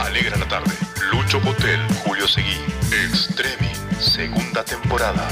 alegra 0.00 0.36
la 0.36 0.48
tarde. 0.48 0.72
Lucho 1.12 1.40
Potel, 1.40 1.80
Julio 2.04 2.26
Seguí, 2.26 2.56
Extremi, 2.90 3.70
segunda 4.00 4.64
temporada. 4.64 5.28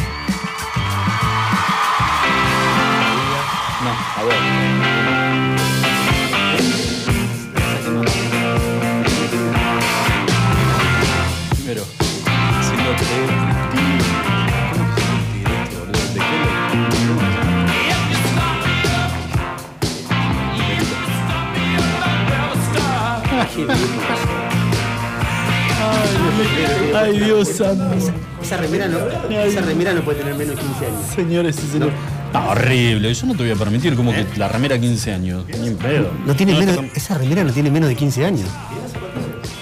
Dios 27.45 27.56
santo. 27.56 27.95
Esa 28.42 28.56
remera, 28.58 28.86
no, 28.88 28.98
esa 29.40 29.60
remera 29.60 29.92
no 29.92 30.02
puede 30.02 30.18
tener 30.18 30.34
menos 30.34 30.56
de 30.56 30.62
15 30.62 30.86
años. 30.86 31.00
Señores 31.14 31.56
y 31.66 31.72
señores. 31.72 31.95
Ah, 32.32 32.48
horrible. 32.50 33.12
Yo 33.14 33.26
no 33.26 33.34
te 33.34 33.42
voy 33.42 33.52
a 33.52 33.56
permitir 33.56 33.95
como 33.96 34.12
que 34.12 34.26
la 34.36 34.48
remera 34.48 34.78
15 34.78 35.12
años. 35.12 35.45
Ni 35.60 35.68
en 35.68 35.76
pedo. 35.76 36.10
No 36.26 36.34
tiene 36.36 36.52
No, 36.52 36.59
menos, 36.60 36.76
esta- 36.76 36.96
esa 36.98 37.18
remera 37.18 37.45
no 37.45 37.52
tiene 37.52 37.70
menos 37.70 37.88
de 37.88 37.96
15 37.96 38.24
años. 38.24 38.48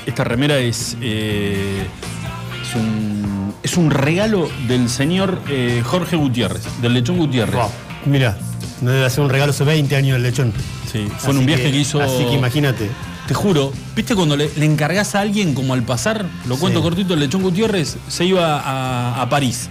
Esta 0.06 0.24
remera 0.24 0.58
es. 0.58 0.96
eh, 1.00 1.86
es, 2.62 2.74
un, 2.74 3.54
es 3.62 3.76
un 3.76 3.90
regalo 3.90 4.48
del 4.68 4.88
señor 4.88 5.38
eh, 5.48 5.82
Jorge 5.84 6.16
Gutiérrez, 6.16 6.62
del 6.82 6.94
lechón 6.94 7.18
Gutiérrez. 7.18 7.56
Mira, 8.06 8.36
no 8.80 8.90
debe 8.90 9.04
hacer 9.06 9.22
un 9.24 9.30
regalo 9.30 9.50
hace 9.52 9.64
20 9.64 9.94
años 9.96 10.16
el 10.16 10.22
lechón. 10.22 10.52
Sí, 10.90 11.06
fue 11.18 11.30
en 11.30 11.36
Así 11.36 11.38
un 11.38 11.46
viaje 11.46 11.70
que, 11.70 11.76
hizo. 11.78 12.00
Así 12.00 12.24
que 12.24 12.32
imagínate. 12.34 12.88
Te 13.26 13.32
juro, 13.34 13.72
¿viste 13.96 14.14
cuando 14.14 14.36
le, 14.36 14.50
le 14.56 14.66
encargás 14.66 15.14
a 15.14 15.20
alguien 15.20 15.54
como 15.54 15.72
al 15.72 15.82
pasar? 15.82 16.26
Lo 16.46 16.56
cuento 16.58 16.80
Sí. 16.80 16.82
cortito, 16.84 17.14
el 17.14 17.20
lechón 17.20 17.42
Gutiérrez 17.42 17.96
se 18.08 18.24
iba 18.26 18.60
a, 18.60 19.22
a 19.22 19.28
París. 19.30 19.68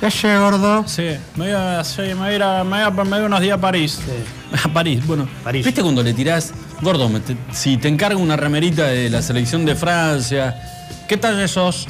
¿Qué 0.00 0.38
gordo? 0.38 0.84
Sí, 0.86 1.02
me 1.36 1.46
voy 1.46 1.54
a, 1.54 1.82
sí, 1.84 2.02
me 2.02 2.14
voy 2.14 2.28
a 2.28 2.34
ir 2.34 2.42
a- 2.42 2.64
me 2.64 2.70
voy 2.70 2.80
a- 3.00 3.04
me 3.04 3.16
voy 3.18 3.26
unos 3.26 3.40
días 3.40 3.56
a 3.58 3.60
París. 3.60 4.00
A 4.64 4.68
París, 4.72 5.04
bueno. 5.06 5.26
París. 5.42 5.64
¿Viste 5.64 5.82
cuando 5.82 6.00
le 6.02 6.14
tirás, 6.14 6.52
gordo, 6.80 7.08
te- 7.20 7.36
si 7.52 7.76
te 7.76 7.88
encargo 7.88 8.20
una 8.20 8.36
remerita 8.36 8.84
de 8.86 9.10
la 9.10 9.20
selección 9.20 9.64
de 9.64 9.74
Francia, 9.74 10.54
¿qué 11.08 11.16
tal 11.16 11.40
esos? 11.40 11.88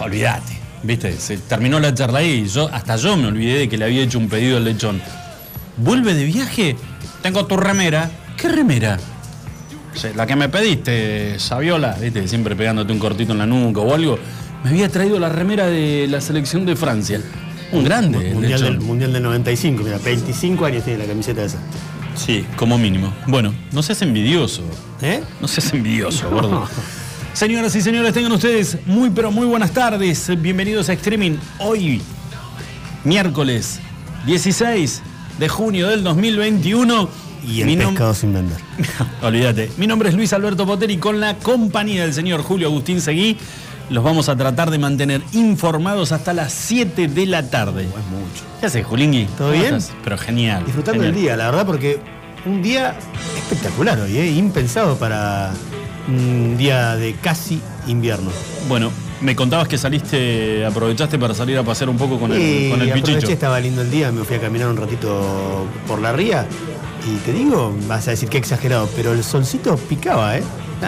Olvídate, 0.00 0.58
¿viste? 0.82 1.18
Se 1.18 1.38
terminó 1.38 1.80
la 1.80 1.94
charla 1.94 2.18
ahí 2.18 2.42
y 2.44 2.48
yo, 2.48 2.68
hasta 2.72 2.96
yo 2.96 3.16
me 3.16 3.28
olvidé 3.28 3.60
de 3.60 3.68
que 3.68 3.78
le 3.78 3.86
había 3.86 4.02
hecho 4.02 4.18
un 4.18 4.28
pedido 4.28 4.58
al 4.58 4.64
lechón. 4.64 5.00
¿Vuelve 5.78 6.12
de 6.14 6.24
viaje? 6.24 6.76
Tengo 7.22 7.46
tu 7.46 7.56
remera. 7.56 8.10
¿Qué 8.36 8.48
remera? 8.48 8.98
La 10.14 10.26
que 10.26 10.34
me 10.34 10.48
pediste, 10.48 11.38
Saviola, 11.38 11.96
¿viste? 12.00 12.26
Siempre 12.26 12.56
pegándote 12.56 12.92
un 12.92 12.98
cortito 12.98 13.32
en 13.32 13.38
la 13.38 13.46
nuca 13.46 13.80
o 13.80 13.94
algo. 13.94 14.18
Me 14.64 14.70
había 14.70 14.88
traído 14.88 15.18
la 15.18 15.28
remera 15.28 15.66
de 15.66 16.06
la 16.08 16.20
selección 16.20 16.64
de 16.64 16.74
Francia. 16.74 17.20
Un 17.72 17.84
grande, 17.84 18.32
Mundial 18.32 18.62
del, 18.62 18.80
mundial 18.80 19.12
del 19.12 19.22
95, 19.22 19.82
mira, 19.84 19.98
25 19.98 20.64
años 20.64 20.84
tiene 20.84 21.00
la 21.00 21.04
camiseta 21.04 21.44
esa. 21.44 21.58
Sí, 22.16 22.44
como 22.56 22.78
mínimo. 22.78 23.12
Bueno, 23.26 23.54
no 23.72 23.82
seas 23.82 24.02
envidioso. 24.02 24.62
¿Eh? 25.02 25.22
No 25.40 25.46
seas 25.46 25.72
envidioso, 25.72 26.28
gordo. 26.30 26.66
Señoras 27.32 27.74
y 27.76 27.80
señores, 27.80 28.12
tengan 28.12 28.32
ustedes 28.32 28.78
muy 28.86 29.10
pero 29.10 29.30
muy 29.30 29.46
buenas 29.46 29.70
tardes. 29.70 30.30
Bienvenidos 30.40 30.88
a 30.88 30.94
Streaming. 30.94 31.36
Hoy, 31.58 32.02
miércoles 33.04 33.80
16 34.26 35.02
de 35.38 35.48
junio 35.48 35.88
del 35.88 36.02
2021. 36.02 37.29
Y 37.46 37.62
el 37.62 37.78
pescado 37.78 38.14
sin 38.14 38.32
vender. 38.32 38.58
Olvídate. 39.22 39.70
Mi 39.76 39.86
nombre 39.86 40.08
es 40.08 40.14
Luis 40.14 40.32
Alberto 40.32 40.66
Poteri 40.66 40.96
con 40.98 41.20
la 41.20 41.36
compañía 41.36 42.02
del 42.02 42.12
señor 42.14 42.42
Julio 42.42 42.68
Agustín 42.68 43.00
Seguí. 43.00 43.36
Los 43.88 44.04
vamos 44.04 44.28
a 44.28 44.36
tratar 44.36 44.70
de 44.70 44.78
mantener 44.78 45.20
informados 45.32 46.12
hasta 46.12 46.32
las 46.32 46.52
7 46.52 47.08
de 47.08 47.26
la 47.26 47.50
tarde. 47.50 47.82
Es 47.82 47.88
mucho. 47.88 48.44
¿Qué 48.60 48.66
haces, 48.66 48.86
Julingui? 48.86 49.24
¿Todo 49.36 49.48
¿Cómo 49.50 49.60
bien? 49.60 49.74
estás? 49.74 49.92
Pero 50.04 50.16
genial. 50.16 50.64
Disfrutando 50.64 51.02
genial. 51.02 51.16
el 51.16 51.20
día, 51.22 51.36
la 51.36 51.46
verdad, 51.46 51.66
porque 51.66 51.98
un 52.46 52.62
día 52.62 52.94
espectacular 53.36 53.98
hoy, 53.98 54.16
¿eh? 54.16 54.30
impensado 54.30 54.96
para 54.96 55.52
un 56.06 56.56
día 56.56 56.94
de 56.96 57.14
casi 57.14 57.60
invierno. 57.88 58.30
Bueno, 58.68 58.92
me 59.20 59.34
contabas 59.34 59.66
que 59.66 59.76
saliste, 59.76 60.64
aprovechaste 60.64 61.18
para 61.18 61.34
salir 61.34 61.58
a 61.58 61.64
pasear 61.64 61.90
un 61.90 61.96
poco 61.96 62.18
con 62.20 62.32
el, 62.32 62.40
Y 62.40 62.70
con 62.70 62.80
el 62.80 62.88
aproveché, 62.90 63.14
pichicho. 63.14 63.32
estaba 63.32 63.58
lindo 63.58 63.82
el 63.82 63.90
día, 63.90 64.12
me 64.12 64.22
fui 64.24 64.36
a 64.36 64.40
caminar 64.40 64.68
un 64.68 64.76
ratito 64.76 65.66
por 65.88 66.00
la 66.00 66.12
ría 66.12 66.46
y 67.06 67.16
te 67.24 67.32
digo, 67.32 67.74
vas 67.88 68.06
a 68.08 68.12
decir 68.12 68.28
que 68.28 68.38
exagerado, 68.38 68.88
pero 68.96 69.12
el 69.12 69.22
solcito 69.24 69.76
picaba, 69.76 70.36
¿eh? 70.38 70.42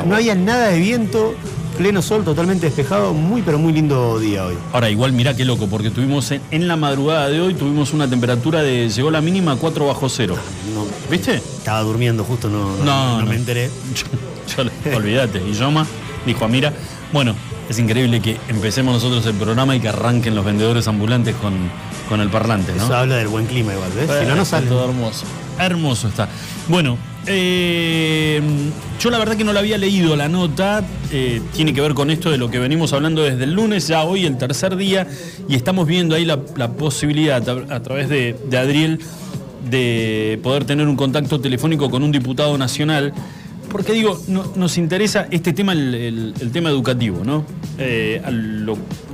No 0.06 0.16
había 0.16 0.34
nada 0.34 0.68
de 0.68 0.78
viento, 0.78 1.34
pleno 1.76 2.00
sol, 2.00 2.24
totalmente 2.24 2.66
despejado, 2.66 3.12
muy 3.12 3.42
pero 3.42 3.58
muy 3.58 3.72
lindo 3.74 4.18
día 4.18 4.44
hoy. 4.46 4.54
Ahora, 4.72 4.88
igual 4.88 5.12
mirá 5.12 5.34
qué 5.36 5.44
loco, 5.44 5.66
porque 5.66 5.90
tuvimos 5.90 6.30
en, 6.30 6.40
en 6.50 6.66
la 6.68 6.76
madrugada 6.76 7.28
de 7.28 7.40
hoy, 7.40 7.54
tuvimos 7.54 7.92
una 7.92 8.08
temperatura 8.08 8.62
de, 8.62 8.88
llegó 8.88 9.10
la 9.10 9.20
mínima 9.20 9.52
a 9.52 9.56
4 9.56 9.86
bajo 9.86 10.08
cero. 10.08 10.36
No, 10.74 10.86
¿Viste? 11.10 11.34
estaba 11.36 11.80
durmiendo 11.82 12.24
justo, 12.24 12.48
no, 12.48 12.76
no, 12.78 12.84
No, 12.84 13.12
no 13.16 13.20
no. 13.20 13.26
me 13.26 13.36
enteré. 13.36 13.68
Yo, 14.56 14.64
yo- 14.64 14.96
olvídate. 14.96 15.42
Y 15.46 15.52
Yoma 15.52 15.86
dijo, 16.26 16.48
mira, 16.48 16.72
bueno, 17.12 17.34
es 17.68 17.78
increíble 17.78 18.20
que 18.20 18.38
empecemos 18.48 18.94
nosotros 18.94 19.24
el 19.26 19.34
programa 19.34 19.76
y 19.76 19.80
que 19.80 19.88
arranquen 19.88 20.34
los 20.34 20.44
vendedores 20.44 20.88
ambulantes 20.88 21.34
con, 21.36 21.54
con 22.08 22.20
el 22.20 22.28
parlante, 22.28 22.72
¿no? 22.76 22.84
Eso 22.84 22.94
habla 22.96 23.16
del 23.16 23.28
buen 23.28 23.46
clima 23.46 23.72
igual, 23.74 23.90
¿ves? 23.94 24.10
Si 24.20 24.26
no, 24.26 24.34
no 24.36 24.44
sale. 24.44 24.66
Todo 24.66 24.84
hermoso. 24.88 25.24
Hermoso 25.58 26.08
está. 26.08 26.28
Bueno, 26.68 26.98
eh, 27.26 28.40
yo 28.98 29.10
la 29.10 29.18
verdad 29.18 29.36
que 29.36 29.44
no 29.44 29.52
la 29.52 29.60
había 29.60 29.78
leído 29.78 30.16
la 30.16 30.28
nota. 30.28 30.82
eh, 31.12 31.40
tiene 31.54 31.72
que 31.72 31.80
ver 31.80 31.94
con 31.94 32.10
esto 32.10 32.30
de 32.30 32.38
lo 32.38 32.50
que 32.50 32.58
venimos 32.58 32.92
hablando 32.92 33.22
desde 33.22 33.44
el 33.44 33.52
lunes, 33.52 33.86
ya 33.88 34.02
hoy 34.04 34.24
el 34.24 34.38
tercer 34.38 34.76
día, 34.76 35.06
y 35.48 35.54
estamos 35.54 35.86
viendo 35.86 36.14
ahí 36.14 36.24
la, 36.24 36.38
posibilidad 36.72 37.46
a, 37.70 37.82
través 37.82 38.08
de, 38.08 38.36
Adriel 38.56 38.98
de 39.70 40.40
poder 40.42 40.64
tener 40.64 40.88
un 40.88 40.96
contacto 40.96 41.40
telefónico 41.40 41.90
con 41.90 42.02
un 42.02 42.12
diputado 42.12 42.56
nacional. 42.58 43.12
Porque 43.70 43.92
digo, 43.92 44.20
no- 44.28 44.52
nos 44.56 44.76
interesa 44.76 45.28
este 45.30 45.52
tema, 45.52 45.72
el, 45.72 46.34
tema 46.52 46.68
educativo, 46.68 47.22
¿no? 47.24 47.44
Eh, 47.78 48.20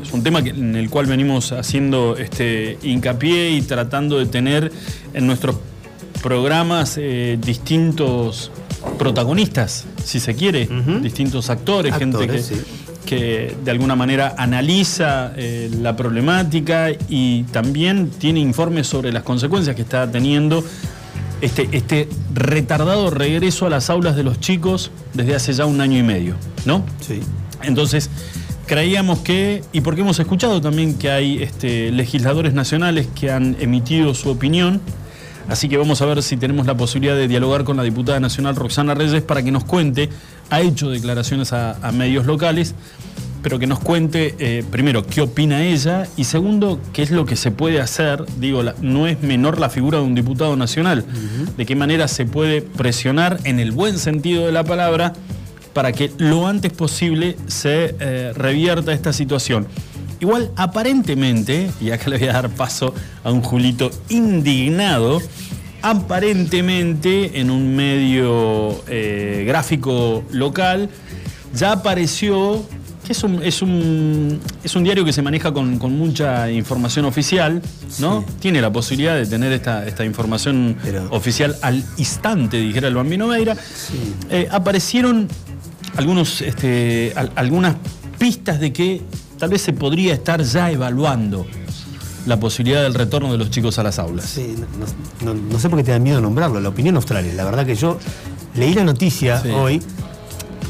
es 0.03 0.13
un 0.13 0.23
tema 0.23 0.41
en 0.41 0.75
el 0.75 0.91
cual 0.91 1.07
venimos 1.07 1.53
haciendo 1.53 2.17
este 2.17 2.77
hincapié 2.83 3.51
y 3.53 3.63
tratando 3.63 4.19
de 4.19 4.27
tener 4.27 4.73
en 5.15 5.27
nuestros 5.27 5.57
programas 6.23 6.97
eh, 6.99 7.39
distintos 7.41 8.51
protagonistas, 8.99 9.87
si 10.03 10.21
se 10.21 10.35
quiere, 10.35 10.69
distintos 11.03 11.51
actores, 11.51 11.95
gente 11.97 12.19
que, 12.19 12.25
Actores, 12.25 12.47
sí. 12.47 12.55
que 13.07 13.57
de 13.65 13.71
alguna 13.71 13.97
manera 13.97 14.35
analiza 14.39 15.33
eh, 15.37 15.71
la 15.81 15.97
problemática 15.97 16.91
y 17.09 17.43
también 17.45 18.11
tiene 18.11 18.41
informes 18.41 18.87
sobre 18.87 19.13
las 19.13 19.23
consecuencias 19.23 19.75
que 19.75 19.83
está 19.83 20.11
teniendo 20.11 20.65
este, 21.41 21.69
este 21.73 22.09
retardado 22.35 23.11
regreso 23.11 23.67
a 23.67 23.71
las 23.71 23.91
aulas 23.91 24.17
de 24.17 24.25
los 24.25 24.41
chicos 24.41 24.91
desde 25.15 25.35
hace 25.35 25.53
ya 25.53 25.67
un 25.67 25.81
año 25.81 25.99
y 25.99 26.03
medio, 26.03 26.35
¿no? 26.65 26.85
Sí. 27.01 27.21
Entonces, 27.63 28.11
creíamos 28.67 29.21
que, 29.21 29.63
y 29.73 29.81
porque 29.81 30.03
hemos 30.03 30.19
escuchado 30.21 30.61
también 30.61 30.99
que 30.99 31.11
hay 31.11 31.43
este, 31.43 31.91
legisladores 31.91 32.55
nacionales 32.55 33.09
que 33.15 33.31
han 33.31 33.57
emitido 33.61 34.15
su 34.15 34.31
opinión, 34.31 34.81
así 35.49 35.69
que 35.69 35.77
vamos 35.77 36.01
a 36.03 36.07
ver 36.07 36.23
si 36.23 36.37
tenemos 36.37 36.67
la 36.67 36.77
posibilidad 36.77 37.17
de 37.17 37.27
dialogar 37.29 37.65
con 37.65 37.77
la 37.77 37.83
diputada 37.83 38.21
nacional 38.21 38.55
Roxana 38.57 38.95
Reyes 38.95 39.23
para 39.23 39.43
que 39.43 39.51
nos 39.51 39.65
cuente, 39.65 40.09
ha 40.51 40.61
hecho 40.61 40.91
declaraciones 40.91 41.53
a, 41.53 41.73
a 41.87 41.93
medios 41.93 42.27
locales, 42.27 42.75
pero 43.43 43.59
que 43.59 43.67
nos 43.69 43.79
cuente, 43.79 44.35
eh, 44.41 44.65
primero, 44.69 45.07
qué 45.07 45.21
opina 45.21 45.63
ella 45.65 46.09
y 46.17 46.25
segundo, 46.25 46.81
qué 46.93 47.03
es 47.03 47.11
lo 47.13 47.25
que 47.25 47.37
se 47.37 47.51
puede 47.53 47.81
hacer. 47.81 48.25
Digo, 48.41 48.63
la- 48.65 48.75
no 48.83 49.07
es 49.07 49.23
menor 49.23 49.61
la 49.61 49.71
figura 49.71 49.99
de 49.99 50.05
un 50.05 50.15
diputado 50.17 50.57
nacional. 50.57 51.05
De 51.57 51.65
qué 51.65 51.77
manera 51.77 52.09
se 52.09 52.27
puede 52.27 52.63
presionar, 52.63 53.39
en 53.45 53.61
el 53.61 53.71
buen 53.71 53.99
sentido 53.99 54.45
de 54.45 54.51
la 54.53 54.65
palabra, 54.65 55.13
para 55.73 55.93
que 55.93 56.11
lo 56.19 56.49
antes 56.49 56.73
posible 56.73 57.37
se 57.47 57.95
eh, 58.01 58.33
revierta 58.35 58.93
esta 58.93 59.13
situación. 59.13 59.69
Igual, 60.21 60.51
aparentemente, 60.57 61.71
y 61.81 61.91
acá 61.91 62.11
le 62.11 62.19
voy 62.19 62.29
a 62.29 62.33
dar 62.33 62.51
paso 62.51 62.93
a 63.23 63.31
un 63.31 63.41
Julito 63.43 63.91
indignado, 64.09 65.21
aparentemente 65.83 67.39
en 67.41 67.51
un 67.51 67.77
medio 67.77 68.83
eh, 68.89 69.45
gráfico 69.47 70.25
local 70.33 70.89
ya 71.55 71.73
apareció, 71.73 72.65
que 73.07 73.13
es 73.13 73.23
un, 73.23 73.43
es 73.43 73.63
un, 73.63 74.41
es 74.65 74.75
un 74.75 74.85
diario 74.85 75.05
que 75.05 75.13
se 75.13 75.23
maneja 75.23 75.53
con, 75.53 75.79
con 75.79 75.97
mucha 75.97 76.51
información 76.51 77.05
oficial, 77.05 77.63
¿no? 78.01 78.25
Tiene 78.41 78.61
la 78.61 78.73
posibilidad 78.73 79.15
de 79.17 79.25
tener 79.27 79.53
esta, 79.53 79.87
esta 79.87 80.05
información 80.05 80.77
Pero- 80.83 81.07
oficial 81.11 81.57
al 81.63 81.85
instante, 81.97 82.59
dijera 82.59 82.89
el 82.89 82.95
Bambino 82.97 83.29
Meira. 83.29 83.57
Eh, 84.31 84.49
aparecieron 84.51 85.29
algunos, 85.97 86.41
este, 86.43 87.13
al- 87.17 87.31
algunas 87.37 87.77
pistas 88.19 88.61
de 88.61 88.73
que 88.73 89.01
tal 89.39 89.51
vez 89.51 89.63
se 89.63 89.73
podría 89.73 90.15
estar 90.15 90.43
ya 90.43 90.71
evaluando 90.71 91.47
la 92.27 92.39
posibilidad 92.39 92.83
del 92.83 92.95
retorno 92.95 93.33
de 93.33 93.39
los 93.39 93.51
chicos 93.51 93.79
a 93.79 93.83
las 93.83 93.99
aulas. 93.99 94.27
Sí, 94.27 94.55
no, 95.23 95.33
no- 95.35 95.41
no 95.51 95.59
sé 95.59 95.69
por 95.71 95.79
qué 95.79 95.85
te 95.85 95.93
da 95.93 95.99
miedo 95.99 96.21
nombrarlo, 96.21 96.61
la 96.61 96.69
opinión 96.69 96.97
australia. 96.97 97.33
La 97.35 97.45
verdad 97.45 97.65
que 97.65 97.75
yo 97.75 97.99
leí 98.55 98.75
la 98.75 98.85
noticia 98.85 99.41
Sí. 99.41 99.49
hoy 99.51 99.83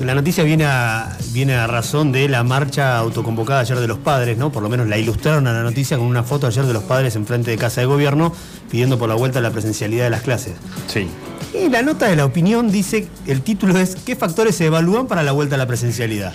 la 0.04 0.14
noticia 0.14 0.44
viene 0.44 0.64
a, 0.64 1.16
viene 1.32 1.54
a 1.56 1.66
razón 1.66 2.12
de 2.12 2.28
la 2.28 2.44
marcha 2.44 2.96
autoconvocada 2.98 3.58
ayer 3.62 3.80
de 3.80 3.88
los 3.88 3.98
padres, 3.98 4.38
¿no? 4.38 4.52
Por 4.52 4.62
lo 4.62 4.68
menos 4.68 4.86
la 4.86 4.96
ilustraron 4.96 5.48
a 5.48 5.52
la 5.52 5.64
noticia 5.64 5.96
con 5.98 6.06
una 6.06 6.22
foto 6.22 6.46
ayer 6.46 6.64
de 6.66 6.72
los 6.72 6.84
padres 6.84 7.16
en 7.16 7.26
frente 7.26 7.50
de 7.50 7.56
Casa 7.56 7.80
de 7.80 7.88
Gobierno 7.88 8.32
pidiendo 8.70 8.96
por 8.96 9.08
la 9.08 9.16
vuelta 9.16 9.40
la 9.40 9.50
presencialidad 9.50 10.04
de 10.04 10.10
las 10.10 10.22
clases. 10.22 10.52
Sí. 10.86 11.08
Y 11.52 11.68
la 11.68 11.82
nota 11.82 12.06
de 12.06 12.14
la 12.14 12.26
opinión 12.26 12.70
dice, 12.70 13.08
el 13.26 13.40
título 13.42 13.76
es 13.76 13.96
¿Qué 13.96 14.14
factores 14.14 14.54
se 14.54 14.66
evalúan 14.66 15.08
para 15.08 15.24
la 15.24 15.32
vuelta 15.32 15.56
a 15.56 15.58
la 15.58 15.66
presencialidad? 15.66 16.32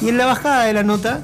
Y 0.00 0.08
en 0.08 0.16
la 0.16 0.24
bajada 0.24 0.64
de 0.64 0.72
la 0.72 0.82
nota 0.82 1.20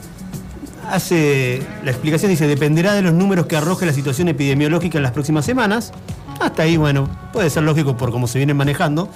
hace 0.90 1.62
la 1.84 1.90
explicación 1.90 2.30
dice 2.30 2.46
dependerá 2.46 2.94
de 2.94 3.02
los 3.02 3.12
números 3.12 3.46
que 3.46 3.56
arroje 3.56 3.86
la 3.86 3.92
situación 3.92 4.28
epidemiológica 4.28 4.98
en 4.98 5.02
las 5.02 5.12
próximas 5.12 5.44
semanas. 5.44 5.92
Hasta 6.40 6.62
ahí, 6.62 6.76
bueno, 6.76 7.08
puede 7.32 7.50
ser 7.50 7.64
lógico 7.64 7.96
por 7.96 8.10
cómo 8.10 8.26
se 8.26 8.38
vienen 8.38 8.56
manejando. 8.56 9.08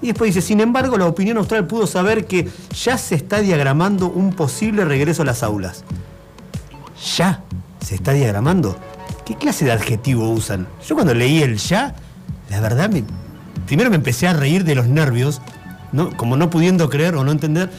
Y 0.00 0.08
después 0.08 0.34
dice, 0.34 0.46
sin 0.46 0.60
embargo, 0.60 0.98
la 0.98 1.06
opinión 1.06 1.36
austral 1.38 1.66
pudo 1.66 1.86
saber 1.86 2.26
que 2.26 2.48
ya 2.84 2.98
se 2.98 3.14
está 3.14 3.40
diagramando 3.40 4.08
un 4.08 4.32
posible 4.32 4.84
regreso 4.84 5.22
a 5.22 5.24
las 5.24 5.42
aulas. 5.42 5.84
¿Ya? 7.16 7.42
¿Se 7.80 7.94
está 7.94 8.12
diagramando? 8.12 8.76
¿Qué 9.24 9.36
clase 9.36 9.64
de 9.64 9.72
adjetivo 9.72 10.28
usan? 10.30 10.66
Yo 10.86 10.94
cuando 10.94 11.14
leí 11.14 11.42
el 11.42 11.56
ya, 11.56 11.94
la 12.50 12.60
verdad, 12.60 12.90
me, 12.90 13.04
primero 13.66 13.90
me 13.90 13.96
empecé 13.96 14.26
a 14.26 14.32
reír 14.32 14.64
de 14.64 14.74
los 14.74 14.88
nervios, 14.88 15.40
¿no? 15.92 16.16
como 16.16 16.36
no 16.36 16.50
pudiendo 16.50 16.88
creer 16.88 17.14
o 17.14 17.24
no 17.24 17.30
entender, 17.30 17.70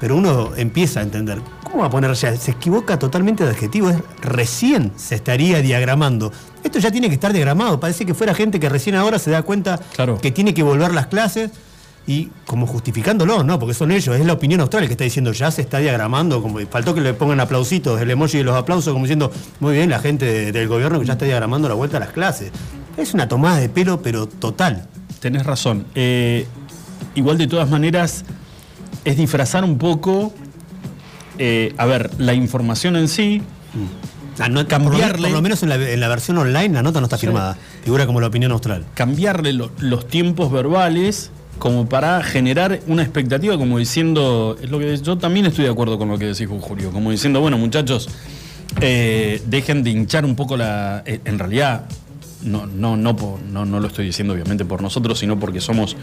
pero 0.00 0.16
uno 0.16 0.56
empieza 0.56 1.00
a 1.00 1.02
entender. 1.04 1.40
¿Cómo 1.70 1.82
va 1.82 1.86
a 1.86 1.90
poner 1.90 2.12
ya? 2.14 2.36
Se 2.36 2.50
equivoca 2.50 2.98
totalmente 2.98 3.44
de 3.44 3.50
adjetivo, 3.50 3.90
es 3.90 3.98
recién 4.20 4.92
se 4.96 5.14
estaría 5.14 5.60
diagramando. 5.60 6.32
Esto 6.64 6.78
ya 6.80 6.90
tiene 6.90 7.08
que 7.08 7.14
estar 7.14 7.32
diagramado, 7.32 7.78
parece 7.78 8.04
que 8.04 8.12
fuera 8.14 8.34
gente 8.34 8.58
que 8.58 8.68
recién 8.68 8.96
ahora 8.96 9.18
se 9.18 9.30
da 9.30 9.42
cuenta 9.42 9.78
Claro. 9.94 10.18
que 10.18 10.32
tiene 10.32 10.52
que 10.52 10.62
volver 10.64 10.92
las 10.92 11.06
clases 11.06 11.50
y 12.06 12.28
como 12.44 12.66
justificándolo, 12.66 13.44
¿no? 13.44 13.58
Porque 13.60 13.74
son 13.74 13.92
ellos, 13.92 14.16
es 14.18 14.26
la 14.26 14.32
opinión 14.32 14.60
austral 14.60 14.86
que 14.86 14.92
está 14.92 15.04
diciendo 15.04 15.32
ya 15.32 15.50
se 15.52 15.62
está 15.62 15.78
diagramando, 15.78 16.42
como 16.42 16.58
faltó 16.66 16.92
que 16.92 17.00
le 17.02 17.14
pongan 17.14 17.38
aplausitos, 17.38 18.00
el 18.00 18.10
emoji 18.10 18.38
de 18.38 18.44
los 18.44 18.56
aplausos, 18.56 18.92
como 18.92 19.04
diciendo, 19.04 19.30
muy 19.60 19.74
bien, 19.74 19.90
la 19.90 20.00
gente 20.00 20.24
de- 20.26 20.52
del 20.52 20.66
gobierno 20.66 20.98
que 20.98 21.06
ya 21.06 21.12
está 21.12 21.24
diagramando 21.24 21.68
la 21.68 21.74
vuelta 21.74 21.98
a 21.98 22.00
las 22.00 22.10
clases. 22.10 22.50
Es 22.96 23.14
una 23.14 23.28
tomada 23.28 23.58
de 23.58 23.68
pelo, 23.68 24.02
pero 24.02 24.26
total. 24.26 24.88
Tenés 25.20 25.46
razón. 25.46 25.86
Eh, 25.94 26.46
igual 27.14 27.38
de 27.38 27.46
todas 27.46 27.70
maneras, 27.70 28.24
es 29.04 29.16
disfrazar 29.16 29.62
un 29.62 29.78
poco, 29.78 30.32
eh, 31.40 31.74
a 31.78 31.86
ver, 31.86 32.10
la 32.18 32.34
información 32.34 32.94
en 32.96 33.08
sí, 33.08 33.42
La 34.38 34.48
nota- 34.48 34.78
por 34.78 34.92
lo 34.92 34.92
men- 34.92 35.00
Cambiarle- 35.00 35.22
Por 35.28 35.32
lo 35.32 35.42
menos 35.42 35.62
en 35.64 35.68
la, 35.70 35.74
en 35.74 36.00
la 36.00 36.08
versión 36.08 36.38
online 36.38 36.72
la 36.74 36.82
nota 36.82 37.00
no 37.00 37.06
está 37.06 37.16
Sí. 37.18 37.26
firmada. 37.26 37.56
Figura 37.84 38.06
como 38.06 38.20
la 38.20 38.28
opinión 38.28 38.52
austral. 38.52 38.84
cambiarle 38.94 39.52
lo- 39.52 39.70
los 39.80 40.06
tiempos 40.06 40.50
verbales 40.52 41.30
como 41.58 41.88
para 41.88 42.22
generar 42.22 42.80
una 42.86 43.02
expectativa, 43.02 43.58
como 43.58 43.78
diciendo, 43.78 44.56
es 44.62 44.70
lo 44.70 44.78
que 44.78 44.96
yo 44.96 45.18
también 45.18 45.44
estoy 45.46 45.64
de 45.64 45.70
acuerdo 45.70 45.98
con 45.98 46.08
lo 46.08 46.16
que 46.18 46.26
decís 46.26 46.48
Julio, 46.60 46.90
como 46.90 47.10
diciendo, 47.10 47.40
bueno, 47.40 47.58
muchachos, 47.58 48.08
eh, 48.80 49.42
dejen 49.46 49.82
de 49.82 49.90
hinchar 49.90 50.24
un 50.24 50.36
poco 50.36 50.56
la. 50.56 51.02
eh, 51.04 51.20
en 51.24 51.38
realidad, 51.38 51.84
no, 52.42 52.66
no, 52.66 52.96
no, 52.96 53.14
por- 53.16 53.40
no, 53.42 53.66
no 53.66 53.78
lo 53.80 53.88
estoy 53.88 54.06
diciendo 54.06 54.32
obviamente 54.32 54.64
por 54.64 54.80
nosotros, 54.80 55.18
sino 55.18 55.38
porque 55.38 55.60
somos 55.60 55.96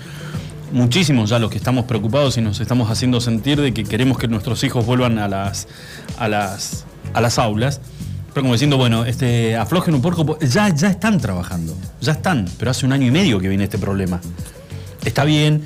muchísimos 0.71 1.29
ya 1.29 1.39
los 1.39 1.49
que 1.49 1.57
estamos 1.57 1.85
preocupados 1.85 2.37
y 2.37 2.41
nos 2.41 2.59
estamos 2.59 2.89
haciendo 2.89 3.21
sentir 3.21 3.61
de 3.61 3.73
que 3.73 3.83
queremos 3.83 4.17
que 4.17 4.27
nuestros 4.27 4.63
hijos 4.63 4.85
vuelvan 4.85 5.19
a 5.19 5.27
las, 5.27 5.67
a 6.17 6.27
las, 6.27 6.85
a 7.13 7.21
las 7.21 7.39
aulas. 7.39 7.81
Pero 8.33 8.43
como 8.43 8.53
diciendo, 8.53 8.77
bueno, 8.77 9.05
este, 9.05 9.55
aflojen 9.55 9.95
un 9.95 10.01
poco, 10.01 10.37
ya, 10.39 10.69
ya 10.69 10.89
están 10.89 11.19
trabajando, 11.19 11.75
ya 12.01 12.11
están, 12.11 12.45
pero 12.59 12.71
hace 12.71 12.85
un 12.85 12.93
año 12.93 13.07
y 13.07 13.11
medio 13.11 13.39
que 13.39 13.47
viene 13.49 13.63
este 13.63 13.79
problema. 13.79 14.21
Está 15.03 15.23
bien, 15.23 15.63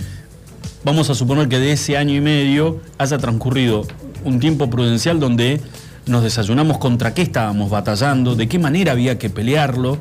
vamos 0.84 1.10
a 1.10 1.16
suponer 1.16 1.50
que 1.50 1.60
de 1.60 1.74
ese 1.74 1.98
año 1.98 2.16
y 2.16 2.22
medio 2.22 2.80
haya 2.98 3.18
transcurrido 3.18 3.86
un 4.24 4.40
tiempo 4.40 4.70
prudencial 4.70 5.20
donde 5.20 5.60
nos 6.06 6.24
desayunamos 6.24 6.78
contra 6.78 7.14
qué 7.14 7.24
estábamos 7.24 7.70
batallando, 7.70 8.36
de 8.36 8.48
qué 8.48 8.60
manera 8.60 8.94
había 8.94 9.18
que 9.18 9.30
pelearlo, 9.30 9.98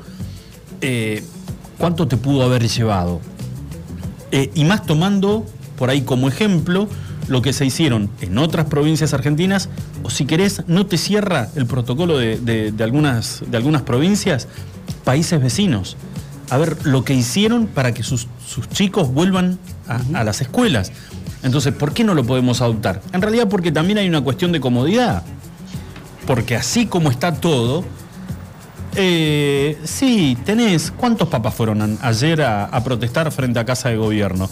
eh, 0.80 1.22
cuánto 1.78 2.06
te 2.06 2.16
pudo 2.16 2.42
haber 2.42 2.68
llevado. 2.68 3.20
Eh, 4.32 4.50
y 4.54 4.64
más 4.64 4.84
tomando 4.86 5.44
por 5.76 5.90
ahí 5.90 6.02
como 6.02 6.28
ejemplo 6.28 6.88
lo 7.28 7.42
que 7.42 7.52
se 7.52 7.64
hicieron 7.64 8.10
en 8.20 8.38
otras 8.38 8.66
provincias 8.66 9.14
argentinas, 9.14 9.68
o 10.02 10.10
si 10.10 10.24
querés, 10.24 10.62
no 10.66 10.86
te 10.86 10.98
cierra 10.98 11.48
el 11.54 11.66
protocolo 11.66 12.18
de, 12.18 12.38
de- 12.38 12.72
de 12.72 12.84
algunas, 12.84 13.42
de 13.46 13.56
algunas 13.56 13.82
provincias, 13.82 14.48
países 15.04 15.40
vecinos. 15.40 15.96
A 16.50 16.58
ver 16.58 16.84
lo 16.84 17.04
que 17.04 17.14
hicieron 17.14 17.66
para 17.68 17.94
que 17.94 18.02
sus, 18.02 18.26
sus 18.46 18.68
chicos 18.68 19.12
vuelvan 19.12 19.58
a, 19.86 20.00
a 20.18 20.24
las 20.24 20.40
escuelas. 20.40 20.90
Entonces, 21.44 21.72
¿por 21.72 21.92
qué 21.94 22.02
no 22.02 22.14
lo 22.14 22.24
podemos 22.24 22.60
adoptar? 22.60 23.00
En 23.12 23.22
realidad 23.22 23.48
porque 23.48 23.70
también 23.70 23.98
hay 23.98 24.08
una 24.08 24.20
cuestión 24.20 24.50
de 24.50 24.60
comodidad. 24.60 25.22
Porque 26.26 26.56
así 26.56 26.86
como 26.86 27.10
está 27.10 27.34
todo, 27.34 27.84
eh, 28.96 29.78
sí, 29.84 30.36
tenés. 30.44 30.90
¿Cuántos 30.90 31.28
papas 31.28 31.54
fueron 31.54 31.98
ayer 32.02 32.42
a, 32.42 32.82
protestar 32.84 33.30
frente 33.30 33.58
a 33.58 33.64
Casa 33.64 33.88
de 33.88 33.96
Gobierno? 33.96 34.48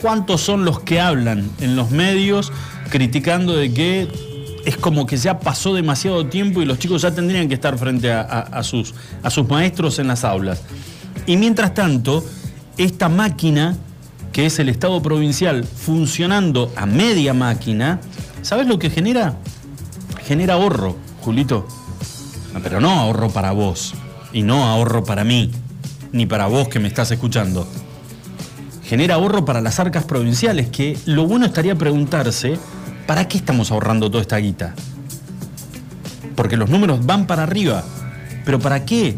¿Cuántos 0.00 0.40
son 0.40 0.64
los 0.64 0.80
que 0.80 1.00
hablan 1.00 1.50
en 1.60 1.76
los 1.76 1.90
medios 1.90 2.52
criticando 2.90 3.54
de 3.54 3.72
que 3.72 4.08
es 4.64 4.76
como 4.76 5.06
que 5.06 5.16
ya 5.16 5.40
pasó 5.40 5.74
demasiado 5.74 6.26
tiempo 6.26 6.62
y 6.62 6.64
los 6.64 6.78
chicos 6.78 7.02
ya 7.02 7.14
tendrían 7.14 7.48
que 7.48 7.54
estar 7.54 7.76
frente 7.78 8.12
a 8.12 8.62
sus, 8.62 8.94
a 9.22 9.30
sus 9.30 9.48
maestros 9.48 9.98
en 9.98 10.08
las 10.08 10.24
aulas? 10.24 10.62
Y 11.26 11.36
mientras 11.36 11.74
tanto, 11.74 12.24
esta 12.78 13.08
máquina, 13.08 13.76
que 14.32 14.46
es 14.46 14.58
el 14.58 14.68
Estado 14.68 15.02
provincial, 15.02 15.64
funcionando 15.64 16.72
a 16.76 16.86
media 16.86 17.34
máquina, 17.34 18.00
¿sabes 18.42 18.66
lo 18.66 18.78
que 18.78 18.90
genera? 18.90 19.36
Genera 20.24 20.54
ahorro, 20.54 20.96
Julito. 21.20 21.66
No, 22.54 22.60
Pero 22.60 22.80
no 22.80 22.90
ahorro 22.90 23.30
para 23.30 23.52
vos 23.52 23.94
y 24.32 24.42
no 24.42 24.64
ahorro 24.64 25.04
para 25.04 25.24
mí, 25.24 25.50
ni 26.12 26.26
para 26.26 26.46
vos 26.46 26.68
que 26.68 26.80
me 26.80 26.88
estás 26.88 27.10
escuchando. 27.10 27.66
Genera 28.84 29.14
ahorro 29.14 29.44
para 29.44 29.60
las 29.60 29.78
arcas 29.78 30.04
provinciales, 30.04 30.68
que 30.68 30.98
lo 31.06 31.26
bueno 31.26 31.46
estaría 31.46 31.76
preguntarse, 31.76 32.58
¿para 33.06 33.28
qué 33.28 33.38
estamos 33.38 33.70
ahorrando 33.70 34.10
toda 34.10 34.22
esta 34.22 34.36
guita? 34.38 34.74
Porque 36.34 36.56
los 36.56 36.70
números 36.70 37.04
van 37.06 37.26
para 37.26 37.44
arriba, 37.44 37.84
pero 38.44 38.58
¿para 38.58 38.84
qué? 38.84 39.16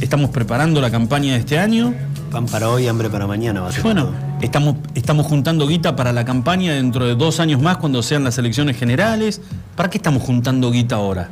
¿Estamos 0.00 0.30
preparando 0.30 0.80
la 0.80 0.90
campaña 0.90 1.32
de 1.32 1.40
este 1.40 1.58
año? 1.58 1.94
Pan 2.30 2.46
para 2.46 2.68
hoy, 2.68 2.86
hambre 2.86 3.10
para 3.10 3.26
mañana 3.26 3.62
va 3.62 3.68
a 3.68 3.72
ser. 3.72 3.82
Bueno, 3.82 4.06
todo. 4.06 4.14
estamos, 4.42 4.76
estamos 4.94 5.26
juntando 5.26 5.66
guita 5.66 5.96
para 5.96 6.12
la 6.12 6.24
campaña 6.24 6.74
dentro 6.74 7.06
de 7.06 7.14
dos 7.14 7.40
años 7.40 7.60
más 7.60 7.78
cuando 7.78 8.02
sean 8.02 8.24
las 8.24 8.38
elecciones 8.38 8.76
generales. 8.76 9.40
¿Para 9.76 9.90
qué 9.90 9.98
estamos 9.98 10.22
juntando 10.22 10.70
guita 10.70 10.96
ahora? 10.96 11.30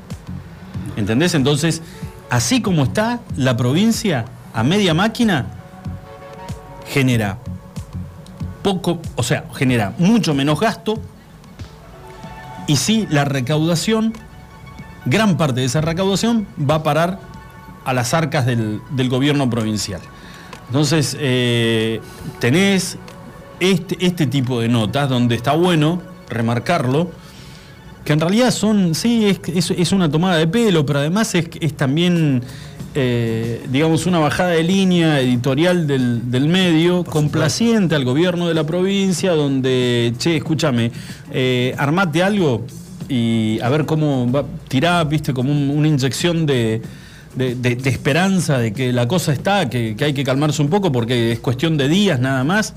¿Entendés? 0.97 1.35
Entonces, 1.35 1.83
así 2.31 2.61
como 2.61 2.85
está 2.85 3.21
la 3.37 3.57
provincia 3.57 4.27
a 4.55 4.63
media 4.63 4.95
máquina, 4.95 5.47
genera 6.87 7.39
poco, 8.63 9.01
o 9.17 9.23
sea, 9.23 9.45
genera 9.55 9.95
mucho 9.99 10.35
menos 10.35 10.61
gasto 10.61 10.99
y 12.67 12.77
sí 12.77 13.07
la 13.11 13.25
recaudación, 13.25 14.13
gran 15.05 15.37
parte 15.37 15.61
de 15.61 15.67
esa 15.67 15.81
recaudación 15.81 16.47
va 16.59 16.77
a 16.77 16.83
parar 16.83 17.19
a 17.85 17.93
las 17.93 18.15
arcas 18.15 18.47
del, 18.47 18.81
gobierno 19.09 19.51
provincial. 19.51 20.01
Entonces, 20.69 21.17
eh, 21.19 22.01
tenés 22.39 22.99
este, 23.61 23.97
este 24.01 24.27
tipo 24.27 24.61
de 24.61 24.69
notas 24.69 25.09
donde 25.09 25.35
está 25.35 25.53
bueno 25.53 26.01
remarcarlo, 26.29 27.11
que 28.05 28.13
en 28.13 28.21
realidad 28.21 28.51
son, 28.51 28.95
sí, 28.95 29.27
es, 29.27 29.41
es- 29.55 29.71
es 29.79 29.93
una 29.93 30.11
tomada 30.11 30.37
de 30.37 30.47
pelo, 30.49 30.85
pero 30.85 30.99
además 31.01 31.35
es, 31.35 31.47
es 31.61 31.75
también, 31.77 32.43
eh, 32.95 33.63
digamos, 33.71 34.07
una 34.07 34.19
bajada 34.19 34.51
de 34.51 34.63
línea 34.63 35.21
editorial 35.21 35.87
del, 35.87 36.31
del 36.31 36.49
medio, 36.49 37.05
complaciente 37.05 37.95
al 37.95 38.05
gobierno 38.05 38.49
de 38.49 38.55
la 38.55 38.65
provincia, 38.65 39.33
donde, 39.33 40.13
che, 40.19 40.37
escúchame, 40.37 40.91
eh, 41.33 41.75
armate 41.79 42.23
algo 42.23 42.67
y 43.09 43.59
a 43.63 43.69
ver 43.69 43.87
cómo 43.87 44.31
va, 44.31 44.45
tirá, 44.69 45.03
viste, 45.05 45.33
como 45.33 45.53
un- 45.53 45.71
una 45.71 45.87
inyección 45.89 46.45
de, 46.47 46.83
de- 47.37 47.55
de- 47.55 47.77
de 47.77 47.91
esperanza 47.91 48.59
de 48.59 48.73
que 48.73 48.93
la 48.93 49.07
cosa 49.09 49.33
está, 49.33 49.71
que, 49.71 49.95
que 49.97 50.05
hay 50.07 50.13
que 50.13 50.25
calmarse 50.25 50.61
un 50.61 50.69
poco 50.69 50.91
porque 50.93 51.33
es 51.33 51.39
cuestión 51.41 51.77
de 51.79 51.89
días 51.89 52.19
nada 52.21 52.43
más, 52.45 52.75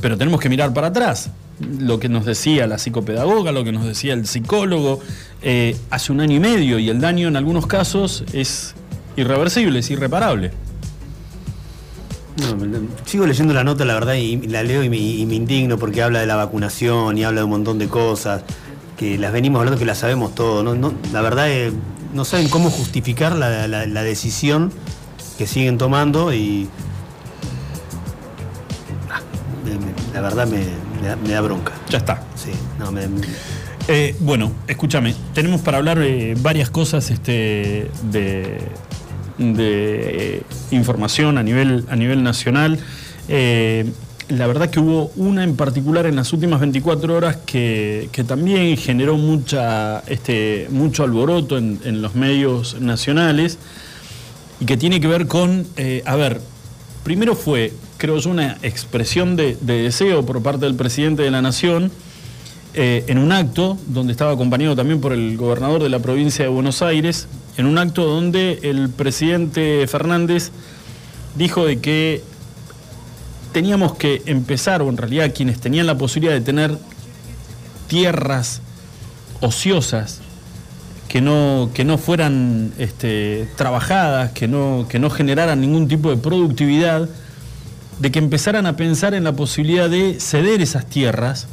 pero 0.00 0.16
tenemos 0.16 0.40
que 0.40 0.48
mirar 0.48 0.72
para 0.72 0.86
atrás. 0.88 1.30
Lo 1.60 1.98
que 1.98 2.08
nos 2.08 2.24
decía 2.24 2.66
la 2.66 2.78
psicopedagoga, 2.78 3.52
lo 3.52 3.64
que 3.64 3.72
nos 3.72 3.84
decía 3.84 4.14
el 4.14 4.26
psicólogo, 4.26 5.00
eh, 5.42 5.76
hace 5.90 6.12
un 6.12 6.20
año 6.20 6.36
y 6.36 6.40
medio 6.40 6.78
y 6.78 6.88
el 6.88 7.00
daño 7.00 7.28
en 7.28 7.36
algunos 7.36 7.66
casos 7.66 8.24
es 8.32 8.74
irreversible, 9.16 9.80
es 9.80 9.90
irreparable. 9.90 10.52
Sigo 13.04 13.26
leyendo 13.26 13.52
la 13.52 13.64
nota, 13.64 13.84
la 13.84 13.94
verdad, 13.94 14.14
y 14.14 14.36
la 14.46 14.62
leo 14.62 14.84
y 14.84 14.88
me, 14.88 14.96
indigno 14.96 15.76
porque 15.76 16.02
habla 16.02 16.20
de 16.20 16.26
la 16.26 16.36
vacunación 16.36 17.18
y 17.18 17.24
habla 17.24 17.40
de 17.40 17.44
un 17.44 17.50
montón 17.50 17.78
de 17.78 17.88
cosas 17.88 18.42
que 18.96 19.18
las 19.18 19.32
venimos 19.32 19.58
hablando, 19.58 19.78
que 19.78 19.84
las 19.84 19.98
sabemos 19.98 20.36
todo. 20.36 20.62
No, 20.62 20.76
no, 20.76 20.94
la 21.12 21.20
verdad, 21.20 21.50
eh, 21.50 21.72
no 22.14 22.24
saben 22.24 22.48
cómo 22.48 22.70
justificar 22.70 23.34
la 23.34 24.02
decisión 24.04 24.72
que 25.36 25.46
siguen 25.46 25.78
tomando 25.78 26.32
y. 26.34 26.68
Me- 29.70 30.14
la 30.14 30.20
verdad 30.20 30.46
me, 30.46 30.58
Me 31.00 31.06
da, 31.08 31.16
me 31.16 31.28
da 31.30 31.40
bronca. 31.40 31.72
Ya 31.90 31.98
está. 31.98 32.22
Sí, 32.34 32.50
no, 32.78 32.90
me, 32.92 33.02
Eh, 33.88 34.14
bueno, 34.20 34.52
escúchame, 34.66 35.14
tenemos 35.32 35.60
para 35.62 35.78
hablar 35.78 35.98
eh, 36.02 36.34
varias 36.40 36.68
cosas 36.70 37.10
este, 37.10 37.90
de, 38.10 38.58
de, 39.38 39.58
eh, 40.38 40.42
información 40.72 41.38
a 41.38 41.42
nivel, 41.42 41.86
a 41.88 41.96
nivel 41.96 42.22
nacional. 42.22 42.78
Eh, 43.28 43.90
la 44.28 44.46
verdad 44.46 44.68
que 44.68 44.78
hubo 44.80 45.10
una 45.16 45.42
en 45.42 45.56
particular 45.56 46.04
en 46.04 46.16
las 46.16 46.32
últimas 46.34 46.60
24 46.60 47.16
horas 47.16 47.36
que, 47.46 48.10
que 48.12 48.24
también 48.24 48.76
generó 48.76 49.16
mucha, 49.16 50.00
este, 50.06 50.66
mucho 50.70 51.02
alboroto 51.04 51.56
en, 51.56 51.80
en 51.84 52.02
los 52.02 52.14
medios 52.14 52.78
nacionales 52.80 53.56
y 54.60 54.66
que 54.66 54.76
tiene 54.76 55.00
que 55.00 55.06
ver 55.08 55.26
con, 55.28 55.66
a 56.04 56.16
ver, 56.16 56.42
primero 57.04 57.34
fue, 57.34 57.72
creo 57.98 58.18
yo, 58.18 58.30
una 58.30 58.56
expresión 58.62 59.36
de, 59.36 59.56
de 59.60 59.82
deseo 59.82 60.24
por 60.24 60.42
parte 60.42 60.64
del 60.64 60.74
presidente 60.74 61.22
de 61.22 61.30
la 61.30 61.42
Nación 61.42 61.92
eh, 62.74 63.04
en 63.08 63.18
un 63.18 63.32
acto 63.32 63.78
donde 63.88 64.12
estaba 64.12 64.32
acompañado 64.32 64.76
también 64.76 65.00
por 65.00 65.12
el 65.12 65.36
gobernador 65.36 65.82
de 65.82 65.88
la 65.88 65.98
provincia 65.98 66.44
de 66.44 66.50
Buenos 66.50 66.80
Aires, 66.80 67.26
en 67.56 67.66
un 67.66 67.76
acto 67.76 68.04
donde 68.04 68.60
el 68.62 68.90
presidente 68.90 69.86
Fernández 69.88 70.52
dijo 71.34 71.64
de 71.64 71.80
que 71.80 72.22
teníamos 73.52 73.96
que 73.96 74.22
empezar, 74.26 74.82
o 74.82 74.88
en 74.90 74.96
realidad 74.96 75.32
quienes 75.34 75.58
tenían 75.60 75.86
la 75.86 75.96
posibilidad 75.96 76.34
de 76.34 76.42
tener 76.42 76.78
tierras 77.88 78.60
ociosas, 79.40 80.20
que 81.08 81.22
no, 81.22 81.70
que 81.72 81.84
no 81.84 81.96
fueran 81.96 82.74
este, 82.78 83.48
trabajadas, 83.56 84.32
que 84.32 84.46
no, 84.46 84.86
que 84.88 84.98
no 84.98 85.08
generaran 85.08 85.60
ningún 85.60 85.88
tipo 85.88 86.10
de 86.10 86.18
productividad, 86.18 87.08
de 88.00 88.10
que 88.10 88.18
empezaran 88.18 88.66
a 88.66 88.76
pensar 88.76 89.14
en 89.14 89.24
la 89.24 89.32
posibilidad 89.32 89.90
de 89.90 90.18
ceder 90.20 90.60
esas 90.62 90.86
tierras 90.86 91.46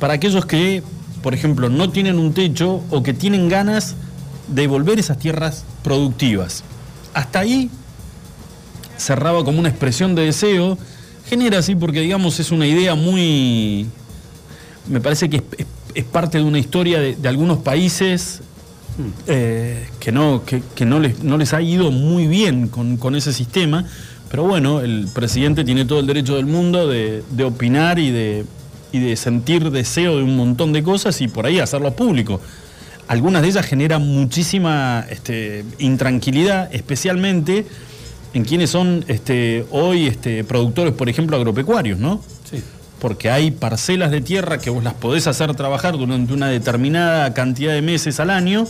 para 0.00 0.14
aquellos 0.14 0.46
que, 0.46 0.82
por 1.22 1.34
ejemplo, 1.34 1.68
no 1.68 1.90
tienen 1.90 2.18
un 2.18 2.32
techo 2.32 2.82
o 2.90 3.02
que 3.02 3.12
tienen 3.14 3.48
ganas 3.48 3.94
de 4.48 4.66
volver 4.66 4.98
esas 4.98 5.18
tierras 5.18 5.64
productivas. 5.82 6.64
Hasta 7.14 7.40
ahí 7.40 7.70
cerraba 8.96 9.44
como 9.44 9.58
una 9.60 9.68
expresión 9.68 10.14
de 10.14 10.22
deseo, 10.26 10.78
genera 11.28 11.58
así 11.58 11.74
porque 11.74 12.00
digamos 12.00 12.38
es 12.40 12.50
una 12.50 12.66
idea 12.66 12.94
muy, 12.94 13.86
me 14.88 15.00
parece 15.00 15.28
que 15.28 15.38
es, 15.38 15.42
es- 15.58 15.66
es 15.94 16.04
parte 16.04 16.38
de 16.38 16.44
una 16.44 16.58
historia 16.58 16.98
de, 16.98 17.14
de 17.14 17.28
algunos 17.28 17.58
países 17.58 18.40
eh, 19.28 19.86
que, 20.00 20.10
no, 20.10 20.42
que, 20.44 20.60
que 20.74 20.84
no, 20.84 20.98
les, 20.98 21.22
no 21.22 21.38
les 21.38 21.54
ha 21.54 21.62
ido 21.62 21.92
muy 21.92 22.26
bien 22.26 22.66
con, 22.66 22.96
con 22.96 23.14
ese 23.14 23.32
sistema, 23.32 23.86
pero 24.34 24.48
bueno, 24.48 24.80
el 24.80 25.06
presidente 25.14 25.62
tiene 25.62 25.84
todo 25.84 26.00
el 26.00 26.08
derecho 26.08 26.34
del 26.34 26.46
mundo 26.46 26.88
de, 26.88 27.22
de 27.30 27.44
opinar 27.44 28.00
y 28.00 28.10
de, 28.10 28.44
y 28.90 28.98
de 28.98 29.14
sentir 29.14 29.70
deseo 29.70 30.16
de 30.16 30.24
un 30.24 30.36
montón 30.36 30.72
de 30.72 30.82
cosas 30.82 31.20
y 31.20 31.28
por 31.28 31.46
ahí 31.46 31.60
hacerlo 31.60 31.94
público. 31.94 32.40
Algunas 33.06 33.42
de 33.42 33.48
ellas 33.50 33.64
generan 33.64 34.04
muchísima 34.04 35.06
este, 35.08 35.64
intranquilidad, 35.78 36.68
especialmente 36.74 37.64
en 38.32 38.44
quienes 38.44 38.70
son 38.70 39.04
este, 39.06 39.66
hoy 39.70 40.08
este, 40.08 40.42
productores, 40.42 40.94
por 40.94 41.08
ejemplo, 41.08 41.36
agropecuarios, 41.36 42.00
¿no? 42.00 42.20
sí. 42.50 42.60
porque 42.98 43.30
hay 43.30 43.52
parcelas 43.52 44.10
de 44.10 44.20
tierra 44.20 44.58
que 44.58 44.68
vos 44.68 44.82
las 44.82 44.94
podés 44.94 45.28
hacer 45.28 45.54
trabajar 45.54 45.96
durante 45.96 46.34
una 46.34 46.48
determinada 46.48 47.32
cantidad 47.34 47.72
de 47.72 47.82
meses 47.82 48.18
al 48.18 48.30
año 48.30 48.66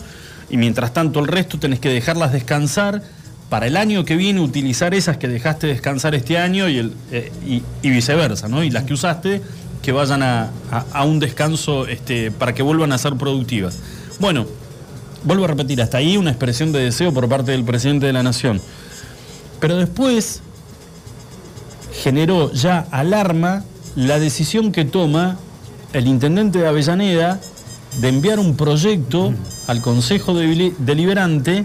y 0.50 0.59
mientras 0.59 0.92
tanto 0.92 1.21
el 1.21 1.26
resto 1.26 1.59
tenés 1.59 1.80
que 1.80 1.88
dejarlas 1.88 2.35
descansar 2.35 3.00
para 3.48 3.66
el 3.66 3.76
año 3.76 4.04
que 4.04 4.16
viene 4.16 4.40
utilizar 4.40 4.94
esas 4.94 5.16
que 5.18 5.28
dejaste 5.28 5.66
descansar 5.66 6.14
este 6.14 6.38
año 6.38 6.68
y, 6.68 6.78
el, 6.78 6.92
eh, 7.12 7.30
y, 7.46 7.62
y 7.82 7.90
viceversa, 7.90 8.48
¿no? 8.48 8.64
Y 8.64 8.70
las 8.70 8.84
que 8.84 8.94
usaste 8.94 9.42
que 9.82 9.92
vayan 9.92 10.22
a, 10.22 10.50
a- 10.70 10.84
a 10.92 11.04
un 11.04 11.20
descanso 11.20 11.86
este, 11.86 12.30
para 12.30 12.54
que 12.54 12.62
vuelvan 12.62 12.90
a 12.92 12.98
ser 12.98 13.14
productivas. 13.16 13.78
Bueno, 14.18 14.46
vuelvo 15.24 15.44
a 15.44 15.48
repetir, 15.48 15.80
hasta 15.82 15.98
ahí 15.98 16.16
una 16.16 16.30
expresión 16.30 16.72
de 16.72 16.80
deseo 16.80 17.12
por 17.12 17.28
parte 17.28 17.52
del 17.52 17.64
presidente 17.64 18.06
de 18.06 18.12
la 18.14 18.22
Nación. 18.22 18.60
Pero 19.60 19.76
después 19.76 20.40
generó 22.02 22.52
ya 22.52 22.86
alarma 22.90 23.64
la 23.94 24.18
decisión 24.18 24.72
que 24.72 24.84
toma 24.84 25.38
el 25.92 26.06
intendente 26.08 26.58
de 26.58 26.66
Avellaneda 26.66 27.40
de 28.00 28.08
enviar 28.08 28.40
un 28.40 28.56
proyecto 28.56 29.32
al 29.68 29.80
Consejo 29.80 30.34
Deli- 30.34 30.74
Deliberante 30.78 31.64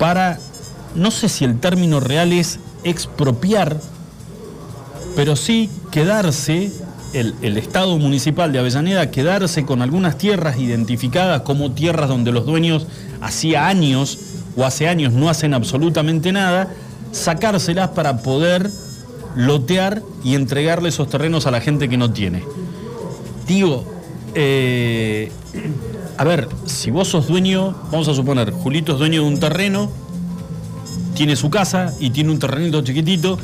para, 0.00 0.38
no 0.94 1.10
sé 1.10 1.28
si 1.28 1.44
el 1.44 1.60
término 1.60 2.00
real 2.00 2.32
es 2.32 2.58
expropiar, 2.84 3.78
pero 5.14 5.36
sí 5.36 5.68
quedarse, 5.92 6.72
el, 7.12 7.58
Estado 7.58 7.98
Municipal 7.98 8.50
de 8.50 8.60
Avellaneda, 8.60 9.10
quedarse 9.10 9.66
con 9.66 9.82
algunas 9.82 10.16
tierras 10.16 10.58
identificadas 10.58 11.42
como 11.42 11.72
tierras 11.72 12.08
donde 12.08 12.32
los 12.32 12.46
dueños 12.46 12.86
hacía 13.20 13.66
años 13.68 14.18
o 14.56 14.64
hace 14.64 14.88
años 14.88 15.12
no 15.12 15.28
hacen 15.28 15.52
absolutamente 15.52 16.32
nada, 16.32 16.72
sacárselas 17.12 17.90
para 17.90 18.22
poder 18.22 18.70
lotear 19.36 20.02
y 20.24 20.34
entregarle 20.34 20.88
esos 20.88 21.10
terrenos 21.10 21.46
a 21.46 21.50
la 21.50 21.60
gente 21.60 21.90
que 21.90 21.98
no 21.98 22.10
tiene. 22.10 22.42
Digo, 23.46 23.84
eh, 24.34 25.30
a 26.20 26.24
ver, 26.24 26.50
si 26.66 26.90
vos 26.90 27.08
sos 27.08 27.28
dueño, 27.28 27.74
vamos 27.90 28.06
a 28.08 28.12
suponer, 28.12 28.50
Julito 28.50 28.92
es 28.92 28.98
dueño 28.98 29.22
de 29.22 29.26
un 29.26 29.40
terreno, 29.40 29.90
tiene 31.14 31.34
su 31.34 31.48
casa 31.48 31.94
y 31.98 32.10
tiene 32.10 32.30
un 32.30 32.38
terrenito 32.38 32.82
chiquitito, 32.82 33.38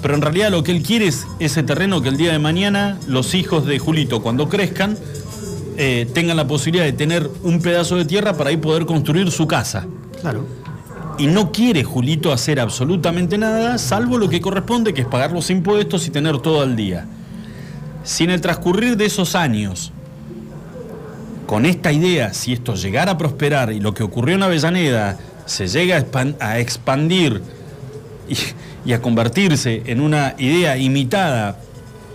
pero 0.00 0.14
en 0.14 0.22
realidad 0.22 0.52
lo 0.52 0.62
que 0.62 0.70
él 0.70 0.84
quiere 0.84 1.08
es 1.08 1.26
ese 1.40 1.64
terreno 1.64 2.00
que 2.00 2.10
el 2.10 2.16
día 2.16 2.30
de 2.30 2.38
mañana 2.38 2.96
los 3.08 3.34
hijos 3.34 3.66
de 3.66 3.80
Julito, 3.80 4.22
cuando 4.22 4.48
crezcan, 4.48 4.96
eh, 5.76 6.08
tengan 6.14 6.36
la 6.36 6.46
posibilidad 6.46 6.84
de 6.84 6.92
tener 6.92 7.28
un 7.42 7.60
pedazo 7.60 7.96
de 7.96 8.04
tierra 8.04 8.36
para 8.36 8.50
ahí 8.50 8.58
poder 8.58 8.86
construir 8.86 9.32
su 9.32 9.48
casa. 9.48 9.84
Claro. 10.20 10.46
Y 11.18 11.26
no 11.26 11.50
quiere 11.50 11.82
Julito 11.82 12.32
hacer 12.32 12.60
absolutamente 12.60 13.38
nada, 13.38 13.76
salvo 13.76 14.18
lo 14.18 14.28
que 14.28 14.40
corresponde, 14.40 14.94
que 14.94 15.00
es 15.00 15.08
pagar 15.08 15.32
los 15.32 15.50
impuestos 15.50 16.06
y 16.06 16.10
tener 16.10 16.38
todo 16.38 16.62
al 16.62 16.76
día. 16.76 17.08
Si 18.04 18.22
en 18.22 18.30
el 18.30 18.40
transcurrir 18.40 18.96
de 18.96 19.06
esos 19.06 19.34
años, 19.34 19.92
con 21.48 21.64
esta 21.64 21.90
idea, 21.92 22.34
si 22.34 22.52
esto 22.52 22.74
llegara 22.74 23.12
a 23.12 23.16
prosperar 23.16 23.72
y 23.72 23.80
lo 23.80 23.94
que 23.94 24.02
ocurrió 24.02 24.34
en 24.34 24.42
Avellaneda 24.42 25.18
se 25.46 25.66
llega 25.66 25.96
a 25.96 26.00
expan- 26.00 26.36
a 26.40 26.58
expandir 26.58 27.40
y, 28.84 28.92
a 28.92 29.00
convertirse 29.00 29.82
en 29.86 30.02
una 30.02 30.34
idea 30.36 30.76
imitada 30.76 31.58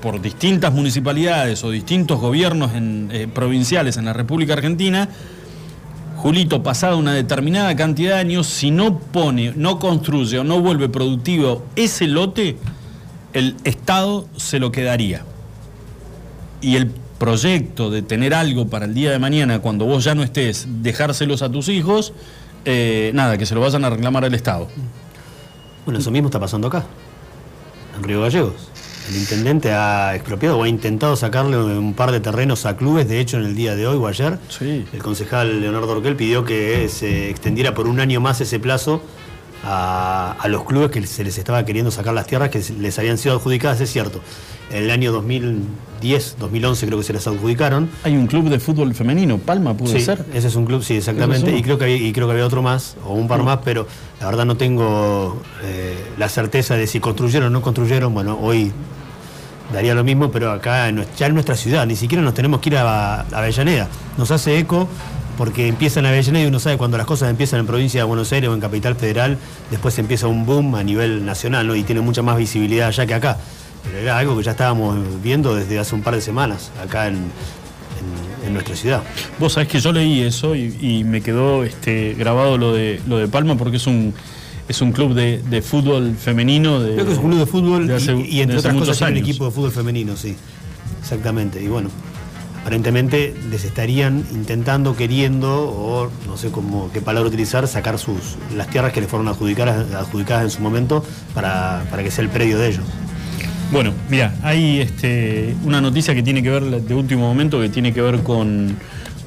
por 0.04 0.22
distintas 0.22 0.72
municipalidades 0.72 1.64
o 1.64 1.72
distintos 1.72 2.20
gobiernos 2.20 2.70
eh, 2.76 3.28
provinciales 3.34 3.98
en 3.98 4.06
la 4.06 4.14
República 4.14 4.54
Argentina, 4.54 5.10
Julito, 6.18 6.62
pasada 6.62 6.96
una 6.96 7.16
determinada 7.16 7.76
cantidad 7.76 8.14
de 8.18 8.20
años, 8.20 8.46
si 8.46 8.70
no 8.70 9.00
pone, 9.00 9.52
no 9.56 9.80
construye 9.80 10.38
o 10.38 10.44
no 10.44 10.62
vuelve 10.62 10.90
productivo 10.90 11.66
ese 11.76 12.06
lote, 12.06 12.58
el 13.34 13.56
Estado 13.64 14.28
se 14.38 14.60
lo 14.60 14.72
quedaría. 14.72 15.26
Y 16.62 16.76
el 16.76 16.92
proyecto 17.24 17.90
de 17.90 18.02
tener 18.02 18.34
algo 18.34 18.68
para 18.68 18.84
el 18.84 18.94
día 18.94 19.10
de 19.12 19.18
mañana, 19.18 19.60
cuando 19.60 19.86
vos 19.86 20.04
ya 20.04 20.14
no 20.14 20.24
estés, 20.24 20.68
dejárselos 20.82 21.42
a 21.42 21.50
tus 21.50 21.70
hijos, 21.70 22.12
eh, 22.66 23.12
nada, 23.14 23.38
que 23.38 23.46
se 23.46 23.56
lo 23.56 23.62
vayan 23.62 23.86
a 23.86 23.90
reclamar 23.90 24.26
al 24.26 24.34
Estado. 24.34 24.68
Bueno, 25.86 26.02
eso 26.02 26.12
mismo 26.12 26.28
está 26.28 26.38
pasando 26.42 26.68
acá, 26.68 26.84
en 27.96 28.04
Río 28.04 28.20
Gallegos. 28.20 28.70
El 29.10 29.16
intendente 29.16 29.72
ha 29.72 30.14
expropiado 30.16 30.58
o 30.60 30.64
ha 30.64 30.68
intentado 30.68 31.16
sacarle 31.16 31.58
un 31.58 31.94
par 31.94 32.12
de 32.12 32.20
terrenos 32.20 32.66
a 32.66 32.76
clubes. 32.76 33.08
De 33.08 33.22
hecho, 33.22 33.38
en 33.38 33.46
el 33.46 33.56
día 33.56 33.78
de 33.78 33.88
hoy 33.88 33.96
o 33.98 34.06
ayer, 34.08 34.38
Sí. 34.50 34.86
el 34.92 35.02
concejal 35.02 35.62
Leonardo 35.62 35.94
Orquel 35.94 36.18
pidió 36.18 36.44
que 36.44 36.90
se 36.90 37.30
extendiera 37.30 37.74
por 37.74 37.88
un 37.88 38.02
año 38.02 38.20
más 38.20 38.42
ese 38.42 38.60
plazo 38.60 39.02
a, 39.64 40.36
a 40.40 40.48
los 40.48 40.64
clubes 40.66 40.92
que 40.92 41.06
se 41.08 41.24
les 41.24 41.38
estaba 41.38 41.64
queriendo 41.66 41.92
sacar 41.92 42.14
las 42.14 42.28
tierras 42.28 42.50
que 42.50 42.62
les 42.80 43.00
habían 43.00 43.18
sido 43.18 43.36
adjudicadas. 43.36 43.80
Es 43.82 43.92
cierto, 43.92 44.20
en 44.72 44.84
el 44.84 44.92
año 44.92 45.12
2010, 45.12 46.36
2011 46.40 46.86
creo 46.88 46.98
que 47.00 47.04
se 47.06 47.14
les 47.14 47.26
adjudicaron. 47.28 47.90
Hay 48.04 48.16
un 48.18 48.28
club 48.28 48.50
de 48.50 48.60
fútbol 48.60 48.94
femenino, 48.94 49.38
Palma 49.38 49.76
puede 49.76 50.00
Sí, 50.00 50.06
ser. 50.06 50.26
ese 50.34 50.48
es 50.48 50.56
un 50.56 50.66
club, 50.66 50.84
sí, 50.84 50.96
exactamente. 50.98 51.56
Y 51.56 51.62
creo, 51.62 51.78
que 51.78 51.86
había, 51.86 51.98
y 51.98 52.12
creo 52.14 52.28
que 52.28 52.34
había 52.34 52.46
otro 52.46 52.62
más, 52.62 52.96
o 53.06 53.14
un 53.14 53.28
par 53.28 53.44
más, 53.44 53.60
pero 53.64 53.88
la 54.20 54.26
verdad 54.28 54.46
no 54.46 54.58
tengo 54.58 55.42
eh, 55.64 55.96
la 56.18 56.30
certeza 56.30 56.76
de 56.76 56.88
si 56.88 57.00
construyeron 57.00 57.48
o 57.48 57.52
no 57.52 57.62
construyeron. 57.62 58.14
Bueno, 58.14 58.38
hoy 58.42 58.72
daría 59.72 59.96
lo 59.96 60.04
mismo, 60.04 60.30
pero 60.32 60.52
acá 60.52 60.90
ya 61.18 61.28
en 61.28 61.34
nuestra 61.34 61.56
ciudad, 61.56 61.86
ni 61.88 61.96
siquiera 61.96 62.22
nos 62.24 62.34
tenemos 62.34 62.60
que 62.60 62.70
ir 62.70 62.78
a, 62.78 63.22
a 63.22 63.26
Avellaneda. 63.34 63.88
Nos 64.18 64.30
hace 64.32 64.58
eco 64.60 64.88
porque 65.38 65.68
empieza 65.68 66.00
en 66.00 66.06
Avellaneda 66.06 66.44
y 66.46 66.48
uno 66.48 66.60
sabe 66.60 66.78
cuando 66.78 66.98
las 66.98 67.06
cosas 67.08 67.30
empiezan 67.30 67.60
en 67.60 67.66
provincia 67.68 68.02
de 68.02 68.04
Buenos 68.06 68.32
Aires 68.32 68.50
o 68.50 68.54
en 68.54 68.60
Capital 68.60 68.96
Federal, 68.96 69.38
después 69.72 69.98
empieza 70.00 70.28
un 70.28 70.46
boom 70.46 70.76
a 70.76 70.84
nivel 70.84 71.26
nacional 71.26 71.68
¿no? 71.68 71.76
y 71.76 71.84
tiene 71.84 72.02
mucha 72.02 72.22
más 72.22 72.38
visibilidad 72.38 72.88
allá 72.90 73.06
que 73.06 73.14
acá. 73.14 73.38
Pero 73.84 73.98
era 73.98 74.18
algo 74.18 74.38
que 74.38 74.44
ya 74.44 74.52
estábamos 74.52 74.98
viendo 75.22 75.56
desde 75.56 75.78
hace 75.80 75.94
un 75.96 76.02
par 76.02 76.16
de 76.16 76.22
semanas 76.22 76.72
acá 76.82 77.08
en, 77.08 77.16
en- 77.16 78.48
en 78.48 78.54
nuestra 78.54 78.76
ciudad. 78.76 79.02
Vos 79.40 79.54
sabés 79.54 79.70
que 79.70 79.80
yo 79.80 79.92
leí 79.92 80.22
eso 80.22 80.56
y, 80.56 80.78
y 80.82 81.04
me 81.04 81.22
quedó 81.22 81.64
este, 81.64 82.14
grabado 82.14 82.58
lo 82.58 82.74
de, 82.74 83.02
lo 83.08 83.18
de 83.18 83.28
Palma 83.28 83.56
porque 83.58 83.78
es 83.78 83.88
un, 83.88 84.14
es 84.68 84.82
un 84.82 84.92
club 84.92 85.14
de, 85.14 85.42
de 85.50 85.62
fútbol 85.62 86.16
femenino. 86.18 86.80
De, 86.80 86.94
Creo 86.94 87.06
que 87.06 87.12
es 87.14 87.18
un 87.18 87.26
club 87.30 87.40
de 87.40 87.46
fútbol 87.46 87.88
de 87.88 87.96
hace- 87.96 88.14
y, 88.16 88.38
y 88.38 88.42
entre 88.42 88.58
otras 88.60 88.74
cosas 88.76 88.98
tiene 88.98 89.14
un 89.14 89.18
equipo 89.20 89.46
de 89.46 89.52
fútbol 89.52 89.72
femenino, 89.72 90.16
sí. 90.16 90.36
Exactamente, 91.02 91.62
y 91.62 91.68
bueno, 91.68 91.90
aparentemente 92.64 93.36
les 93.50 93.66
estarían 93.66 94.24
intentando, 94.32 94.96
queriendo, 94.96 95.70
o 95.70 96.10
no 96.26 96.38
sé 96.38 96.50
cómo, 96.50 96.90
qué 96.94 97.02
palabra 97.02 97.28
utilizar, 97.28 97.68
sacar 97.68 98.00
sus, 98.00 98.38
las 98.56 98.70
tierras 98.70 98.94
que 98.94 99.02
les 99.02 99.10
fueron 99.10 99.28
adjudicadas, 99.28 99.94
adjudicadas 99.94 100.46
en 100.46 100.50
su 100.50 100.62
momento 100.62 101.04
para, 101.34 101.86
para 101.92 102.04
que 102.04 102.10
sea 102.10 102.24
el 102.24 102.30
predio 102.30 102.58
de 102.58 102.70
ellos. 102.70 102.86
Bueno, 103.74 103.92
mira, 104.10 104.34
hay 104.44 104.80
este, 104.80 105.54
una 105.66 105.82
noticia 105.82 106.16
que 106.16 106.24
tiene 106.24 106.42
que 106.42 106.52
ver 106.52 106.64
de 106.64 106.94
último 106.96 107.28
momento, 107.28 107.60
que 107.60 107.68
tiene 107.68 107.94
que 107.94 108.02
ver 108.02 108.24
con, 108.24 108.78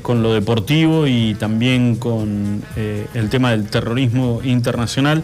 con 0.00 0.22
lo 0.22 0.32
deportivo 0.32 1.06
y 1.06 1.34
también 1.34 1.96
con 1.96 2.62
eh, 2.76 3.06
el 3.12 3.28
tema 3.28 3.50
del 3.50 3.66
terrorismo 3.66 4.40
internacional. 4.44 5.22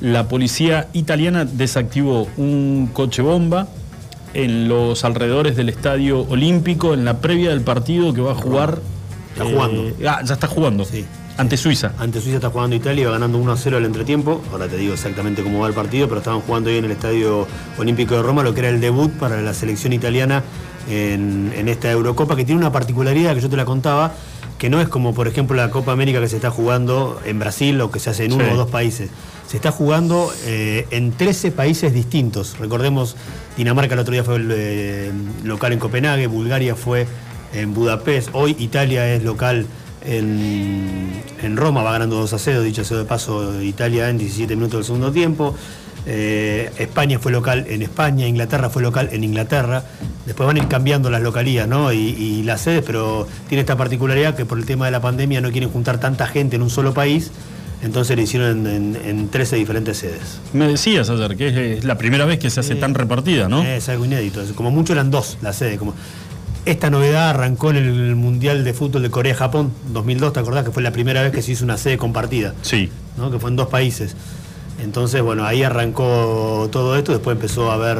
La 0.00 0.26
policía 0.26 0.88
italiana 0.94 1.44
desactivó 1.44 2.26
un 2.36 2.90
coche 2.92 3.22
bomba 3.22 3.68
en 4.34 4.68
los 4.68 5.04
alrededores 5.04 5.56
del 5.56 5.68
Estadio 5.68 6.20
Olímpico 6.28 6.94
en 6.94 7.04
la 7.04 7.18
previa 7.20 7.50
del 7.50 7.62
partido 7.62 8.12
que 8.14 8.20
va 8.20 8.32
a 8.32 8.34
jugar. 8.36 8.78
Está 9.32 9.44
jugando. 9.44 9.90
Ah, 10.06 10.20
ya 10.24 10.34
está 10.34 10.46
jugando. 10.46 10.84
Sí. 10.84 11.04
Ante 11.36 11.56
Suiza. 11.56 11.92
Ante 11.98 12.20
Suiza 12.20 12.36
está 12.36 12.50
jugando 12.50 12.76
Italia, 12.76 13.06
va 13.06 13.12
ganando 13.12 13.38
1 13.38 13.52
a 13.52 13.56
0 13.56 13.78
el 13.78 13.86
entretiempo. 13.86 14.42
Ahora 14.52 14.68
te 14.68 14.76
digo 14.76 14.92
exactamente 14.92 15.42
cómo 15.42 15.60
va 15.60 15.68
el 15.68 15.74
partido, 15.74 16.06
pero 16.08 16.18
estaban 16.18 16.40
jugando 16.40 16.68
ahí 16.68 16.76
en 16.76 16.84
el 16.84 16.90
Estadio 16.90 17.46
Olímpico 17.78 18.14
de 18.14 18.22
Roma, 18.22 18.42
lo 18.42 18.52
que 18.52 18.60
era 18.60 18.68
el 18.68 18.80
debut 18.80 19.10
para 19.12 19.40
la 19.40 19.54
selección 19.54 19.92
italiana 19.94 20.42
en, 20.88 21.52
en 21.56 21.68
esta 21.68 21.90
Eurocopa, 21.90 22.36
que 22.36 22.44
tiene 22.44 22.60
una 22.60 22.72
particularidad 22.72 23.34
que 23.34 23.40
yo 23.40 23.48
te 23.48 23.56
la 23.56 23.64
contaba, 23.64 24.12
que 24.58 24.68
no 24.68 24.80
es 24.82 24.88
como 24.88 25.14
por 25.14 25.28
ejemplo 25.28 25.56
la 25.56 25.70
Copa 25.70 25.92
América 25.92 26.20
que 26.20 26.28
se 26.28 26.36
está 26.36 26.50
jugando 26.50 27.18
en 27.24 27.38
Brasil 27.38 27.80
o 27.80 27.90
que 27.90 28.00
se 28.00 28.10
hace 28.10 28.26
en 28.26 28.34
uno 28.34 28.44
Sí. 28.44 28.50
o 28.52 28.56
dos 28.56 28.70
países. 28.70 29.10
Se 29.50 29.56
está 29.56 29.72
jugando 29.72 30.32
eh, 30.46 30.86
en 30.92 31.10
13 31.10 31.50
países 31.50 31.92
distintos. 31.92 32.56
Recordemos, 32.60 33.16
Dinamarca 33.56 33.94
el 33.94 33.98
otro 33.98 34.12
día 34.12 34.22
fue 34.22 34.38
eh, 34.48 35.10
local 35.42 35.72
en 35.72 35.80
Copenhague, 35.80 36.28
Bulgaria 36.28 36.76
fue 36.76 37.08
en 37.52 37.74
Budapest, 37.74 38.28
hoy 38.32 38.54
Italia 38.60 39.12
es 39.12 39.24
local 39.24 39.66
en, 40.06 41.20
en 41.42 41.56
Roma, 41.56 41.82
va 41.82 41.90
ganando 41.90 42.14
2 42.14 42.32
a 42.32 42.38
0, 42.38 42.62
dicho 42.62 42.84
sea 42.84 42.98
de 42.98 43.04
paso, 43.06 43.60
Italia 43.60 44.08
en 44.08 44.18
17 44.18 44.54
minutos 44.54 44.78
del 44.78 44.84
segundo 44.84 45.10
tiempo. 45.10 45.56
Eh, 46.06 46.70
España 46.78 47.18
fue 47.18 47.32
local 47.32 47.66
en 47.68 47.82
España, 47.82 48.28
Inglaterra 48.28 48.70
fue 48.70 48.82
local 48.82 49.08
en 49.10 49.24
Inglaterra. 49.24 49.82
Después 50.26 50.46
van 50.46 50.58
a 50.58 50.60
ir 50.60 50.68
cambiando 50.68 51.10
las 51.10 51.22
localías 51.22 51.68
y, 51.92 51.96
y 51.96 52.42
las 52.44 52.60
sedes, 52.60 52.84
pero 52.86 53.26
tiene 53.48 53.62
esta 53.62 53.76
particularidad 53.76 54.36
que 54.36 54.44
por 54.44 54.58
el 54.58 54.64
tema 54.64 54.84
de 54.84 54.92
la 54.92 55.00
pandemia 55.00 55.40
no 55.40 55.50
quieren 55.50 55.70
juntar 55.70 55.98
tanta 55.98 56.28
gente 56.28 56.54
en 56.54 56.62
un 56.62 56.70
solo 56.70 56.94
país, 56.94 57.32
entonces 57.82 58.16
lo 58.16 58.22
hicieron 58.22 58.66
en, 58.66 58.96
en- 58.96 59.02
en 59.04 59.28
13 59.28 59.56
diferentes 59.56 59.98
sedes. 59.98 60.40
Me 60.52 60.68
decías 60.68 61.08
ayer 61.10 61.36
que 61.36 61.74
es 61.78 61.84
la 61.84 61.96
primera 61.98 62.24
vez 62.24 62.38
que 62.38 62.50
se 62.50 62.60
hace 62.60 62.74
tan 62.74 62.94
repartida, 62.94 63.48
¿no? 63.48 63.62
Es 63.62 63.88
algo 63.88 64.04
inédito, 64.04 64.42
como 64.54 64.70
mucho 64.70 64.92
eran 64.92 65.10
dos 65.10 65.38
las 65.42 65.56
sedes. 65.56 65.78
Como... 65.78 65.94
Esta 66.66 66.90
novedad 66.90 67.30
arrancó 67.30 67.70
en 67.70 67.76
el 67.76 68.16
Mundial 68.16 68.64
de 68.64 68.74
Fútbol 68.74 69.02
de 69.02 69.10
Corea-Japón 69.10 69.72
2002, 69.92 70.34
¿te 70.34 70.40
acordás 70.40 70.64
que 70.64 70.70
fue 70.72 70.82
la 70.82 70.92
primera 70.92 71.22
vez 71.22 71.32
que 71.32 71.40
se 71.40 71.52
hizo 71.52 71.64
una 71.64 71.78
sede 71.78 71.96
compartida? 71.96 72.54
Sí. 72.62 72.90
¿no? 73.16 73.30
que 73.30 73.38
fue 73.38 73.48
en 73.50 73.56
dos 73.56 73.68
países. 73.68 74.14
Entonces, 74.82 75.22
bueno, 75.22 75.44
ahí 75.46 75.62
arrancó 75.62 76.68
todo 76.70 76.96
esto, 76.96 77.12
después 77.12 77.34
empezó 77.36 77.70
a 77.70 77.74
haber 77.74 77.98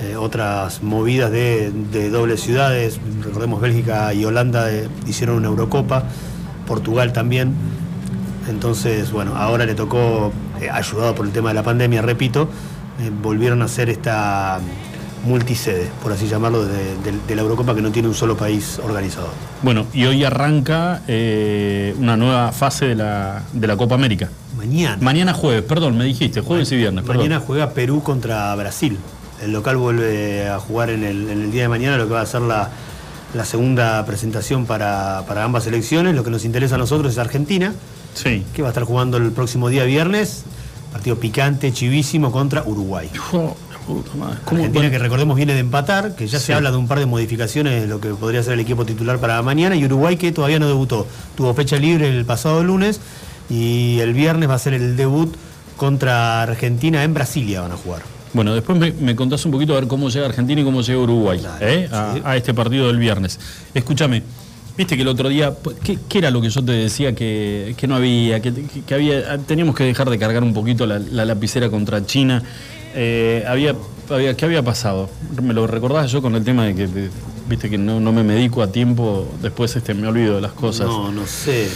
eh, 0.00 0.14
otras 0.16 0.80
movidas 0.82 1.30
de, 1.32 1.72
de 1.92 2.10
dobles 2.10 2.40
ciudades, 2.40 3.00
recordemos 3.24 3.60
Bélgica 3.60 4.14
y 4.14 4.24
Holanda 4.24 4.70
eh, 4.72 4.88
hicieron 5.08 5.36
una 5.36 5.48
Eurocopa, 5.48 6.04
Portugal 6.66 7.12
también. 7.12 7.52
Entonces, 8.48 9.12
bueno, 9.12 9.36
ahora 9.36 9.66
le 9.66 9.74
tocó, 9.74 10.32
eh, 10.60 10.68
ayudado 10.70 11.14
por 11.14 11.26
el 11.26 11.32
tema 11.32 11.48
de 11.50 11.54
la 11.54 11.62
pandemia, 11.62 12.02
repito, 12.02 12.48
eh, 13.00 13.10
volvieron 13.22 13.62
a 13.62 13.66
hacer 13.66 13.90
esta 13.90 14.58
multisede, 15.24 15.90
por 16.02 16.12
así 16.12 16.26
llamarlo, 16.28 16.64
de, 16.64 16.72
de- 17.04 17.18
de 17.26 17.34
la 17.36 17.42
Eurocopa 17.42 17.74
que 17.74 17.82
no 17.82 17.90
tiene 17.90 18.08
un 18.08 18.14
solo 18.14 18.36
país 18.36 18.78
organizado. 18.82 19.28
Bueno, 19.62 19.86
y 19.92 20.04
hoy 20.06 20.24
arranca 20.24 21.02
eh, 21.08 21.94
una 21.98 22.16
nueva 22.16 22.52
fase 22.52 22.86
de 22.86 22.94
la, 22.94 23.42
de 23.52 23.66
la 23.66 23.76
Copa 23.76 23.96
América. 23.96 24.28
Mañana. 24.56 24.96
Mañana 25.00 25.34
jueves, 25.34 25.62
perdón, 25.64 25.98
me 25.98 26.04
dijiste, 26.04 26.40
jueves 26.40 26.70
y 26.72 26.76
viernes, 26.76 27.04
perdón. 27.04 27.24
Mañana 27.26 27.42
juega 27.44 27.70
Perú 27.70 28.02
contra 28.02 28.54
Brasil. 28.54 28.96
El 29.42 29.52
local 29.52 29.76
vuelve 29.76 30.48
a 30.48 30.58
jugar 30.58 30.90
en 30.90 31.04
el, 31.04 31.28
en 31.30 31.42
el 31.42 31.50
día 31.52 31.62
de 31.62 31.68
mañana, 31.68 31.96
lo 31.96 32.06
que 32.08 32.14
va 32.14 32.22
a 32.22 32.26
ser 32.26 32.40
la, 32.42 32.70
la 33.34 33.44
segunda 33.44 34.04
presentación 34.06 34.66
para, 34.66 35.24
para 35.28 35.44
ambas 35.44 35.64
selecciones. 35.64 36.14
Lo 36.14 36.24
que 36.24 36.30
nos 36.30 36.44
interesa 36.44 36.76
a 36.76 36.78
nosotros 36.78 37.12
es 37.12 37.18
Argentina, 37.18 37.72
Sí. 38.14 38.44
que 38.54 38.62
va 38.62 38.68
a 38.68 38.70
estar 38.70 38.84
jugando 38.84 39.16
el 39.16 39.30
próximo 39.32 39.68
día 39.68 39.84
viernes. 39.84 40.44
Partido 40.92 41.16
picante, 41.18 41.72
chivísimo 41.72 42.32
contra 42.32 42.62
Uruguay. 42.64 43.10
Jo, 43.16 43.54
la 43.70 43.78
puta 43.80 44.14
madre. 44.16 44.38
¿Cómo- 44.44 44.62
Argentina 44.62 44.90
que 44.90 44.98
recordemos 44.98 45.36
viene 45.36 45.52
de 45.54 45.60
empatar, 45.60 46.16
que 46.16 46.26
ya 46.26 46.38
Sí. 46.40 46.46
se 46.46 46.54
habla 46.54 46.70
de 46.70 46.78
un 46.78 46.88
par 46.88 46.98
de 46.98 47.06
modificaciones 47.06 47.82
de 47.82 47.86
lo 47.86 48.00
que 48.00 48.08
podría 48.10 48.42
ser 48.42 48.54
el 48.54 48.60
equipo 48.60 48.84
titular 48.86 49.18
para 49.18 49.40
mañana, 49.42 49.76
y 49.76 49.84
Uruguay 49.84 50.16
que 50.16 50.32
todavía 50.32 50.58
no 50.58 50.66
debutó. 50.66 51.06
Tuvo 51.36 51.52
fecha 51.54 51.76
libre 51.76 52.08
el 52.08 52.24
pasado 52.24 52.64
lunes 52.64 53.00
y 53.50 53.98
el 54.00 54.14
viernes 54.14 54.48
va 54.48 54.54
a 54.54 54.58
ser 54.58 54.72
el 54.74 54.96
debut 54.96 55.34
contra 55.76 56.42
Argentina 56.42 57.04
en 57.04 57.14
Brasilia 57.14 57.60
van 57.60 57.72
a 57.72 57.76
jugar. 57.76 58.02
Bueno, 58.32 58.54
después 58.54 58.78
me, 58.78 58.92
me 58.92 59.14
contás 59.14 59.44
un 59.44 59.52
poquito 59.52 59.72
a 59.72 59.76
ver 59.80 59.88
cómo 59.88 60.08
llega 60.10 60.26
Argentina 60.26 60.60
y 60.60 60.64
cómo 60.64 60.80
llega 60.82 60.98
Uruguay 60.98 61.40
¿eh? 61.60 61.88
a, 61.92 62.16
a 62.24 62.36
este 62.36 62.52
partido 62.52 62.86
del 62.88 62.98
viernes. 62.98 63.38
Escúchame, 63.74 64.22
viste 64.78 64.96
que 64.96 65.02
el 65.02 65.08
otro 65.08 65.28
día, 65.28 65.52
¿qué, 65.84 65.98
qué 66.08 66.18
era 66.18 66.30
lo 66.30 66.40
que 66.40 66.48
yo 66.48 66.64
te 66.64 66.72
decía 66.72 67.14
que, 67.14 67.74
que 67.76 67.86
no 67.86 67.96
había? 67.96 68.40
Que, 68.40 68.52
que- 68.86 68.94
había 68.94 69.36
teníamos 69.38 69.74
que 69.74 69.84
dejar 69.84 70.08
de 70.08 70.18
cargar 70.18 70.42
un 70.42 70.54
poquito 70.54 70.86
la, 70.86 70.98
la 71.00 71.24
lapicera 71.26 71.68
contra 71.68 72.06
China. 72.06 72.42
Eh, 72.94 73.44
había, 73.46 73.74
había, 74.08 74.34
¿Qué 74.34 74.44
había 74.46 74.62
pasado? 74.62 75.10
Me 75.42 75.52
lo 75.52 75.66
recordaba 75.66 76.06
yo 76.06 76.22
con 76.22 76.34
el 76.36 76.44
tema 76.44 76.64
de 76.64 76.74
que, 76.74 76.88
viste 77.48 77.68
que 77.68 77.76
no, 77.76 78.00
no 78.00 78.12
me 78.12 78.22
medico 78.22 78.62
a 78.62 78.72
tiempo, 78.72 79.28
después 79.42 79.74
este, 79.76 79.92
me 79.94 80.06
olvido 80.08 80.36
de 80.36 80.40
las 80.40 80.52
cosas. 80.52 80.86
No, 80.86 81.12
no 81.12 81.26
sé. 81.26 81.68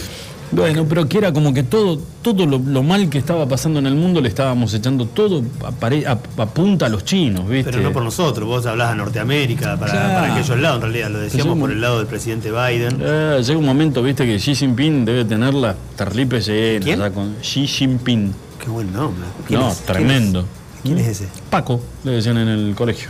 Bueno, 0.55 0.85
pero 0.87 1.07
que 1.07 1.17
era 1.17 1.33
como 1.33 1.53
que 1.53 1.63
todo, 1.63 1.99
todo 2.21 2.45
lo, 2.45 2.59
lo 2.59 2.83
mal 2.83 3.09
que 3.09 3.17
estaba 3.17 3.47
pasando 3.47 3.79
en 3.79 3.87
el 3.87 3.95
mundo 3.95 4.21
le 4.21 4.29
estábamos 4.29 4.73
echando 4.73 5.05
todo 5.07 5.43
a, 5.65 5.71
pare- 5.71 6.05
a- 6.05 6.11
a 6.37 6.45
punta 6.45 6.85
a 6.85 6.89
los 6.89 7.03
chinos, 7.05 7.47
¿viste? 7.49 7.71
Pero 7.71 7.83
no 7.83 7.91
por 7.91 8.03
nosotros, 8.03 8.47
vos 8.47 8.65
hablás 8.65 8.91
a 8.91 8.95
Norteamérica, 8.95 9.77
para, 9.79 9.91
Claro. 9.91 10.13
para 10.13 10.33
aquellos 10.35 10.59
lados, 10.59 10.75
en 10.77 10.81
realidad, 10.83 11.09
lo 11.11 11.19
decíamos 11.19 11.57
por 11.59 11.71
el 11.71 11.81
lado 11.81 11.97
del 11.99 12.07
presidente 12.07 12.51
Biden. 12.51 12.97
Eh, 13.01 13.41
llega 13.45 13.57
un 13.59 13.65
momento, 13.65 14.03
viste, 14.03 14.25
que 14.25 14.37
Xi 14.37 14.55
Jinping 14.55 15.05
debe 15.05 15.25
tener 15.25 15.53
la 15.53 15.75
tarlipe 15.95 16.39
llena. 16.41 16.83
¿Quién? 16.85 17.11
con 17.13 17.35
Xi 17.41 17.65
Jinping. 17.67 18.33
Qué 18.63 18.69
buen 18.69 18.93
nombre. 18.93 19.25
No, 19.49 19.69
es? 19.71 19.79
tremendo. 19.79 20.45
¿Quién 20.83 20.97
es, 20.97 21.03
¿Quién 21.03 21.11
es 21.11 21.21
ese? 21.21 21.27
Paco, 21.49 21.81
le 22.03 22.11
decían 22.11 22.37
en 22.37 22.47
el 22.47 22.75
colegio. 22.75 23.09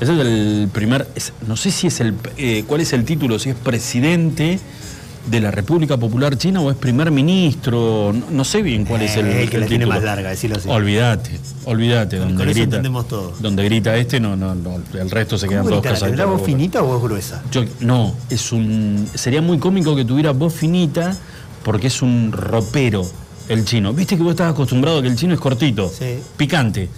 Ese 0.00 0.12
es 0.12 0.18
el 0.18 0.68
primer, 0.72 1.06
es- 1.14 1.32
no 1.46 1.56
sé 1.56 1.70
si 1.70 1.86
es 1.86 2.00
el, 2.00 2.14
eh, 2.36 2.64
cuál 2.66 2.80
es 2.80 2.92
el 2.92 3.04
título, 3.04 3.38
si 3.38 3.50
es 3.50 3.56
presidente 3.56 4.58
de 5.26 5.40
la 5.40 5.50
República 5.50 5.96
Popular 5.96 6.36
China 6.36 6.60
o 6.60 6.70
es 6.70 6.76
primer 6.76 7.10
ministro, 7.10 8.12
no, 8.12 8.26
no 8.30 8.44
sé 8.44 8.60
bien 8.62 8.84
cuál 8.84 9.02
es 9.02 9.16
el, 9.16 9.26
Eh, 9.26 9.42
el 9.44 9.50
que 9.50 9.58
la 9.58 9.64
el 9.64 9.68
tiene 9.70 9.86
más 9.86 10.02
larga, 10.02 10.28
decirlo 10.30 10.56
así. 10.58 10.68
Olvídate, 10.68 11.40
olvídate, 11.64 12.18
donde 12.18 12.34
con 12.34 12.42
eso 12.48 12.50
grita, 12.60 12.76
entendemos 12.76 13.06
donde 13.40 13.64
grita 13.64 13.96
este, 13.96 14.20
no, 14.20 14.36
no, 14.36 14.54
no, 14.54 14.80
el 15.00 15.10
resto 15.10 15.38
se 15.38 15.48
quedan 15.48 15.62
¿Cómo 15.62 15.70
todos 15.70 15.82
casados. 15.84 16.08
¿Tendrá 16.08 16.26
voz 16.26 16.42
finita 16.42 16.82
o 16.82 16.86
voz 16.86 17.02
gruesa? 17.02 17.42
Yo- 17.50 17.64
no, 17.80 18.14
es 18.28 18.52
un. 18.52 19.08
Sería 19.14 19.40
muy 19.40 19.58
cómico 19.58 19.96
que 19.96 20.04
tuviera 20.04 20.32
voz 20.32 20.52
finita 20.52 21.16
porque 21.62 21.86
es 21.86 22.02
un 22.02 22.30
ropero 22.30 23.06
el 23.48 23.64
chino. 23.64 23.92
Viste 23.94 24.16
que 24.18 24.22
vos 24.22 24.32
estás 24.32 24.52
acostumbrado 24.52 24.98
a 24.98 25.02
que 25.02 25.08
el 25.08 25.16
chino 25.16 25.32
es 25.34 25.40
cortito, 25.40 25.90
Sí. 25.90 26.18
picante. 26.36 26.88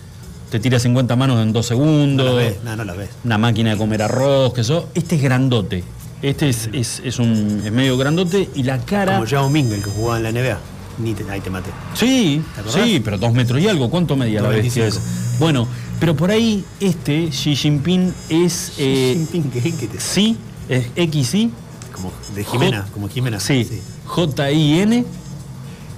Te 0.50 0.60
tira 0.60 0.78
50 0.78 1.16
manos 1.16 1.40
en 1.42 1.52
dos 1.52 1.64
No 1.64 1.68
segundos. 1.76 2.26
la 2.26 2.32
ves, 2.34 2.56
no, 2.64 2.76
no 2.76 2.84
la 2.84 2.92
ves. 2.94 3.10
Una 3.24 3.36
máquina 3.38 3.70
de 3.70 3.76
comer 3.76 4.02
arroz, 4.02 4.52
que 4.52 4.60
eso. 4.60 4.88
Este 4.94 5.16
es 5.16 5.22
grandote. 5.22 5.82
Este 6.22 6.48
es, 6.48 6.68
es, 6.72 7.00
es 7.04 7.18
un, 7.18 7.62
es 7.64 7.70
medio 7.72 7.96
grandote 7.98 8.48
y 8.54 8.62
la 8.62 8.78
cara. 8.78 9.14
Como 9.14 9.26
Yao 9.26 9.50
Ming, 9.50 9.70
el 9.72 9.82
que 9.82 9.90
jugaba 9.90 10.16
en 10.18 10.22
la 10.22 10.32
NBA. 10.32 10.58
Ni 10.98 11.12
te- 11.14 11.30
ahí 11.30 11.40
te 11.40 11.50
maté. 11.50 11.70
Sí, 11.94 12.42
sí, 12.72 13.00
pero 13.04 13.18
dos 13.18 13.32
metros 13.34 13.60
y 13.60 13.68
algo. 13.68 13.90
¿Cuánto 13.90 14.16
medía 14.16 14.40
la 14.40 14.48
2.25. 14.50 14.62
bestia 14.62 14.86
esa? 14.86 15.00
Bueno, 15.38 15.68
pero 16.00 16.16
por 16.16 16.30
ahí 16.30 16.64
este 16.80 17.28
Xi 17.30 17.54
Jinping 17.54 18.14
es. 18.30 18.72
eh, 18.78 19.12
Xi 19.14 19.18
Jinping, 19.36 19.50
¿qué, 19.50 19.60
qué 19.74 19.86
te- 19.88 20.00
sí, 20.00 20.38
es 20.70 20.86
XI. 20.96 21.50
Como 21.92 22.10
de 22.34 22.44
Jimena, 22.44 22.78
J- 22.82 22.92
como 22.92 23.08
Jimena. 23.08 23.38
Sí, 23.40 23.68
J-I-N, 24.06 25.04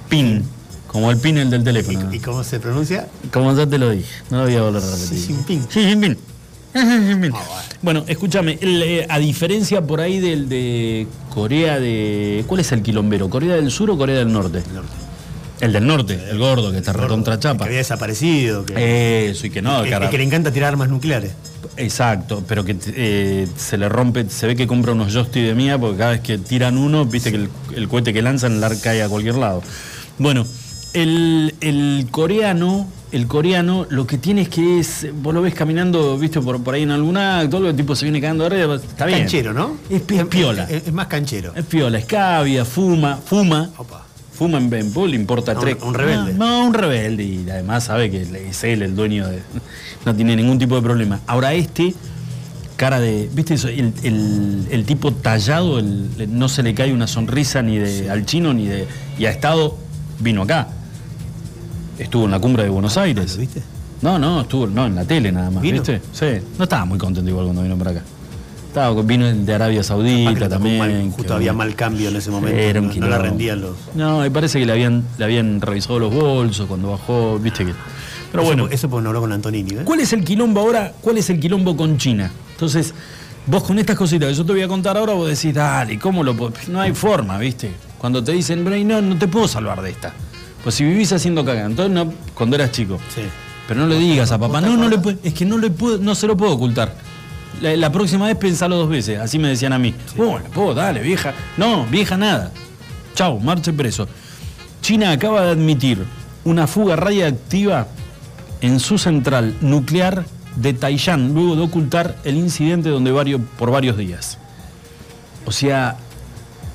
PIN, 0.09 0.43
como 0.87 1.11
el 1.11 1.17
PIN 1.17 1.37
el 1.37 1.49
del 1.49 1.63
teléfono. 1.63 2.09
¿Y, 2.11 2.17
y 2.17 2.19
cómo 2.19 2.43
se 2.43 2.59
pronuncia? 2.59 3.07
Como 3.31 3.55
ya 3.55 3.65
te 3.67 3.77
lo 3.77 3.89
dije, 3.91 4.09
no 4.29 4.39
lo 4.39 4.43
voy 4.45 4.55
a 4.55 4.61
volver 4.63 4.83
a 4.83 4.85
repetir. 4.85 5.17
Xi 5.17 5.25
Jinping. 5.27 5.67
Xi 5.67 5.79
Jinping. 5.87 6.17
Ah, 7.33 7.63
bueno. 7.81 8.03
Escúchame, 8.07 8.57
el, 8.61 8.81
eh, 8.83 9.05
a 9.09 9.19
diferencia 9.19 9.81
por 9.81 10.01
ahí 10.01 10.19
del 10.19 10.47
de 10.49 11.07
Corea 11.33 11.79
de... 11.79 12.43
¿Cuál 12.47 12.61
es 12.61 12.71
el 12.71 12.81
quilombero? 12.81 13.29
¿Corea 13.29 13.55
del 13.55 13.71
Sur 13.71 13.89
o 13.91 13.97
Corea 13.97 14.17
del 14.19 14.31
Norte? 14.31 14.59
El 14.67 14.73
norte. 14.75 14.91
El 15.61 15.73
del 15.73 15.87
Norte, 15.87 16.19
el 16.31 16.37
gordo, 16.37 16.71
que 16.71 16.77
está 16.77 16.93
recontra 16.93 17.35
Que 17.35 17.41
chapa. 17.43 17.65
había 17.65 17.79
desaparecido. 17.79 18.65
Que, 18.65 19.29
Eso, 19.29 19.47
y 19.47 19.49
que 19.49 19.61
no, 19.61 19.83
que- 19.83 19.89
cara. 19.89 20.09
que 20.09 20.17
le 20.17 20.23
encanta 20.23 20.51
tirar 20.53 20.69
armas 20.69 20.87
nucleares. 20.89 21.31
Exacto, 21.75 22.43
pero 22.47 22.63
que 22.63 22.77
eh, 22.95 23.45
se 23.57 23.77
le 23.77 23.89
rompe, 23.89 24.29
se 24.29 24.47
ve 24.47 24.55
que 24.55 24.67
compra 24.67 24.93
unos 24.93 25.11
joystick 25.13 25.43
de 25.43 25.55
mía 25.55 25.77
porque 25.77 25.97
cada 25.97 26.11
vez 26.11 26.21
que 26.21 26.37
tiran 26.37 26.77
uno, 26.77 27.05
viste 27.05 27.31
que 27.31 27.37
el, 27.37 27.49
el 27.75 27.87
cohete 27.89 28.13
que 28.13 28.21
lanzan 28.21 28.53
el 28.53 28.63
ar- 28.63 28.79
cae 28.81 29.01
a 29.03 29.09
cualquier 29.09 29.35
lado. 29.35 29.61
Bueno, 30.17 30.45
el, 30.93 31.53
el 31.61 32.07
coreano 32.09 32.87
el 33.11 33.27
coreano 33.27 33.85
lo 33.89 34.05
que 34.07 34.17
tiene 34.17 34.41
es 34.43 34.49
que 34.49 34.79
es, 34.79 35.07
vos 35.21 35.33
lo 35.33 35.41
ves 35.41 35.53
caminando, 35.53 36.17
viste, 36.17 36.39
por, 36.41 36.61
por 36.63 36.73
ahí 36.75 36.83
en 36.83 36.91
algún 36.91 37.17
acto, 37.17 37.67
el 37.67 37.75
tipo 37.75 37.95
se 37.95 38.05
viene 38.05 38.21
cagando 38.21 38.43
de 38.47 38.49
risa, 38.49 38.75
está 38.87 39.05
bien. 39.05 39.19
Canchero, 39.19 39.53
¿no? 39.53 39.77
Es, 39.89 40.01
pi- 40.01 40.17
es 40.19 40.25
piola. 40.25 40.63
Es, 40.69 40.87
es 40.87 40.93
más 40.93 41.07
canchero. 41.07 41.53
Es 41.55 41.65
piola, 41.65 41.97
es 41.97 42.05
cavia, 42.05 42.65
fuma, 42.65 43.17
fuma. 43.17 43.69
Opa. 43.77 44.05
Fuma 44.33 44.57
en 44.57 44.69
Benpo, 44.69 45.05
le 45.05 45.15
importa 45.17 45.51
Un- 45.53 45.59
tres. 45.59 45.77
un 45.81 45.93
rebelde. 45.93 46.33
No, 46.33 46.61
no, 46.61 46.67
un 46.67 46.73
rebelde. 46.73 47.23
Y 47.23 47.49
además 47.49 47.83
sabe 47.83 48.09
que 48.09 48.21
es 48.49 48.63
él 48.63 48.81
el 48.83 48.95
dueño 48.95 49.27
de. 49.27 49.39
No 50.05 50.15
tiene 50.15 50.33
ningún 50.35 50.57
tipo 50.57 50.75
de 50.77 50.81
problema. 50.81 51.19
Ahora 51.27 51.53
este, 51.53 51.93
cara 52.77 53.01
de. 53.01 53.29
¿Viste 53.33 53.55
eso? 53.55 53.67
El, 53.67 53.91
el- 54.03 54.65
el 54.71 54.85
tipo 54.85 55.11
tallado, 55.13 55.79
el- 55.79 56.09
no 56.29 56.47
se 56.47 56.63
le 56.63 56.73
cae 56.73 56.93
una 56.93 57.05
sonrisa 57.07 57.61
ni 57.61 57.77
de 57.79 58.09
al 58.09 58.25
chino 58.25 58.53
ni 58.53 58.67
de. 58.67 58.87
Y 59.17 59.25
ha 59.25 59.31
estado. 59.31 59.77
Vino 60.21 60.43
acá. 60.43 60.69
Estuvo 61.99 62.25
en 62.25 62.31
la 62.31 62.39
cumbre 62.39 62.63
de 62.63 62.69
Buenos 62.69 62.97
Aires. 62.97 63.33
¿Lo 63.35 63.41
viste? 63.41 63.61
No, 64.01 64.17
no, 64.17 64.41
estuvo 64.41 64.65
no, 64.67 64.85
en 64.85 64.95
la 64.95 65.03
tele 65.05 65.31
nada 65.31 65.51
más, 65.51 65.61
¿Vino? 65.61 65.75
¿viste? 65.81 66.01
Sí. 66.13 66.45
No 66.57 66.63
estaba 66.63 66.85
muy 66.85 66.97
contento 66.97 67.29
igual 67.29 67.45
cuando 67.45 67.61
vino 67.63 67.77
para 67.77 67.91
acá. 67.91 68.01
Estaba, 68.67 69.01
vino 69.01 69.25
de 69.25 69.53
Arabia 69.53 69.81
Ah, 69.81 69.83
Saudita 69.83 70.33
tocó 70.33 70.49
también. 70.49 70.77
mal, 70.77 70.89
que- 70.91 71.09
justo 71.11 71.33
había 71.33 71.53
mal 71.53 71.75
cambio 71.75 72.09
en 72.09 72.15
ese 72.15 72.31
momento. 72.31 72.57
Era 72.57 72.79
un 72.79 72.87
no, 72.87 72.93
no 72.95 73.07
la 73.07 73.17
rendían 73.17 73.61
los. 73.61 73.75
No, 73.95 74.25
y 74.25 74.29
parece 74.29 74.59
que 74.59 74.65
le 74.65 74.71
habían, 74.71 75.03
le 75.17 75.25
habían 75.25 75.59
revisado 75.59 75.99
los 75.99 76.13
bolsos 76.13 76.67
cuando 76.67 76.91
bajó, 76.91 77.37
viste 77.39 77.65
que. 77.65 77.73
Pero 78.31 78.43
eso, 78.43 78.49
bueno, 78.51 78.67
Eso 78.71 78.87
porque 78.89 79.03
no 79.03 79.09
habló 79.09 79.21
con 79.21 79.33
Antonini, 79.33 79.71
¿ves? 79.75 79.83
¿cuál 79.85 79.99
es 80.01 80.13
el 80.13 80.23
quilombo 80.23 80.61
ahora? 80.61 80.93
¿Cuál 81.01 81.17
es 81.17 81.29
el 81.31 81.39
quilombo 81.39 81.75
con 81.75 81.97
China? 81.97 82.29
Entonces, 82.51 82.93
vos 83.47 83.63
con 83.63 83.79
estas 83.79 83.97
cositas 83.97 84.29
que 84.29 84.35
yo 84.35 84.45
te 84.45 84.51
voy 84.53 84.61
a 84.61 84.67
contar 84.67 84.95
ahora, 84.97 85.13
vos 85.13 85.27
decís, 85.27 85.53
dale, 85.53 85.97
¿cómo 85.97 86.23
lo? 86.23 86.35
No 86.69 86.79
hay 86.79 86.93
forma, 86.93 87.39
¿viste? 87.39 87.71
Cuando 87.97 88.23
te 88.23 88.31
dicen, 88.33 88.63
no, 88.87 89.01
no 89.01 89.17
te 89.17 89.27
puedo 89.27 89.47
salvar 89.47 89.81
de 89.81 89.89
esta. 89.89 90.13
Pues 90.63 90.75
si 90.75 90.83
vivís 90.83 91.11
haciendo 91.13 91.45
caga, 91.45 91.65
entonces 91.65 91.93
no, 91.93 92.13
cuando 92.33 92.55
eras 92.55 92.71
chico. 92.71 92.99
Sí. 93.13 93.21
Pero 93.67 93.81
no 93.81 93.87
le 93.87 93.99
digas 93.99 94.31
a 94.31 94.37
papá, 94.37 94.61
no, 94.61 94.75
no 94.75 94.89
le 94.89 94.97
es 95.23 95.33
que 95.33 95.45
no 95.45 95.57
le 95.57 95.69
puedo, 95.69 95.99
no 95.99 96.15
se 96.15 96.27
lo 96.27 96.35
puedo 96.35 96.53
ocultar. 96.53 96.93
La, 97.61 97.75
la 97.75 97.91
próxima 97.91 98.25
vez 98.27 98.35
pensalo 98.35 98.77
dos 98.77 98.89
veces, 98.89 99.19
así 99.19 99.37
me 99.37 99.49
decían 99.49 99.73
a 99.73 99.79
mí. 99.79 99.93
Bueno, 100.15 100.45
puedo, 100.53 100.73
dale, 100.73 101.01
vieja. 101.01 101.33
No, 101.57 101.85
vieja 101.85 102.17
nada. 102.17 102.51
Chau, 103.15 103.39
marche 103.39 103.71
preso. 103.73 104.07
China 104.81 105.11
acaba 105.11 105.41
de 105.43 105.51
admitir 105.51 106.05
una 106.45 106.67
fuga 106.67 106.95
radiactiva 106.95 107.87
en 108.61 108.79
su 108.79 108.97
central 108.97 109.55
nuclear 109.61 110.25
de 110.55 110.73
Taiyán, 110.73 111.33
luego 111.33 111.55
de 111.55 111.61
ocultar 111.61 112.17
el 112.23 112.35
incidente 112.37 112.89
donde 112.89 113.11
varios, 113.11 113.41
por 113.57 113.71
varios 113.71 113.97
días. 113.97 114.37
O 115.45 115.51
sea, 115.51 115.97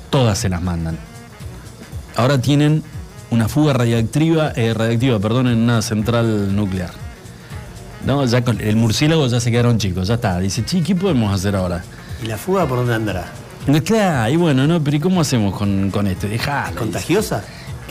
todas 0.09 0.37
se 0.37 0.49
las 0.49 0.61
mandan. 0.61 0.97
Ahora 2.15 2.39
tienen 2.41 2.83
una 3.31 3.47
fuga 3.47 3.73
radiactiva, 3.73 4.51
eh, 4.55 4.73
radiactiva 4.73 5.19
perdón, 5.19 5.47
en 5.47 5.57
una 5.59 5.81
central 5.81 6.55
nuclear. 6.55 6.91
No, 8.05 8.23
ya 8.25 8.43
con 8.43 8.61
el 8.61 8.75
murciélago 8.75 9.25
ya 9.27 9.39
se 9.39 9.51
quedaron 9.51 9.77
chicos, 9.77 10.07
ya 10.07 10.15
está. 10.15 10.39
Dice, 10.39 10.63
chi, 10.63 10.81
¿qué 10.81 10.95
podemos 10.95 11.33
hacer 11.33 11.55
ahora? 11.55 11.83
¿Y 12.23 12.27
la 12.27 12.37
fuga 12.37 12.67
por 12.67 12.77
dónde 12.79 12.93
andará? 12.93 13.25
No, 13.67 13.81
Claro, 13.83 14.31
y 14.31 14.35
bueno, 14.35 14.67
¿no? 14.67 14.83
Pero 14.83 14.97
¿y 14.97 14.99
cómo 14.99 15.21
hacemos 15.21 15.55
con, 15.57 15.89
con 15.89 16.05
esto? 16.05 16.27
Dejalo. 16.27 16.77
¿Contagiosa? 16.77 17.43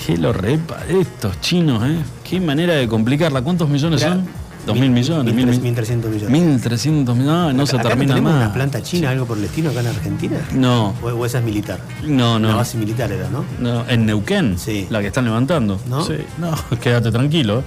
Qué 0.07 0.16
lo 0.16 0.33
repa, 0.33 0.79
estos 0.88 1.40
chinos, 1.40 1.83
¿eh? 1.85 1.97
Qué 2.29 2.40
manera 2.40 2.75
de 2.75 2.88
complicarla. 2.88 3.42
¿Cuántos 3.42 3.68
millones 3.68 4.01
son? 4.03 4.27
Dos 4.66 4.79
mil 4.79 4.90
millones. 4.90 5.35
mil 5.35 5.46
mil- 5.46 5.74
tres- 5.74 5.90
1.300 5.90 6.09
millones. 6.09 6.31
1.300 6.64 7.14
millones. 7.14 7.24
No, 7.24 7.53
no 7.53 7.66
se 7.66 7.77
¿Acá 7.77 7.88
termina 7.90 8.20
más. 8.20 8.35
una 8.37 8.53
planta 8.53 8.83
china, 8.83 9.11
algo 9.11 9.27
por 9.27 9.37
el 9.38 9.44
estilo, 9.44 9.70
acá 9.70 9.81
en 9.81 9.88
Argentina? 9.88 10.38
No, 10.53 10.94
¿O, 11.03 11.09
o 11.09 11.27
esa 11.27 11.38
es 11.38 11.44
militar? 11.44 11.81
no, 12.07 12.38
no. 12.38 12.57
base 12.57 12.79
militar 12.79 13.12
era, 13.12 13.29
¿no? 13.29 13.44
No, 13.61 13.85
en 13.88 14.07
Neuquén, 14.07 14.59
Sí. 14.59 14.87
la 14.90 15.00
que 15.00 15.09
están 15.09 15.24
levantando. 15.27 15.79
¿No? 15.88 16.05
Sí, 16.05 16.14
no, 16.38 16.55
quédate 16.81 17.11
tranquilo. 17.11 17.62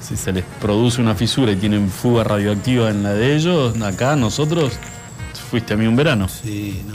Si 0.00 0.16
se 0.16 0.32
les 0.32 0.44
produce 0.60 1.00
una 1.00 1.14
fisura 1.16 1.50
y 1.52 1.56
tienen 1.56 1.90
fuga 1.90 2.22
radioactiva 2.24 2.90
en 2.90 3.02
la 3.02 3.12
de 3.12 3.34
ellos, 3.36 3.80
acá 3.82 4.14
nosotros, 4.16 4.72
fuiste 5.50 5.74
a 5.74 5.76
mí 5.76 5.86
un 5.86 5.96
verano. 5.96 6.28
Sí, 6.28 6.80
no. 6.88 6.94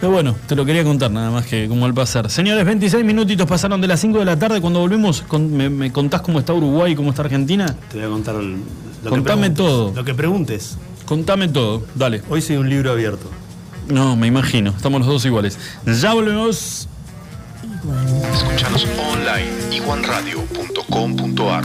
Pero 0.00 0.12
bueno, 0.12 0.36
te 0.46 0.54
lo 0.54 0.64
quería 0.66 0.84
contar 0.84 1.10
nada 1.10 1.30
más 1.30 1.46
que 1.46 1.68
como 1.68 1.86
al 1.86 1.94
pasar. 1.94 2.30
Señores, 2.30 2.64
26 2.66 3.02
minutitos 3.04 3.46
pasaron 3.46 3.80
de 3.80 3.86
las 3.88 3.98
5 4.00 4.18
de 4.18 4.24
la 4.26 4.38
tarde. 4.38 4.60
Cuando 4.60 4.80
volvemos, 4.80 5.22
con- 5.22 5.56
me, 5.56 5.70
me 5.70 5.90
contás 5.90 6.20
cómo 6.20 6.38
está 6.38 6.52
Uruguay 6.52 6.92
y 6.92 6.96
cómo 6.96 7.10
está 7.10 7.22
Argentina? 7.22 7.64
Te 7.90 7.96
voy 7.98 8.06
a 8.06 8.10
contar 8.10 8.34
el- 8.36 8.56
lo 9.02 9.10
Contame 9.10 9.48
que 9.48 9.54
preguntes. 9.54 9.56
todo. 9.56 9.92
Lo 9.94 10.04
que 10.04 10.14
preguntes. 10.14 10.76
Contame 11.06 11.48
todo, 11.48 11.82
dale. 11.94 12.20
Hoy 12.28 12.42
soy 12.42 12.56
un 12.56 12.68
libro 12.68 12.90
abierto. 12.92 13.30
No, 13.88 14.16
me 14.16 14.26
imagino, 14.26 14.70
estamos 14.76 15.00
los 15.00 15.08
dos 15.08 15.24
iguales. 15.24 15.58
Ya 15.86 16.12
volvemos. 16.12 16.88
Escúchanos 18.34 18.86
online 19.12 19.76
iguanradio.com.ar 19.76 21.64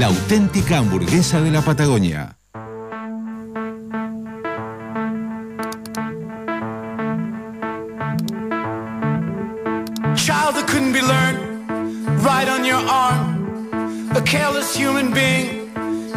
la 0.01 0.07
auténtica 0.07 0.79
hamburguesa 0.79 1.39
de 1.41 1.51
la 1.51 1.61
Patagonia. 1.61 2.35
Child 10.15 10.55
that 10.55 10.65
couldn't 10.67 10.93
be 10.93 11.03
learned, 11.03 11.39
right 12.25 12.49
on 12.49 12.65
your 12.65 12.81
arm. 12.89 13.69
A 14.15 14.21
careless 14.23 14.75
human 14.75 15.13
being, 15.13 15.69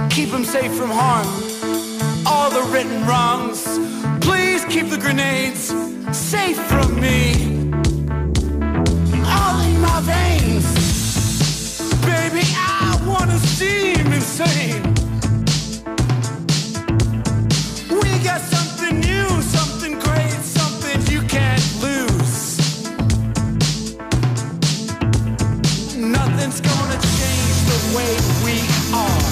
keep 0.08 0.30
him 0.30 0.44
safe 0.46 0.72
from 0.72 0.90
harm. 0.90 1.28
All 2.24 2.50
the 2.50 2.62
written 2.72 3.04
wrongs, 3.06 3.60
please 4.22 4.64
keep 4.64 4.88
the 4.88 4.96
grenades 4.96 5.74
safe 6.10 6.58
from 6.72 6.98
me. 6.98 7.34
All 9.36 9.60
in 9.68 9.78
my 9.82 10.00
veins, 10.00 10.43
We 14.36 14.40
got 18.24 18.40
something 18.40 18.98
new, 18.98 19.28
something 19.42 19.96
great, 20.00 20.40
something 20.42 21.00
you 21.06 21.22
can't 21.28 21.62
lose. 21.80 22.58
Nothing's 25.96 26.60
gonna 26.60 26.98
change 27.20 27.56
the 27.70 27.78
way 27.96 28.16
we 28.44 28.58
are. 28.92 29.23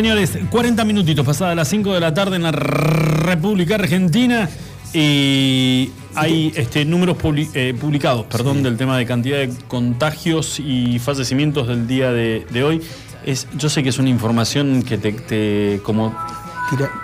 Señores, 0.00 0.38
40 0.50 0.82
minutitos 0.86 1.26
pasadas 1.26 1.54
las 1.54 1.68
5 1.68 1.92
de 1.92 2.00
la 2.00 2.14
tarde 2.14 2.36
en 2.36 2.42
la 2.44 2.52
República 2.52 3.74
Argentina 3.74 4.48
y 4.94 5.90
hay 6.14 6.54
este, 6.56 6.86
números 6.86 7.18
eh, 7.52 7.74
publicados 7.78 8.24
perdón, 8.24 8.62
del 8.62 8.78
tema 8.78 8.96
de 8.96 9.04
cantidad 9.04 9.36
de 9.36 9.50
contagios 9.68 10.58
y 10.58 10.98
fallecimientos 11.00 11.68
del 11.68 11.86
día 11.86 12.12
de, 12.12 12.46
de 12.50 12.64
hoy. 12.64 12.80
Es, 13.26 13.46
yo 13.58 13.68
sé 13.68 13.82
que 13.82 13.90
es 13.90 13.98
una 13.98 14.08
información 14.08 14.82
que 14.82 14.96
te, 14.96 15.12
te- 15.12 15.80
como 15.84 16.16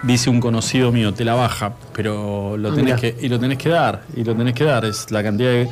dice 0.03 0.31
un 0.31 0.41
conocido 0.41 0.91
mío, 0.91 1.13
te 1.13 1.27
la 1.27 1.35
baja, 1.35 1.75
pero 1.93 2.57
lo 2.57 2.71
Ah, 2.71 2.75
tenés 2.75 2.85
mirá. 2.85 2.97
que, 2.97 3.15
y 3.21 3.29
lo 3.29 3.39
tenés 3.39 3.59
que 3.59 3.69
dar, 3.69 4.05
y 4.17 4.25
lo 4.25 4.35
tenés 4.35 4.55
que 4.55 4.65
dar, 4.65 4.87
es 4.87 5.11
la 5.11 5.23
cantidad 5.23 5.51
de, 5.51 5.69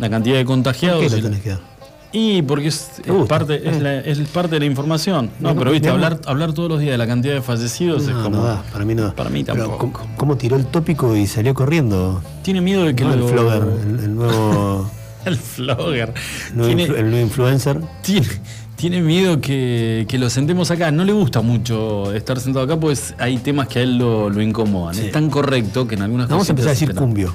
la 0.00 0.10
cantidad 0.10 0.36
de 0.36 0.44
contagiados. 0.44 1.04
¿Qué 1.04 1.16
lo 1.16 1.22
tenés 1.22 1.40
que 1.40 1.50
dar? 1.50 1.77
Y 2.12 2.42
porque 2.42 2.68
es, 2.68 2.90
parte, 3.28 3.68
es, 3.68 3.80
la- 3.82 4.00
es 4.00 4.18
parte 4.28 4.54
de 4.56 4.60
la 4.60 4.66
información. 4.66 5.30
No, 5.40 5.52
No, 5.52 5.58
pero 5.58 5.70
viste, 5.72 5.88
hablar, 5.90 6.20
hablar 6.26 6.52
todos 6.54 6.68
los 6.70 6.80
días 6.80 6.92
de 6.92 6.98
la 6.98 7.06
cantidad 7.06 7.34
de 7.34 7.42
fallecidos 7.42 8.04
es 8.08 8.14
como. 8.14 8.30
no 8.38 8.44
da, 8.44 8.62
para 8.72 8.84
mí 8.84 8.94
no 8.94 9.02
da. 9.04 9.12
Para 9.14 9.28
mí 9.30 9.44
Pero, 9.44 9.58
tampoco. 9.68 9.92
¿cómo, 9.92 10.16
cómo 10.16 10.36
tiró 10.36 10.56
el 10.56 10.66
tópico 10.66 11.14
y 11.16 11.26
salió 11.26 11.52
corriendo? 11.54 12.22
Tiene 12.42 12.60
miedo 12.62 12.84
de 12.84 12.94
que 12.96 13.04
No, 13.04 13.14
lo. 13.14 13.26
el 13.28 13.34
flogger, 13.34 13.62
el, 13.62 14.00
el 14.04 14.14
nuevo, 14.14 14.90
El 15.26 15.36
flogger. 15.36 16.14
el 16.50 16.56
nuevo 16.56 16.74
Tiene, 16.74 16.88
influ- 16.88 16.96
el 16.98 17.10
nuevo 17.10 17.26
influencer. 17.26 17.80
tiene, 18.02 18.26
tiene 18.76 19.00
miedo 19.02 19.40
que, 19.42 20.06
que 20.08 20.16
lo 20.18 20.30
sentemos 20.30 20.70
acá. 20.70 20.90
No 20.90 21.04
le 21.04 21.12
gusta 21.12 21.42
mucho 21.42 22.14
estar 22.14 22.40
sentado 22.40 22.64
acá, 22.64 22.80
pues 22.80 23.14
hay 23.18 23.36
temas 23.38 23.68
que 23.68 23.80
a 23.80 23.82
él 23.82 23.98
lo, 23.98 24.30
lo 24.30 24.40
incomodan. 24.40 24.94
Sí. 24.94 25.06
Es 25.06 25.12
tan 25.12 25.28
correcto 25.28 25.86
que 25.86 25.96
en 25.96 26.02
algunas 26.02 26.28
Vamos 26.28 26.48
a 26.48 26.52
empezar 26.52 26.68
a 26.70 26.72
decir 26.72 26.94
cumbio. 26.94 27.34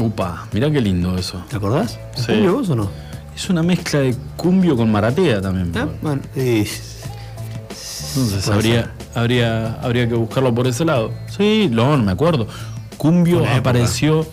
Upa, 0.00 0.46
mirá 0.52 0.70
qué 0.70 0.80
lindo 0.80 1.16
eso. 1.18 1.42
¿Te 1.48 1.56
acordás? 1.56 1.98
¿Es 2.16 2.22
Sí. 2.24 2.32
¿Cumbio 2.32 2.54
vos 2.54 2.70
o 2.70 2.76
no? 2.76 3.07
Es 3.38 3.48
una 3.48 3.62
mezcla 3.62 4.00
de 4.00 4.16
cumbio 4.36 4.76
con 4.76 4.90
maratea 4.90 5.40
también. 5.40 5.70
Ah, 5.76 5.86
bueno, 6.02 6.20
Entonces 6.34 8.48
habría, 8.48 8.90
habría, 9.14 9.74
habría 9.74 10.08
que 10.08 10.14
buscarlo 10.14 10.52
por 10.52 10.66
ese 10.66 10.84
lado. 10.84 11.12
Sí, 11.36 11.68
no, 11.70 11.96
no 11.96 12.02
me 12.02 12.10
acuerdo. 12.10 12.48
Cumbio 12.96 13.36
Una 13.38 13.44
época. 13.52 13.58
apareció 13.60 14.26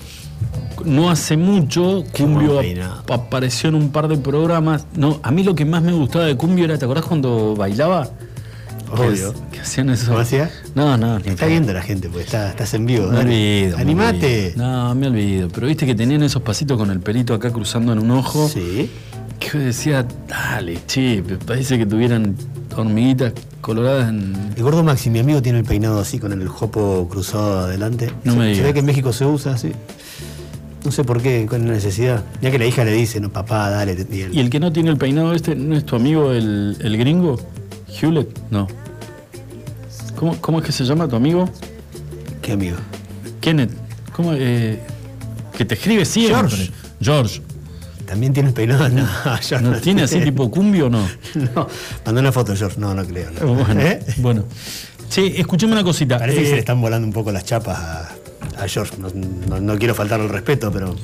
no 0.86 1.12
hace 1.12 1.38
mucho. 1.38 2.04
Qué 2.14 2.24
Cumbio 2.24 2.60
ap- 2.60 3.12
apareció 3.12 3.70
en 3.70 3.76
un 3.76 3.92
par 3.92 4.08
de 4.08 4.18
programas. 4.18 4.88
No, 4.96 5.20
a 5.22 5.30
mí 5.30 5.44
lo 5.44 5.54
que 5.54 5.66
más 5.66 5.84
me 5.84 5.92
gustaba 5.94 6.26
de 6.26 6.36
Cumbio 6.36 6.66
era, 6.66 6.80
¿te 6.80 6.86
acordás 6.86 7.06
cuando 7.06 7.56
bailaba? 7.56 8.10
Obvio. 8.92 9.34
Que 9.52 9.60
hacían 9.60 9.90
eso. 9.90 10.08
¿Cómo 10.08 10.20
hacía? 10.20 10.50
No, 10.76 10.98
no, 10.98 11.18
está 11.18 11.46
viendo 11.48 11.74
la 11.74 11.82
gente, 11.82 12.08
porque 12.10 12.24
está, 12.26 12.50
estás 12.50 12.74
en 12.74 12.86
vivo. 12.86 13.08
Me 13.08 13.20
olvido. 13.20 13.78
me 13.78 13.82
Animate. 13.82 14.48
olvido. 14.56 14.66
No, 14.68 14.96
me 14.96 15.08
olvido. 15.08 15.48
Pero 15.50 15.68
viste 15.68 15.86
que 15.86 15.96
tenían 15.96 16.24
esos 16.24 16.42
pasitos 16.42 16.78
con 16.78 16.90
el 16.92 17.00
pelito 17.00 17.34
acá 17.34 17.52
cruzando 17.52 17.94
en 17.94 18.00
un 18.00 18.12
ojo. 18.12 18.48
Sí. 18.50 18.90
Que 19.40 19.50
yo 19.50 19.60
decía, 19.60 20.06
dale, 20.28 20.80
che, 20.88 21.22
parece 21.46 21.78
que 21.78 21.86
tuvieran 21.86 22.36
hormiguitas 22.76 23.34
coloradas 23.62 24.10
en. 24.10 24.34
El 24.56 24.64
gordo 24.64 24.84
Maxi, 24.84 25.10
mi 25.10 25.20
amigo, 25.20 25.42
tiene 25.42 25.60
el 25.60 25.66
peinado 25.66 26.00
así 26.00 26.20
con 26.20 26.32
el 26.32 26.48
jopo 26.48 27.08
cruzado 27.10 27.60
adelante. 27.60 28.12
No 28.24 28.34
se, 28.34 28.38
me 28.40 28.46
se 28.46 28.50
digas. 28.52 28.66
ve 28.68 28.74
que 28.74 28.80
en 28.80 28.86
México 28.86 29.12
se 29.14 29.26
usa 29.26 29.54
así. 29.54 29.72
No 30.86 30.92
sé 30.92 31.04
por 31.04 31.20
qué, 31.22 31.48
con 31.50 31.66
la 31.68 31.74
necesidad. 31.74 32.24
Ya 32.42 32.52
que 32.52 32.60
la 32.60 32.66
hija 32.68 32.84
le 32.86 32.92
dice, 32.94 33.20
no, 33.20 33.32
papá, 33.32 33.70
dale. 33.72 33.96
te- 33.96 34.16
y 34.16 34.22
él- 34.22 34.36
¿Y 34.36 34.40
el 34.40 34.50
que 34.52 34.60
no 34.60 34.72
tiene 34.72 34.92
el 34.92 34.98
peinado 34.98 35.34
este 35.34 35.56
no 35.56 35.76
es 35.76 35.84
tu 35.86 35.96
amigo 35.96 36.32
el, 36.32 36.78
el 36.80 36.98
gringo? 36.98 37.40
¿Hewlett? 38.02 38.30
No. 38.52 38.68
¿Cómo, 40.16 40.40
¿Cómo 40.42 40.60
es 40.60 40.66
que 40.66 40.72
se 40.72 40.84
llama 40.86 41.08
tu 41.08 41.16
amigo? 41.16 41.50
¿Qué 42.42 42.54
amigo? 42.54 42.78
Kenneth. 43.42 43.72
¿Cómo? 44.14 44.34
eh, 44.34 44.80
que 45.58 45.66
te 45.66 45.76
escribe 45.76 46.06
siempre. 46.06 46.36
George. 46.50 46.72
George. 47.02 47.42
¿También 48.06 48.34
tiene 48.34 48.50
el 48.50 48.56
peinado? 48.56 48.88
No, 48.90 49.42
yo 49.42 49.62
¿No 49.62 49.74
tiene 49.80 50.04
así 50.04 50.20
tipo 50.22 50.50
cumbio 50.52 50.88
o 50.88 50.90
no? 50.90 51.08
No, 51.56 51.68
mandó 52.06 52.22
una 52.22 52.32
foto, 52.32 52.56
George. 52.56 52.80
No, 52.80 52.94
no 52.94 53.06
creo. 53.06 53.30
no. 53.32 53.54
Bueno, 53.56 53.82
¿Eh? 53.82 54.00
bueno. 54.18 54.44
Sí, 55.10 55.34
escuchame 55.38 55.74
una 55.74 55.84
cosita. 55.84 56.18
Parece 56.18 56.40
que 56.40 56.44
Eh, 56.46 56.50
se 56.50 56.54
le 56.54 56.60
están 56.60 56.82
volando 56.82 57.08
un 57.08 57.14
poco 57.14 57.32
las 57.32 57.44
chapas 57.46 57.78
a, 57.78 58.10
a 58.64 58.68
George. 58.68 58.94
No, 59.00 59.10
no- 59.50 59.60
no 59.62 59.78
quiero 59.78 59.94
faltar 59.96 60.20
al 60.22 60.30
respeto, 60.30 60.72
pero. 60.72 60.96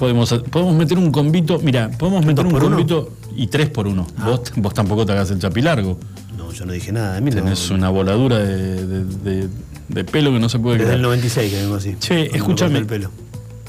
Podemos, 0.00 0.32
podemos 0.50 0.74
meter 0.74 0.96
un 0.98 1.12
convito. 1.12 1.60
Mira, 1.62 1.90
podemos 1.90 2.24
meter 2.24 2.46
un 2.46 2.54
uno? 2.54 2.64
convito 2.64 3.10
y 3.36 3.46
tres 3.48 3.68
por 3.68 3.86
uno. 3.86 4.06
Vos, 4.24 4.40
vos 4.56 4.72
tampoco 4.72 5.04
te 5.04 5.12
hagas 5.12 5.30
el 5.30 5.38
chapilargo. 5.38 5.98
No, 6.38 6.50
yo 6.52 6.64
no 6.64 6.72
dije 6.72 6.90
nada. 6.90 7.20
No. 7.20 7.30
Tenés 7.30 7.70
una 7.70 7.90
voladura 7.90 8.38
de, 8.38 8.86
de- 8.86 9.04
de- 9.04 9.48
de 9.88 10.04
pelo 10.04 10.32
que 10.32 10.38
no 10.38 10.48
se 10.48 10.58
puede 10.58 10.78
Desde 10.78 10.86
creer. 10.86 10.96
el 11.00 11.02
96 11.02 11.52
que 11.52 11.60
vengo 11.60 11.74
así. 11.74 11.96
Che, 12.00 12.34
escúchame. 12.34 12.78
corté 12.78 12.78
El 12.78 12.86
pelo. 12.86 13.10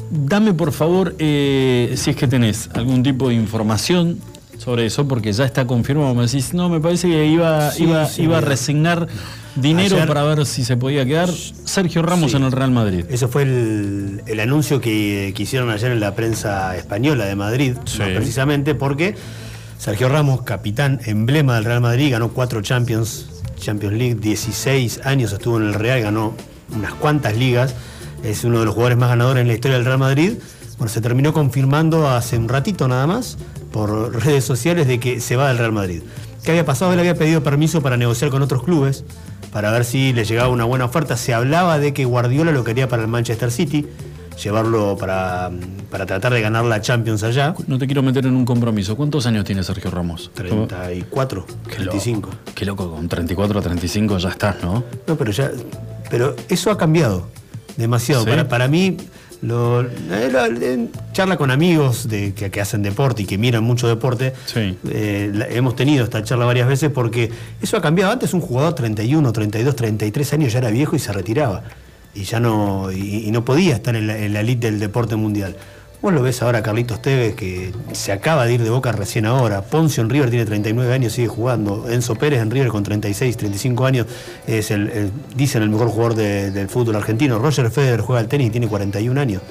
Dame 0.10 0.54
por 0.54 0.72
favor, 0.72 1.16
eh, 1.20 1.94
si 1.98 2.12
es 2.12 2.16
que 2.16 2.28
tenés 2.28 2.70
algún 2.74 3.04
tipo 3.04 3.28
de 3.30 3.36
información 3.36 4.20
sobre 4.58 4.86
eso, 4.86 5.08
porque 5.08 5.34
ya 5.34 5.44
está 5.46 5.66
confirmado. 5.68 6.14
Me 6.16 6.24
decís, 6.28 6.54
no, 6.54 6.70
me 6.70 6.80
parece 6.80 7.08
que 7.10 7.26
iba, 7.28 7.72
Sí, 7.72 7.84
iba, 7.84 8.06
sí, 8.06 8.24
iba 8.24 8.38
a 8.38 8.42
resignar 8.42 9.08
dinero 9.56 9.96
Ayer- 9.98 10.08
para 10.08 10.24
ver 10.24 10.46
si 10.46 10.64
se 10.64 10.78
podía 10.78 11.06
quedar. 11.06 11.30
Sergio 11.66 12.02
Ramos 12.02 12.32
Sí. 12.32 12.38
en 12.38 12.44
el 12.44 12.52
Real 12.52 12.72
Madrid. 12.72 13.06
Eso 13.10 13.28
fue 13.28 13.44
el, 13.44 14.22
el 14.26 14.40
anuncio 14.40 14.80
que, 14.82 15.34
que 15.36 15.44
hicieron 15.44 15.70
ayer 15.70 15.92
en 15.92 16.00
la 16.00 16.16
prensa 16.16 16.76
española 16.78 17.26
de 17.26 17.36
Madrid, 17.36 17.76
Sí. 17.86 18.00
precisamente 18.16 18.76
porque 18.76 19.16
Sergio 19.78 20.10
Ramos, 20.10 20.44
capitán 20.44 21.00
emblema 21.06 21.56
del 21.56 21.66
Real 21.66 21.82
Madrid, 21.82 22.12
ganó 22.12 22.30
cuatro 22.30 22.62
Champions, 22.62 23.28
Champions 23.60 23.96
League, 23.96 24.16
16 24.16 25.02
años 25.04 25.32
estuvo 25.34 25.58
en 25.58 25.68
el 25.68 25.74
Real, 25.74 26.02
ganó 26.02 26.34
unas 26.76 26.94
cuantas 26.94 27.36
ligas, 27.36 27.76
es 28.24 28.44
uno 28.44 28.60
de 28.60 28.66
los 28.66 28.74
jugadores 28.74 28.98
más 28.98 29.10
ganadores 29.10 29.42
en 29.42 29.48
la 29.48 29.54
historia 29.54 29.78
del 29.78 29.86
Real 29.86 29.98
Madrid. 29.98 30.34
Bueno, 30.78 30.92
se 30.92 31.02
terminó 31.02 31.34
confirmando 31.34 32.08
hace 32.10 32.38
un 32.38 32.48
ratito 32.50 32.88
nada 32.88 33.06
más 33.08 33.38
por 33.72 34.24
redes 34.24 34.44
sociales 34.46 34.88
de 34.88 35.00
que 35.00 35.20
se 35.20 35.36
va 35.36 35.48
del 35.50 35.58
Real 35.60 35.72
Madrid. 35.72 36.02
¿Qué 36.44 36.52
había 36.52 36.66
pasado? 36.66 36.92
Él 36.94 37.00
había 37.00 37.16
pedido 37.16 37.44
permiso 37.44 37.82
para 37.82 37.98
negociar 37.98 38.32
con 38.32 38.42
otros 38.42 38.64
clubes 38.64 39.04
para 39.52 39.70
ver 39.72 39.86
si 39.86 40.14
le 40.14 40.26
llegaba 40.26 40.50
una 40.50 40.64
buena 40.66 40.86
oferta. 40.86 41.18
Se 41.18 41.34
hablaba 41.34 41.78
de 41.80 41.94
que 41.94 42.06
Guardiola 42.06 42.52
lo 42.52 42.64
quería 42.64 42.88
para 42.88 43.04
el 43.04 43.08
Manchester 43.08 43.52
City, 43.52 43.86
llevarlo 44.42 44.98
para, 44.98 45.52
para 45.92 46.06
tratar 46.06 46.34
de 46.34 46.42
ganar 46.42 46.66
la 46.66 46.82
Champions 46.82 47.22
allá. 47.24 47.54
No 47.68 47.78
te 47.78 47.86
quiero 47.86 48.02
meter 48.02 48.26
en 48.26 48.36
un 48.36 48.46
compromiso. 48.46 48.96
¿Cuántos 48.96 49.26
años 49.26 49.46
tiene 49.46 49.64
Sergio 49.64 49.92
Ramos? 49.92 50.32
34, 50.34 51.46
Qué 51.68 51.76
35. 51.76 52.28
loco. 52.30 52.40
Qué 52.56 52.66
loco, 52.66 52.92
con 52.92 53.08
34 53.08 53.60
o 53.60 53.62
35 53.62 54.18
ya 54.18 54.30
estás, 54.30 54.56
¿no? 54.64 54.84
No, 55.06 55.16
pero 55.16 55.32
ya. 55.32 55.52
Pero 56.10 56.36
eso 56.50 56.72
ha 56.72 56.78
cambiado 56.78 57.28
demasiado. 57.78 58.24
Sí. 58.24 58.30
Para, 58.30 58.48
para 58.48 58.68
mí, 58.68 58.98
lo, 59.42 59.86
charla 61.14 61.38
con 61.38 61.52
amigos 61.52 62.08
de, 62.08 62.34
que, 62.34 62.52
que 62.52 62.62
hacen 62.62 62.82
deporte 62.84 63.24
y 63.24 63.26
que 63.26 63.38
miran 63.38 63.64
mucho 63.64 63.88
deporte, 63.88 64.34
Sí. 64.46 64.78
eh, 64.90 65.32
la- 65.34 65.48
hemos 65.48 65.76
tenido 65.76 66.04
esta 66.04 66.24
charla 66.24 66.46
varias 66.46 66.68
veces 66.68 66.90
porque 66.92 67.32
eso 67.62 67.78
ha 67.78 67.82
cambiado. 67.82 68.12
Antes 68.12 68.34
un 68.34 68.42
jugador 68.42 68.74
31, 68.76 69.32
32, 69.34 69.76
33 69.76 70.34
años 70.34 70.54
ya 70.54 70.60
era 70.60 70.70
viejo 70.70 70.96
y 70.96 71.00
se 71.00 71.12
retiraba. 71.12 71.64
Y 72.14 72.24
ya 72.24 72.40
no, 72.40 72.92
y, 72.92 73.26
y 73.28 73.32
no 73.32 73.46
podía 73.46 73.74
estar 73.76 73.96
en 73.96 74.08
la, 74.08 74.18
en 74.18 74.34
la 74.34 74.42
elite 74.42 74.70
del 74.70 74.80
deporte 74.80 75.16
mundial. 75.16 75.56
Vos 76.02 76.12
lo 76.12 76.24
ves 76.24 76.42
ahora 76.42 76.60
a 76.60 76.64
Carlitos 76.64 77.00
Tevez, 77.00 77.36
que 77.36 77.72
se 77.92 78.12
acaba 78.12 78.46
de 78.48 78.56
ir 78.56 78.64
de 78.64 78.72
Boca 78.72 78.92
recién 78.92 79.28
ahora. 79.28 79.62
Poncio 79.62 80.02
en 80.02 80.10
River 80.10 80.32
tiene 80.32 80.46
39 80.46 80.92
años, 80.92 81.14
sigue 81.14 81.28
jugando. 81.28 81.88
Enzo 81.92 82.16
Pérez 82.16 82.42
en 82.42 82.50
River 82.50 82.70
con 82.70 82.82
36, 82.82 83.38
35 83.38 83.86
años 83.86 84.08
es 84.48 84.72
el, 84.72 84.90
el- 84.90 85.12
dicen 85.36 85.62
el 85.62 85.70
mejor 85.70 85.90
jugador 85.90 86.16
de- 86.16 86.50
del 86.50 86.70
fútbol 86.70 86.96
argentino. 86.96 87.38
Roger 87.38 87.70
Federer 87.70 88.02
juega 88.02 88.20
al 88.20 88.28
tenis 88.28 88.48
y 88.48 88.50
tiene 88.50 88.68
41 88.68 89.22
años 89.22 89.44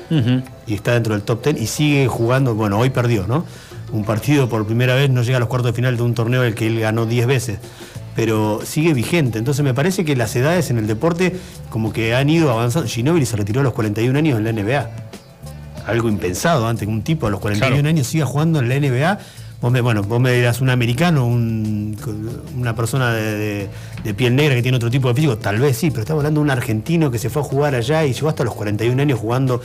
y 0.67 0.75
está 0.75 0.95
dentro 0.95 1.15
del 1.15 1.23
top 1.23 1.45
10 1.45 1.61
y 1.63 1.67
sigue 1.69 2.09
jugando, 2.09 2.57
bueno, 2.57 2.79
hoy 2.81 2.91
perdió, 2.91 3.29
¿no? 3.29 3.45
Un 3.93 4.05
partido 4.05 4.49
por 4.49 4.67
primera 4.67 4.97
vez 4.97 5.09
no 5.09 5.23
llega 5.23 5.37
a 5.37 5.41
los 5.41 5.49
cuartos 5.49 5.71
de 5.71 5.77
final 5.77 5.97
de 5.97 6.03
un 6.03 6.15
torneo 6.15 6.43
el 6.43 6.57
que 6.57 6.67
él 6.67 6.81
ganó 6.81 7.07
10 7.07 7.29
veces, 7.29 7.59
pero 8.17 8.61
sigue 8.65 8.93
vigente. 8.93 9.39
Entonces 9.39 9.65
me 9.65 9.73
parece 9.73 10.05
que 10.05 10.17
las 10.17 10.35
edades 10.35 10.71
en 10.71 10.79
el 10.79 10.89
deporte 10.89 11.37
como 11.71 11.93
que 11.93 12.15
han 12.17 12.29
ido 12.29 12.51
avanzando. 12.51 12.89
Ginóbili 12.89 13.25
se 13.25 13.37
retiró 13.37 13.61
a 13.61 13.65
los 13.65 13.73
41 13.73 14.19
años 14.19 14.37
en 14.39 14.45
la 14.45 14.53
NBA. 14.53 14.91
Algo 15.87 16.09
impensado 16.09 16.67
antes 16.67 16.87
que 16.87 16.93
un 16.93 17.03
tipo 17.03 17.27
a 17.27 17.31
los 17.31 17.41
41 17.41 17.77
Claro. 17.83 17.89
años 17.89 18.07
siga 18.07 18.27
jugando 18.27 18.59
en 18.61 18.69
la 18.69 18.75
NBA. 18.77 19.19
Vos 19.61 19.71
me, 19.71 19.83
bueno, 19.83 20.03
vos 20.03 20.19
me 20.21 20.33
dirás 20.33 20.61
un 20.63 20.71
americano, 20.71 21.27
un- 21.27 21.95
una 22.57 22.75
persona 22.75 23.13
de, 23.13 23.37
de- 23.37 23.69
de 24.05 24.15
piel 24.15 24.35
negra 24.35 24.55
que 24.55 24.63
tiene 24.63 24.77
otro 24.77 24.91
tipo 24.91 25.09
de 25.09 25.15
físico, 25.15 25.37
tal 25.37 25.59
vez 25.59 25.77
sí, 25.77 25.91
pero 25.91 26.01
estamos 26.01 26.21
hablando 26.23 26.41
de 26.41 26.45
un 26.45 26.51
argentino 26.51 27.11
que 27.11 27.19
se 27.19 27.29
fue 27.29 27.43
a 27.43 27.45
jugar 27.45 27.75
allá 27.75 28.07
y 28.07 28.15
llegó 28.15 28.31
hasta 28.31 28.43
los 28.43 28.55
41 28.55 29.03
años 29.03 29.19
jugando 29.19 29.61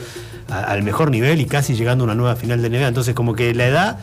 a- 0.50 0.64
al 0.64 0.82
mejor 0.82 1.10
nivel 1.10 1.40
y 1.40 1.46
casi 1.46 1.74
llegando 1.74 2.04
a 2.04 2.06
una 2.06 2.14
nueva 2.14 2.36
final 2.36 2.60
de 2.60 2.68
NBA. 2.68 2.88
Entonces 2.88 3.14
como 3.14 3.34
que 3.34 3.54
la 3.54 3.66
edad 3.68 3.98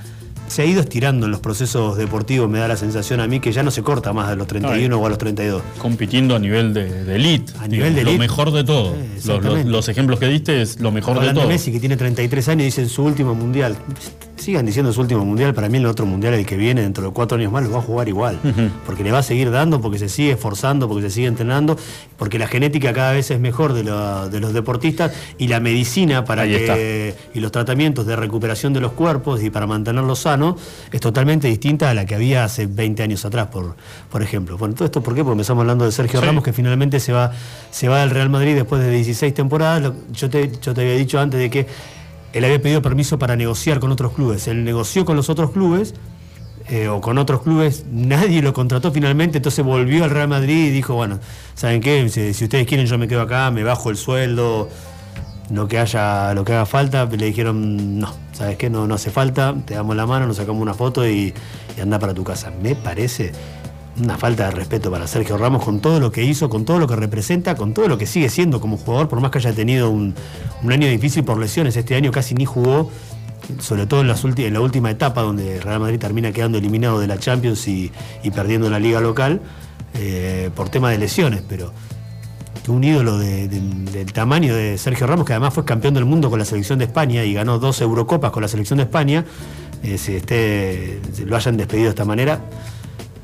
se 0.48 0.62
ha 0.62 0.66
ido 0.66 0.82
estirando 0.82 1.26
en 1.26 1.32
los 1.32 1.40
procesos 1.40 1.98
deportivos, 1.98 2.50
me 2.50 2.60
da 2.60 2.68
la 2.68 2.78
sensación 2.78 3.20
a 3.20 3.28
mí 3.28 3.40
que 3.40 3.52
ya 3.52 3.64
no 3.64 3.72
se 3.72 3.82
corta 3.82 4.14
más 4.14 4.30
a 4.30 4.36
los 4.36 4.46
31 4.48 4.96
o 4.98 5.06
a 5.06 5.10
los 5.10 5.18
32. 5.18 5.62
Compitiendo 5.80 6.36
a 6.36 6.40
nivel 6.40 6.74
de, 6.74 7.04
de 7.06 7.16
elite. 7.16 7.54
A 7.60 7.68
nivel 7.68 7.96
de 7.96 8.04
Lo 8.04 8.14
mejor 8.18 8.52
de 8.52 8.64
todo. 8.64 8.94
Eh, 8.94 8.98
Los, 9.16 9.26
los- 9.26 9.36
exactamente. 9.36 9.70
los 9.72 9.90
ejemplos 9.90 10.20
que 10.20 10.28
diste 10.28 10.62
es 10.62 10.80
lo 10.80 10.92
mejor 10.92 11.20
de 11.20 11.34
todo. 11.34 11.48
Messi 11.48 11.72
que 11.72 11.80
tiene 11.80 11.98
33 11.98 12.48
años 12.50 12.62
y 12.62 12.66
dice 12.66 12.82
en 12.82 12.90
su 12.90 13.04
último 13.04 13.34
mundial. 13.36 13.76
Sigan 14.44 14.66
diciendo 14.66 14.94
su 14.94 15.02
último 15.02 15.26
mundial, 15.26 15.54
para 15.54 15.70
mí 15.70 15.78
el 15.80 15.86
otro 15.88 16.06
mundial, 16.06 16.34
el 16.36 16.46
que 16.46 16.56
viene 16.58 16.82
dentro 16.82 17.04
de 17.06 17.12
cuatro 17.12 17.38
años 17.38 17.52
más, 17.52 17.64
lo 17.64 17.72
va 17.72 17.80
a 17.80 17.82
jugar 17.82 18.08
igual. 18.10 18.40
Porque 18.86 19.04
le 19.04 19.12
va 19.12 19.20
a 19.20 19.24
seguir 19.24 19.50
dando, 19.50 19.82
porque 19.82 19.98
se 19.98 20.10
sigue 20.10 20.32
esforzando, 20.34 20.88
porque 20.88 21.04
se 21.10 21.16
sigue 21.16 21.28
entrenando, 21.28 21.78
porque 22.18 22.38
la 22.38 22.48
genética 22.48 22.94
cada 22.94 23.12
vez 23.14 23.32
es 23.32 23.40
mejor 23.40 23.74
de, 23.74 23.84
lo- 23.84 24.30
de 24.30 24.40
los 24.40 24.54
deportistas 24.54 25.12
y 25.38 25.48
la 25.48 25.60
medicina 25.60 26.26
para 26.26 26.44
Ahí 26.44 26.52
que, 26.54 27.16
y 27.34 27.40
los 27.40 27.52
tratamientos 27.52 28.06
de 28.06 28.16
recuperación 28.16 28.74
de 28.74 28.82
los 28.82 28.92
cuerpos 28.92 29.42
y 29.42 29.50
para 29.50 29.66
mantenerlos 29.68 30.20
sanos 30.20 30.56
es 30.92 31.00
totalmente 31.02 31.48
distinta 31.48 31.90
a 31.90 31.94
la 31.94 32.06
que 32.06 32.16
había 32.16 32.44
hace 32.44 32.66
20 32.68 33.02
años 33.04 33.26
atrás, 33.26 33.48
por, 33.48 33.76
por 34.12 34.22
ejemplo. 34.22 34.58
Bueno, 34.58 34.76
todo 34.76 34.86
esto 34.86 35.02
¿por 35.02 35.16
qué? 35.16 35.24
Porque 35.24 35.34
empezamos 35.34 35.62
hablando 35.62 35.86
de 35.86 35.92
Sergio 35.92 36.20
Sí. 36.20 36.26
Ramos, 36.26 36.44
que 36.44 36.54
finalmente 36.54 37.00
se 37.00 37.14
va, 37.14 37.32
se 37.72 37.88
va 37.88 38.02
del 38.02 38.10
Real 38.10 38.30
Madrid 38.30 38.56
después 38.56 38.82
de 38.84 38.90
16 38.92 39.34
temporadas. 39.34 39.92
Yo 40.12 40.30
te, 40.30 40.52
yo 40.62 40.74
te 40.74 40.82
había 40.82 40.96
dicho 40.96 41.20
antes 41.20 41.40
de 41.40 41.50
que 41.50 41.68
él 42.34 42.44
había 42.46 42.62
pedido 42.62 42.82
permiso 42.82 43.18
para 43.20 43.36
negociar 43.36 43.80
con 43.80 43.92
otros 43.92 44.14
clubes. 44.14 44.48
Él 44.48 44.64
negoció 44.64 45.06
con 45.06 45.16
los 45.16 45.30
otros 45.30 45.52
clubes. 45.52 45.94
eh, 46.70 46.88
o 46.88 47.02
con 47.02 47.18
otros 47.18 47.42
clubes, 47.42 47.86
nadie 47.92 48.42
lo 48.42 48.54
contrató 48.54 48.92
finalmente, 48.92 49.38
entonces 49.40 49.66
volvió 49.66 50.06
al 50.06 50.12
Real 50.12 50.30
Madrid 50.30 50.68
y 50.68 50.70
dijo, 50.70 50.96
bueno, 50.96 51.20
¿saben 51.56 51.82
qué? 51.82 52.08
Si, 52.10 52.30
ustedes 52.44 52.66
quieren 52.66 52.86
yo 52.86 52.98
me 52.98 53.08
quedo 53.10 53.22
acá, 53.22 53.52
me 53.52 53.64
bajo 53.64 53.90
el 53.90 53.98
sueldo, 53.98 54.70
lo 55.50 55.68
que 55.68 55.78
haya, 55.78 56.34
lo 56.34 56.46
que 56.46 56.54
haga 56.54 56.66
falta, 56.66 57.06
le 57.06 57.26
dijeron, 57.26 58.00
no, 58.00 58.14
¿sabes 58.32 58.56
qué? 58.58 58.70
No, 58.70 58.88
no 58.88 58.96
hace 58.96 59.12
falta, 59.12 59.54
te 59.66 59.74
damos 59.74 59.96
la 59.98 60.06
mano, 60.06 60.26
nos 60.26 60.38
sacamos 60.38 60.62
una 60.62 60.74
foto 60.74 61.06
y 61.08 61.34
anda 61.82 62.00
para 62.00 62.14
tu 62.14 62.24
casa. 62.24 62.52
Me 62.62 62.76
parece 62.76 63.34
una 64.02 64.18
falta 64.18 64.46
de 64.46 64.52
respeto 64.52 64.90
para 64.90 65.06
Sergio 65.08 65.38
Ramos 65.38 65.64
con 65.64 65.80
todo 65.80 66.00
lo 66.00 66.12
que 66.12 66.24
hizo, 66.24 66.50
con 66.50 66.66
todo 66.66 66.80
lo 66.80 66.88
que 66.88 66.96
representa, 66.96 67.56
con 67.56 67.74
todo 67.74 67.88
lo 67.88 67.98
que 67.98 68.08
sigue 68.08 68.30
siendo 68.30 68.60
como 68.60 68.78
jugador, 68.78 69.08
por 69.08 69.22
más 69.22 69.30
que 69.32 69.38
haya 69.38 69.54
tenido 69.54 69.90
un, 69.92 70.16
año 70.68 70.88
difícil 70.88 71.24
por 71.24 71.38
lesiones, 71.38 71.76
este 71.76 71.96
año 71.96 72.12
casi 72.12 72.34
ni 72.34 72.46
jugó, 72.46 72.90
sobre 73.60 73.86
todo 73.86 74.02
en, 74.02 74.08
la 74.54 74.62
última 74.62 74.90
etapa 74.90 75.22
donde 75.22 75.60
Real 75.60 75.80
Madrid 75.80 76.00
termina 76.00 76.32
quedando 76.32 76.58
eliminado 76.58 77.00
de 77.00 77.08
la 77.08 77.20
Champions 77.20 77.68
y, 77.68 77.92
y 78.24 78.32
perdiendo 78.32 78.70
la 78.70 78.80
liga 78.80 79.00
local 79.00 79.42
eh, 79.94 80.50
por 80.56 80.70
tema 80.70 80.90
de 80.90 80.98
lesiones, 80.98 81.44
pero 81.48 81.72
un 82.70 82.84
ídolo 82.84 83.20
de- 83.20 83.48
de- 83.50 83.60
del 83.92 84.12
tamaño 84.14 84.56
de 84.56 84.78
Sergio 84.78 85.06
Ramos, 85.06 85.26
que 85.26 85.34
además 85.34 85.54
fue 85.54 85.66
campeón 85.66 85.94
del 85.94 86.06
mundo 86.06 86.30
con 86.32 86.40
la 86.40 86.46
selección 86.46 86.80
de 86.80 86.86
España 86.86 87.24
y 87.26 87.34
ganó 87.34 87.60
dos 87.60 87.80
Eurocopas 87.82 88.32
con 88.32 88.42
la 88.42 88.48
selección 88.48 88.78
de 88.78 88.84
España, 88.84 89.26
eh, 89.84 89.98
se 89.98 91.26
lo 91.26 91.36
hayan 91.36 91.58
despedido 91.58 91.86
de 91.86 91.90
esta 91.90 92.06
manera. 92.06 92.40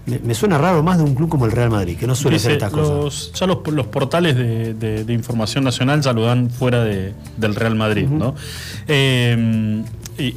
Me, 0.10 0.20
me 0.20 0.34
suena 0.34 0.58
raro 0.58 0.82
más 0.84 0.98
de 0.98 1.04
un 1.04 1.14
club 1.16 1.30
como 1.30 1.46
el 1.46 1.52
Real 1.52 1.70
Madrid, 1.70 1.98
que 1.98 2.08
no 2.08 2.16
suele 2.16 2.38
hacer 2.38 2.54
Dice, 2.54 2.66
estas 2.66 2.72
cosas. 2.74 3.32
ya 3.40 3.46
los, 3.48 3.60
los 3.72 3.88
portales 3.88 4.36
de, 4.36 4.74
de- 4.74 5.04
de 5.04 5.14
información 5.14 5.64
nacional 5.64 6.02
ya 6.02 6.14
lo 6.14 6.24
dan 6.24 6.50
fuera 6.50 6.84
de- 6.84 7.14
del 7.38 7.56
Real 7.56 7.76
Madrid, 7.76 8.08
¿no? 8.08 8.34
Eh, 8.88 9.84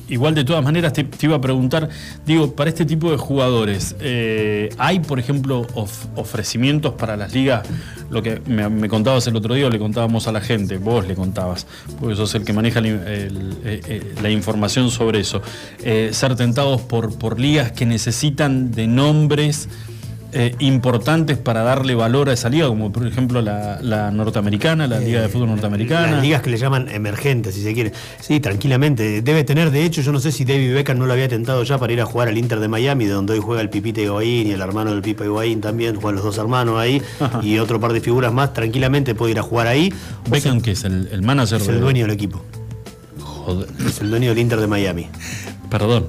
igual 0.09 0.35
de 0.35 0.45
todas 0.45 0.63
maneras 0.63 0.93
te, 0.93 1.07
iba 1.23 1.37
a 1.37 1.41
preguntar, 1.41 1.89
digo, 2.27 2.55
para 2.55 2.71
este 2.71 2.85
tipo 2.85 3.11
de 3.11 3.17
jugadores, 3.17 3.97
eh, 4.01 4.71
¿hay, 4.79 5.01
por 5.01 5.19
ejemplo, 5.19 5.67
of- 5.75 6.07
ofrecimientos 6.17 6.95
para 6.95 7.17
las 7.17 7.33
ligas? 7.35 7.67
Lo 8.11 8.23
que 8.23 8.41
me, 8.47 8.89
contabas 8.89 9.27
el 9.27 9.37
otro 9.37 9.55
día, 9.55 9.69
le 9.71 9.79
contábamos 9.79 10.29
a 10.29 10.33
la 10.33 10.41
gente, 10.41 10.79
vos 10.79 11.07
le 11.07 11.15
contabas, 11.15 11.67
porque 11.99 12.15
sos 12.17 12.35
el 12.35 12.45
que 12.45 12.53
maneja 12.53 12.81
eh, 12.85 13.29
eh, 13.65 14.15
la 14.23 14.31
información 14.31 14.91
sobre 14.91 15.21
eso. 15.21 15.41
Ser 16.11 16.37
tentados 16.37 16.81
por, 16.83 17.17
por 17.19 17.41
ligas 17.41 17.73
que 17.73 17.87
necesitan 17.87 18.71
de 18.71 18.87
nombres 18.87 19.69
eh, 20.33 20.55
importantes 20.61 21.37
para 21.39 21.63
darle 21.63 21.95
valor 21.95 22.29
a 22.29 22.33
esa 22.33 22.49
liga, 22.49 22.67
como 22.69 22.91
por 22.91 23.07
ejemplo 23.07 23.43
la, 23.43 23.79
la 23.83 24.11
norteamericana, 24.11 24.87
la 24.87 24.99
Liga 24.99 25.21
de 25.21 25.29
Fútbol 25.29 25.49
Norteamericana. 25.49 26.13
Las 26.13 26.23
ligas 26.23 26.43
que 26.43 26.51
le 26.51 26.57
llaman 26.57 26.89
emergentes, 26.89 27.55
si 27.55 27.63
se 27.63 27.75
quiere. 27.75 27.93
Sí, 28.21 28.41
tranquilamente. 28.41 29.23
Debe 29.23 29.45
tener, 29.45 29.71
de 29.71 29.85
hecho, 29.85 30.01
yo 30.03 30.13
no 30.13 30.21
sé 30.21 30.33
si 30.33 30.45
David 30.45 30.75
Beckham 30.75 30.99
no 30.99 31.07
lo 31.07 31.13
había 31.13 31.29
tentado 31.29 31.63
ya 31.63 31.79
para 31.79 31.93
ir 31.93 32.01
a 32.01 32.07
jugar 32.07 32.29
al 32.29 32.39
Inter 32.39 32.61
de 32.61 32.69
Miami, 32.69 33.05
de 33.05 33.13
donde 33.13 33.35
hoy 33.35 33.41
juega 33.41 33.61
el 33.61 33.71
Pipita 33.71 34.01
Higuaín 34.01 34.47
y 34.47 34.53
el 34.53 34.61
hermano 34.61 34.93
del 34.93 35.03
Pipa 35.03 35.25
Higuaín 35.25 35.61
también, 35.61 35.97
juegan 35.97 36.17
los 36.17 36.25
dos 36.25 36.39
hermanos 36.39 36.79
ahí, 36.79 37.03
y 37.43 37.59
otro 37.59 37.79
par 37.79 37.93
de 37.93 38.01
figuras 38.01 38.33
más, 38.33 38.53
tranquilamente 38.53 39.15
puede 39.15 39.33
ir 39.33 39.39
a 39.39 39.43
jugar 39.43 39.67
ahí. 39.67 39.93
O 40.27 40.31
Beckham, 40.31 40.61
que 40.61 40.73
es 40.73 40.85
el, 40.85 41.09
el 41.13 41.23
manager 41.23 41.61
Es 41.61 41.69
el 41.69 41.81
dueño 41.81 42.07
del 42.07 42.15
equipo. 42.15 42.43
Joder. 43.21 43.69
Es 43.87 44.01
el 44.01 44.11
dueño 44.11 44.31
del 44.31 44.39
Inter 44.39 44.61
de 44.61 44.67
Miami. 44.67 45.09
Perdón. 45.69 46.07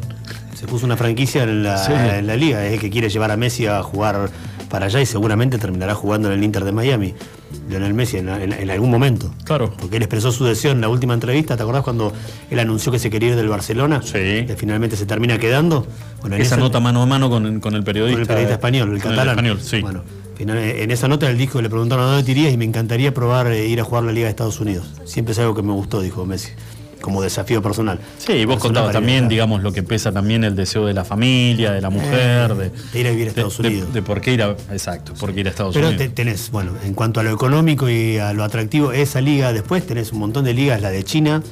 Se 0.63 0.67
puso 0.69 0.85
una 0.85 0.95
franquicia 0.95 1.43
en 1.43 1.61
la, 1.61 1.77
Sí. 1.77 1.91
en 1.91 2.25
la 2.25 2.37
liga, 2.37 2.65
es 2.65 2.71
el 2.75 2.79
que 2.79 2.89
quiere 2.89 3.09
llevar 3.09 3.31
a 3.31 3.35
Messi 3.35 3.67
a 3.67 3.83
jugar 3.83 4.29
para 4.69 4.85
allá 4.85 5.01
y 5.01 5.05
seguramente 5.05 5.57
terminará 5.57 5.93
jugando 5.93 6.31
en 6.31 6.39
el 6.39 6.43
Inter 6.45 6.63
de 6.63 6.71
Miami. 6.71 7.13
Lionel 7.69 7.93
Messi 7.93 8.15
en, 8.15 8.29
en- 8.29 8.53
en 8.53 8.69
algún 8.71 8.89
momento. 8.89 9.29
Claro. 9.43 9.73
Porque 9.77 9.97
él 9.97 10.03
expresó 10.03 10.31
su 10.31 10.45
deseo 10.45 10.71
en 10.71 10.79
la 10.79 10.87
última 10.87 11.13
entrevista, 11.15 11.57
¿te 11.57 11.63
acordás 11.63 11.83
cuando 11.83 12.13
él 12.49 12.59
anunció 12.59 12.93
que 12.93 12.99
se 12.99 13.09
quería 13.09 13.31
ir 13.31 13.35
del 13.35 13.49
Barcelona? 13.49 13.99
Sí. 14.03 14.45
Que 14.47 14.55
finalmente 14.57 14.95
se 14.95 15.05
termina 15.05 15.37
quedando. 15.37 15.85
Bueno, 16.21 16.37
en 16.37 16.41
Esa 16.41 16.55
esa- 16.55 16.63
nota 16.63 16.79
mano 16.79 17.01
a 17.01 17.05
mano 17.07 17.29
con, 17.29 17.59
con 17.59 17.75
el 17.75 17.83
periodista. 17.83 18.13
con 18.15 18.21
el 18.21 18.27
periodista 18.27 18.53
español, 18.53 18.93
el 18.95 19.01
catalán. 19.01 19.27
español, 19.31 19.59
sí. 19.61 19.81
Bueno, 19.81 20.01
en 20.39 20.91
esa 20.91 21.09
nota 21.09 21.29
él 21.29 21.37
dijo, 21.37 21.61
le 21.61 21.69
preguntaron 21.69 22.05
a 22.05 22.07
dónde 22.07 22.23
te 22.23 22.31
irías 22.31 22.53
y 22.53 22.57
me 22.57 22.63
encantaría 22.63 23.13
probar 23.13 23.47
eh, 23.47 23.67
ir 23.67 23.81
a 23.81 23.83
jugar 23.83 24.05
la 24.05 24.13
Liga 24.13 24.27
de 24.27 24.29
Estados 24.31 24.61
Unidos. 24.61 24.85
Siempre 25.03 25.33
es 25.33 25.39
algo 25.39 25.53
que 25.55 25.61
me 25.61 25.73
gustó, 25.73 25.99
dijo 26.01 26.25
Messi, 26.25 26.51
como 27.03 27.21
desafío 27.21 27.61
personal. 27.61 27.99
Sí, 28.17 28.31
y 28.31 28.45
vos 28.45 28.59
contabas 28.59 28.93
también, 28.93 29.27
digamos, 29.27 29.61
lo 29.61 29.73
que 29.73 29.83
pesa 29.83 30.13
también 30.13 30.45
el 30.45 30.55
deseo 30.55 30.85
de 30.85 30.93
la 30.93 31.03
familia, 31.03 31.73
de 31.73 31.81
la 31.81 31.89
mujer, 31.89 32.55
de, 32.55 32.71
de 32.93 32.99
ir 33.01 33.07
a 33.07 33.09
vivir 33.11 33.25
a 33.27 33.29
Estados 33.31 33.57
de- 33.57 33.67
Unidos. 33.67 33.93
De, 33.93 34.01
por 34.01 34.21
qué 34.21 34.33
ir 34.33 34.41
a, 34.41 34.51
exacto, 34.71 35.13
por 35.19 35.33
qué 35.33 35.41
ir 35.41 35.47
a 35.47 35.49
Estados 35.49 35.73
Pero 35.75 35.89
Unidos. 35.89 36.07
te- 36.07 36.13
tenés, 36.13 36.49
bueno, 36.49 36.71
en 36.85 36.93
cuanto 36.93 37.19
a 37.19 37.23
lo 37.23 37.31
económico 37.31 37.89
y 37.89 38.19
a 38.19 38.31
lo 38.31 38.45
atractivo, 38.45 38.93
esa 38.93 39.19
liga, 39.19 39.51
después 39.51 39.85
tenés 39.85 40.13
un 40.13 40.19
montón 40.19 40.45
de 40.45 40.53
ligas, 40.53 40.81
la 40.81 40.91
de 40.91 41.03
China. 41.03 41.43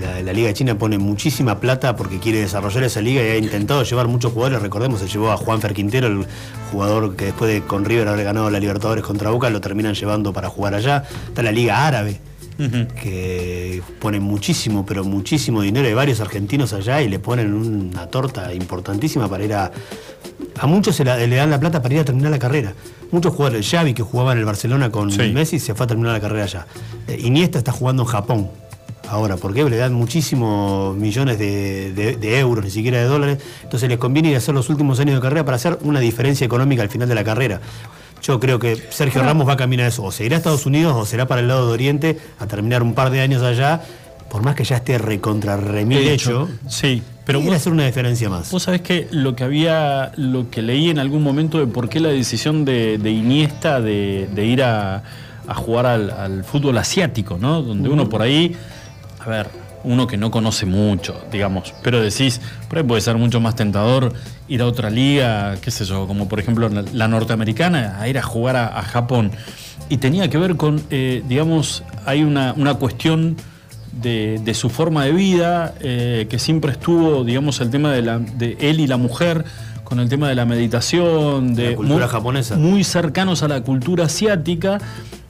La, 0.00 0.20
la 0.20 0.32
Liga 0.32 0.48
de 0.48 0.54
China 0.54 0.76
pone 0.76 0.98
muchísima 0.98 1.60
plata 1.60 1.94
porque 1.94 2.18
quiere 2.18 2.40
desarrollar 2.40 2.82
esa 2.82 3.00
liga 3.00 3.22
y 3.22 3.26
ha 3.28 3.36
intentado 3.36 3.82
llevar 3.84 4.08
muchos 4.08 4.32
jugadores. 4.32 4.60
Recordemos, 4.60 4.98
se 5.00 5.06
llevó 5.06 5.30
a 5.30 5.36
Juan 5.36 5.60
Quintero, 5.60 6.08
el 6.08 6.26
jugador 6.72 7.14
que 7.16 7.26
después 7.26 7.50
de 7.52 7.62
con 7.62 7.84
River 7.84 8.08
haber 8.08 8.24
ganado 8.24 8.50
la 8.50 8.58
Libertadores 8.58 9.04
contra 9.04 9.30
Boca, 9.30 9.48
lo 9.48 9.60
terminan 9.60 9.94
llevando 9.94 10.32
para 10.32 10.48
jugar 10.48 10.74
allá. 10.74 11.04
Está 11.28 11.42
la 11.44 11.52
Liga 11.52 11.86
Árabe, 11.86 12.20
que 12.58 13.82
pone 14.00 14.20
muchísimo, 14.20 14.84
pero 14.86 15.04
muchísimo 15.04 15.62
dinero. 15.62 15.86
Hay 15.86 15.94
varios 15.94 16.20
argentinos 16.20 16.72
allá 16.72 17.02
y 17.02 17.08
le 17.08 17.18
ponen 17.18 17.52
una 17.54 18.06
torta 18.06 18.52
importantísima 18.54 19.28
para 19.28 19.44
ir 19.44 19.54
a. 19.54 19.70
A 20.58 20.66
muchos 20.66 20.96
se 20.96 21.04
la- 21.04 21.16
le 21.18 21.36
dan 21.36 21.50
la 21.50 21.60
plata 21.60 21.82
para 21.82 21.94
ir 21.94 22.00
a 22.00 22.04
terminar 22.04 22.30
la 22.30 22.38
carrera. 22.38 22.72
Muchos 23.12 23.34
jugadores, 23.34 23.68
Xavi 23.70 23.94
que 23.94 24.02
jugaba 24.02 24.32
en 24.32 24.38
el 24.38 24.44
Barcelona 24.44 24.90
con 24.90 25.10
Sí. 25.10 25.30
Messi, 25.32 25.58
se 25.58 25.74
fue 25.74 25.84
a 25.84 25.86
terminar 25.86 26.12
la 26.12 26.20
carrera 26.20 26.44
allá. 26.44 26.66
Eh, 27.08 27.18
Iniesta 27.22 27.58
está 27.58 27.72
jugando 27.72 28.02
en 28.02 28.08
Japón. 28.08 28.48
Ahora, 29.08 29.36
porque 29.36 29.62
le 29.70 29.76
dan 29.76 29.92
muchísimos 29.94 30.96
millones 30.96 31.38
de, 31.38 31.92
de- 31.92 32.16
de 32.16 32.38
euros, 32.40 32.64
ni 32.64 32.70
siquiera 32.70 32.98
de 32.98 33.04
dólares. 33.04 33.38
Entonces 33.62 33.88
les 33.88 33.98
conviene 33.98 34.30
ir 34.30 34.34
a 34.34 34.38
hacer 34.38 34.52
los 34.54 34.68
últimos 34.68 34.98
años 34.98 35.14
de 35.14 35.20
carrera 35.20 35.44
para 35.44 35.56
hacer 35.56 35.78
una 35.82 36.00
diferencia 36.00 36.44
económica 36.44 36.82
al 36.82 36.88
final 36.88 37.08
de 37.08 37.14
la 37.14 37.22
carrera. 37.22 37.60
Yo 38.22 38.40
creo 38.40 38.58
que 38.58 38.76
Sergio 38.90 39.22
Ramos 39.22 39.46
va 39.48 39.52
a 39.52 39.56
caminar 39.56 39.86
a 39.86 39.88
eso. 39.88 40.02
O 40.02 40.10
se 40.12 40.24
irá 40.24 40.36
a 40.36 40.38
Estados 40.38 40.66
Unidos 40.66 40.94
o 40.96 41.04
será 41.06 41.26
para 41.26 41.40
el 41.40 41.48
lado 41.48 41.66
de 41.68 41.72
Oriente 41.72 42.18
a 42.38 42.46
terminar 42.46 42.82
un 42.82 42.94
par 42.94 43.10
de 43.10 43.20
años 43.20 43.42
allá. 43.42 43.82
Por 44.30 44.42
más 44.42 44.56
que 44.56 44.64
ya 44.64 44.76
esté 44.76 44.98
recontra 44.98 45.56
remil 45.56 45.98
De 45.98 46.12
hecho, 46.12 46.48
sí, 46.68 47.00
pero 47.24 47.40
vos- 47.40 47.54
hacer 47.54 47.72
una 47.72 47.86
diferencia 47.86 48.28
más. 48.28 48.50
Vos 48.50 48.64
sabés 48.64 48.80
que 48.80 49.06
lo 49.12 49.36
que 49.36 49.44
había, 49.44 50.10
lo 50.16 50.50
que 50.50 50.62
leí 50.62 50.90
en 50.90 50.98
algún 50.98 51.22
momento 51.22 51.58
de 51.58 51.68
por 51.68 51.88
qué 51.88 52.00
la 52.00 52.08
decisión 52.08 52.64
de, 52.64 52.98
de 52.98 53.10
Iniesta 53.12 53.80
de, 53.80 54.28
de 54.34 54.44
ir 54.44 54.64
a, 54.64 55.04
a 55.46 55.54
jugar 55.54 55.86
al, 55.86 56.10
al 56.10 56.42
fútbol 56.44 56.76
asiático, 56.78 57.38
¿no? 57.40 57.62
Donde 57.62 57.88
uno 57.88 58.08
por 58.08 58.20
ahí, 58.20 58.56
a 59.20 59.28
ver, 59.28 59.46
uno 59.84 60.06
que 60.06 60.16
no 60.16 60.30
conoce 60.30 60.66
mucho, 60.66 61.20
digamos, 61.30 61.74
pero 61.82 62.00
decís, 62.00 62.40
por 62.68 62.78
ahí 62.78 62.84
puede 62.84 63.00
ser 63.00 63.16
mucho 63.16 63.40
más 63.40 63.54
tentador 63.54 64.12
ir 64.48 64.62
a 64.62 64.66
otra 64.66 64.90
liga, 64.90 65.56
qué 65.60 65.70
sé 65.70 65.84
yo, 65.84 66.06
como 66.06 66.28
por 66.28 66.40
ejemplo 66.40 66.68
la, 66.68 67.08
norteamericana, 67.08 67.98
a 68.00 68.08
ir 68.08 68.18
a 68.18 68.22
jugar 68.22 68.56
a, 68.56 68.78
a 68.78 68.82
Japón. 68.82 69.30
Y 69.88 69.98
tenía 69.98 70.28
que 70.28 70.38
ver 70.38 70.56
con, 70.56 70.82
eh, 70.90 71.22
digamos, 71.28 71.84
hay 72.04 72.24
una, 72.24 72.52
una 72.56 72.74
cuestión 72.74 73.36
de, 73.92 74.40
de 74.44 74.54
su 74.54 74.68
forma 74.68 75.04
de 75.04 75.12
vida, 75.12 75.74
eh, 75.80 76.26
que 76.28 76.38
siempre 76.38 76.72
estuvo, 76.72 77.24
digamos, 77.24 77.60
el 77.60 77.70
tema 77.70 77.92
de, 77.92 78.02
la, 78.02 78.18
de 78.18 78.56
él 78.60 78.80
y 78.80 78.86
la 78.86 78.96
mujer, 78.96 79.44
con 79.84 80.00
el 80.00 80.08
tema 80.08 80.28
de 80.28 80.34
la 80.34 80.44
meditación, 80.44 81.54
de 81.54 81.70
La 81.70 81.76
cultura 81.76 82.06
muy, 82.06 82.12
japonesa. 82.12 82.56
muy 82.56 82.84
cercanos 82.84 83.42
a 83.42 83.48
la 83.48 83.60
cultura 83.62 84.06
asiática 84.06 84.78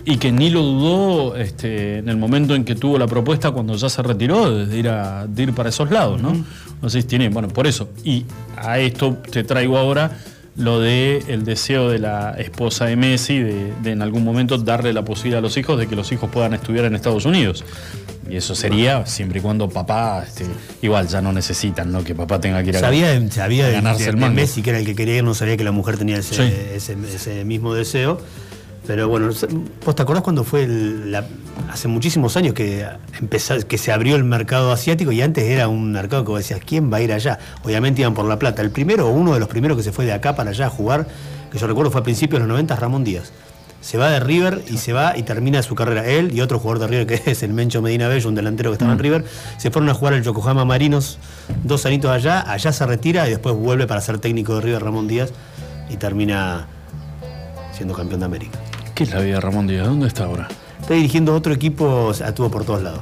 y 0.06 0.16
que 0.18 0.30
ni 0.32 0.48
lo 0.50 0.62
dudó 0.62 1.36
este, 1.36 1.98
en 1.98 2.08
el 2.08 2.16
momento 2.16 2.54
en 2.54 2.64
que 2.64 2.74
tuvo 2.76 2.96
la 2.98 3.06
propuesta 3.06 3.50
cuando 3.50 3.74
ya 3.74 3.88
se 3.90 4.02
retiró 4.02 4.64
de 4.66 4.78
ir, 4.78 4.88
a, 4.88 5.26
de 5.26 5.42
ir 5.42 5.52
para 5.52 5.68
esos 5.68 5.90
lados, 5.90 6.22
¿no? 6.22 6.32
Entonces 6.74 7.06
tiene, 7.06 7.28
bueno, 7.28 7.48
por 7.48 7.66
eso. 7.66 7.90
Y 8.04 8.24
a 8.56 8.78
esto 8.78 9.18
te 9.30 9.42
traigo 9.44 9.76
ahora 9.76 10.16
lo 10.56 10.80
de 10.80 11.22
el 11.28 11.44
deseo 11.44 11.90
de 11.90 11.98
la 11.98 12.34
esposa 12.38 12.86
de 12.86 12.96
Messi 12.96 13.38
de, 13.40 13.72
de 13.82 13.90
en 13.90 14.00
algún 14.00 14.24
momento 14.24 14.56
darle 14.56 14.92
la 14.94 15.04
posibilidad 15.04 15.40
a 15.40 15.42
los 15.42 15.56
hijos 15.58 15.78
de 15.78 15.86
que 15.86 15.96
los 15.96 16.10
hijos 16.12 16.30
puedan 16.30 16.54
estudiar 16.54 16.86
en 16.86 16.94
Estados 16.94 17.26
Unidos. 17.26 17.62
Y 18.30 18.36
eso 18.36 18.54
sería 18.54 19.04
siempre 19.06 19.40
y 19.40 19.42
cuando 19.42 19.68
papá, 19.68 20.24
este, 20.26 20.46
igual 20.82 21.08
ya 21.08 21.20
no 21.20 21.32
necesitan, 21.32 21.92
¿no? 21.92 22.02
Que 22.04 22.14
papá 22.14 22.40
tenga 22.40 22.62
que 22.62 22.70
ir 22.70 22.76
a, 22.76 22.80
Sabía, 22.80 23.30
sabía 23.30 23.66
a 23.66 23.70
ganarse 23.70 24.04
de- 24.04 24.10
el 24.10 24.16
mango. 24.16 24.34
Messi, 24.36 24.62
que 24.62 24.70
era 24.70 24.78
el 24.78 24.86
que 24.86 24.94
quería 24.94 25.16
ir, 25.18 25.24
no 25.24 25.34
sabía 25.34 25.56
que 25.56 25.64
la 25.64 25.72
mujer 25.72 25.98
tenía 25.98 26.16
ese, 26.18 26.34
Sí. 26.34 26.54
ese- 26.74 26.96
ese 27.14 27.44
mismo 27.44 27.74
deseo. 27.74 28.20
Pero 28.86 29.08
bueno, 29.08 29.30
¿vos 29.84 29.94
te 29.96 30.02
acordás 30.02 30.22
cuando 30.22 30.44
fue 30.44 30.62
el- 30.64 31.10
la- 31.10 31.24
hace 31.72 31.88
muchísimos 31.88 32.36
años 32.36 32.54
que 32.54 32.86
empezó, 33.18 33.58
que 33.66 33.78
se 33.78 33.90
abrió 33.90 34.14
el 34.14 34.22
mercado 34.22 34.70
asiático 34.70 35.10
y 35.10 35.20
antes 35.22 35.42
era 35.44 35.66
un 35.66 35.90
mercado 35.92 36.24
que 36.24 36.30
vos 36.30 36.38
decías, 36.38 36.60
¿quién 36.64 36.92
va 36.92 36.98
a 36.98 37.00
ir 37.00 37.12
allá? 37.12 37.38
Obviamente 37.64 38.02
iban 38.02 38.14
por 38.14 38.26
la 38.26 38.38
plata. 38.38 38.62
El 38.62 38.70
primero 38.70 39.08
o 39.08 39.10
uno 39.10 39.34
de 39.34 39.40
los 39.40 39.48
primeros 39.48 39.76
que 39.76 39.82
se 39.82 39.90
fue 39.92 40.04
de 40.04 40.12
acá 40.12 40.36
para 40.36 40.50
allá 40.50 40.66
a 40.66 40.70
jugar, 40.70 41.08
que 41.50 41.58
yo 41.58 41.66
recuerdo 41.66 41.90
fue 41.90 42.00
a 42.00 42.04
principios 42.04 42.40
de 42.40 42.46
los 42.46 42.48
90, 42.48 42.76
Ramón 42.76 43.02
Díaz. 43.02 43.32
Se 43.80 43.98
va 43.98 44.08
de 44.10 44.20
River 44.20 44.62
y 44.70 44.78
se 44.78 44.92
va 44.92 45.16
y 45.16 45.22
termina 45.24 45.62
su 45.62 45.74
carrera. 45.74 46.06
Él 46.06 46.32
y 46.32 46.40
otro 46.40 46.58
jugador 46.60 46.80
de 46.80 46.86
River 46.86 47.06
que 47.24 47.30
es 47.30 47.42
el 47.42 47.52
Mencho 47.52 47.82
Medina 47.82 48.06
Bello, 48.06 48.28
un 48.28 48.34
delantero 48.36 48.70
que 48.70 48.74
estaba 48.74 48.92
en 48.92 48.98
River, 49.00 49.24
se 49.58 49.70
fueron 49.72 49.88
a 49.90 49.94
jugar 49.94 50.14
al 50.14 50.22
Yokohama 50.22 50.64
Marinos 50.64 51.18
dos 51.64 51.86
anitos 51.86 52.10
allá, 52.12 52.48
allá 52.50 52.72
se 52.72 52.86
retira 52.86 53.26
y 53.26 53.30
después 53.30 53.54
vuelve 53.56 53.86
para 53.88 54.00
ser 54.00 54.18
técnico 54.20 54.54
de 54.54 54.60
River 54.60 54.82
Ramón 54.84 55.08
Díaz 55.08 55.30
y 55.90 55.96
termina 55.96 56.66
siendo 57.72 57.94
campeón 57.94 58.20
de 58.20 58.26
América. 58.26 58.58
¿Qué 58.96 59.04
es 59.04 59.10
la 59.12 59.20
vida 59.20 59.34
de 59.34 59.40
Ramón 59.40 59.66
Díaz? 59.66 59.86
¿Dónde 59.86 60.08
está 60.08 60.24
ahora? 60.24 60.48
Está 60.80 60.94
dirigiendo 60.94 61.34
otro 61.34 61.52
equipo, 61.52 62.10
estuvo 62.12 62.50
por 62.50 62.64
todos 62.64 62.82
lados. 62.82 63.00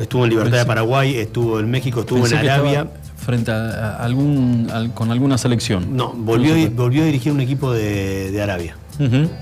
Estuvo 0.00 0.24
en 0.24 0.30
Libertad 0.30 0.58
de 0.58 0.64
Paraguay, 0.66 1.16
estuvo 1.16 1.58
en 1.58 1.70
México, 1.70 2.00
estuvo 2.00 2.20
Pensé 2.20 2.36
en 2.40 2.48
Arabia. 2.48 2.86
frente 3.16 3.50
a, 3.50 3.96
algún 3.96 4.68
al- 4.72 4.92
con 4.94 5.10
alguna 5.10 5.36
selección. 5.38 5.96
No, 5.96 6.12
volvió, 6.14 6.54
No 6.54 6.70
volvió 6.70 7.02
a 7.02 7.06
dirigir 7.06 7.32
un 7.32 7.40
equipo 7.40 7.72
de, 7.72 8.30
de 8.30 8.42
Arabia. 8.42 8.76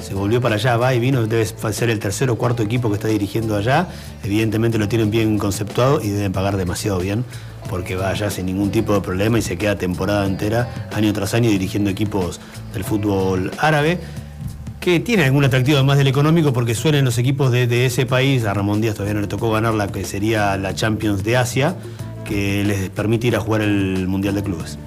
Se 0.01 0.15
volvió 0.15 0.41
para 0.41 0.55
allá, 0.55 0.77
va 0.79 0.95
y 0.95 1.01
vino, 1.01 1.27
debe 1.27 1.45
ser 1.45 1.91
el 1.91 1.99
tercer 1.99 2.31
o 2.31 2.37
cuarto 2.37 2.63
equipo 2.63 2.89
que 2.89 2.95
está 2.95 3.09
dirigiendo 3.09 3.57
allá. 3.57 3.89
Evidentemente 4.25 4.79
lo 4.79 4.89
tienen 4.89 5.11
bien 5.11 5.37
conceptuado 5.39 6.01
y 6.01 6.09
deben 6.09 6.33
pagar 6.33 6.57
demasiado 6.57 6.99
bien, 6.99 7.25
porque 7.69 7.95
va 7.95 8.09
allá 8.11 8.31
sin 8.31 8.47
ningún 8.47 8.71
tipo 8.71 8.95
de 8.95 9.01
problema 9.03 9.39
y 9.39 9.43
se 9.43 9.59
queda 9.59 9.77
temporada 9.77 10.25
entera, 10.25 10.89
año 10.95 11.13
tras 11.13 11.35
año, 11.35 11.51
dirigiendo 11.51 11.91
equipos 11.91 12.41
del 12.73 12.85
fútbol 12.85 13.51
árabe, 13.59 14.01
que 14.81 14.99
tiene 14.99 15.25
algún 15.25 15.45
atractivo 15.45 15.77
además 15.77 15.99
del 15.99 16.09
económico, 16.09 16.53
porque 16.53 16.75
suelen 16.75 17.05
los 17.05 17.19
equipos 17.19 17.53
de, 17.53 17.87
ese 17.87 18.07
país, 18.07 18.45
a 18.45 18.55
Ramón 18.55 18.81
Díaz 18.81 18.95
todavía 18.95 19.15
no 19.15 19.21
le 19.21 19.27
tocó 19.27 19.53
ganar 19.53 19.75
la 19.75 19.89
que 19.89 20.05
sería 20.05 20.57
la 20.57 20.75
Champions 20.75 21.23
de 21.23 21.37
Asia, 21.37 21.77
que 22.25 22.65
les 22.65 22.89
permite 22.89 23.27
ir 23.27 23.37
a 23.37 23.41
jugar 23.41 23.61
el 23.61 24.09
Mundial 24.09 24.35
de 24.35 24.43
Clubes. 24.43 24.79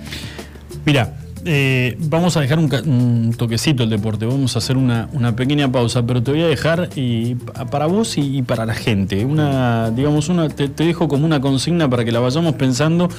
Mira, 0.85 1.13
eh, 1.45 1.95
vamos 1.99 2.35
a 2.37 2.41
dejar 2.41 2.57
un, 2.57 3.33
toquecito 3.37 3.83
el 3.83 3.89
deporte, 3.91 4.25
vamos 4.25 4.55
a 4.55 4.59
hacer 4.59 4.77
una, 4.77 5.07
pequeña 5.35 5.71
pausa, 5.71 6.03
pero 6.03 6.23
te 6.23 6.31
voy 6.31 6.41
a 6.41 6.47
dejar 6.47 6.89
y, 6.95 7.35
pa- 7.35 7.65
para 7.65 7.85
vos 7.85 8.17
y, 8.17 8.41
para 8.41 8.65
la 8.65 8.73
gente. 8.73 9.23
Una, 9.23 9.91
digamos, 9.91 10.27
una, 10.27 10.49
te, 10.49 10.69
dejo 10.69 11.07
como 11.07 11.23
una 11.25 11.39
consigna 11.39 11.87
para 11.87 12.03
que 12.03 12.11
la 12.11 12.19
vayamos 12.19 12.55
pensando 12.55 13.09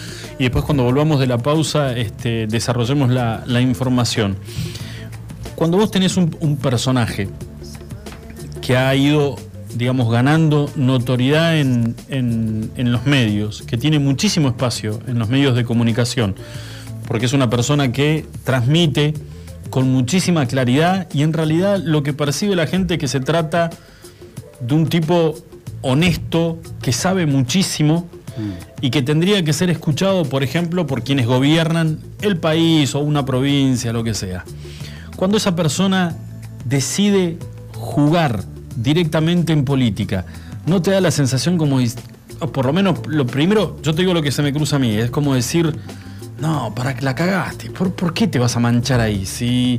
y 0.41 0.45
después 0.45 0.65
cuando 0.65 0.83
volvamos 0.83 1.21
de 1.21 1.29
la 1.29 1.39
pausa 1.39 1.97
este, 1.97 2.49
desarrollemos 2.49 3.11
la 3.11 3.61
información. 3.61 4.37
Cuando 5.55 5.77
vos 5.79 5.91
tenés 5.91 6.17
un, 6.17 6.57
personaje 6.61 7.29
que 8.61 8.77
ha 8.77 8.95
ido, 8.95 9.37
digamos, 9.77 10.11
ganando 10.11 10.71
notoriedad 10.77 11.59
en, 11.59 11.95
en- 12.09 12.71
en 12.77 12.93
los 12.93 13.07
medios, 13.07 13.63
que 13.63 13.77
tiene 13.77 13.99
muchísimo 13.99 14.49
espacio 14.49 15.01
en 15.07 15.19
los 15.19 15.29
medios 15.29 15.55
de 15.55 15.65
comunicación, 15.65 16.35
porque 17.07 17.27
es 17.27 17.33
una 17.33 17.51
persona 17.51 17.93
que 17.93 18.25
transmite 18.45 19.15
con 19.71 19.91
muchísima 19.93 20.47
claridad 20.47 21.09
y 21.13 21.23
en 21.23 21.33
realidad 21.33 21.79
lo 21.83 22.03
que 22.03 22.13
percibe 22.13 22.57
la 22.57 22.67
gente 22.67 22.95
es 22.95 23.01
que 23.01 23.09
se 23.09 23.21
trata 23.21 23.71
de 24.61 24.75
un 24.75 24.87
tipo 24.89 25.35
honesto, 25.83 26.59
que 26.81 26.93
sabe 26.93 27.27
muchísimo 27.27 28.09
y 28.81 28.91
que 28.91 29.03
tendría 29.03 29.45
que 29.45 29.53
ser 29.53 29.71
escuchado, 29.71 30.25
por 30.25 30.43
ejemplo, 30.43 30.87
por 30.87 31.05
quienes 31.05 31.27
gobiernan 31.27 32.01
el 32.23 32.39
país 32.39 32.95
o 32.95 33.01
una 33.01 33.25
provincia, 33.25 33.93
lo 33.93 34.03
que 34.03 34.15
sea. 34.15 34.45
Cuando 35.25 35.39
esa 35.39 35.57
persona 35.57 36.15
decide 36.67 37.39
jugar 37.73 38.45
directamente 38.77 39.55
en 39.55 39.65
política, 39.65 40.27
¿no 40.67 40.83
te 40.83 40.91
da 40.91 41.01
la 41.01 41.11
sensación 41.11 41.57
como, 41.57 41.79
por 42.53 42.67
lo 42.67 42.75
menos 42.75 42.99
lo 43.07 43.27
primero, 43.27 43.79
yo 43.83 43.95
te 43.95 44.03
digo 44.03 44.13
lo 44.13 44.21
que 44.21 44.31
se 44.31 44.43
me 44.43 44.53
cruza 44.53 44.77
a 44.77 44.79
mí, 44.79 44.95
es 44.95 45.11
como 45.11 45.35
decir, 45.35 45.75
no, 46.43 46.75
para 46.75 46.95
que 46.95 47.07
la 47.07 47.15
cagaste, 47.15 47.71
¿por, 47.71 47.95
por 47.95 48.13
qué 48.13 48.27
te 48.27 48.39
vas 48.39 48.55
a 48.55 48.61
manchar 48.61 49.01
ahí? 49.01 49.25
Si, 49.25 49.79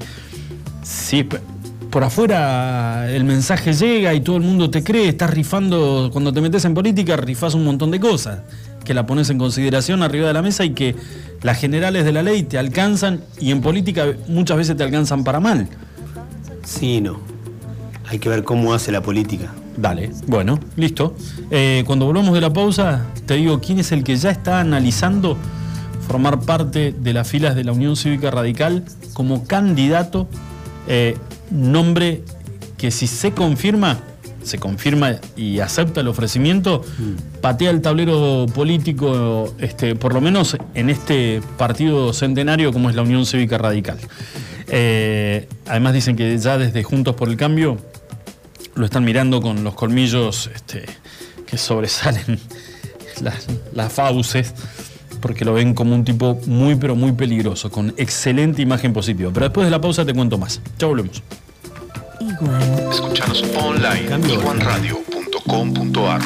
si 0.81 1.29
por 1.91 2.03
afuera 2.03 3.07
el 3.11 3.23
mensaje 3.23 3.71
llega 3.73 4.15
y 4.15 4.21
todo 4.21 4.37
el 4.37 4.41
mundo 4.41 4.71
te 4.71 4.83
cree, 4.83 5.09
estás 5.09 5.29
rifando, 5.29 6.09
cuando 6.11 6.33
te 6.33 6.41
metes 6.41 6.65
en 6.65 6.73
política, 6.73 7.17
rifás 7.17 7.53
un 7.53 7.65
montón 7.65 7.91
de 7.91 7.99
cosas, 7.99 8.39
que 8.85 8.93
la 8.93 9.05
pones 9.05 9.29
en 9.29 9.37
consideración 9.37 10.01
arriba 10.01 10.27
de 10.27 10.33
la 10.33 10.41
mesa 10.41 10.63
y 10.63 10.69
que 10.69 10.95
las 11.41 11.59
generales 11.59 12.05
de 12.05 12.13
la 12.13 12.23
ley 12.23 12.43
te 12.43 12.57
alcanzan 12.57 13.21
y 13.39 13.51
en 13.51 13.61
política 13.61 14.05
muchas 14.27 14.57
veces 14.57 14.77
te 14.77 14.83
alcanzan 14.83 15.23
para 15.23 15.41
mal. 15.41 15.67
Sí, 16.63 17.01
no. 17.01 17.19
Hay 18.07 18.19
que 18.19 18.29
ver 18.29 18.43
cómo 18.43 18.73
hace 18.73 18.91
la 18.91 19.01
política. 19.01 19.53
Dale, 19.77 20.11
bueno, 20.27 20.59
listo. 20.77 21.15
Eh, 21.51 21.83
cuando 21.85 22.05
volvamos 22.05 22.33
de 22.33 22.41
la 22.41 22.53
pausa, 22.53 23.05
te 23.25 23.33
digo 23.33 23.59
quién 23.59 23.79
es 23.79 23.91
el 23.91 24.03
que 24.03 24.15
ya 24.15 24.29
está 24.29 24.61
analizando 24.61 25.37
formar 26.07 26.39
parte 26.39 26.93
de 26.97 27.13
las 27.13 27.27
filas 27.27 27.55
de 27.55 27.63
la 27.63 27.71
Unión 27.71 27.95
Cívica 27.95 28.31
Radical 28.31 28.85
como 29.13 29.45
candidato, 29.45 30.27
eh, 30.87 31.17
nombre 31.51 32.23
que 32.77 32.91
si 32.91 33.07
se 33.07 33.31
confirma, 33.31 33.99
se 34.45 34.59
confirma 34.59 35.15
y 35.35 35.59
acepta 35.59 36.01
el 36.01 36.07
ofrecimiento, 36.07 36.83
patea 37.41 37.71
el 37.71 37.81
tablero 37.81 38.45
político, 38.53 39.53
este, 39.59 39.95
por 39.95 40.13
lo 40.13 40.21
menos 40.21 40.55
en 40.73 40.89
este 40.89 41.41
partido 41.57 42.13
centenario 42.13 42.71
como 42.71 42.89
es 42.89 42.95
la 42.95 43.01
Unión 43.01 43.25
Cívica 43.25 43.57
Radical. 43.57 43.97
Eh, 44.67 45.47
además 45.67 45.93
dicen 45.93 46.15
que 46.15 46.37
ya 46.37 46.57
desde 46.57 46.83
Juntos 46.83 47.15
por 47.15 47.29
el 47.29 47.37
Cambio 47.37 47.77
lo 48.75 48.85
están 48.85 49.03
mirando 49.03 49.41
con 49.41 49.63
los 49.63 49.73
colmillos 49.73 50.49
este, 50.53 50.85
que 51.47 51.57
sobresalen 51.57 52.39
las, 53.21 53.47
las 53.73 53.91
fauces, 53.91 54.53
porque 55.21 55.43
lo 55.43 55.53
ven 55.53 55.73
como 55.73 55.95
un 55.95 56.05
tipo 56.05 56.39
muy, 56.45 56.75
pero 56.75 56.95
muy 56.95 57.13
peligroso, 57.13 57.71
con 57.71 57.93
excelente 57.97 58.61
imagen 58.61 58.93
positiva. 58.93 59.31
Pero 59.33 59.47
después 59.47 59.65
de 59.65 59.71
la 59.71 59.81
pausa 59.81 60.05
te 60.05 60.13
cuento 60.13 60.37
más. 60.37 60.61
Ya 60.77 60.87
volvemos. 60.87 61.23
Escuchanos 62.91 63.43
online 63.55 64.33
iguanradio.com.ar 64.33 66.21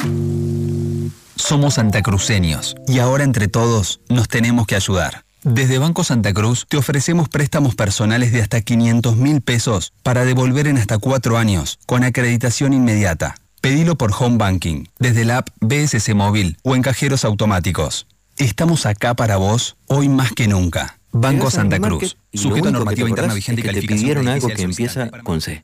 Somos 1.35 1.75
santacruceños 1.75 2.75
y 2.87 2.97
ahora 2.97 3.23
entre 3.23 3.47
todos 3.47 4.01
nos 4.09 4.27
tenemos 4.27 4.65
que 4.65 4.75
ayudar. 4.75 5.23
Desde 5.43 5.77
Banco 5.77 6.03
Santa 6.03 6.33
Cruz 6.33 6.65
te 6.67 6.77
ofrecemos 6.77 7.29
préstamos 7.29 7.75
personales 7.75 8.31
de 8.31 8.41
hasta 8.41 8.59
500 8.61 9.17
mil 9.17 9.41
pesos 9.41 9.93
para 10.01 10.25
devolver 10.25 10.65
en 10.67 10.77
hasta 10.77 10.97
cuatro 10.97 11.37
años 11.37 11.77
con 11.85 12.03
acreditación 12.03 12.73
inmediata. 12.73 13.35
Pedilo 13.61 13.95
por 13.95 14.11
Home 14.17 14.37
Banking, 14.37 14.85
desde 14.97 15.25
la 15.25 15.37
app 15.39 15.49
BSC 15.61 16.15
Móvil 16.15 16.57
o 16.63 16.75
en 16.75 16.81
cajeros 16.81 17.23
automáticos. 17.23 18.07
Estamos 18.37 18.87
acá 18.87 19.13
para 19.13 19.37
vos 19.37 19.75
hoy 19.85 20.09
más 20.09 20.31
que 20.31 20.47
nunca. 20.47 20.97
Banco 21.11 21.51
Santa 21.51 21.79
Cruz. 21.79 22.17
y 22.31 22.39
Sujeto 22.39 22.69
a 22.69 22.71
normativa 22.71 23.05
te 23.05 23.09
interna 23.09 23.33
vigente 23.33 23.61
y 23.61 23.65
es 23.65 23.67
que 23.67 23.81
te 23.81 23.87
calificación 23.87 23.99
pidieron 23.99 24.27
algo 24.27 24.47
que 24.47 24.61
empieza 24.63 25.09
con 25.23 25.41
C. 25.41 25.63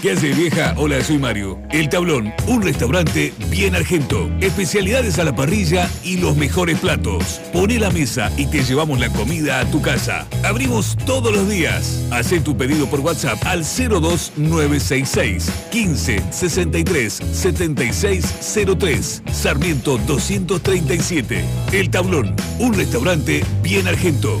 ¿Qué 0.00 0.12
hace 0.12 0.32
vieja? 0.32 0.72
Hola, 0.78 1.04
soy 1.04 1.18
Mario. 1.18 1.60
El 1.70 1.90
Tablón, 1.90 2.32
un 2.46 2.62
restaurante 2.62 3.34
bien 3.50 3.74
argento. 3.74 4.30
Especialidades 4.40 5.18
a 5.18 5.24
la 5.24 5.34
parrilla 5.34 5.90
y 6.02 6.16
los 6.16 6.36
mejores 6.36 6.78
platos. 6.78 7.38
Pone 7.52 7.78
la 7.78 7.90
mesa 7.90 8.32
y 8.38 8.46
te 8.46 8.62
llevamos 8.62 8.98
la 8.98 9.10
comida 9.10 9.60
a 9.60 9.70
tu 9.70 9.82
casa. 9.82 10.26
Abrimos 10.42 10.96
todos 11.04 11.34
los 11.34 11.50
días. 11.50 12.06
Haz 12.10 12.30
tu 12.42 12.56
pedido 12.56 12.86
por 12.86 13.00
WhatsApp 13.00 13.44
al 13.44 13.62
02966 13.62 15.52
15 15.70 16.22
63 16.30 17.12
76 17.12 18.56
03. 18.78 19.22
Sarmiento 19.32 19.98
237. 19.98 21.44
El 21.72 21.90
Tablón, 21.90 22.34
un 22.58 22.72
restaurante 22.72 23.44
bien 23.62 23.86
argento. 23.86 24.40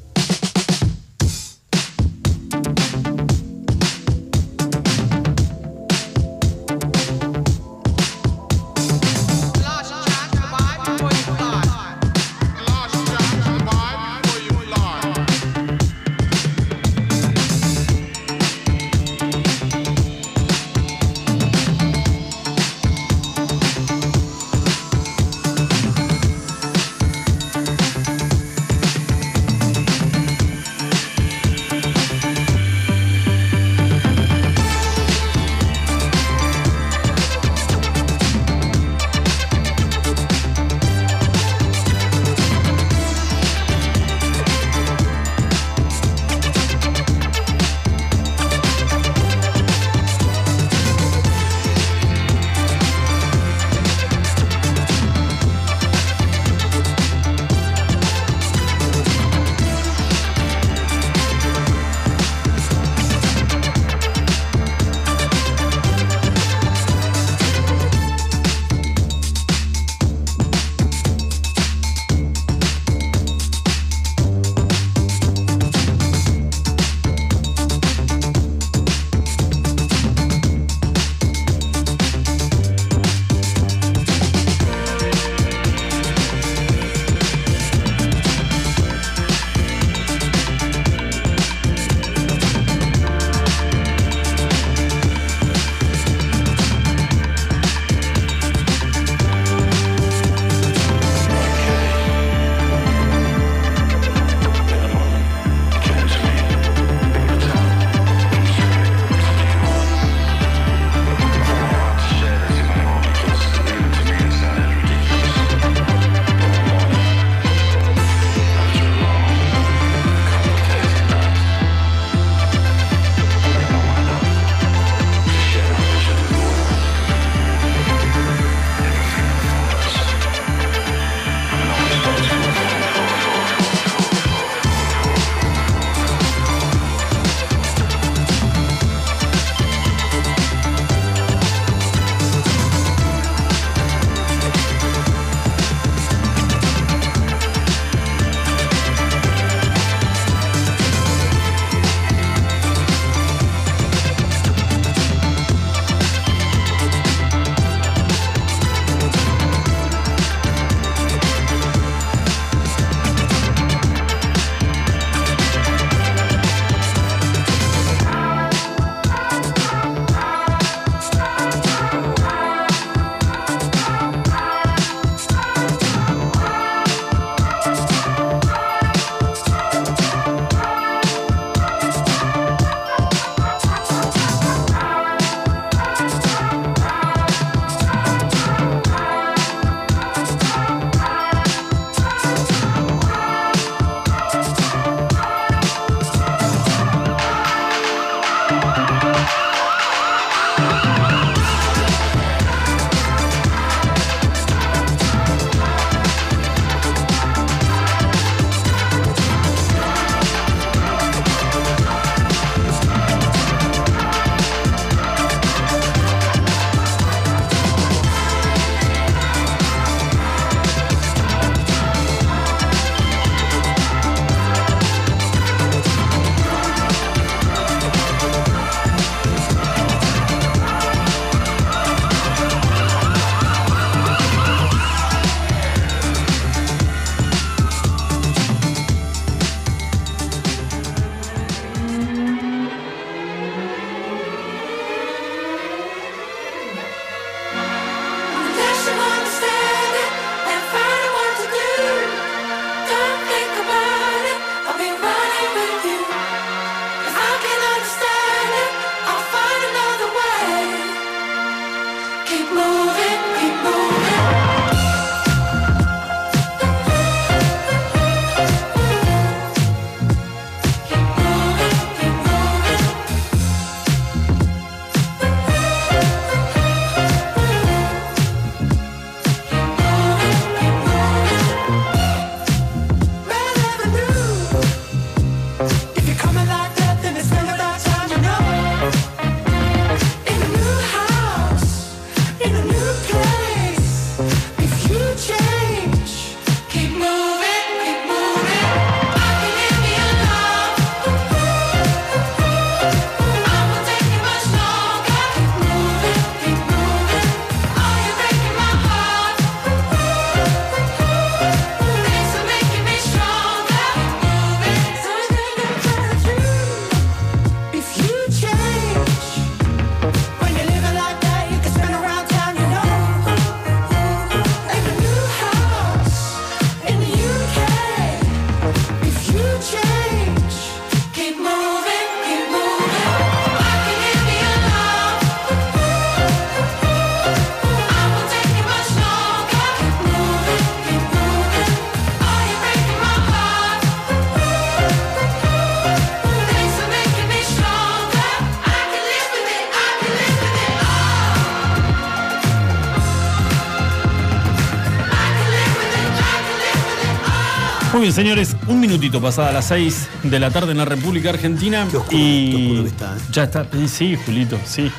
Muy 358.01 358.07
bien, 358.07 358.15
señores, 358.15 358.55
un 358.65 358.79
minutito 358.79 359.21
pasada 359.21 359.51
las 359.51 359.65
6 359.65 360.07
de 360.23 360.39
la 360.39 360.49
tarde 360.49 360.71
en 360.71 360.79
la 360.79 360.85
República 360.85 361.29
Argentina. 361.29 361.87
y 362.09 362.83
ya 363.31 363.43
está, 363.43 363.67
y 363.79 363.87
sí, 363.87 364.17
Julito, 364.25 364.57
sí. 364.65 364.91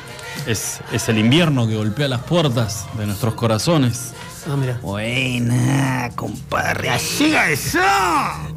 Es, 0.47 0.79
es 0.89 1.09
el 1.09 1.17
invierno 1.17 1.67
que 1.67 1.75
golpea 1.75 2.07
las 2.07 2.21
puertas 2.21 2.85
de 2.97 3.05
nuestros 3.05 3.33
corazones. 3.33 4.13
Ah, 4.49 4.55
mira. 4.55 4.79
Buena, 4.81 6.11
compadre. 6.15 6.87
¡Ya 6.87 6.97
llega 6.97 7.49
eso! 7.49 7.79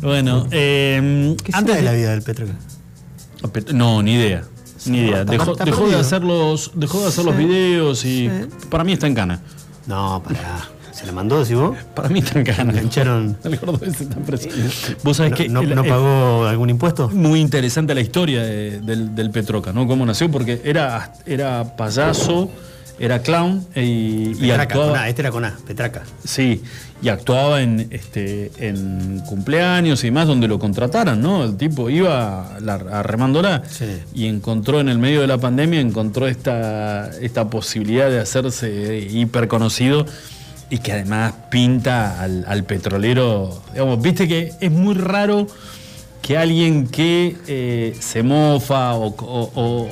Bueno, 0.01 0.47
eh, 0.53 1.35
¿Qué 1.43 1.51
antes 1.53 1.75
de 1.75 1.83
la 1.83 1.93
vida 1.93 2.11
del 2.13 2.23
Petroca? 2.23 2.53
No, 3.75 4.01
ni 4.01 4.15
idea. 4.15 4.45
Ni 4.85 4.99
idea. 4.99 5.23
está- 5.23 5.33
Dejó, 5.33 5.53
está 5.55 5.65
dejó 5.65 5.89
de 5.89 5.97
hacer 5.97 6.23
los, 6.23 6.71
dejó 6.77 7.01
de 7.01 7.09
hacer 7.09 7.25
los 7.25 7.37
videos 7.37 8.05
y 8.05 8.29
sí. 8.29 8.31
para 8.71 8.85
mí 8.85 8.93
está 8.93 9.09
en 9.09 9.15
cana. 9.17 9.41
No, 9.89 10.23
pará. 10.23 10.69
¿Se 10.97 11.05
le 11.05 11.13
mandó, 11.13 11.41
decís 11.41 11.55
vos? 11.57 11.77
Para 11.95 12.09
mí 12.09 12.23
cana. 12.23 12.73
Engancharon. 12.73 13.37
El 13.45 13.59
gordo 13.59 13.85
ese 13.85 14.05
está 14.05 14.17
preso. 14.17 14.49
Vos 15.05 15.19
sabés 15.19 15.33
¿No, 15.33 15.37
que 15.37 15.49
no- 15.51 15.61
el- 15.61 15.75
no 15.75 15.83
el- 15.83 15.89
pagó 15.91 16.47
algún 16.47 16.71
impuesto? 16.71 17.11
muy 17.11 17.41
interesante 17.41 17.95
la 17.95 18.01
historia 18.01 18.43
de- 18.43 18.81
del, 18.81 19.15
del 19.15 19.31
Petroca, 19.31 19.73
¿no? 19.75 19.87
Cómo 19.87 20.07
nació, 20.07 20.31
porque 20.31 20.63
era, 20.65 21.13
era 21.27 21.77
payaso, 21.77 22.51
era 22.99 23.21
clown 23.21 23.67
y, 23.75 23.81
y 24.31 24.35
Petraca, 24.37 24.63
actuaba. 24.63 24.89
con 24.93 24.99
A, 25.01 25.09
este 25.11 25.21
era 25.21 25.31
con 25.31 25.45
A, 25.45 25.55
Petraca. 25.67 26.03
Sí, 26.25 26.63
y 27.03 27.09
actuaba 27.11 27.61
en, 27.61 27.89
este, 27.91 28.51
en 28.57 29.21
cumpleaños 29.29 30.03
y 30.03 30.07
demás 30.07 30.27
donde 30.27 30.49
lo 30.49 30.59
contrataran, 30.59 31.21
¿no? 31.21 31.45
El 31.45 31.59
tipo 31.59 31.91
iba 31.91 32.57
a, 32.57 32.61
la, 32.61 32.75
a 32.77 33.03
remándola 33.03 33.63
y 34.15 34.25
encontró 34.29 34.81
en 34.81 34.89
el 34.89 34.99
medio 34.99 35.21
de 35.21 35.27
la 35.27 35.37
pandemia, 35.37 35.79
encontró 35.81 36.27
esta, 36.27 37.11
esta 37.21 37.51
posibilidad 37.51 38.09
de 38.09 38.19
hacerse 38.19 38.99
hiper 39.11 39.47
conocido 39.47 40.07
y 40.71 40.79
que 40.79 40.93
además 40.93 41.33
pinta 41.51 42.21
al, 42.21 42.45
al 42.49 42.65
petrolero. 42.65 43.63
Digamos, 43.73 44.01
viste 44.03 44.27
que 44.27 44.53
es 44.61 44.71
muy 44.71 44.95
raro 44.95 45.47
que 46.23 46.37
alguien 46.37 46.89
que 46.89 47.37
eh, 47.47 47.97
se 48.01 48.23
mofa 48.23 48.95
o, 48.95 49.07
o- 49.09 49.51
o- 49.55 49.89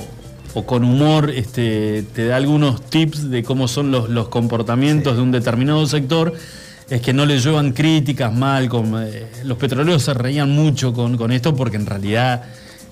o 0.57 0.65
con 0.65 0.83
humor 0.85 1.29
este, 1.31 2.03
te 2.13 2.27
da 2.27 2.37
algunos 2.37 2.81
tips 2.89 3.29
de 3.29 3.43
cómo 3.43 3.67
son 3.67 3.91
los, 3.91 4.09
los 4.09 4.29
comportamientos 4.29 5.17
de 5.17 5.21
un 5.21 5.31
determinado 5.31 5.85
sector, 5.85 6.33
es 6.89 7.01
que 7.01 7.11
no 7.11 7.25
le 7.25 7.39
llevan 7.39 7.73
críticas 7.73 8.33
mal. 8.33 8.69
Con, 8.69 8.93
eh, 9.03 9.27
los 9.43 9.57
petroleros 9.57 10.03
se 10.03 10.13
reían 10.13 10.51
mucho 10.51 10.93
con, 10.93 11.17
con 11.17 11.31
esto 11.33 11.55
porque 11.55 11.75
en 11.75 11.85
realidad 11.85 12.43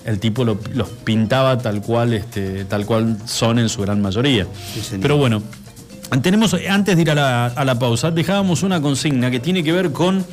el 0.05 0.19
tipo 0.19 0.43
lo- 0.43 0.59
los 0.73 0.89
pintaba 0.89 1.57
tal 1.57 1.81
cual, 1.81 2.13
este, 2.13 2.65
tal 2.65 2.85
cual 2.85 3.17
son 3.25 3.59
en 3.59 3.69
su 3.69 3.81
gran 3.81 4.01
mayoría. 4.01 4.45
Pero 5.01 5.15
bueno, 5.17 5.41
tenemos, 6.21 6.55
antes 6.69 6.95
de 6.95 7.01
ir 7.01 7.11
a 7.11 7.15
la, 7.15 7.45
a 7.47 7.65
la 7.65 7.79
pausa, 7.79 8.11
dejábamos 8.11 8.63
una 8.63 8.81
consigna 8.81 9.31
que 9.31 9.39
tiene 9.39 9.63
que 9.63 9.71
ver 9.71 9.91
con 9.91 10.25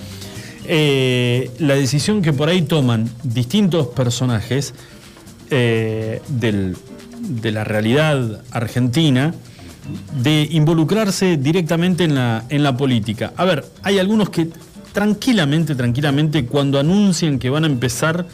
eh, 0.66 1.50
la 1.58 1.74
decisión 1.74 2.22
que 2.22 2.32
por 2.32 2.48
ahí 2.48 2.62
toman 2.62 3.08
distintos 3.22 3.88
personajes 3.88 4.74
eh, 5.50 6.20
del- 6.28 6.76
de 7.20 7.50
la 7.52 7.64
realidad 7.64 8.42
argentina 8.50 9.34
de 10.22 10.48
involucrarse 10.52 11.36
directamente 11.36 12.04
en 12.04 12.14
la, 12.14 12.44
en 12.48 12.62
la 12.62 12.76
política. 12.76 13.32
A 13.36 13.44
ver, 13.44 13.64
hay 13.82 13.98
algunos 13.98 14.30
que 14.30 14.48
tranquilamente, 14.92 15.74
tranquilamente, 15.74 16.46
cuando 16.46 16.78
anuncian 16.78 17.38
que 17.38 17.50
van 17.50 17.64
a 17.64 17.66
empezar 17.66 18.26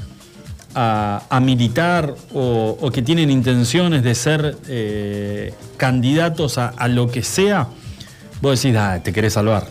a, 0.79 1.23
a 1.31 1.41
militar 1.41 2.15
o, 2.35 2.77
o 2.79 2.91
que 2.91 3.01
tienen 3.01 3.31
intenciones 3.31 4.03
de 4.03 4.15
ser 4.15 4.59
eh, 4.69 5.55
candidatos 5.79 6.59
a, 6.59 6.69
a 6.69 6.87
lo 6.87 7.11
que 7.11 7.23
sea, 7.23 7.69
vos 8.43 8.63
decís, 8.63 8.77
ah, 8.79 9.01
te 9.03 9.11
querés 9.11 9.33
salvar. 9.33 9.67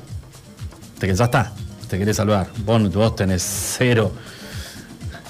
Te, 0.98 1.14
ya 1.14 1.26
está, 1.26 1.54
te 1.88 2.00
querés 2.00 2.18
salvar. 2.18 2.48
Vos, 2.66 2.92
vos 2.92 3.16
tenés 3.16 3.44
cero, 3.44 4.12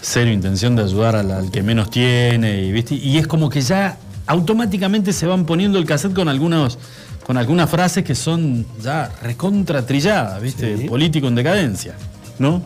cero 0.01 0.31
intención 0.31 0.77
de 0.77 0.83
ayudar 0.83 1.17
al, 1.17 1.29
al 1.29 1.51
que 1.51 1.61
menos 1.61 1.89
tiene. 1.89 2.63
Y, 2.63 2.71
¿viste? 2.71 2.95
y 2.95 3.17
es 3.17 3.27
como 3.27 3.49
que 3.49 3.59
ya 3.59 3.97
automáticamente 4.27 5.11
se 5.11 5.27
van 5.27 5.45
poniendo 5.45 5.77
el 5.77 5.85
cassette 5.85 6.13
con 6.13 6.29
algunos. 6.29 6.79
Con 7.25 7.37
algunas 7.37 7.67
frases 7.69 8.03
que 8.03 8.13
son 8.13 8.67
ya 8.83 9.11
recontra 9.23 9.83
trilladas, 9.83 10.39
¿viste? 10.39 10.85
Político 10.87 11.27
en 11.27 11.33
decadencia, 11.33 11.95
¿no? 12.37 12.63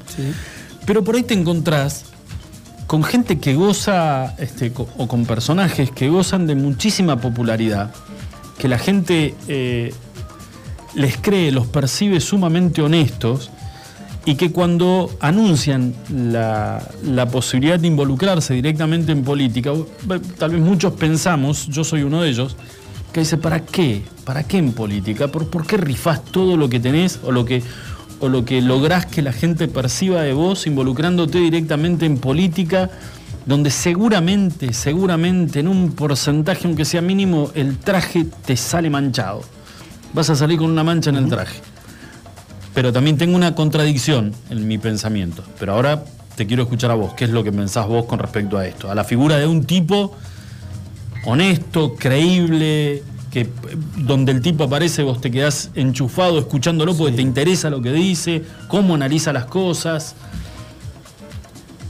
Pero 0.85 1.01
por 1.01 1.15
ahí 1.15 1.23
te 1.23 1.33
encontrás 1.33 2.08
con 2.89 3.03
gente 3.03 3.37
que 3.37 3.53
goza, 3.53 4.33
este, 4.39 4.73
o 4.75 5.07
con 5.07 5.27
personajes 5.27 5.91
que 5.91 6.09
gozan 6.09 6.47
de 6.47 6.55
muchísima 6.55 7.21
popularidad, 7.21 7.91
que 8.57 8.67
la 8.67 8.79
gente 8.79 9.35
eh, 9.47 9.93
les 10.95 11.17
cree, 11.17 11.51
los 11.51 11.67
percibe 11.67 12.19
sumamente 12.19 12.81
honestos, 12.81 13.51
y 14.25 14.33
que 14.33 14.51
cuando 14.51 15.11
anuncian 15.19 15.93
la, 16.11 16.81
posibilidad 17.31 17.79
de 17.79 17.85
involucrarse 17.85 18.55
directamente 18.55 19.11
en 19.11 19.23
política, 19.23 19.71
tal 20.39 20.49
vez 20.49 20.59
muchos 20.59 20.93
pensamos, 20.93 21.67
yo 21.67 21.83
soy 21.83 22.01
uno 22.01 22.23
de 22.23 22.29
ellos, 22.29 22.55
que 23.13 23.19
dice, 23.19 23.37
¿para 23.37 23.59
qué? 23.59 24.03
¿Para 24.25 24.45
qué 24.45 24.57
en 24.57 24.73
política? 24.73 25.27
¿Por, 25.27 25.47
por 25.51 25.67
qué 25.67 25.77
rifás 25.77 26.25
todo 26.25 26.57
lo 26.57 26.67
que 26.69 26.79
tenés 26.79 27.19
o 27.23 27.31
lo 27.31 27.45
que, 27.45 27.61
o 28.19 28.29
lo 28.29 28.45
que 28.45 28.61
lográs 28.61 29.05
que 29.05 29.21
la 29.21 29.33
gente 29.33 29.67
perciba 29.67 30.21
de 30.21 30.33
vos 30.33 30.67
involucrándote 30.67 31.39
directamente 31.39 32.05
en 32.05 32.17
política? 32.17 32.89
donde 33.49 33.71
seguramente, 33.71 34.73
seguramente 34.73 35.61
en 35.61 35.67
un 35.67 35.93
porcentaje, 35.93 36.67
aunque 36.67 36.85
sea 36.85 37.01
mínimo, 37.01 37.49
el 37.55 37.79
traje 37.79 38.27
te 38.45 38.55
sale 38.55 38.91
manchado. 38.91 39.41
Vas 40.13 40.29
a 40.29 40.35
salir 40.35 40.59
con 40.59 40.69
una 40.69 40.83
mancha 40.83 41.09
en 41.09 41.15
el 41.15 41.29
traje. 41.29 41.59
Pero 42.75 42.93
también 42.93 43.17
tengo 43.17 43.35
una 43.35 43.55
contradicción 43.55 44.33
en 44.51 44.67
mi 44.67 44.77
pensamiento. 44.77 45.43
Pero 45.59 45.73
ahora 45.73 46.03
te 46.35 46.45
quiero 46.45 46.63
escuchar 46.63 46.91
a 46.91 46.93
vos. 46.93 47.13
¿Qué 47.15 47.25
es 47.25 47.31
lo 47.31 47.43
que 47.43 47.51
pensás 47.51 47.87
vos 47.87 48.05
con 48.05 48.19
respecto 48.19 48.55
a 48.55 48.67
esto? 48.67 48.91
A 48.91 48.93
la 48.93 49.03
figura 49.03 49.37
de 49.37 49.47
un 49.47 49.63
tipo 49.63 50.15
honesto, 51.25 51.95
creíble, 51.95 53.03
que 53.31 53.47
donde 53.97 54.31
el 54.31 54.41
tipo 54.41 54.63
aparece 54.63 55.03
vos 55.03 55.21
te 55.21 55.29
quedás 55.29 55.69
enchufado 55.75 56.39
escuchándolo 56.39 56.95
porque 56.95 57.15
te 57.15 57.21
interesa 57.21 57.69
lo 57.69 57.81
que 57.81 57.91
dice, 57.91 58.43
cómo 58.67 58.95
analiza 58.95 59.31
las 59.33 59.45
cosas. 59.45 60.15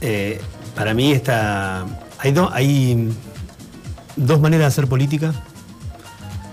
Eh, 0.00 0.40
para 0.74 0.94
mí 0.94 1.12
está. 1.12 1.86
Hay, 2.18 2.32
do- 2.32 2.50
hay 2.52 3.08
dos 4.16 4.40
maneras 4.40 4.64
de 4.64 4.66
hacer 4.68 4.86
política. 4.88 5.32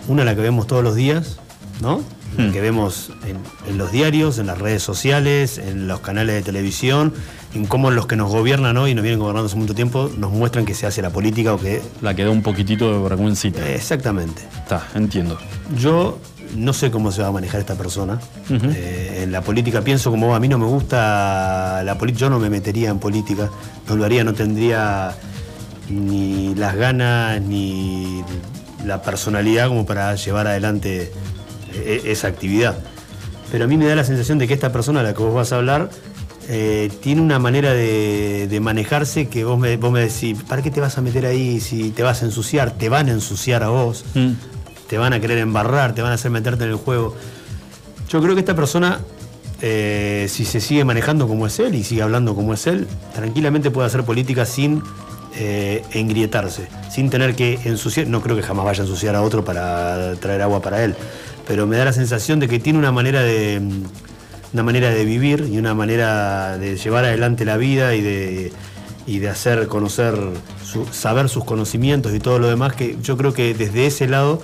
Una 0.07 0.23
la 0.23 0.35
que 0.35 0.41
vemos 0.41 0.67
todos 0.67 0.83
los 0.83 0.95
días, 0.95 1.38
¿no? 1.81 2.01
La 2.38 2.51
que 2.51 2.61
vemos 2.61 3.11
en, 3.25 3.38
en 3.69 3.77
los 3.77 3.91
diarios, 3.91 4.38
en 4.38 4.47
las 4.47 4.59
redes 4.59 4.83
sociales, 4.83 5.57
en 5.57 5.88
los 5.88 6.01
canales 6.01 6.35
de 6.35 6.41
televisión, 6.43 7.13
cómo 7.66 7.91
los 7.91 8.05
que 8.05 8.16
nos 8.16 8.32
gobiernan 8.32 8.78
hoy 8.78 8.91
y 8.91 8.95
nos 8.95 9.03
vienen 9.03 9.20
gobernando 9.20 9.47
hace 9.47 9.55
mucho 9.55 9.74
tiempo 9.74 10.10
nos 10.18 10.32
muestran 10.32 10.66
que 10.66 10.74
se 10.74 10.86
hace 10.86 11.01
la 11.01 11.10
política 11.10 11.53
o 11.53 11.60
que. 11.60 11.82
La 12.01 12.14
que 12.14 12.24
da 12.24 12.30
un 12.30 12.43
poquitito 12.43 12.91
de 12.93 13.10
vergüencita. 13.10 13.68
Exactamente. 13.70 14.43
Está, 14.64 14.88
entiendo. 14.95 15.38
Yo 15.78 16.20
no 16.55 16.74
sé 16.74 16.91
cómo 16.91 17.12
se 17.12 17.22
va 17.22 17.28
a 17.30 17.32
manejar 17.32 17.60
esta 17.60 17.76
persona. 17.76 18.20
Eh, 18.49 19.22
en 19.24 19.32
la 19.32 19.41
política 19.41 19.82
pienso 19.82 20.12
como 20.12 20.36
a 20.36 20.39
mí 20.39 20.47
no 20.47 20.58
me 20.58 20.66
gusta 20.66 21.82
la 21.84 21.97
política, 21.97 22.22
yo 22.22 22.30
no 22.30 22.39
me 22.39 22.49
metería 22.49 22.89
en 22.89 22.99
política, 22.99 23.49
no 23.88 23.95
lo 23.95 24.05
haría, 24.05 24.24
no 24.24 24.34
tendría 24.34 25.16
ni 25.89 26.55
las 26.55 26.76
ganas 26.76 27.41
ni 27.41 28.24
la 28.86 29.01
personalidad 29.01 29.68
como 29.68 29.86
para 29.86 30.16
llevar 30.16 30.47
adelante 30.47 31.12
eh, 31.74 32.01
esa 32.05 32.28
actividad. 32.28 32.78
Pero 33.51 33.66
a 33.66 33.68
mí 33.68 33.78
me 33.78 33.86
da 33.86 33.95
la 33.95 34.03
sensación 34.03 34.38
de 34.38 34.47
que 34.47 34.53
esta 34.53 34.72
persona 34.72 34.99
a 34.99 35.03
la 35.03 35.14
que 35.14 35.24
vos 35.24 35.34
vas 35.34 35.53
a 35.53 35.58
hablar 35.58 35.89
eh, 36.50 36.89
tiene 37.02 37.22
una 37.22 37.39
manera 37.39 37.74
de, 37.74 38.48
de 38.48 38.60
manejarse 38.60 39.28
que 39.28 39.43
vos 39.43 39.60
me, 39.60 39.78
vos 39.78 39.91
me 39.91 40.02
decís, 40.02 40.38
¿para 40.48 40.62
qué 40.62 40.72
te 40.72 40.80
vas 40.80 40.98
a 40.98 41.02
meter 41.02 41.26
ahí 41.26 41.60
si 41.60 41.91
te 41.91 42.04
vas 42.04 42.22
a 42.22 42.26
ensuciar? 42.26 42.72
Te 42.72 42.89
van 42.89 43.10
a 43.10 43.12
ensuciar 43.12 43.64
a 43.64 43.70
vos 43.70 44.06
te 44.88 44.98
van 44.98 45.14
a 45.14 45.20
querer 45.20 45.38
embarrar, 45.38 45.93
te 45.93 46.02
van 46.02 46.12
a 46.12 46.16
hacer 46.16 46.32
meterte 46.32 46.64
en 46.64 46.72
el 46.72 46.78
juego. 46.78 47.16
Yo 48.10 48.22
creo 48.22 48.36
que 48.36 48.39
esta 48.39 48.56
persona, 48.56 49.00
eh, 49.62 50.28
si 50.30 50.45
se 50.45 50.62
sigue 50.62 50.86
manejando 50.86 51.28
como 51.28 51.45
es 51.45 51.60
él 51.60 51.76
y 51.76 51.84
sigue 51.84 52.02
hablando 52.02 52.36
como 52.36 52.54
es 52.54 52.66
él, 52.68 52.88
tranquilamente 53.14 53.70
puede 53.70 53.88
hacer 53.88 54.04
política 54.04 54.45
sin 54.45 54.82
eh, 55.36 55.84
engrietarse, 55.91 56.68
sin 56.89 57.10
tener 57.10 57.36
que 57.36 57.60
ensuciar. 57.66 58.08
No 58.08 58.22
creo 58.22 58.36
que 58.36 58.43
jamás 58.43 58.66
vaya 58.66 58.84
a 58.84 58.86
ensuciar 58.86 59.16
a 59.16 59.22
otro 59.22 59.43
para 59.43 60.16
traer 60.16 60.41
agua 60.41 60.62
para 60.62 60.84
él, 60.84 60.95
pero 61.45 61.68
me 61.68 61.76
da 61.76 61.86
la 61.86 61.93
sensación 61.93 62.39
de 62.39 62.48
que 62.48 62.60
tiene 62.60 62.80
una 62.80 62.91
manera 62.91 63.22
de 63.22 63.62
una 64.54 64.64
manera 64.64 64.89
de 64.89 65.04
vivir 65.06 65.48
y 65.52 65.58
una 65.58 65.74
manera 65.74 66.58
de 66.58 66.78
llevar 66.78 67.06
adelante 67.06 67.45
la 67.45 67.58
vida 67.58 67.95
y 67.95 68.02
de 68.02 68.52
y 69.06 69.20
de 69.20 69.30
hacer 69.30 69.68
conocer, 69.68 70.16
su- 70.66 70.86
saber 70.91 71.30
sus 71.30 71.45
conocimientos 71.45 72.14
y 72.14 72.20
todo 72.20 72.39
lo 72.39 72.50
demás, 72.50 72.74
que 72.74 72.98
yo 73.02 73.16
creo 73.16 73.34
que 73.34 73.54
desde 73.54 73.86
ese 73.86 74.06
lado 74.06 74.41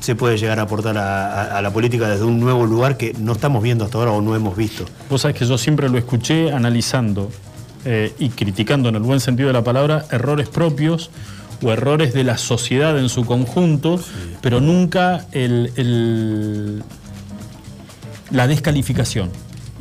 se 0.00 0.14
puede 0.14 0.38
llegar 0.38 0.58
a 0.58 0.62
aportar 0.62 0.96
a, 0.96 1.30
a- 1.42 1.58
a 1.58 1.60
la 1.62 1.70
política 1.70 2.08
desde 2.08 2.24
un 2.24 2.40
nuevo 2.40 2.64
lugar 2.64 2.96
que 2.96 3.12
no 3.18 3.32
estamos 3.32 3.62
viendo 3.62 3.84
hasta 3.84 3.98
ahora 3.98 4.12
o 4.12 4.22
no 4.22 4.34
hemos 4.34 4.56
visto. 4.56 4.86
Vos 5.10 5.20
sabés 5.20 5.36
que 5.36 5.44
yo 5.44 5.58
siempre 5.58 5.90
lo 5.90 5.98
escuché 5.98 6.50
analizando 6.50 7.30
eh, 7.84 8.14
y 8.18 8.30
criticando 8.30 8.88
en 8.88 8.94
el 8.94 9.02
buen 9.02 9.20
sentido 9.20 9.48
de 9.48 9.52
la 9.52 9.64
palabra 9.64 10.06
errores 10.10 10.48
propios 10.48 11.10
o 11.62 11.70
errores 11.70 12.14
de 12.14 12.24
la 12.24 12.38
sociedad 12.38 12.98
en 12.98 13.10
su 13.10 13.26
conjunto, 13.26 14.00
pero 14.40 14.62
nunca 14.62 15.26
el- 15.32 15.72
el- 15.76 16.82
la 18.30 18.46
descalificación. 18.46 19.30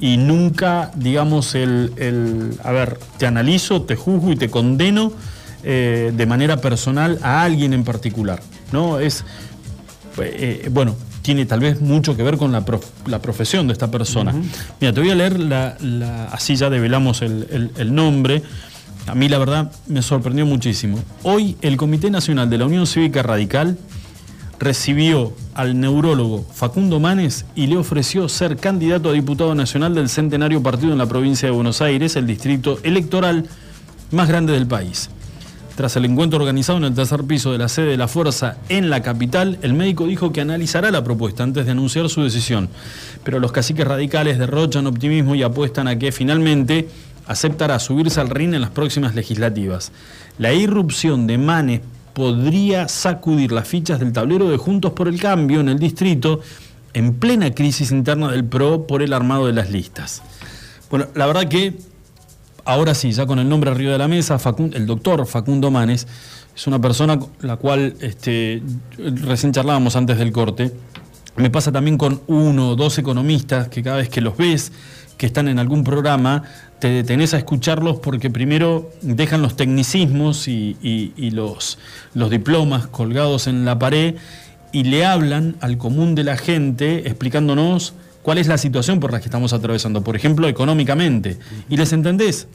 y 0.01 0.15
nunca, 0.15 0.91
digamos, 0.95 1.55
el, 1.55 1.91
el, 1.97 2.53
a 2.63 2.71
ver, 2.71 2.97
te 3.17 3.25
analizo, 3.27 3.81
te 3.81 3.97
juzgo 3.97 4.31
y 4.31 4.37
te 4.37 4.49
condeno 4.49 5.11
eh, 5.63 6.13
de 6.15 6.25
manera 6.25 6.61
personal 6.61 7.19
a 7.21 7.41
alguien 7.43 7.73
en 7.73 7.83
particular. 7.83 8.41
¿no? 8.71 8.97
Es, 8.99 9.25
eh, 10.21 10.69
bueno, 10.71 10.95
tiene 11.21 11.45
tal 11.45 11.59
vez 11.59 11.81
mucho 11.81 12.15
que 12.15 12.23
ver 12.23 12.37
con 12.37 12.53
la, 12.53 12.63
prof- 12.65 12.85
la 13.07 13.21
profesión 13.21 13.67
de 13.67 13.73
esta 13.73 13.91
persona. 13.91 14.33
Mira, 14.79 14.93
te 14.93 15.01
voy 15.01 15.09
a 15.09 15.15
leer, 15.15 15.37
la, 15.37 15.75
la- 15.81 16.25
así 16.27 16.55
ya 16.55 16.69
develamos 16.69 17.21
el, 17.21 17.45
el- 17.51 17.71
el 17.77 17.93
nombre. 17.93 18.41
A 19.07 19.15
mí 19.15 19.27
la 19.27 19.37
verdad 19.37 19.69
me 19.87 20.01
sorprendió 20.01 20.45
muchísimo. 20.45 20.97
Hoy 21.23 21.57
el 21.61 21.75
Comité 21.75 22.09
Nacional 22.09 22.49
de 22.49 22.57
la 22.57 22.65
Unión 22.67 22.87
Cívica 22.87 23.21
Radical 23.21 23.77
recibió 24.60 25.34
al 25.53 25.80
neurólogo 25.80 26.45
Facundo 26.53 26.99
Manes 26.99 27.45
y 27.55 27.68
le 27.68 27.78
ofreció 27.78 28.28
ser 28.28 28.57
candidato 28.57 29.10
a 29.10 29.14
diputado 29.14 29.55
nacional 29.55 29.95
del 29.95 30.10
centenario 30.10 30.62
partido 30.62 30.91
en 30.91 30.97
la 30.97 31.07
provincia 31.07 31.47
de 31.47 31.55
Buenos 31.55 31.82
Aires, 31.82 32.16
el 32.16 32.28
distrito 32.28 32.78
electoral 32.84 33.45
más 34.12 34.28
grande 34.28 34.53
del 34.53 34.68
país. 34.68 35.10
Tras 35.76 35.95
el 35.95 36.03
encuentro 36.03 36.39
organizado 36.39 36.78
en 36.78 36.84
el 36.84 36.93
tercer 36.93 37.24
piso 37.24 37.53
de 37.53 37.57
la 37.57 37.70
sede 37.70 37.91
de 37.91 37.97
la 37.97 38.10
Fuerza 38.10 38.57
en 38.68 38.89
la 38.89 39.01
capital, 39.01 39.60
el 39.62 39.74
médico 39.74 40.07
dijo 40.07 40.34
que 40.34 40.41
analizará 40.41 40.91
la 40.91 41.05
propuesta 41.05 41.43
antes 41.43 41.66
de 41.66 41.72
anunciar 41.72 42.10
su 42.10 42.22
decisión. 42.22 42.68
Pero 43.24 43.39
los 43.39 43.53
caciques 43.53 43.88
radicales 43.88 44.39
derrochan 44.39 44.88
optimismo 44.88 45.36
y 45.36 45.43
apuestan 45.43 45.88
a 45.88 45.97
que 45.97 46.12
finalmente 46.12 46.89
aceptará 47.28 47.80
subirse 47.80 48.20
al 48.20 48.30
ring 48.30 48.53
en 48.53 48.60
las 48.60 48.72
próximas 48.72 49.16
legislativas. 49.16 49.93
La 50.38 50.51
irrupción 50.51 51.28
de 51.28 51.38
Manes 51.38 51.82
podría 52.14 52.88
sacudir 52.88 53.51
las 53.51 53.68
fichas 53.68 53.99
del 53.99 54.12
tablero 54.12 54.49
de 54.49 54.57
Juntos 54.57 54.93
por 54.93 55.07
el 55.07 55.20
Cambio 55.20 55.60
en 55.60 55.70
el 55.70 55.80
distrito 55.80 56.41
en 56.93 57.16
plena 57.16 57.51
crisis 57.51 57.91
interna 57.91 58.32
del 58.32 58.45
PRO 58.45 58.88
por 58.88 59.01
el 59.01 59.14
armado 59.14 59.47
de 59.47 59.53
las 59.53 59.70
listas. 59.72 60.22
Bueno, 60.89 61.07
la 61.16 61.28
verdad 61.28 61.47
que 61.47 61.78
ahora 62.66 62.93
sí, 62.93 63.12
ya 63.12 63.26
con 63.26 63.39
el 63.39 63.47
nombre 63.47 63.72
arriba 63.72 63.91
de 63.91 63.97
la 63.97 64.07
mesa, 64.07 64.39
el 64.74 64.86
doctor 64.86 65.26
Facundo 65.26 65.72
Manes 65.72 66.07
es 66.55 66.68
una 66.68 66.80
persona 66.80 67.20
la 67.41 67.57
cual 67.57 67.95
este, 68.01 68.62
recién 68.97 69.53
charlábamos 69.53 69.95
antes 69.95 70.18
del 70.18 70.32
corte. 70.32 70.74
Me 71.36 71.49
pasa 71.49 71.72
también 71.72 71.97
con 71.97 72.22
uno 72.28 72.72
o 72.72 72.76
dos 72.76 72.97
economistas 72.97 73.70
que 73.70 73.82
cada 73.82 73.97
vez 73.97 74.10
que 74.10 74.20
los 74.20 74.36
ves, 74.36 74.72
que 75.20 75.26
están 75.26 75.49
en 75.49 75.59
algún 75.59 75.84
programa, 75.84 76.43
te 76.80 76.88
detenés 76.88 77.34
a 77.34 77.38
escucharlos 77.38 77.99
porque 77.99 78.30
primero 78.30 78.89
dejan 79.01 79.41
los 79.41 79.57
tecnicismos 79.57 80.47
y, 80.47 81.30
los, 81.34 81.78
los 82.13 82.30
diplomas 82.32 82.88
colgados 82.88 83.47
en 83.47 83.65
la 83.65 83.78
pared 83.78 84.15
y 84.72 84.86
le 84.86 85.05
hablan 85.05 85.57
al 85.59 85.78
común 85.78 86.15
de 86.15 86.24
la 86.24 86.38
gente 86.38 86.99
explicándonos 86.99 87.93
cuál 88.22 88.38
es 88.38 88.47
la 88.47 88.57
situación 88.57 89.01
por 89.01 89.11
la 89.11 89.20
que 89.20 89.26
estamos 89.26 89.51
atravesando, 89.51 90.05
por 90.05 90.15
ejemplo, 90.15 90.47
económicamente. 90.47 91.38
Y 91.67 91.76
les 91.76 91.91
entendés, 91.91 92.47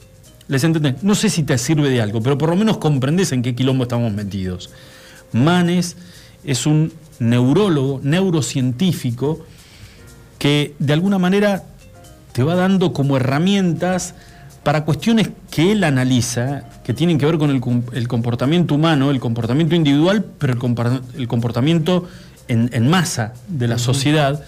les 0.47 0.63
entendés. 0.63 1.03
No 1.03 1.13
sé 1.13 1.29
si 1.29 1.43
te 1.43 1.59
sirve 1.59 1.91
de 1.91 2.01
algo, 2.01 2.19
pero 2.19 2.35
por 2.35 2.49
lo 2.49 2.55
menos 2.55 2.79
comprendés 2.79 3.31
en 3.31 3.43
qué 3.43 3.53
quilombo 3.53 3.83
estamos 3.83 4.11
metidos. 4.11 4.71
Manes 5.31 5.97
es 6.43 6.65
un 6.65 6.91
neurólogo, 7.19 7.99
neurocientífico, 8.01 9.45
que 10.39 10.73
de 10.79 10.93
alguna 10.93 11.19
manera 11.19 11.63
te 12.35 12.43
va 12.43 12.55
dando 12.55 12.91
como 12.91 13.15
herramientas 13.15 14.13
para 14.63 14.83
cuestiones 14.83 15.29
que 15.49 15.71
él 15.71 15.85
analiza, 15.85 16.63
que 16.83 16.93
tienen 16.93 17.17
que 17.17 17.25
ver 17.25 17.37
con 17.37 17.49
el, 17.49 17.61
com- 17.61 17.83
el 17.93 18.09
comportamiento 18.09 18.75
humano, 18.75 19.09
el 19.09 19.21
comportamiento 19.21 19.73
individual, 19.73 20.25
pero 20.37 20.51
el, 20.51 21.27
comportamiento 21.29 22.09
en, 22.49 22.69
en 22.73 22.89
masa 22.89 23.35
de 23.47 23.69
la 23.69 23.77
sociedad, 23.77 24.43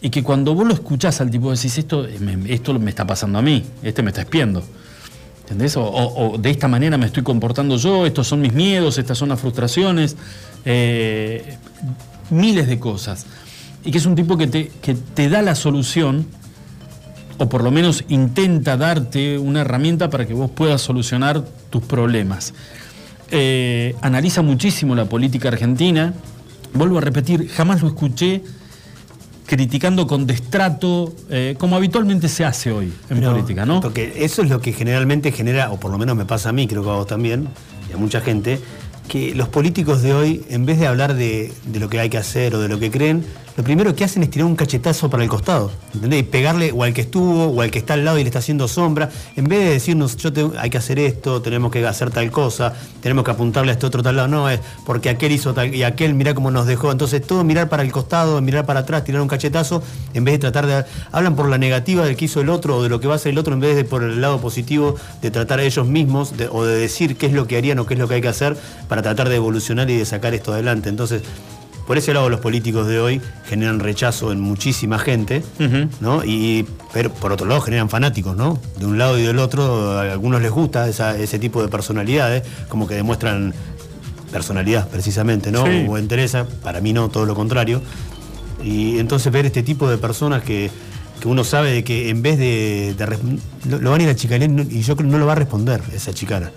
y 0.00 0.10
que 0.10 0.24
cuando 0.24 0.52
vos 0.56 0.66
lo 0.66 0.74
escuchás 0.74 1.20
al 1.20 1.30
tipo 1.30 1.52
decís, 1.52 1.78
esto, 1.78 2.08
eh, 2.08 2.18
me, 2.18 2.52
esto 2.52 2.76
me 2.80 2.90
está 2.90 3.06
pasando 3.06 3.38
a 3.38 3.42
mí, 3.42 3.62
este 3.84 4.02
me 4.02 4.10
está 4.10 4.22
espiando. 4.22 4.64
¿Entendés? 5.42 5.76
O, 5.76 5.84
o- 5.84 6.32
o 6.34 6.38
de 6.38 6.50
esta 6.50 6.66
manera 6.66 6.98
me 6.98 7.06
estoy 7.06 7.22
comportando 7.22 7.76
yo, 7.76 8.04
estos 8.04 8.26
son 8.26 8.40
mis 8.40 8.52
miedos, 8.52 8.98
estas 8.98 9.16
son 9.16 9.28
las 9.28 9.38
frustraciones, 9.38 10.16
eh, 10.64 11.56
miles 12.30 12.66
de 12.66 12.80
cosas. 12.80 13.26
Y 13.84 13.92
que 13.92 13.98
es 13.98 14.06
un 14.06 14.16
tipo 14.16 14.36
que 14.36 14.48
te, 14.48 14.72
que 14.82 14.94
te 14.94 15.28
da 15.28 15.40
la 15.42 15.54
solución, 15.54 16.26
o 17.42 17.48
por 17.48 17.64
lo 17.64 17.72
menos 17.72 18.04
intenta 18.08 18.76
darte 18.76 19.36
una 19.36 19.62
herramienta 19.62 20.08
para 20.10 20.26
que 20.26 20.32
vos 20.32 20.48
puedas 20.48 20.80
solucionar 20.80 21.44
tus 21.70 21.82
problemas. 21.82 22.54
Eh, 23.32 23.96
analiza 24.00 24.42
muchísimo 24.42 24.94
la 24.94 25.06
política 25.06 25.48
argentina. 25.48 26.14
Vuelvo 26.72 26.98
a 26.98 27.00
repetir, 27.00 27.48
jamás 27.48 27.82
lo 27.82 27.88
escuché 27.88 28.42
criticando 29.44 30.06
con 30.06 30.24
destrato, 30.24 31.12
eh, 31.30 31.56
como 31.58 31.74
habitualmente 31.74 32.28
se 32.28 32.44
hace 32.44 32.70
hoy 32.70 32.92
en 33.10 33.18
Pero- 33.18 33.32
política, 33.32 33.66
¿no? 33.66 33.80
Porque 33.80 34.12
eso 34.24 34.42
es 34.42 34.48
lo 34.48 34.60
que 34.60 34.72
generalmente 34.72 35.32
genera, 35.32 35.72
o 35.72 35.80
por 35.80 35.90
lo 35.90 35.98
menos 35.98 36.16
me 36.16 36.24
pasa 36.24 36.50
a 36.50 36.52
mí, 36.52 36.68
creo 36.68 36.84
que 36.84 36.90
a 36.90 36.92
vos 36.94 37.08
también, 37.08 37.48
y 37.90 37.92
a 37.92 37.96
mucha 37.96 38.20
gente, 38.20 38.60
que 39.08 39.34
los 39.34 39.48
políticos 39.48 40.00
de 40.00 40.14
hoy, 40.14 40.44
en 40.48 40.64
vez 40.64 40.78
de 40.78 40.86
hablar 40.86 41.14
de, 41.14 41.52
de 41.66 41.80
lo 41.80 41.90
que 41.90 41.98
hay 41.98 42.08
que 42.08 42.18
hacer 42.18 42.54
o 42.54 42.60
de 42.60 42.68
lo 42.68 42.78
que 42.78 42.92
creen, 42.92 43.24
lo 43.56 43.64
primero 43.64 43.94
que 43.94 44.04
hacen 44.04 44.22
es 44.22 44.30
tirar 44.30 44.46
un 44.46 44.56
cachetazo 44.56 45.10
para 45.10 45.22
el 45.22 45.28
costado, 45.28 45.70
¿entendés? 45.94 46.20
Y 46.20 46.22
pegarle 46.22 46.72
o 46.72 46.84
al 46.84 46.94
que 46.94 47.02
estuvo 47.02 47.46
o 47.46 47.60
al 47.60 47.70
que 47.70 47.78
está 47.78 47.94
al 47.94 48.04
lado 48.04 48.18
y 48.18 48.22
le 48.22 48.28
está 48.28 48.38
haciendo 48.38 48.66
sombra, 48.68 49.10
en 49.36 49.44
vez 49.44 49.58
de 49.60 49.70
decirnos, 49.70 50.16
yo 50.16 50.30
hay 50.58 50.70
que 50.70 50.78
hacer 50.78 50.98
esto, 50.98 51.42
tenemos 51.42 51.70
que 51.70 51.86
hacer 51.86 52.10
tal 52.10 52.30
cosa, 52.30 52.72
tenemos 53.00 53.24
que 53.24 53.30
apuntarle 53.30 53.70
a 53.70 53.74
este 53.74 53.86
otro 53.86 54.02
tal 54.02 54.16
lado, 54.16 54.28
no, 54.28 54.48
es 54.48 54.60
porque 54.86 55.10
aquel 55.10 55.32
hizo 55.32 55.52
tal 55.52 55.74
y 55.74 55.82
aquel 55.82 56.14
mirá 56.14 56.34
cómo 56.34 56.50
nos 56.50 56.66
dejó, 56.66 56.90
entonces 56.90 57.26
todo 57.26 57.44
mirar 57.44 57.68
para 57.68 57.82
el 57.82 57.92
costado, 57.92 58.40
mirar 58.40 58.64
para 58.64 58.80
atrás, 58.80 59.04
tirar 59.04 59.20
un 59.20 59.28
cachetazo, 59.28 59.82
en 60.14 60.24
vez 60.24 60.34
de 60.34 60.38
tratar 60.38 60.66
de... 60.66 60.84
Hablan 61.12 61.36
por 61.36 61.48
la 61.48 61.58
negativa 61.58 62.04
del 62.04 62.16
que 62.16 62.24
hizo 62.24 62.40
el 62.40 62.48
otro 62.48 62.78
o 62.78 62.82
de 62.82 62.88
lo 62.88 63.00
que 63.00 63.06
va 63.06 63.14
a 63.14 63.16
hacer 63.16 63.32
el 63.32 63.38
otro, 63.38 63.54
en 63.54 63.60
vez 63.60 63.76
de 63.76 63.84
por 63.84 64.02
el 64.02 64.20
lado 64.20 64.40
positivo 64.40 64.96
de 65.20 65.30
tratar 65.30 65.60
a 65.60 65.62
ellos 65.62 65.86
mismos 65.86 66.32
o 66.50 66.64
de 66.64 66.76
decir 66.76 67.16
qué 67.16 67.26
es 67.26 67.32
lo 67.32 67.46
que 67.46 67.56
harían 67.56 67.78
o 67.78 67.86
qué 67.86 67.94
es 67.94 68.00
lo 68.00 68.08
que 68.08 68.14
hay 68.14 68.20
que 68.20 68.28
hacer 68.28 68.56
para 68.88 69.02
tratar 69.02 69.28
de 69.28 69.36
evolucionar 69.36 69.90
y 69.90 69.96
de 69.96 70.04
sacar 70.04 70.34
esto 70.34 70.52
adelante. 70.52 70.88
Entonces, 70.88 71.22
por 71.86 71.98
ese 71.98 72.14
lado 72.14 72.28
los 72.28 72.40
políticos 72.40 72.86
de 72.86 72.98
hoy 73.00 73.20
generan 73.48 73.80
rechazo 73.80 74.32
en 74.32 74.40
muchísima 74.40 74.98
gente, 74.98 75.42
¿no? 76.00 76.24
Y, 76.24 76.66
pero 76.92 77.12
por 77.12 77.32
otro 77.32 77.46
lado 77.46 77.60
generan 77.60 77.88
fanáticos, 77.88 78.36
¿no? 78.36 78.58
De 78.78 78.86
un 78.86 78.98
lado 78.98 79.18
y 79.18 79.22
del 79.22 79.38
otro, 79.38 79.92
a 79.98 80.02
algunos 80.12 80.40
les 80.42 80.50
gusta 80.50 80.88
esa- 80.88 81.16
ese 81.18 81.38
tipo 81.38 81.60
de 81.62 81.68
personalidades, 81.68 82.42
como 82.68 82.86
que 82.86 82.94
demuestran 82.94 83.52
personalidad 84.30 84.88
precisamente, 84.88 85.52
¿no? 85.52 85.66
Sí. 85.66 85.86
O 85.88 85.98
interesa, 85.98 86.46
para 86.62 86.80
mí 86.80 86.92
no, 86.92 87.08
todo 87.08 87.26
lo 87.26 87.34
contrario. 87.34 87.82
Y 88.64 88.98
entonces 88.98 89.32
ver 89.32 89.44
este 89.46 89.62
tipo 89.62 89.88
de 89.90 89.98
personas 89.98 90.42
que, 90.42 90.70
que 91.20 91.28
uno 91.28 91.44
sabe 91.44 91.72
de 91.72 91.84
que 91.84 92.08
en 92.10 92.22
vez 92.22 92.38
de, 92.38 92.94
de 92.96 93.78
lo, 93.80 93.90
van 93.90 94.00
a 94.00 94.04
ir 94.04 94.08
a 94.08 94.14
chicanear 94.16 94.50
y 94.70 94.82
yo 94.82 94.96
creo 94.96 95.08
que 95.08 95.12
no 95.12 95.18
lo 95.18 95.26
va 95.26 95.32
a 95.32 95.36
responder 95.36 95.82
esa 95.94 96.12
chicana. 96.14 96.50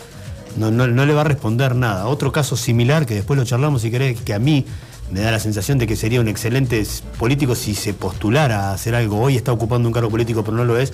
No, 0.58 0.72
no, 0.72 0.88
no 0.88 1.06
le 1.06 1.14
va 1.14 1.22
a 1.22 1.26
responder 1.26 1.76
nada. 1.76 2.08
Otro 2.08 2.32
caso 2.32 2.56
similar, 2.56 3.06
que 3.06 3.16
después 3.16 3.38
lo 3.38 3.44
charlamos 3.44 3.82
si 3.82 3.92
querés, 3.92 4.22
que 4.22 4.34
a 4.34 4.40
mí 4.40 4.66
me 5.12 5.22
da 5.22 5.32
la 5.32 5.40
sensación 5.40 5.78
de 5.78 5.88
que 5.88 5.96
sería 5.96 6.20
un 6.20 6.28
excelente 6.28 6.84
político 7.20 7.56
si 7.56 7.76
se 7.76 7.94
postulara 7.94 8.70
a 8.70 8.74
hacer 8.74 8.96
algo. 8.96 9.20
Hoy 9.20 9.36
está 9.36 9.52
ocupando 9.52 9.88
un 9.88 9.94
cargo 9.94 10.10
político, 10.10 10.44
pero 10.44 10.58
no 10.58 10.66
lo 10.66 10.80
es. 10.80 10.94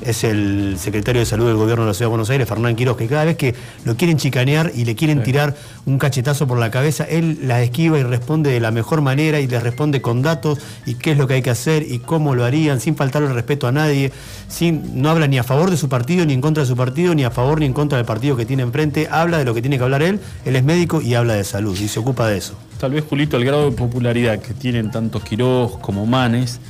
Es 0.00 0.22
el 0.22 0.76
secretario 0.78 1.18
de 1.18 1.26
Salud 1.26 1.46
del 1.48 1.56
Gobierno 1.56 1.82
de 1.82 1.88
la 1.88 1.94
Ciudad 1.94 2.06
de 2.06 2.10
Buenos 2.10 2.30
Aires, 2.30 2.48
Fernán 2.48 2.76
Quiroz, 2.76 2.96
que 2.96 3.08
cada 3.08 3.24
vez 3.24 3.36
que 3.36 3.56
lo 3.84 3.96
quieren 3.96 4.16
chicanear 4.16 4.70
y 4.72 4.84
le 4.84 4.94
quieren 4.94 5.24
tirar 5.24 5.56
un 5.86 5.98
cachetazo 5.98 6.46
por 6.46 6.56
la 6.56 6.70
cabeza, 6.70 7.02
él 7.02 7.40
la 7.42 7.60
esquiva 7.62 7.98
y 7.98 8.04
responde 8.04 8.50
de 8.52 8.60
la 8.60 8.70
mejor 8.70 9.00
manera 9.00 9.40
y 9.40 9.48
les 9.48 9.60
responde 9.60 10.00
con 10.00 10.22
datos 10.22 10.60
y 10.86 10.94
qué 10.94 11.12
es 11.12 11.18
lo 11.18 11.26
que 11.26 11.34
hay 11.34 11.42
que 11.42 11.50
hacer 11.50 11.82
y 11.82 11.98
cómo 11.98 12.36
lo 12.36 12.44
harían, 12.44 12.80
sin 12.80 12.94
faltarle 12.94 13.26
el 13.26 13.34
respeto 13.34 13.66
a 13.66 13.72
nadie, 13.72 14.12
sin, 14.46 15.02
no 15.02 15.10
habla 15.10 15.26
ni 15.26 15.36
a 15.36 15.42
favor 15.42 15.68
de 15.68 15.76
su 15.76 15.88
partido, 15.88 16.24
ni 16.24 16.32
en 16.32 16.40
contra 16.40 16.62
de 16.62 16.68
su 16.68 16.76
partido, 16.76 17.12
ni 17.16 17.24
a 17.24 17.32
favor 17.32 17.58
ni 17.58 17.66
en 17.66 17.72
contra 17.72 17.98
del 17.98 18.06
partido 18.06 18.36
que 18.36 18.46
tiene 18.46 18.62
enfrente, 18.62 19.08
habla 19.10 19.38
de 19.38 19.44
lo 19.44 19.52
que 19.52 19.62
tiene 19.62 19.78
que 19.78 19.84
hablar 19.84 20.02
él, 20.02 20.20
él 20.44 20.54
es 20.54 20.62
médico 20.62 21.02
y 21.02 21.14
habla 21.14 21.34
de 21.34 21.42
salud 21.42 21.76
y 21.76 21.88
se 21.88 21.98
ocupa 21.98 22.28
de 22.28 22.38
eso. 22.38 22.56
Tal 22.78 22.92
vez, 22.92 23.04
Julito, 23.08 23.36
el 23.36 23.44
grado 23.44 23.70
de 23.70 23.76
popularidad 23.76 24.38
que 24.38 24.54
tienen 24.54 24.90
tanto 24.90 25.20
Quirós 25.20 25.76
como 25.78 26.06
Manes 26.06 26.60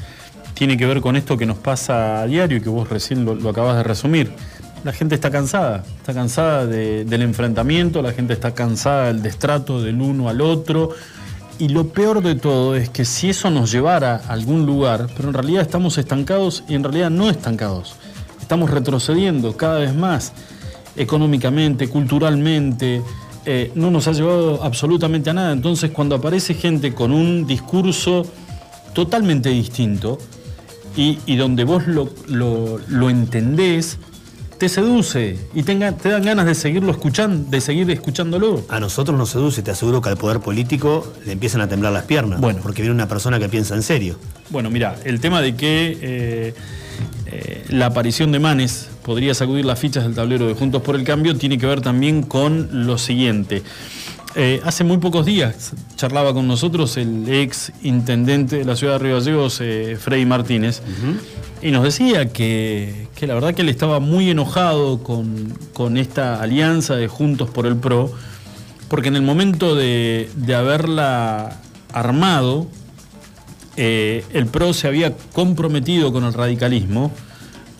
tiene 0.55 0.77
que 0.77 0.87
ver 0.87 1.01
con 1.01 1.17
esto 1.17 1.37
que 1.37 1.45
nos 1.47 1.59
pasa 1.59 2.23
a 2.23 2.27
diario 2.27 2.57
y 2.57 2.61
que 2.63 2.71
vos 2.71 2.89
recién 2.89 3.25
lo, 3.25 3.49
acabas 3.51 3.77
de 3.77 3.83
resumir. 3.83 4.33
La 4.85 4.93
gente 4.93 5.15
está 5.15 5.31
cansada, 5.31 5.85
está 5.99 6.15
cansada 6.15 6.67
de- 6.67 7.05
del 7.05 7.23
enfrentamiento, 7.23 8.01
la 8.01 8.13
gente 8.13 8.33
está 8.33 8.55
cansada 8.55 9.09
del 9.09 9.23
destrato 9.23 9.83
del 9.83 10.01
uno 10.01 10.29
al 10.29 10.41
otro. 10.41 10.91
Y 11.59 11.69
lo 11.69 11.89
peor 11.89 12.23
de 12.23 12.37
todo 12.37 12.75
es 12.77 12.89
que 12.89 13.05
si 13.05 13.31
eso 13.31 13.51
nos 13.51 13.71
llevara 13.71 14.23
a 14.29 14.33
algún 14.33 14.65
lugar, 14.65 15.09
pero 15.17 15.29
en 15.29 15.35
realidad 15.35 15.63
estamos 15.63 15.99
estancados 15.99 16.65
y 16.69 16.75
en 16.75 16.85
realidad 16.85 17.11
no 17.11 17.29
estancados. 17.29 17.97
Estamos 18.41 18.71
retrocediendo 18.71 19.57
cada 19.57 19.81
vez 19.81 19.95
más 19.95 20.33
económicamente, 20.97 21.89
culturalmente, 21.89 23.03
eh, 23.51 23.73
no 23.75 23.91
nos 23.91 24.07
ha 24.09 24.13
llevado 24.13 24.63
absolutamente 24.63 25.31
a 25.31 25.33
nada. 25.33 25.53
Entonces, 25.53 25.91
cuando 25.91 26.15
aparece 26.17 26.53
gente 26.55 26.93
con 26.95 27.13
un 27.13 27.47
discurso 27.47 28.27
totalmente 28.93 29.49
distinto 29.49 30.19
y, 30.97 31.19
y 31.27 31.37
donde 31.37 31.65
vos 31.65 31.87
lo, 31.87 32.11
lo- 32.27 32.79
lo 32.89 33.11
entendés, 33.11 33.99
te 34.59 34.69
seduce 34.69 35.39
y 35.55 35.63
tenga- 35.63 35.93
te 35.97 36.09
dan 36.09 36.25
ganas 36.25 36.45
de 36.47 36.55
seguirlo 36.55 36.91
escuchando, 36.91 37.49
de 37.49 37.61
seguir 37.61 37.89
escuchándolo. 37.93 38.65
A 38.69 38.81
nosotros 38.81 39.17
nos 39.17 39.29
seduce, 39.31 39.63
te 39.63 39.71
aseguro 39.71 40.03
que 40.03 40.09
al 40.09 40.17
poder 40.17 40.41
político 40.41 41.07
le 41.25 41.33
empiezan 41.33 41.61
a 41.61 41.69
temblar 41.69 41.93
las 41.93 42.05
piernas. 42.05 42.41
Bueno. 42.41 42.59
Porque 42.63 42.83
viene 42.83 42.95
una 42.95 43.07
persona 43.09 43.39
que 43.39 43.49
piensa 43.49 43.75
en 43.77 43.83
serio. 43.83 44.19
Bueno, 44.51 44.69
mira, 44.71 44.97
el 45.05 45.21
tema 45.21 45.41
de 45.41 45.55
que 45.55 45.97
eh, 46.03 46.55
eh, 47.31 47.65
la 47.69 47.87
aparición 47.87 48.33
de 48.33 48.39
Manes 48.39 48.89
podría 49.03 49.35
sacudir 49.35 49.65
las 49.65 49.79
fichas 49.79 50.05
del 50.05 50.15
tablero 50.15 50.47
de 50.47 50.55
Juntos 50.55 50.83
por 50.83 50.95
el 50.97 51.05
Cambio 51.05 51.37
tiene 51.37 51.59
que 51.59 51.67
ver 51.67 51.81
también 51.81 52.23
con 52.23 52.87
lo 52.87 52.99
siguiente. 52.99 53.63
Eh, 54.35 54.61
hace 54.65 54.85
muy 54.85 54.99
pocos 54.99 55.27
días 55.27 55.73
charlaba 55.97 56.33
con 56.33 56.47
nosotros 56.47 56.97
el 56.97 57.29
ex 57.29 57.73
intendente 57.83 58.59
de 58.59 58.65
la 58.65 58.77
ciudad 58.77 58.95
de 58.95 58.99
Río 59.01 59.15
Gallegos, 59.19 59.59
eh, 59.61 59.97
Freddy 59.99 60.27
Martínez, 60.27 60.83
y 61.61 61.71
nos 61.71 61.83
decía 61.83 62.31
que, 62.31 63.09
que 63.15 63.27
la 63.27 63.35
verdad 63.35 63.55
que 63.55 63.63
él 63.63 63.69
estaba 63.69 64.01
muy 64.01 64.31
enojado 64.31 65.03
con, 65.03 65.53
con 65.73 65.97
esta 65.97 66.41
alianza 66.41 66.95
de 66.95 67.09
Juntos 67.09 67.51
por 67.51 67.67
el 67.67 67.77
PRO, 67.77 68.13
porque 68.89 69.09
en 69.09 69.17
el 69.17 69.23
momento 69.23 69.75
de, 69.75 70.31
de 70.37 70.55
haberla 70.55 71.61
armado, 71.93 72.69
eh, 73.81 74.25
el 74.33 74.47
PRO 74.47 74.75
se 74.75 74.89
había 74.89 75.17
comprometido 75.33 76.13
con 76.13 76.25
el 76.25 76.35
radicalismo 76.35 77.13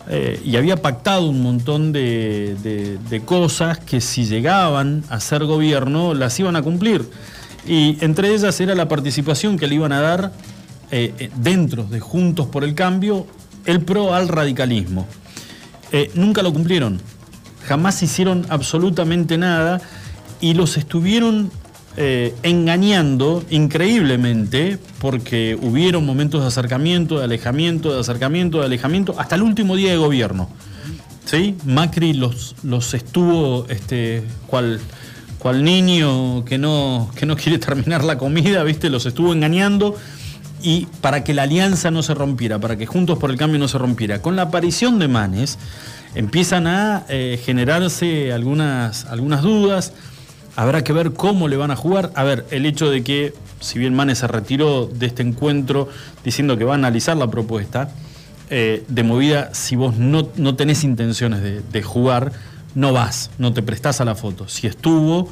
eh, 0.07 0.41
y 0.45 0.55
había 0.55 0.77
pactado 0.77 1.29
un 1.29 1.43
montón 1.43 1.91
de, 1.91 3.21
cosas 3.25 3.79
que 3.79 3.99
si 3.99 4.23
llegaban 4.23 5.03
a 5.09 5.19
ser 5.19 5.43
gobierno 5.43 6.13
las 6.13 6.39
iban 6.39 6.55
a 6.55 6.61
cumplir. 6.61 7.03
Y 7.67 7.97
entre 7.99 8.33
ellas 8.33 8.61
era 8.61 8.75
la 8.75 8.87
participación 8.87 9.59
que 9.59 9.67
le 9.67 9.75
iban 9.75 9.91
a 9.91 9.99
dar 9.99 10.31
eh, 10.89 11.29
dentro 11.35 11.83
de 11.83 11.99
Juntos 11.99 12.47
por 12.47 12.63
el 12.63 12.75
Cambio 12.75 13.27
el 13.65 13.81
PRO 13.81 14.13
al 14.13 14.29
radicalismo. 14.29 15.05
Nunca 16.13 16.43
lo 16.43 16.53
cumplieron, 16.53 17.01
jamás 17.67 18.01
hicieron 18.03 18.45
absolutamente 18.49 19.37
nada 19.37 19.81
y 20.39 20.53
los 20.53 20.77
estuvieron 20.77 21.51
eh, 21.97 22.35
engañando 22.43 23.43
increíblemente 23.49 24.77
porque 24.99 25.57
hubieron 25.61 26.05
momentos 26.05 26.41
de 26.41 26.47
acercamiento, 26.47 27.17
de 27.17 27.25
alejamiento, 27.25 27.93
de 27.93 27.99
acercamiento, 27.99 28.59
de 28.59 28.65
alejamiento, 28.65 29.15
hasta 29.17 29.35
el 29.35 29.41
último 29.41 29.75
día 29.75 29.91
de 29.91 29.97
gobierno. 29.97 30.49
¿sí? 31.25 31.55
Macri 31.65 32.13
los, 32.13 32.55
los 32.63 32.93
estuvo 32.93 33.65
este, 33.69 34.23
cual, 34.47 34.79
cual 35.37 35.63
niño 35.63 36.45
que 36.45 36.57
no, 36.57 37.11
que 37.15 37.25
no 37.25 37.35
quiere 37.37 37.59
terminar 37.59 38.03
la 38.03 38.17
comida, 38.17 38.63
¿viste? 38.63 38.89
los 38.89 39.05
estuvo 39.05 39.33
engañando 39.33 39.95
y 40.61 40.87
para 41.01 41.23
que 41.23 41.33
la 41.33 41.43
alianza 41.43 41.91
no 41.91 42.03
se 42.03 42.13
rompiera, 42.13 42.59
para 42.59 42.77
que 42.77 42.85
Juntos 42.85 43.17
por 43.17 43.31
el 43.31 43.37
Cambio 43.37 43.59
no 43.59 43.67
se 43.67 43.77
rompiera. 43.77 44.21
Con 44.21 44.35
la 44.35 44.43
aparición 44.43 44.99
de 44.99 45.07
Manes 45.07 45.57
empiezan 46.15 46.67
a 46.67 47.05
eh, 47.09 47.39
generarse 47.43 48.33
algunas, 48.33 49.05
algunas 49.05 49.41
dudas, 49.41 49.93
habrá 50.55 50.83
que 50.83 50.93
ver 50.93 51.13
cómo 51.13 51.47
le 51.47 51.57
van 51.57 51.71
a 51.71 51.75
jugar. 51.75 52.11
A 52.15 52.23
ver, 52.23 52.45
el 52.51 52.65
hecho 52.65 52.89
de 52.89 53.03
que, 53.03 53.33
si 53.59 53.79
bien 53.79 53.95
Manes 53.95 54.19
se 54.19 54.27
retiró 54.27 54.85
de 54.87 55.05
este 55.05 55.23
encuentro 55.23 55.89
diciendo 56.23 56.57
que 56.57 56.63
va 56.63 56.73
a 56.73 56.75
analizar 56.75 57.17
la 57.17 57.27
propuesta, 57.27 57.89
eh, 58.49 58.83
de 58.87 59.03
movida, 59.03 59.53
si 59.53 59.75
vos 59.75 59.97
no, 59.97 60.29
no 60.35 60.55
tenés 60.55 60.83
intenciones 60.83 61.41
de, 61.41 61.61
de 61.61 61.83
jugar, 61.83 62.31
no 62.75 62.93
vas, 62.93 63.31
no 63.37 63.53
te 63.53 63.61
prestás 63.61 64.01
a 64.01 64.05
la 64.05 64.15
foto. 64.15 64.47
Si 64.47 64.67
estuvo, 64.67 65.29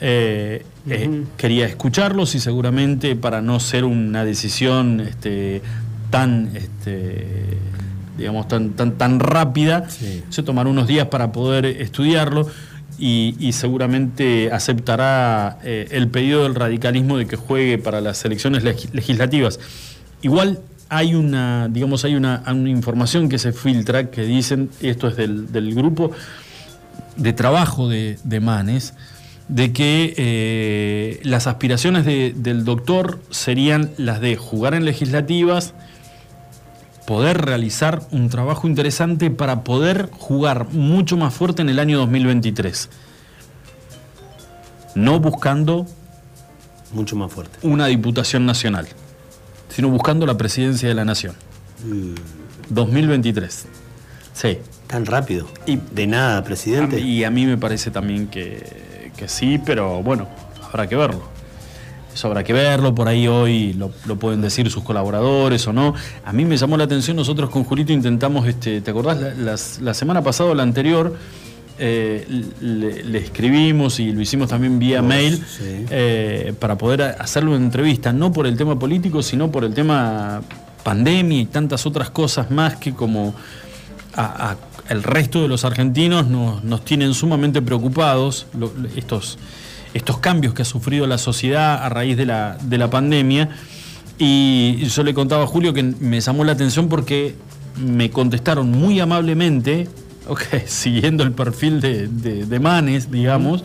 eh, 0.00 0.64
eh, 0.88 1.24
quería 1.36 1.66
escucharlos 1.66 2.34
y 2.34 2.40
seguramente 2.40 3.14
para 3.14 3.40
no 3.40 3.60
ser 3.60 3.84
una 3.84 4.24
decisión 4.24 5.00
este, 5.00 5.62
tan, 6.10 6.50
este, 6.54 7.56
digamos, 8.18 8.48
tan, 8.48 8.70
tan, 8.70 8.98
tan 8.98 9.20
rápida, 9.20 9.88
se 9.88 10.42
tomará 10.42 10.68
unos 10.68 10.88
días 10.88 11.06
para 11.06 11.32
poder 11.32 11.66
estudiarlo. 11.66 12.48
Y, 13.04 13.50
seguramente 13.52 14.52
aceptará 14.52 15.58
eh, 15.64 15.88
el 15.90 16.06
pedido 16.06 16.44
del 16.44 16.54
radicalismo 16.54 17.18
de 17.18 17.26
que 17.26 17.34
juegue 17.34 17.76
para 17.76 18.00
las 18.00 18.24
elecciones 18.24 18.62
leg- 18.62 18.92
legislativas. 18.92 19.58
Igual 20.22 20.60
hay 20.88 21.16
una, 21.16 21.68
digamos, 21.68 22.04
hay 22.04 22.14
una, 22.14 22.44
información 22.66 23.28
que 23.28 23.38
se 23.38 23.52
filtra 23.52 24.10
que 24.12 24.22
dicen, 24.22 24.70
esto 24.80 25.08
es 25.08 25.16
del, 25.16 25.74
grupo 25.74 26.12
de 27.16 27.32
trabajo 27.32 27.88
de, 27.88 28.18
Manes, 28.40 28.94
de 29.48 29.72
que 29.72 30.14
eh, 30.16 31.20
las 31.24 31.48
aspiraciones 31.48 32.04
de- 32.04 32.34
del 32.36 32.64
doctor 32.64 33.18
serían 33.30 33.90
las 33.96 34.20
de 34.20 34.36
jugar 34.36 34.74
en 34.74 34.84
legislativas, 34.84 35.74
poder 37.06 37.44
realizar 37.44 38.02
un 38.10 38.28
trabajo 38.28 38.66
interesante 38.66 39.30
para 39.30 39.64
poder 39.64 40.10
jugar 40.12 40.68
mucho 40.70 41.16
más 41.16 41.34
fuerte 41.34 41.62
en 41.62 41.68
el 41.68 41.78
año 41.78 41.98
2023. 41.98 42.88
No 44.94 45.20
buscando 45.20 45.86
mucho 46.92 47.16
más 47.16 47.32
fuerte. 47.32 47.58
una 47.62 47.86
diputación 47.86 48.44
nacional, 48.46 48.86
sino 49.68 49.88
buscando 49.88 50.26
la 50.26 50.36
presidencia 50.36 50.88
de 50.88 50.94
la 50.94 51.04
nación. 51.04 51.34
2023. 52.68 53.66
Sí. 54.34 54.58
Tan 54.86 55.06
rápido. 55.06 55.48
Y 55.66 55.76
de 55.76 56.06
nada, 56.06 56.44
presidente. 56.44 57.00
Y 57.00 57.24
a 57.24 57.30
mí 57.30 57.46
me 57.46 57.56
parece 57.56 57.90
también 57.90 58.26
que, 58.28 59.10
que 59.16 59.26
sí, 59.26 59.58
pero 59.64 60.02
bueno, 60.02 60.28
habrá 60.68 60.86
que 60.86 60.96
verlo. 60.96 61.31
Eso 62.14 62.26
habrá 62.28 62.44
que 62.44 62.52
verlo, 62.52 62.94
por 62.94 63.08
ahí 63.08 63.26
hoy 63.26 63.72
lo, 63.72 63.90
lo 64.06 64.16
pueden 64.18 64.42
decir 64.42 64.70
sus 64.70 64.82
colaboradores 64.84 65.66
o 65.66 65.72
no. 65.72 65.94
A 66.24 66.32
mí 66.32 66.44
me 66.44 66.56
llamó 66.56 66.76
la 66.76 66.84
atención, 66.84 67.16
nosotros 67.16 67.48
con 67.50 67.64
Julito 67.64 67.92
intentamos, 67.92 68.46
este, 68.46 68.80
¿te 68.82 68.90
acordás? 68.90 69.18
La, 69.80 69.94
semana 69.94 70.22
pasada 70.22 70.50
o 70.50 70.54
la 70.54 70.62
anterior 70.62 71.16
eh, 71.78 72.26
le, 72.60 73.02
le 73.04 73.18
escribimos 73.18 73.98
y 73.98 74.12
lo 74.12 74.20
hicimos 74.20 74.48
también 74.50 74.78
vía 74.78 75.00
Vos, 75.00 75.08
mail 75.08 75.36
sí. 75.36 75.86
eh, 75.90 76.52
para 76.60 76.76
poder 76.76 77.02
hacerle 77.18 77.50
una 77.50 77.64
entrevista, 77.64 78.12
no 78.12 78.30
por 78.30 78.46
el 78.46 78.56
tema 78.58 78.78
político, 78.78 79.22
sino 79.22 79.50
por 79.50 79.64
el 79.64 79.72
tema 79.72 80.42
pandemia 80.84 81.40
y 81.40 81.46
tantas 81.46 81.86
otras 81.86 82.10
cosas 82.10 82.50
más 82.50 82.76
que 82.76 82.92
como 82.92 83.34
a- 84.14 84.50
a- 84.50 84.56
el 84.90 85.02
resto 85.02 85.40
de 85.40 85.48
los 85.48 85.64
argentinos 85.64 86.26
nos, 86.26 86.62
nos 86.64 86.84
tienen 86.84 87.14
sumamente 87.14 87.62
preocupados 87.62 88.46
lo- 88.58 88.70
estos, 88.96 89.38
estos 89.94 90.18
cambios 90.18 90.54
que 90.54 90.62
ha 90.62 90.64
sufrido 90.64 91.06
la 91.06 91.18
sociedad 91.18 91.84
a 91.84 91.88
raíz 91.88 92.16
de 92.16 92.26
la, 92.26 92.56
de 92.62 92.78
la 92.78 92.88
pandemia. 92.90 93.50
Y 94.18 94.84
yo 94.86 95.02
le 95.02 95.14
contaba 95.14 95.44
a 95.44 95.46
Julio 95.46 95.72
que 95.72 95.82
me 95.82 96.20
llamó 96.20 96.44
la 96.44 96.52
atención 96.52 96.88
porque 96.88 97.34
me 97.82 98.10
contestaron 98.10 98.70
muy 98.70 99.00
amablemente, 99.00 99.88
siguiendo 100.66 101.24
el 101.24 101.32
perfil 101.32 101.80
de, 101.80 102.08
de- 102.08 102.46
de 102.46 102.60
Manes, 102.60 103.10
digamos, 103.10 103.64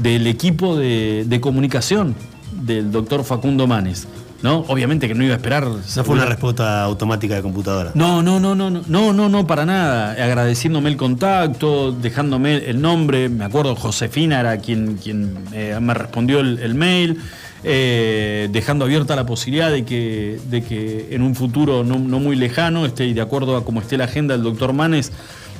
del 0.00 0.26
equipo 0.26 0.76
de, 0.76 1.24
de 1.26 1.40
comunicación 1.40 2.14
del 2.52 2.90
doctor 2.90 3.24
Facundo 3.24 3.66
Manes. 3.66 4.06
¿No? 4.42 4.64
Obviamente 4.68 5.08
que 5.08 5.14
no 5.14 5.24
iba 5.24 5.34
a 5.34 5.36
esperar. 5.36 5.64
No 5.64 6.04
fue 6.04 6.14
una 6.14 6.26
respuesta 6.26 6.82
automática 6.82 7.34
de 7.34 7.42
computadora. 7.42 7.92
No, 7.94 8.22
no, 8.22 8.38
no, 8.38 8.54
no, 8.54 8.70
no, 8.70 8.82
no, 8.86 9.12
no, 9.12 9.28
no, 9.28 9.46
para 9.46 9.66
nada. 9.66 10.12
Agradeciéndome 10.12 10.90
el 10.90 10.96
contacto, 10.96 11.92
dejándome 11.92 12.56
el 12.68 12.80
nombre. 12.80 13.28
Me 13.28 13.44
acuerdo, 13.44 13.74
Josefina 13.76 14.40
era 14.40 14.58
quien, 14.58 14.96
quien 14.96 15.34
eh, 15.52 15.78
me 15.80 15.94
respondió 15.94 16.40
el, 16.40 16.58
el 16.58 16.74
mail, 16.74 17.20
eh, 17.64 18.48
dejando 18.52 18.84
abierta 18.84 19.16
la 19.16 19.26
posibilidad 19.26 19.70
de 19.70 19.84
que, 19.84 20.38
de 20.50 20.62
que 20.62 21.08
en 21.10 21.22
un 21.22 21.34
futuro 21.34 21.84
no, 21.84 21.98
no 21.98 22.20
muy 22.20 22.36
lejano, 22.36 22.86
este, 22.86 23.06
y 23.06 23.14
de 23.14 23.20
acuerdo 23.20 23.56
a 23.56 23.64
cómo 23.64 23.80
esté 23.80 23.96
la 23.96 24.04
agenda 24.04 24.34
del 24.34 24.44
doctor 24.44 24.72
Manes, 24.72 25.12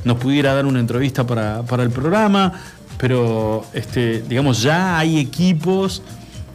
nos 0.05 0.19
pudiera 0.19 0.55
dar 0.55 0.67
una 0.67 0.81
entrevista 0.81 1.27
para, 1.27 1.63
para 1.63 1.83
el 1.83 1.91
programa. 1.91 2.53
Pero, 2.99 3.67
este, 3.75 4.23
digamos, 4.23 4.63
ya 4.63 4.99
hay 4.99 5.19
equipos 5.19 6.03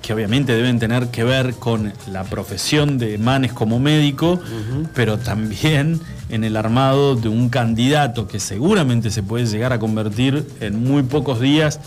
que 0.02 0.14
obviamente 0.14 0.54
deben 0.56 0.80
tener 0.80 1.08
que 1.10 1.24
ver 1.24 1.54
con 1.56 1.94
la 2.12 2.24
profesión 2.24 2.98
de 2.98 3.18
Manes 3.18 3.54
como 3.54 3.80
médico, 3.80 4.40
pero 4.96 5.18
también 5.20 6.00
en 6.30 6.44
el 6.44 6.58
armado 6.58 7.16
de 7.16 7.30
un 7.30 7.50
candidato 7.50 8.28
que 8.28 8.40
seguramente 8.40 9.12
se 9.12 9.22
puede 9.22 9.46
llegar 9.46 9.74
a 9.74 9.80
convertir 9.80 10.48
en 10.60 10.84
muy 10.84 11.04
pocos 11.04 11.40
días 11.40 11.80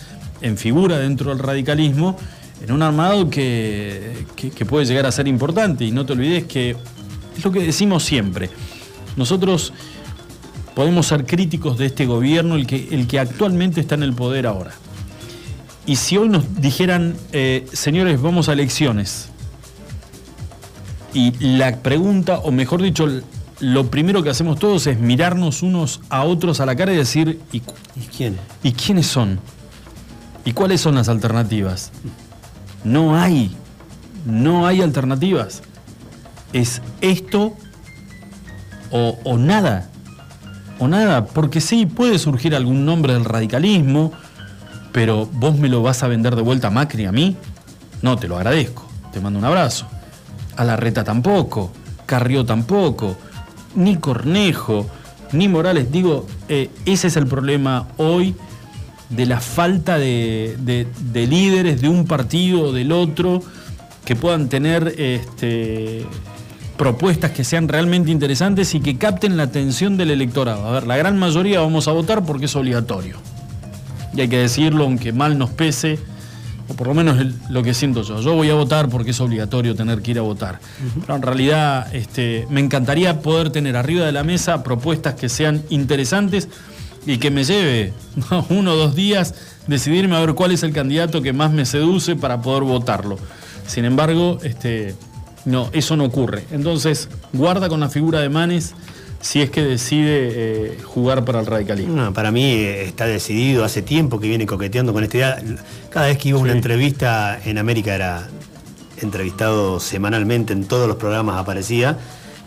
en 0.43 0.57
figura 0.59 0.99
dentro 0.99 1.31
del 1.31 1.39
radicalismo, 1.41 2.17
en 2.65 2.71
un 2.73 2.83
armado 2.83 3.31
que, 3.31 4.25
que- 4.37 4.51
que 4.51 4.65
puede 4.65 4.85
llegar 4.87 5.07
a 5.07 5.13
ser 5.13 5.27
importante. 5.27 5.85
Y 5.85 5.91
no 5.91 6.07
te 6.07 6.13
olvides 6.13 6.45
que 6.45 6.77
es 7.37 7.45
lo 7.45 7.51
que 7.51 7.61
decimos 7.61 8.05
siempre. 8.05 8.49
Nosotros 9.17 9.73
podemos 10.75 11.07
ser 11.07 11.25
críticos 11.25 11.79
de 11.79 11.87
este 11.87 12.07
gobierno, 12.07 12.55
el 12.57 12.67
que, 12.67 12.89
el 12.93 13.07
que 13.07 13.19
actualmente 13.19 13.81
está 13.81 13.95
en 13.95 14.03
el 14.03 14.13
poder 14.13 14.47
ahora. 14.47 14.73
Y 15.87 15.97
si 15.97 16.17
hoy 16.17 16.29
nos 16.29 16.61
dijeran, 16.61 17.15
eh, 17.33 17.67
señores, 17.73 18.21
vamos 18.21 18.49
a 18.49 18.55
elecciones, 18.55 19.29
y 21.15 21.33
la 21.57 21.77
pregunta, 21.77 22.41
o 22.41 22.51
mejor 22.51 22.83
dicho, 22.83 23.09
lo 23.61 23.89
primero 23.89 24.23
que 24.23 24.31
hacemos 24.31 24.59
todos 24.59 24.87
es 24.89 24.99
mirarnos 24.99 25.63
unos 25.63 26.01
a 26.11 26.25
otros 26.25 26.61
a 26.61 26.67
la 26.67 26.75
cara 26.75 26.93
y 26.93 26.97
decir, 26.97 27.41
¿y, 27.53 27.61
quién? 28.17 28.37
¿Y 28.65 28.73
quiénes 28.73 29.07
son? 29.07 29.39
¿Y 30.45 30.53
cuáles 30.53 30.81
son 30.81 30.97
las 30.97 31.09
alternativas? 31.09 31.93
No 32.83 33.17
hay, 33.17 33.55
no 34.27 34.67
hay 34.67 34.83
alternativas. 34.83 35.63
Es 36.53 36.83
esto 37.01 37.55
o, 38.91 39.19
o 39.23 39.39
nada. 39.39 39.89
O 40.81 40.89
nada, 40.89 41.27
porque 41.27 41.61
sí, 41.61 41.87
puede 41.87 42.19
surgir 42.19 42.57
algún 42.57 42.85
nombre 42.85 43.15
del 43.15 43.25
radicalismo, 43.25 44.13
pero 44.95 45.27
vos 45.27 45.59
me 45.59 45.69
lo 45.69 45.83
vas 45.83 46.03
a 46.05 46.09
vender 46.09 46.37
de 46.37 46.43
vuelta 46.43 46.69
a 46.69 46.71
Macri 46.71 47.05
a 47.05 47.11
mí. 47.13 47.37
No, 48.01 48.17
te 48.17 48.29
lo 48.29 48.37
agradezco. 48.37 48.89
Te 49.13 49.19
mando 49.21 49.41
un 49.41 49.45
abrazo. 49.45 49.87
A 50.57 50.63
la 50.63 50.77
reta 50.77 51.03
tampoco. 51.03 51.73
Carrió 52.07 52.47
tampoco. 52.47 53.17
ni 53.75 53.97
Cornejo, 53.97 54.87
ni 55.33 55.49
Morales. 55.49 55.91
Digo, 55.91 56.27
eh, 56.49 56.71
ese 56.87 57.09
es 57.09 57.17
el 57.17 57.27
problema 57.27 57.89
hoy 57.97 58.37
de 59.11 59.27
la 59.27 59.41
falta 59.41 59.99
de, 59.99 60.57
de- 60.61 60.87
de 61.13 61.27
líderes 61.27 61.81
de 61.81 61.89
un 61.89 62.07
partido 62.07 62.69
o 62.69 62.73
del 62.73 62.93
otro 62.93 63.43
que 64.05 64.15
puedan 64.15 64.49
tener 64.49 64.95
este, 64.97 66.07
propuestas 66.77 67.33
que 67.33 67.43
sean 67.43 67.67
realmente 67.67 68.13
interesantes 68.13 68.75
y 68.77 68.81
que 68.81 68.97
capten 68.97 69.37
la 69.37 69.43
atención 69.45 69.97
del 69.97 70.13
electorado. 70.13 70.69
A 70.69 70.71
ver, 70.71 70.87
la 70.87 70.97
gran 70.97 71.19
mayoría 71.19 71.59
vamos 71.61 71.89
a 71.89 71.93
votar 71.93 72.25
porque 72.25 72.45
es 72.45 72.55
obligatorio. 72.55 73.17
Y 74.15 74.21
hay 74.21 74.29
que 74.29 74.39
decirlo, 74.39 74.85
aunque 74.85 75.13
mal 75.13 75.37
nos 75.39 75.51
pese, 75.51 75.99
o 76.69 76.75
por 76.75 76.87
lo 76.87 76.95
menos 76.95 77.19
lo 77.51 77.63
que 77.63 77.75
siento 77.75 78.03
yo. 78.03 78.21
Yo 78.21 78.35
voy 78.35 78.51
a 78.51 78.55
votar 78.55 78.89
porque 78.89 79.11
es 79.11 79.21
obligatorio 79.21 79.75
tener 79.75 80.03
que 80.03 80.13
ir 80.13 80.19
a 80.19 80.23
votar. 80.23 80.61
Pero 81.01 81.17
en 81.17 81.23
realidad 81.23 81.95
este, 81.95 82.47
me 82.51 82.61
encantaría 82.61 83.21
poder 83.21 83.51
tener 83.51 83.77
arriba 83.77 84.07
de 84.07 84.13
la 84.13 84.25
mesa 84.25 84.63
propuestas 84.63 85.15
que 85.15 85.29
sean 85.29 85.63
interesantes 85.69 86.49
y 87.07 87.19
que 87.19 87.31
me 87.31 87.45
lleve 87.45 87.93
uno 88.49 88.73
o 88.73 88.77
dos 88.77 88.95
días 88.95 89.35
decidirme 89.67 90.17
a 90.17 90.21
ver 90.21 90.35
cuál 90.35 90.53
es 90.53 90.63
el 90.63 90.73
candidato 90.73 91.23
que 91.23 91.33
más 91.33 91.53
me 91.53 91.67
seduce 91.67 92.17
para 92.17 92.41
poder 92.41 92.63
votarlo. 92.63 93.19
Sin 93.67 93.85
embargo, 93.85 94.39
este, 94.43 94.95
no, 95.45 95.69
eso 95.73 95.97
no 95.97 96.05
ocurre. 96.05 96.45
Entonces, 96.51 97.09
guarda 97.33 97.69
con 97.69 97.81
la 97.81 97.89
figura 97.89 98.21
de 98.21 98.29
Manes 98.29 98.75
si 99.25 99.41
es 99.41 99.49
que 99.49 99.63
decide 99.63 100.29
eh, 100.35 100.79
jugar 100.85 101.25
para 101.25 101.41
el 101.41 101.47
radicalismo. 101.47 101.97
No, 101.97 102.13
para 102.13 102.31
mí 102.31 102.45
eh, 102.45 102.85
está 102.85 103.07
decidido, 103.07 103.65
hace 103.65 103.81
tiempo 103.81 104.21
que 104.21 104.29
viene 104.29 104.45
coqueteando 104.45 104.93
con 104.93 105.03
esta 105.03 105.17
idea. 105.17 105.43
Cada 105.89 106.09
vez 106.09 106.19
que 106.19 106.29
iba 106.29 106.39
a 106.39 106.43
una 106.43 106.53
entrevista 106.53 107.41
en 107.43 107.57
América 107.57 107.95
era 107.95 108.29
entrevistado 109.01 109.81
semanalmente, 109.81 110.53
en 110.53 110.67
todos 110.67 110.87
los 110.87 110.99
programas 110.99 111.39
aparecía, 111.39 111.97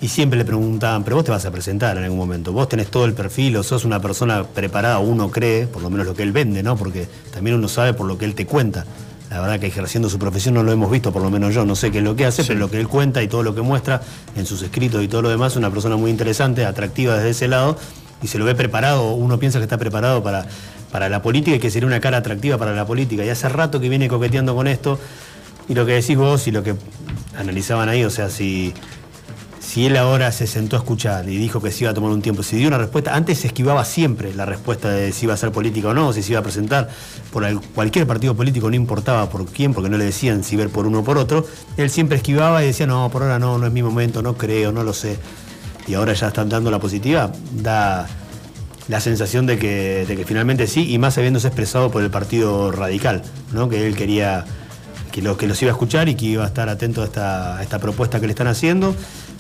y 0.01 0.09
siempre 0.09 0.37
le 0.37 0.45
preguntaban, 0.45 1.03
pero 1.03 1.15
vos 1.15 1.25
te 1.25 1.31
vas 1.31 1.45
a 1.45 1.51
presentar 1.51 1.97
en 1.97 2.03
algún 2.03 2.19
momento, 2.19 2.53
vos 2.53 2.69
tenés 2.69 2.91
todo 2.91 3.05
el 3.05 3.13
perfil, 3.13 3.57
o 3.57 3.63
sos 3.63 3.83
una 3.83 3.99
persona 3.99 4.43
preparada, 4.43 4.99
uno 4.99 5.31
cree, 5.31 5.65
por 5.65 5.81
lo 5.81 5.89
menos 5.89 6.05
lo 6.05 6.13
que 6.13 6.21
él 6.21 6.31
vende, 6.31 6.61
¿no? 6.61 6.77
Porque 6.77 7.07
también 7.33 7.55
uno 7.55 7.69
sabe 7.69 7.93
por 7.93 8.05
lo 8.05 8.19
que 8.19 8.25
él 8.25 8.35
te 8.35 8.45
cuenta. 8.45 8.85
La 9.29 9.41
verdad 9.41 9.59
que 9.59 9.67
ejerciendo 9.67 10.09
su 10.09 10.19
profesión 10.19 10.55
no 10.55 10.63
lo 10.63 10.71
hemos 10.71 10.89
visto, 10.89 11.11
por 11.11 11.21
lo 11.21 11.29
menos 11.29 11.53
yo, 11.53 11.65
no 11.65 11.75
sé 11.75 11.91
qué 11.91 11.97
es 11.97 12.03
lo 12.03 12.15
que 12.15 12.25
hace, 12.25 12.43
pero 12.45 12.59
lo 12.59 12.71
que 12.71 12.79
él 12.79 12.87
cuenta 12.87 13.21
y 13.21 13.27
todo 13.27 13.43
lo 13.43 13.53
que 13.53 13.61
muestra 13.61 14.01
en 14.35 14.45
sus 14.45 14.61
escritos 14.61 15.03
y 15.03 15.07
todo 15.07 15.21
lo 15.21 15.29
demás, 15.29 15.53
es 15.53 15.57
una 15.57 15.69
persona 15.69 15.97
muy 15.97 16.11
interesante, 16.11 16.65
atractiva 16.65 17.15
desde 17.15 17.31
ese 17.31 17.47
lado, 17.49 17.77
y 18.21 18.27
se 18.27 18.37
lo 18.37 18.45
ve 18.45 18.55
preparado, 18.55 19.11
uno 19.13 19.37
piensa 19.37 19.59
que 19.59 19.63
está 19.63 19.77
preparado 19.77 20.23
para, 20.23 20.47
para 20.91 21.09
la 21.09 21.21
política 21.21 21.57
y 21.57 21.59
que 21.59 21.69
sería 21.69 21.87
una 21.87 21.99
cara 21.99 22.17
atractiva 22.17 22.57
para 22.57 22.73
la 22.73 22.85
política. 22.85 23.25
Y 23.25 23.29
hace 23.29 23.49
rato 23.49 23.81
que 23.81 23.89
viene 23.89 24.07
coqueteando 24.07 24.55
con 24.55 24.65
esto, 24.67 24.97
y 25.67 25.73
lo 25.73 25.85
que 25.85 25.93
decís 25.93 26.17
vos 26.17 26.47
y 26.47 26.51
lo 26.51 26.63
que 26.63 26.75
analizaban 27.37 27.89
ahí, 27.89 28.05
o 28.05 28.09
sea, 28.09 28.29
si, 28.29 28.73
si 29.77 29.85
él 29.85 29.95
ahora 29.95 30.31
se 30.31 30.47
sentó 30.47 30.75
a 30.75 30.79
escuchar 30.79 31.29
y 31.29 31.37
dijo 31.37 31.61
que 31.61 31.69
se 31.71 31.83
iba 31.83 31.91
a 31.91 31.93
tomar 31.93 32.09
un 32.09 32.23
tiempo, 32.23 32.41
si 32.41 32.55
dio 32.57 32.67
una 32.67 32.79
respuesta, 32.79 33.13
antes 33.15 33.37
se 33.37 33.45
esquivaba 33.45 33.85
siempre 33.85 34.33
la 34.33 34.43
respuesta 34.43 34.89
de 34.89 35.11
si 35.11 35.25
iba 35.25 35.35
a 35.35 35.37
ser 35.37 35.51
política 35.51 35.89
o 35.89 35.93
no, 35.93 36.13
si 36.13 36.23
se 36.23 36.31
iba 36.31 36.39
a 36.39 36.41
presentar 36.41 36.89
por 37.31 37.45
al- 37.45 37.61
cualquier 37.61 38.07
partido 38.07 38.33
político, 38.35 38.71
no 38.71 38.75
importaba 38.75 39.29
por 39.29 39.45
quién, 39.45 39.75
porque 39.75 39.91
no 39.91 39.99
le 39.99 40.05
decían 40.05 40.43
si 40.43 40.55
ver 40.55 40.69
por 40.69 40.87
uno 40.87 41.01
o 41.01 41.03
por 41.03 41.19
otro, 41.19 41.45
él 41.77 41.91
siempre 41.91 42.17
esquivaba 42.17 42.63
y 42.63 42.65
decía, 42.65 42.87
no, 42.87 43.07
por 43.11 43.21
ahora 43.21 43.37
no, 43.37 43.59
no 43.59 43.67
es 43.67 43.71
mi 43.71 43.83
momento, 43.83 44.23
no 44.23 44.35
creo, 44.35 44.71
no 44.71 44.83
lo 44.83 44.93
sé. 44.93 45.19
Y 45.87 45.93
ahora 45.93 46.13
ya 46.13 46.29
están 46.29 46.49
dando 46.49 46.71
la 46.71 46.79
positiva, 46.79 47.31
da 47.51 48.07
la 48.87 48.99
sensación 48.99 49.45
de 49.45 49.59
que, 49.59 50.23
finalmente 50.25 50.65
sí, 50.65 50.91
y 50.91 50.97
más 50.97 51.19
habiéndose 51.19 51.49
expresado 51.49 51.91
por 51.91 52.01
el 52.01 52.09
Partido 52.09 52.71
Radical, 52.71 53.21
¿no? 53.53 53.69
que 53.69 53.85
él 53.85 53.95
quería 53.95 54.43
que, 55.11 55.21
lo, 55.21 55.37
que 55.37 55.45
los 55.45 55.61
iba 55.61 55.69
a 55.69 55.75
escuchar 55.75 56.09
y 56.09 56.15
que 56.15 56.25
iba 56.25 56.45
a 56.45 56.47
estar 56.47 56.67
atento 56.67 57.03
a 57.03 57.59
esta 57.61 57.77
propuesta 57.79 58.19
que 58.19 58.25
le 58.25 58.31
están 58.31 58.47
haciendo. 58.47 58.95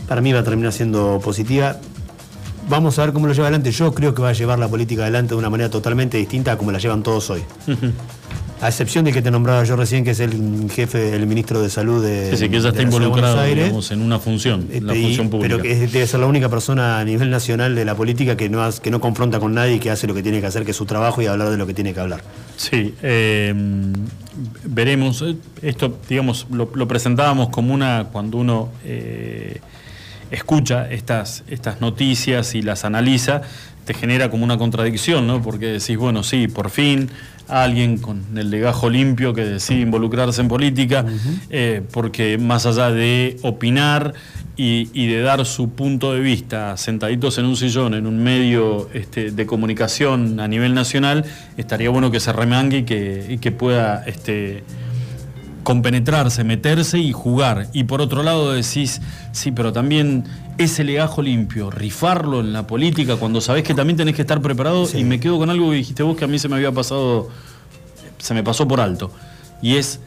Para 0.07 0.21
mí 0.21 0.31
va 0.33 0.39
a 0.39 0.43
terminar 0.43 0.71
siendo 0.73 1.19
positiva. 1.23 1.77
Vamos 2.69 2.99
a 2.99 3.03
ver 3.05 3.13
cómo 3.13 3.27
lo 3.27 3.33
lleva 3.33 3.47
adelante. 3.47 3.71
Yo 3.71 3.93
creo 3.93 4.13
que 4.13 4.21
va 4.21 4.29
a 4.29 4.33
llevar 4.33 4.59
la 4.59 4.67
política 4.67 5.03
adelante 5.03 5.33
de 5.33 5.39
una 5.39 5.49
manera 5.49 5.69
totalmente 5.69 6.17
distinta 6.17 6.53
a 6.53 6.57
como 6.57 6.71
la 6.71 6.79
llevan 6.79 7.01
todos 7.03 7.29
hoy. 7.29 7.41
A 8.59 8.67
excepción 8.69 9.05
de 9.05 9.13
que 9.13 9.21
te 9.21 9.29
nombraba 9.29 9.63
yo 9.65 9.75
recién, 9.75 10.03
que 10.03 10.11
es 10.11 10.19
el 10.19 10.67
jefe, 10.71 11.13
el 11.15 11.27
ministro 11.27 11.61
de 11.61 11.69
Salud 11.69 12.03
de, 12.03 12.35
sí, 12.35 12.49
que 12.49 12.57
está 12.57 12.71
la 12.71 12.81
involucrado 12.81 13.39
Aires. 13.39 13.65
digamos, 13.65 13.91
en 13.91 14.01
una 14.01 14.17
función, 14.17 14.67
la 14.81 14.95
Y- 14.95 15.03
función 15.03 15.29
pública. 15.29 15.57
Pero 15.57 15.61
que 15.63 15.83
es- 15.83 15.91
debe 15.93 16.07
ser 16.07 16.19
la 16.21 16.25
única 16.25 16.49
persona 16.49 16.99
a 16.99 17.05
nivel 17.05 17.29
nacional 17.29 17.75
de 17.75 17.85
la 17.85 17.93
política 17.95 18.35
que 18.35 18.49
no, 18.49 18.67
que 18.81 18.89
no 18.89 18.99
confronta 18.99 19.39
con 19.39 19.53
nadie 19.53 19.75
y 19.75 19.79
que 19.79 19.91
hace 19.91 20.07
lo 20.07 20.15
que 20.15 20.23
tiene 20.23 20.41
que 20.41 20.47
hacer, 20.47 20.65
que 20.65 20.71
es 20.71 20.77
su 20.77 20.85
trabajo 20.85 21.21
y 21.21 21.27
hablar 21.27 21.51
de 21.51 21.57
lo 21.57 21.67
que 21.67 21.75
tiene 21.75 21.93
que 21.93 21.99
hablar. 21.99 22.21
Sí, 22.57 22.95
eh, 23.03 23.53
veremos. 24.65 25.23
Esto, 25.61 25.95
digamos, 26.09 26.47
lo, 26.51 26.69
lo 26.73 26.87
presentábamos 26.87 27.49
como 27.49 27.73
una, 27.73 28.07
cuando 28.11 28.37
uno 28.39 28.69
eh, 28.83 29.59
escucha 30.31 30.89
estas, 30.89 31.43
estas 31.47 31.81
noticias 31.81 32.55
y 32.55 32.61
las 32.61 32.85
analiza, 32.85 33.41
te 33.85 33.93
genera 33.93 34.29
como 34.29 34.43
una 34.43 34.57
contradicción, 34.57 35.27
¿no? 35.27 35.41
Porque 35.41 35.67
decís, 35.67 35.97
bueno, 35.97 36.23
sí, 36.23 36.47
por 36.47 36.69
fin 36.69 37.09
alguien 37.47 37.97
con 37.97 38.25
el 38.35 38.49
legajo 38.49 38.89
limpio 38.89 39.33
que 39.33 39.45
decide 39.45 39.79
involucrarse 39.79 40.41
en 40.41 40.47
política, 40.47 41.05
eh, 41.49 41.81
porque 41.91 42.37
más 42.37 42.65
allá 42.65 42.91
de 42.91 43.37
opinar 43.41 44.13
y, 44.57 44.89
y 44.93 45.07
de 45.07 45.21
dar 45.21 45.45
su 45.45 45.69
punto 45.69 46.13
de 46.13 46.19
vista 46.19 46.75
sentaditos 46.77 47.37
en 47.37 47.45
un 47.45 47.55
sillón, 47.55 47.93
en 47.93 48.05
un 48.07 48.21
medio 48.21 48.89
este, 48.93 49.31
de 49.31 49.45
comunicación 49.45 50.39
a 50.39 50.47
nivel 50.47 50.73
nacional, 50.73 51.25
estaría 51.57 51.89
bueno 51.89 52.11
que 52.11 52.19
se 52.19 52.33
remangue 52.33 52.79
y 52.79 52.83
que, 52.83 53.25
y 53.29 53.37
que 53.37 53.51
pueda 53.51 54.03
este, 54.05 54.63
compenetrarse, 55.67 56.45
meterse 56.45 56.97
y 56.97 57.11
jugar. 57.11 57.67
Y 57.73 57.83
por 57.83 57.99
otro 57.99 58.23
lado 58.23 58.53
decís, 58.53 59.01
sí, 59.33 59.51
pero 59.51 59.73
también 59.73 60.23
ese 60.57 60.85
legajo 60.85 61.21
limpio, 61.21 61.69
rifarlo 61.69 62.39
en 62.39 62.53
la 62.53 62.65
política 62.65 63.17
cuando 63.17 63.41
sabés 63.41 63.63
que 63.63 63.73
también 63.73 63.97
tenés 63.97 64.15
que 64.15 64.21
estar 64.21 64.41
preparado. 64.41 64.87
Y 64.93 65.03
me 65.03 65.19
quedo 65.19 65.37
con 65.37 65.49
algo 65.49 65.71
que 65.71 65.75
dijiste 65.75 66.03
vos 66.03 66.15
que 66.15 66.23
a 66.23 66.27
mí 66.29 66.39
se 66.39 66.47
me 66.47 66.55
había 66.55 66.71
pasado, 66.71 67.27
se 68.17 68.33
me 68.33 68.43
pasó 68.43 68.65
por 68.65 68.79
alto. 68.79 69.11
Y 69.61 69.75
es 69.75 69.99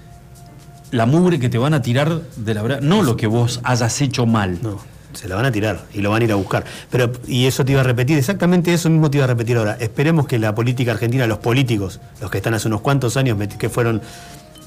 la 0.92 1.04
mugre 1.04 1.38
que 1.38 1.50
te 1.50 1.58
van 1.58 1.74
a 1.74 1.82
tirar 1.82 2.22
de 2.36 2.54
la 2.54 2.62
verdad, 2.62 2.80
no 2.80 3.02
lo 3.02 3.18
que 3.18 3.26
vos 3.26 3.60
hayas 3.62 4.00
hecho 4.00 4.24
mal. 4.24 4.60
No, 4.62 4.78
se 5.12 5.28
la 5.28 5.36
van 5.36 5.44
a 5.44 5.52
tirar 5.52 5.84
y 5.92 6.00
lo 6.00 6.10
van 6.10 6.22
a 6.22 6.24
ir 6.24 6.32
a 6.32 6.36
buscar. 6.36 6.64
Pero, 6.90 7.12
y 7.26 7.44
eso 7.44 7.66
te 7.66 7.72
iba 7.72 7.82
a 7.82 7.84
repetir, 7.84 8.16
exactamente 8.16 8.72
eso 8.72 8.88
mismo 8.88 9.10
te 9.10 9.18
iba 9.18 9.24
a 9.24 9.28
repetir 9.28 9.58
ahora. 9.58 9.76
Esperemos 9.78 10.26
que 10.26 10.38
la 10.38 10.54
política 10.54 10.92
argentina, 10.92 11.26
los 11.26 11.38
políticos, 11.38 12.00
los 12.22 12.30
que 12.30 12.38
están 12.38 12.54
hace 12.54 12.66
unos 12.68 12.80
cuantos 12.80 13.18
años, 13.18 13.36
que 13.58 13.68
fueron 13.68 14.00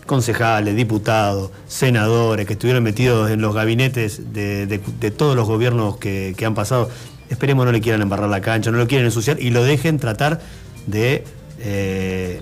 concejales, 0.06 0.76
diputados, 0.76 1.52
senadores, 1.68 2.46
que 2.46 2.54
estuvieron 2.54 2.84
metidos 2.84 3.32
en 3.32 3.42
los 3.42 3.54
gabinetes 3.54 4.34
de, 4.34 4.82
todos 5.16 5.36
los 5.36 5.48
gobiernos 5.48 5.98
que, 5.98 6.34
que 6.38 6.46
han 6.46 6.56
pasado, 6.56 6.90
esperemos 7.30 7.66
no 7.66 7.72
le 7.72 7.82
quieran 7.82 8.02
embarrar 8.02 8.30
la 8.30 8.42
cancha, 8.42 8.72
no 8.72 8.78
lo 8.78 8.88
quieran 8.88 9.06
ensuciar 9.06 9.40
y 9.42 9.50
lo 9.50 9.64
dejen 9.64 10.00
tratar 10.00 10.40
de, 10.88 11.24
eh, 11.60 12.42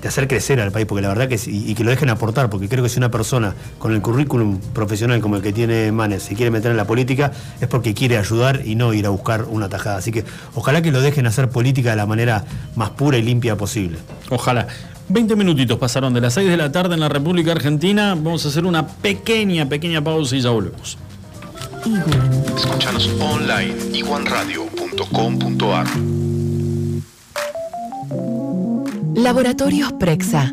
de 0.00 0.08
hacer 0.08 0.28
crecer 0.28 0.60
al 0.60 0.72
país, 0.72 0.86
porque 0.86 1.02
la 1.02 1.08
verdad 1.08 1.28
que 1.28 1.38
sí, 1.38 1.64
y 1.66 1.74
que 1.74 1.84
lo 1.84 1.90
dejen 1.90 2.08
aportar, 2.10 2.48
porque 2.48 2.68
creo 2.68 2.82
que 2.82 2.88
si 2.88 2.98
una 2.98 3.10
persona 3.10 3.54
con 3.78 3.92
el 3.92 4.00
currículum 4.00 4.58
profesional 4.72 5.20
como 5.20 5.36
el 5.36 5.42
que 5.42 5.52
tiene 5.52 5.92
Manes 5.92 6.22
se 6.22 6.34
quiere 6.34 6.50
meter 6.50 6.70
en 6.70 6.76
la 6.76 6.86
política, 6.86 7.32
es 7.60 7.68
porque 7.68 7.94
quiere 7.94 8.16
ayudar 8.16 8.62
y 8.64 8.74
no 8.74 8.94
ir 8.94 9.06
a 9.06 9.10
buscar 9.10 9.44
una 9.44 9.68
tajada. 9.68 9.98
Así 9.98 10.12
que 10.12 10.24
ojalá 10.54 10.82
que 10.82 10.90
lo 10.90 11.00
dejen 11.00 11.26
hacer 11.26 11.50
política 11.50 11.90
de 11.90 11.96
la 11.96 12.06
manera 12.06 12.44
más 12.76 12.90
pura 12.90 13.18
y 13.18 13.22
limpia 13.22 13.56
posible. 13.56 13.98
Ojalá. 14.30 14.68
20 15.10 15.36
minutitos 15.36 15.78
pasaron 15.78 16.14
de 16.14 16.20
las 16.20 16.34
6 16.34 16.48
de 16.48 16.56
la 16.56 16.70
tarde 16.70 16.94
en 16.94 17.00
la 17.00 17.08
República 17.08 17.52
Argentina. 17.52 18.14
Vamos 18.14 18.44
a 18.46 18.48
hacer 18.48 18.64
una 18.64 18.86
pequeña, 18.86 19.66
pequeña 19.68 20.02
pausa 20.02 20.36
y 20.36 20.40
ya 20.40 20.50
volvemos. 20.50 20.96
Escúchanos 22.56 23.10
online 23.20 23.74
iguanradio.com.ar 23.92 25.86
Laboratorios 29.14 29.92
Prexa. 29.94 30.52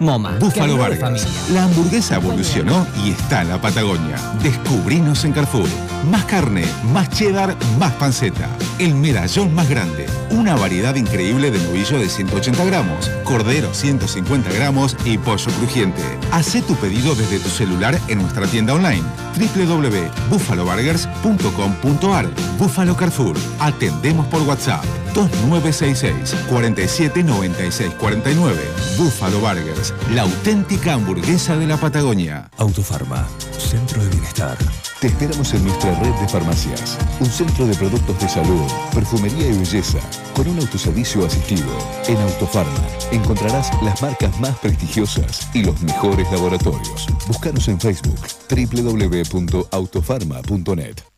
MoMA. 0.00 0.38
Búfalo 0.38 0.76
Vargas. 0.76 1.48
La 1.50 1.64
hamburguesa 1.64 2.16
evolucionó 2.16 2.86
y 3.04 3.10
está 3.10 3.42
en 3.42 3.48
la 3.48 3.60
Patagonia. 3.60 4.16
Descubrinos 4.42 5.24
en 5.24 5.32
Carrefour. 5.32 5.68
Más 6.10 6.24
carne, 6.24 6.64
más 6.92 7.10
cheddar, 7.10 7.56
más 7.78 7.92
panceta. 7.94 8.48
El 8.78 8.94
medallón 8.94 9.54
más 9.54 9.68
grande. 9.68 10.06
Una 10.30 10.54
variedad 10.54 10.94
increíble 10.94 11.50
de 11.50 11.58
novillo 11.58 11.98
de 11.98 12.08
180 12.08 12.64
gramos, 12.64 13.10
cordero 13.24 13.74
150 13.74 14.52
gramos 14.52 14.96
y 15.04 15.18
pollo 15.18 15.50
crujiente. 15.58 16.02
Hacé 16.32 16.62
tu 16.62 16.74
pedido 16.76 17.14
desde 17.14 17.40
tu 17.40 17.48
celular 17.48 17.98
en 18.08 18.22
nuestra 18.22 18.46
tienda 18.46 18.74
online 18.74 19.02
www.buffaloburgers.com.ar 19.38 22.28
Búfalo 22.58 22.96
Carrefour. 22.96 23.36
Atendemos 23.60 24.26
por 24.26 24.42
WhatsApp 24.42 24.84
2966 25.14 26.34
47 26.48 27.22
96 27.22 27.94
49. 27.94 28.60
Búfalo 28.96 29.38
Burgers, 29.40 29.87
la 30.10 30.22
auténtica 30.22 30.94
hamburguesa 30.94 31.56
de 31.56 31.66
la 31.66 31.76
Patagonia. 31.76 32.48
Autofarma, 32.58 33.26
Centro 33.58 34.02
de 34.02 34.08
Bienestar. 34.10 34.56
Te 35.00 35.08
esperamos 35.08 35.52
en 35.54 35.64
nuestra 35.64 35.98
red 36.00 36.14
de 36.14 36.28
farmacias. 36.28 36.98
Un 37.20 37.26
centro 37.26 37.66
de 37.66 37.74
productos 37.74 38.20
de 38.20 38.28
salud, 38.28 38.62
perfumería 38.94 39.48
y 39.48 39.58
belleza, 39.58 39.98
con 40.34 40.46
un 40.48 40.58
autoservicio 40.58 41.24
asistido. 41.24 41.68
En 42.08 42.18
Autofarma 42.18 42.84
encontrarás 43.12 43.70
las 43.82 44.02
marcas 44.02 44.38
más 44.40 44.58
prestigiosas 44.58 45.48
y 45.54 45.62
los 45.62 45.80
mejores 45.82 46.30
laboratorios. 46.32 47.06
Búscanos 47.26 47.68
en 47.68 47.80
Facebook 47.80 48.18
www.autofarma.net. 48.50 51.17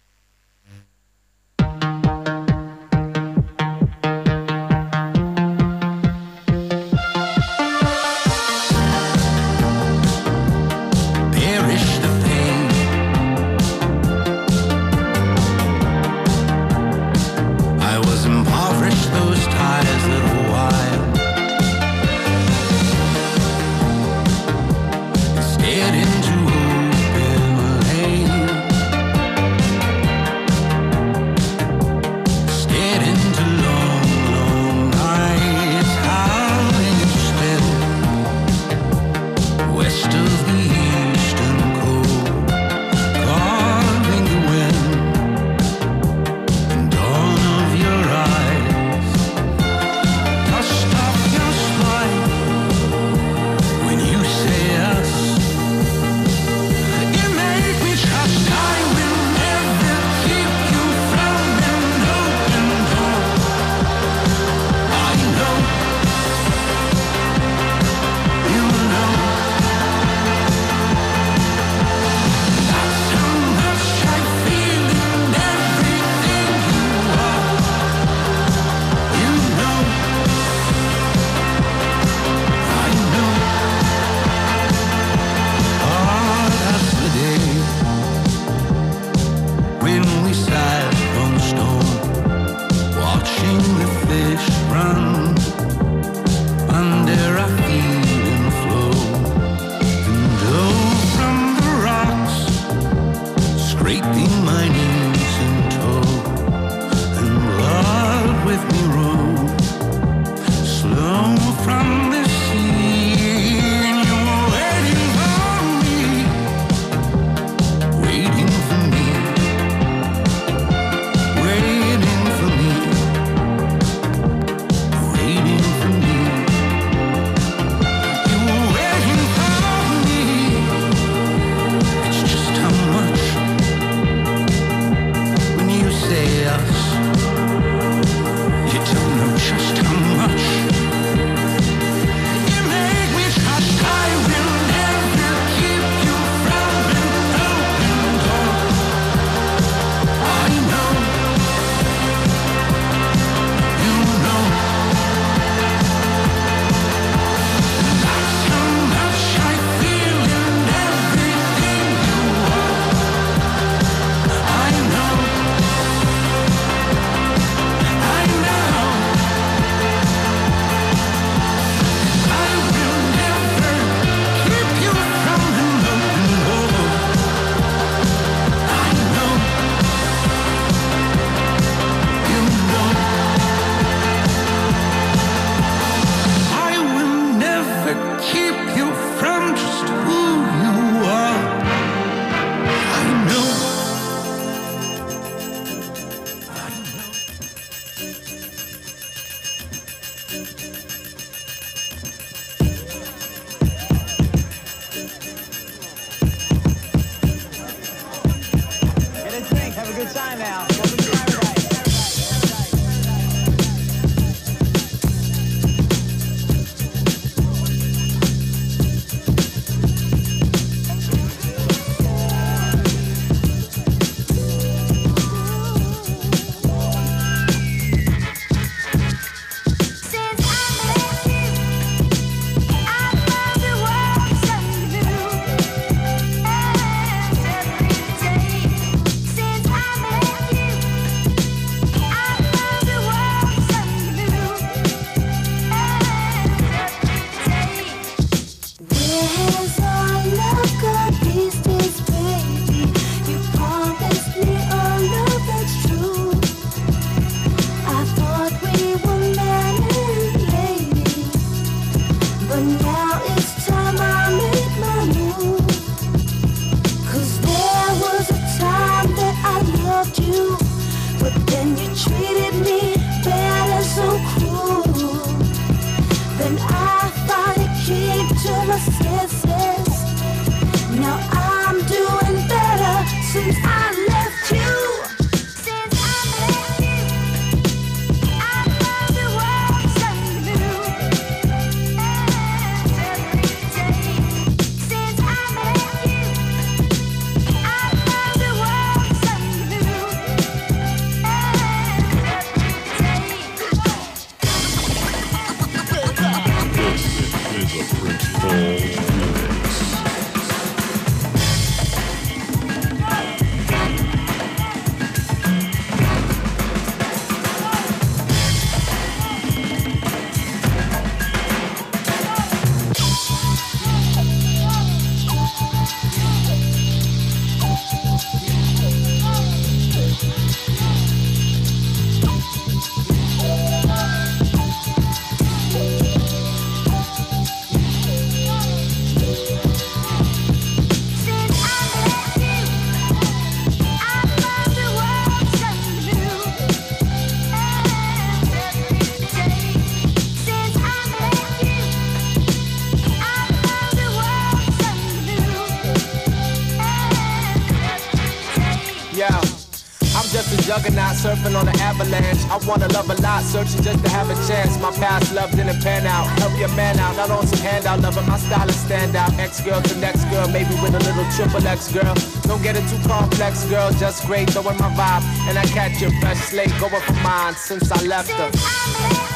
surfing 361.20 361.55
on 361.55 361.68
an 361.68 361.78
avalanche. 361.80 362.42
I 362.48 362.56
wanna 362.66 362.88
love 362.88 363.10
a 363.10 363.16
lot, 363.20 363.42
searching 363.44 363.82
just 363.82 364.02
to 364.05 364.10
have 364.10 364.28
a 364.30 364.36
chance. 364.48 364.80
My 364.80 364.90
past 364.92 365.32
love 365.34 365.51
didn't 365.52 365.82
pan 365.82 366.06
out. 366.06 366.26
Help 366.40 366.59
your 366.59 366.72
man 366.74 366.98
out, 366.98 367.16
not 367.16 367.30
on 367.30 367.47
some 367.47 367.60
handout. 367.60 368.01
Loving 368.01 368.26
my 368.26 368.38
style 368.38 368.68
is 368.68 368.76
stand 368.76 369.14
out. 369.14 369.32
Ex 369.38 369.60
girl 369.60 369.82
to 369.82 369.94
next 369.97 370.24
girl, 370.30 370.48
maybe 370.48 370.74
with 370.82 370.94
a 370.94 371.02
little 371.09 371.28
triple 371.36 371.66
X 371.66 371.92
girl. 371.92 372.14
Don't 372.48 372.62
get 372.62 372.76
it 372.76 372.86
too 372.88 373.01
complex, 373.06 373.64
girl. 373.66 373.92
Just 373.92 374.26
great, 374.26 374.48
throwing 374.51 374.78
my 374.78 374.90
vibe. 374.97 375.22
And 375.48 375.59
I 375.59 375.64
catch 375.66 376.01
your 376.01 376.12
fresh 376.20 376.38
slate 376.38 376.72
going 376.80 377.02
for 377.02 377.18
mine 377.22 377.55
since 377.55 377.92
I 377.92 378.02
left 378.05 378.30
her. 378.30 379.30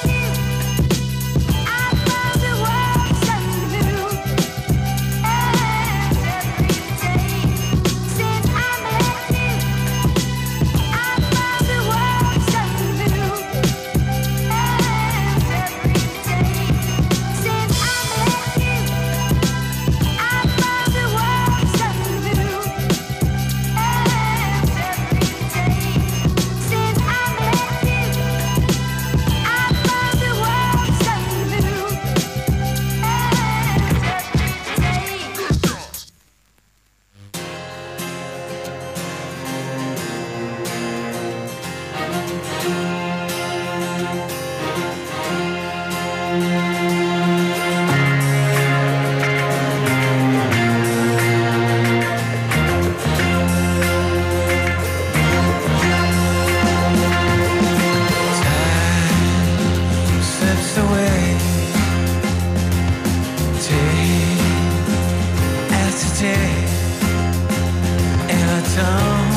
Don't 68.76 69.34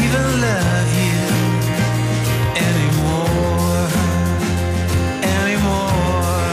even 0.00 0.26
love 0.44 0.90
you 1.02 1.22
anymore, 2.68 3.88
anymore. 5.36 6.46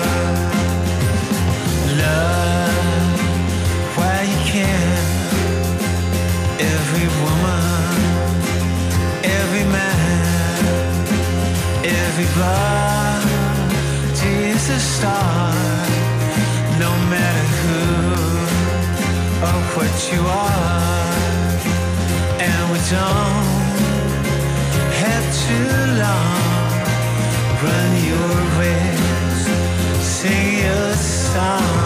Love, 2.04 3.20
why 3.96 4.18
you 4.32 4.40
can 4.52 5.04
every 6.74 7.08
woman, 7.22 7.94
every 9.24 9.66
man. 9.72 9.92
A 14.62 14.80
star, 14.80 15.54
no 16.80 16.92
matter 17.10 17.48
who 17.62 17.82
or 19.48 19.60
what 19.76 19.94
you 20.14 20.22
are, 20.26 20.61
don't 22.92 23.46
have 25.02 25.26
too 25.46 25.76
long. 26.04 26.72
Run 27.64 27.92
your 28.10 28.34
race, 28.60 29.46
sing 30.04 30.58
your 30.66 30.94
song. 30.96 31.81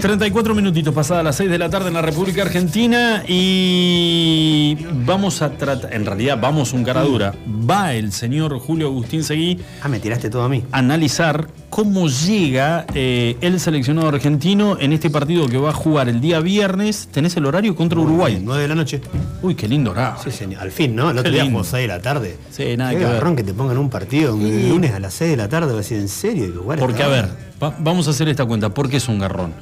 34 0.00 0.54
minutitos 0.54 0.94
pasadas 0.94 1.24
las 1.24 1.36
6 1.36 1.50
de 1.50 1.58
la 1.58 1.68
tarde 1.68 1.88
en 1.88 1.94
la 1.94 2.02
República 2.02 2.42
Argentina 2.42 3.24
y 3.26 4.76
vamos 5.04 5.42
a 5.42 5.50
tratar, 5.50 5.92
en 5.92 6.06
realidad 6.06 6.38
vamos 6.40 6.72
un 6.72 6.84
cara 6.84 7.02
dura, 7.02 7.34
va 7.68 7.94
el 7.94 8.12
señor 8.12 8.58
Julio 8.60 8.86
Agustín 8.88 9.24
Seguí 9.24 9.58
Ah, 9.82 9.88
me 9.88 9.98
tiraste 9.98 10.30
todo 10.30 10.42
a 10.44 10.48
mí. 10.48 10.62
a 10.70 10.78
analizar 10.78 11.48
cómo 11.68 12.08
llega 12.08 12.86
eh, 12.94 13.36
el 13.40 13.58
seleccionado 13.58 14.08
argentino 14.08 14.76
en 14.78 14.92
este 14.92 15.10
partido 15.10 15.48
que 15.48 15.58
va 15.58 15.70
a 15.70 15.74
jugar 15.74 16.08
el 16.08 16.20
día 16.20 16.40
viernes. 16.40 17.08
¿Tenés 17.12 17.36
el 17.36 17.46
horario 17.46 17.74
contra 17.76 17.98
Uruguay? 18.00 18.40
9 18.42 18.62
de 18.62 18.68
la 18.68 18.74
noche. 18.74 19.00
Uy, 19.42 19.54
qué 19.54 19.68
lindo 19.68 19.90
horario. 19.90 20.20
Sí, 20.22 20.30
señor. 20.30 20.62
Al 20.62 20.70
fin, 20.70 20.94
¿no? 20.96 21.10
El 21.10 21.18
otro 21.18 21.24
Qué 21.30 21.30
día 21.36 21.42
lindo. 21.44 21.58
jugó 21.58 21.70
6 21.70 21.82
de 21.82 21.88
la 21.88 22.00
tarde. 22.00 22.36
Sí, 22.50 22.76
nada 22.76 22.92
Qué 22.92 22.98
que 22.98 23.04
ver. 23.04 23.34
que 23.36 23.42
te 23.44 23.52
pongan 23.54 23.78
un 23.78 23.90
partido 23.90 24.34
un 24.34 24.68
lunes 24.68 24.92
a 24.94 25.00
las 25.00 25.14
6 25.14 25.32
de 25.32 25.36
la 25.36 25.48
tarde. 25.48 25.68
Va 25.68 25.74
a 25.74 25.76
decir, 25.78 25.98
¿en 25.98 26.08
serio? 26.08 26.44
¿Hay 26.44 26.50
que 26.52 26.58
jugar 26.58 26.78
a 26.78 26.80
Porque, 26.80 27.02
a 27.02 27.08
ver, 27.08 27.28
va- 27.62 27.74
vamos 27.78 28.06
a 28.08 28.10
hacer 28.10 28.28
esta 28.28 28.44
cuenta. 28.46 28.70
¿Por 28.70 28.88
qué 28.88 28.96
es 28.96 29.08
un 29.08 29.18
garrón? 29.18 29.52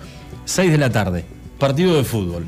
6 0.46 0.70
de 0.72 0.78
la 0.78 0.90
tarde, 0.90 1.24
partido 1.58 1.96
de 1.96 2.04
fútbol. 2.04 2.46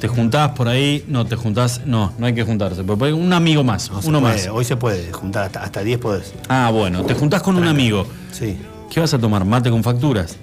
Te 0.00 0.08
juntás 0.08 0.50
por 0.50 0.66
ahí, 0.68 1.04
no 1.08 1.24
te 1.24 1.36
juntás, 1.36 1.82
no, 1.86 2.12
no 2.18 2.26
hay 2.26 2.34
que 2.34 2.42
juntarse. 2.42 2.82
porque 2.82 3.12
Un 3.12 3.32
amigo 3.32 3.62
más, 3.62 3.90
No 3.90 4.00
uno 4.04 4.20
puede, 4.20 4.34
más. 4.34 4.48
Hoy 4.48 4.64
se 4.64 4.76
puede 4.76 5.12
juntar 5.12 5.44
hasta, 5.44 5.62
hasta 5.62 5.82
10 5.82 5.98
podés. 5.98 6.34
Ah, 6.48 6.70
bueno, 6.72 7.04
te 7.04 7.14
juntás 7.14 7.42
con 7.42 7.56
un 7.56 7.66
amigo. 7.66 8.06
Sí. 8.32 8.58
¿Qué 8.90 9.00
vas 9.00 9.14
a 9.14 9.18
tomar? 9.18 9.44
¿Mate 9.44 9.70
con 9.70 9.82
facturas? 9.82 10.36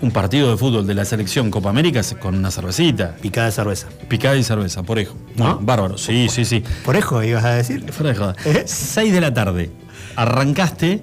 Un 0.00 0.10
partido 0.10 0.50
de 0.50 0.56
fútbol 0.56 0.86
de 0.86 0.94
la 0.94 1.04
selección 1.04 1.50
Copa 1.50 1.70
América 1.70 2.00
con 2.20 2.34
una 2.34 2.50
cervecita. 2.50 3.16
Picada 3.20 3.46
de 3.46 3.52
cerveza. 3.52 3.88
Picada 4.08 4.36
y 4.36 4.42
cerveza, 4.42 4.82
por 4.82 4.98
eso. 4.98 5.14
¿No? 5.36 5.58
bárbaro. 5.60 5.98
Sí, 5.98 6.28
sí, 6.30 6.44
sí. 6.44 6.62
¿Por 6.84 6.96
eso 6.96 7.22
ibas 7.22 7.44
a 7.44 7.54
decir? 7.54 7.84
De 7.84 8.14
joda. 8.14 8.34
6 8.64 9.12
de 9.12 9.20
la 9.20 9.34
tarde. 9.34 9.70
Arrancaste 10.14 11.02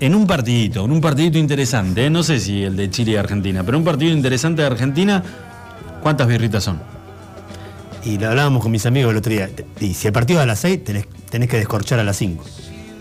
en 0.00 0.14
un 0.14 0.26
partidito, 0.26 0.84
en 0.84 0.92
un 0.92 1.00
partidito 1.00 1.38
interesante. 1.38 2.08
No 2.10 2.22
sé 2.22 2.40
si 2.40 2.64
el 2.64 2.74
de 2.74 2.90
Chile 2.90 3.12
y 3.12 3.16
Argentina, 3.16 3.62
pero 3.62 3.78
un 3.78 3.84
partido 3.84 4.12
interesante 4.12 4.62
de 4.62 4.68
Argentina. 4.68 5.22
¿Cuántas 6.02 6.26
birritas 6.26 6.64
son? 6.64 6.80
Y 8.04 8.18
lo 8.18 8.28
hablábamos 8.28 8.62
con 8.62 8.72
mis 8.72 8.86
amigos 8.86 9.12
el 9.12 9.18
otro 9.18 9.30
día. 9.30 9.50
Y 9.78 9.92
si 9.92 10.06
el 10.06 10.12
partido 10.12 10.40
es 10.40 10.44
a 10.44 10.46
las 10.46 10.60
6, 10.60 10.84
tenés, 10.84 11.06
tenés 11.28 11.50
que 11.50 11.58
descorchar 11.58 11.98
a 11.98 12.04
las 12.04 12.16
5. 12.16 12.42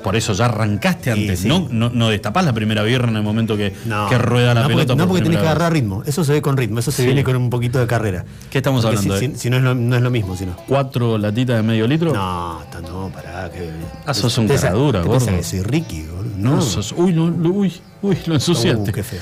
Por 0.03 0.15
eso 0.15 0.33
ya 0.33 0.45
arrancaste 0.45 1.11
antes, 1.11 1.45
¿no? 1.45 1.67
No, 1.71 1.89
no 1.89 2.09
destapás 2.09 2.45
la 2.45 2.53
primera 2.53 2.83
birra 2.83 3.07
en 3.09 3.15
el 3.17 3.23
momento 3.23 3.57
que, 3.57 3.73
que 4.09 4.17
rueda 4.17 4.53
la 4.53 4.65
pelota. 4.67 4.87
Porque, 4.87 4.95
no 4.95 5.03
por 5.03 5.07
porque 5.09 5.23
tenés 5.23 5.39
que 5.39 5.45
agarrar 5.47 5.73
ritmo. 5.73 6.03
Eso 6.05 6.23
se 6.23 6.33
ve 6.33 6.41
con 6.41 6.55
ritmo. 6.57 6.79
Eso 6.79 6.91
se 6.91 7.01
Sí. 7.01 7.05
viene 7.05 7.23
con 7.23 7.35
un 7.35 7.49
poquito 7.49 7.79
de 7.79 7.87
carrera. 7.87 8.25
¿Qué 8.49 8.59
estamos 8.59 8.83
Porque 8.83 8.97
hablando? 8.97 9.17
Si, 9.19 9.27
de 9.27 9.33
si- 9.35 9.39
si 9.41 9.49
no, 9.49 9.57
es 9.57 9.63
lo, 9.63 9.75
no 9.75 9.95
es 9.95 10.01
lo 10.01 10.09
mismo, 10.09 10.35
si 10.35 10.45
no. 10.45 10.55
¿Cuatro 10.67 11.17
latitas 11.17 11.57
de 11.57 11.63
medio 11.63 11.87
litro? 11.87 12.13
No, 12.13 12.59
no, 12.81 13.09
pará. 13.13 13.49
Que, 13.51 13.69
Ah, 14.05 14.13
sos 14.13 14.37
un 14.37 14.47
¿Te 14.47 14.55
cara 14.55 14.69
pensás- 14.69 14.79
dura, 14.79 15.01
te 15.01 15.07
gordo. 15.07 15.25
que 15.27 15.43
soy 15.43 15.61
Ricky, 15.61 16.03
boludo? 16.03 16.29
No, 16.37 16.61
sos- 16.61 16.93
uy, 16.95 17.11
no, 17.13 17.25
uy, 17.25 17.73
uy, 18.01 18.17
lo 18.25 18.33
ensuciaste. 18.35 18.89
Uh, 18.91 18.93
qué 18.93 19.03
feo. 19.03 19.19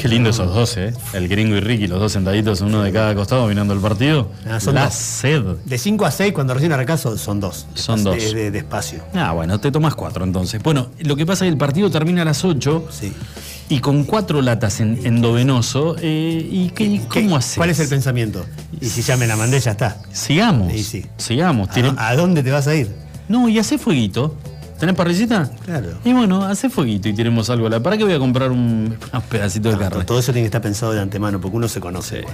Qué 0.00 0.06
lindo 0.06 0.30
esos 0.30 0.54
dos, 0.54 0.76
¿eh? 0.76 0.92
El 1.12 1.26
gringo 1.26 1.56
y 1.56 1.60
Ricky, 1.60 1.88
los 1.88 1.98
dos 1.98 2.12
sentaditos, 2.12 2.60
uno 2.60 2.82
de 2.82 2.92
cada 2.92 3.14
costado, 3.16 3.48
mirando 3.48 3.74
el 3.74 3.80
partido. 3.80 4.30
Ah, 4.48 4.60
son 4.60 4.76
la 4.76 4.84
dos. 4.84 4.94
sed. 4.94 5.42
De 5.64 5.76
5 5.76 6.06
a 6.06 6.10
6, 6.12 6.32
cuando 6.32 6.54
recién 6.54 6.70
arrancás, 6.72 7.00
son, 7.00 7.40
dos. 7.40 7.66
Son 7.74 8.04
dos. 8.04 8.16
De, 8.32 8.52
de 8.52 8.58
espacio. 8.58 9.02
Ah, 9.12 9.32
bueno, 9.32 9.58
te 9.58 9.72
tomas 9.72 9.96
cuatro 9.96 10.24
entonces. 10.24 10.62
Bueno, 10.62 10.88
lo 11.00 11.16
que 11.16 11.26
pasa 11.26 11.44
es 11.44 11.48
que 11.48 11.52
el 11.52 11.58
partido 11.58 11.90
termina 11.90 12.22
a 12.22 12.24
las 12.26 12.44
8 12.44 12.86
y 13.70 13.80
con 13.80 14.04
cuatro 14.04 14.40
latas 14.40 14.78
en, 14.80 15.04
endovenoso. 15.04 15.96
Eh, 16.00 16.46
¿Y 16.48 16.68
qué, 16.70 16.84
y 16.84 16.98
cómo 17.00 17.36
haces? 17.36 17.56
¿Cuál 17.56 17.70
es 17.70 17.80
el 17.80 17.88
pensamiento? 17.88 18.44
Y 18.80 18.86
si 18.86 19.02
ya 19.02 19.16
me 19.16 19.26
la 19.26 19.34
mandé, 19.36 19.58
ya 19.58 19.72
está. 19.72 19.98
Sigamos. 20.12 20.72
Sí, 20.72 20.84
sí. 20.84 21.06
Sigamos. 21.16 21.68
¿A, 21.70 22.08
a 22.08 22.16
dónde 22.16 22.44
te 22.44 22.52
vas 22.52 22.68
a 22.68 22.74
ir? 22.76 22.88
No, 23.28 23.48
y 23.48 23.58
hace 23.58 23.78
fueguito. 23.78 24.36
¿Tenés 24.78 24.94
parrillita? 24.94 25.50
Claro. 25.64 25.88
Y 26.04 26.12
bueno, 26.12 26.44
hace 26.44 26.70
fueguito 26.70 27.08
y 27.08 27.12
tenemos 27.12 27.50
algo. 27.50 27.68
¿Para 27.82 27.96
qué 27.96 28.04
voy 28.04 28.12
a 28.12 28.18
comprar 28.18 28.52
un, 28.52 28.96
un 29.12 29.22
pedacito 29.28 29.70
de 29.70 29.76
carne? 29.76 30.04
Todo 30.04 30.20
eso 30.20 30.32
tiene 30.32 30.44
que 30.44 30.48
estar 30.48 30.62
pensado 30.62 30.92
de 30.92 31.00
antemano, 31.00 31.40
porque 31.40 31.56
uno 31.56 31.66
se 31.66 31.80
conoce. 31.80 32.24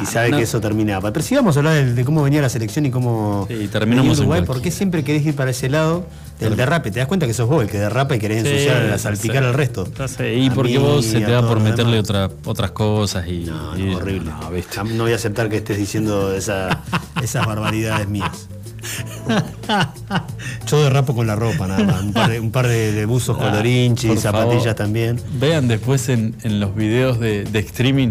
y 0.00 0.06
sabe 0.06 0.30
no. 0.30 0.38
que 0.38 0.44
eso 0.44 0.58
termina. 0.60 1.00
Pero 1.02 1.20
si 1.22 1.34
vamos 1.34 1.54
a 1.56 1.60
hablar 1.60 1.84
de, 1.84 2.04
cómo 2.04 2.22
venía 2.22 2.40
la 2.40 2.48
selección 2.48 2.86
y 2.86 2.90
cómo. 2.90 3.46
Sí, 3.48 3.68
terminamos 3.70 4.16
en 4.16 4.20
Uruguay, 4.20 4.42
¿por 4.42 4.62
qué 4.62 4.70
siempre 4.70 5.04
querés 5.04 5.26
ir 5.26 5.36
para 5.36 5.50
ese 5.50 5.68
lado 5.68 6.06
del 6.40 6.56
derrape? 6.56 6.90
¿Te 6.90 6.98
das 6.98 7.08
cuenta 7.08 7.26
que 7.26 7.34
sos 7.34 7.46
vos 7.48 7.62
el 7.62 7.68
que 7.68 7.78
derrapa 7.78 8.16
y 8.16 8.18
querés 8.18 8.42
Sí, 8.42 8.48
ensuciar, 8.48 8.98
salpicar 8.98 9.44
al 9.44 9.52
resto? 9.54 9.86
Y 10.34 10.48
porque 10.50 10.72
mí, 10.72 10.78
vos 10.78 11.04
se 11.04 11.20
te 11.20 11.30
da 11.30 11.46
por 11.46 11.60
meterle 11.60 11.98
otra- 11.98 12.30
otras 12.46 12.70
cosas 12.70 13.26
y. 13.26 13.50
y- 13.76 13.94
horrible. 13.94 14.30
no, 14.30 14.50
¿viste? 14.50 14.76
Ya 14.76 14.82
No 14.84 15.02
voy 15.04 15.12
a 15.12 15.16
aceptar 15.16 15.50
que 15.50 15.58
estés 15.58 15.76
diciendo 15.76 16.32
esa- 16.34 16.80
esas 17.22 17.46
barbaridades 17.46 18.08
mías. 18.08 18.48
Yo 20.66 20.82
derrapo 20.82 21.14
con 21.14 21.26
la 21.26 21.36
ropa, 21.36 21.66
nada 21.66 21.84
más. 21.84 22.02
Un 22.02 22.12
par 22.12 22.30
de, 22.30 22.40
un 22.40 22.50
par 22.50 22.66
de- 22.68 22.92
de 22.92 23.06
buzos 23.06 23.36
Ah, 23.40 23.44
colorinchi, 23.50 24.08
por 24.08 24.18
zapatillas 24.18 24.62
favor. 24.62 24.74
también. 24.74 25.20
Vean 25.38 25.68
después 25.68 26.08
en, 26.08 26.34
en 26.42 26.60
los 26.60 26.74
videos 26.74 27.18
de, 27.20 27.44
de 27.44 27.58
streaming. 27.60 28.10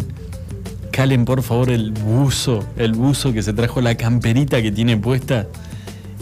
Calen 0.91 1.23
por 1.26 1.41
favor 1.41 1.69
el 1.69 1.91
buzo, 1.91 2.65
el 2.77 2.93
buzo 2.93 3.31
que 3.34 3.41
se 3.43 3.53
trajo 3.53 3.80
la 3.81 3.95
camperita 3.95 4.61
que 4.61 4.72
tiene 4.72 4.98
puesta. 4.98 5.48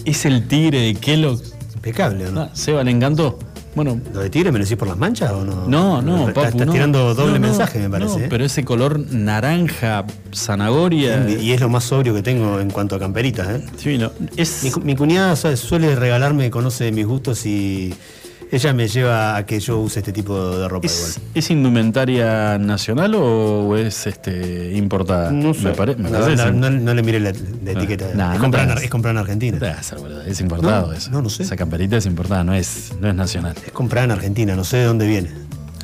Es 0.05 0.25
el 0.25 0.47
tigre 0.47 0.79
de 0.81 0.95
Kellogg. 0.95 1.41
Impecable, 1.75 2.27
¿o 2.27 2.31
no? 2.31 2.41
Ah, 2.41 2.49
Seba, 2.53 2.83
¿le 2.83 2.91
encantó? 2.91 3.39
Bueno. 3.75 3.99
¿Lo 4.13 4.21
de 4.21 4.29
tigre 4.29 4.51
me 4.51 4.57
lo 4.59 4.65
decís 4.65 4.77
por 4.77 4.87
las 4.87 4.97
manchas 4.97 5.31
o 5.31 5.45
no? 5.45 5.65
No, 5.67 6.01
no, 6.01 6.27
Estás- 6.29 6.33
papu, 6.33 6.47
Estás 6.49 6.65
no. 6.67 6.71
tirando 6.73 7.13
doble 7.13 7.33
No, 7.39 7.47
mensaje, 7.47 7.79
me 7.79 7.89
parece. 7.89 8.17
no, 8.19 8.25
¿eh? 8.25 8.27
pero 8.29 8.43
ese 8.43 8.65
color 8.65 8.99
naranja, 9.11 10.05
zanahoria. 10.33 11.29
Y, 11.29 11.35
y 11.45 11.51
es 11.53 11.61
lo 11.61 11.69
más 11.69 11.83
sobrio 11.83 12.13
que 12.13 12.21
tengo 12.23 12.59
en 12.59 12.71
cuanto 12.71 12.95
a 12.95 12.99
camperitas, 12.99 13.47
¿eh? 13.49 13.65
Sí, 13.77 13.97
no, 13.97 14.11
es... 14.35 14.63
mi, 14.63 14.83
mi 14.83 14.95
cuñada 14.95 15.35
su- 15.35 15.55
suele 15.55 15.95
regalarme, 15.95 16.49
conoce 16.49 16.91
mis 16.91 17.05
gustos 17.05 17.45
y 17.45 17.93
ella 18.51 18.73
me 18.73 18.87
lleva 18.87 19.35
a 19.37 19.45
que 19.45 19.59
yo 19.59 19.79
use 19.79 19.99
este 19.99 20.11
tipo 20.11 20.57
de 20.57 20.67
ropa 20.67 20.85
¿Es, 20.87 21.19
es 21.33 21.51
indumentaria 21.51 22.57
nacional 22.57 23.13
o 23.15 23.77
es 23.77 24.07
este 24.07 24.71
importada? 24.75 25.31
igual. 25.31 25.43
No 25.43 25.53
sé. 25.53 25.63
Me, 25.65 25.71
pare- 25.71 25.95
me 25.95 26.09
No, 26.09 26.19
parece. 26.19 26.45
no, 26.51 26.51
no- 26.51 26.69
no 26.69 26.93
le 26.93 27.03
mire 27.03 27.19
la, 27.19 27.31
la 27.63 27.71
etiqueta. 27.71 28.07
nah, 28.15 28.31
es, 28.33 28.35
no 28.37 28.41
comprar, 28.43 28.63
te 28.63 28.65
en- 28.65 28.71
hagas. 28.71 28.83
es 28.83 28.89
comprar 28.89 29.11
en 29.13 29.17
Argentina. 29.19 29.57
Es 30.27 30.41
importado 30.41 30.87
No, 30.87 30.93
eso. 30.93 31.11
no, 31.11 31.21
no 31.21 31.29
sé. 31.29 31.43
Esa 31.43 31.55
camperita 31.55 31.97
es 31.97 32.05
importada, 32.05 32.43
no 32.43 32.53
es, 32.53 32.91
no 32.99 33.07
es 33.07 33.15
nacional. 33.15 33.55
Es 33.65 33.71
comprada 33.71 34.05
en 34.05 34.11
Argentina, 34.11 34.55
no 34.55 34.63
sé 34.63 34.77
de 34.77 34.85
dónde 34.85 35.07
viene. 35.07 35.29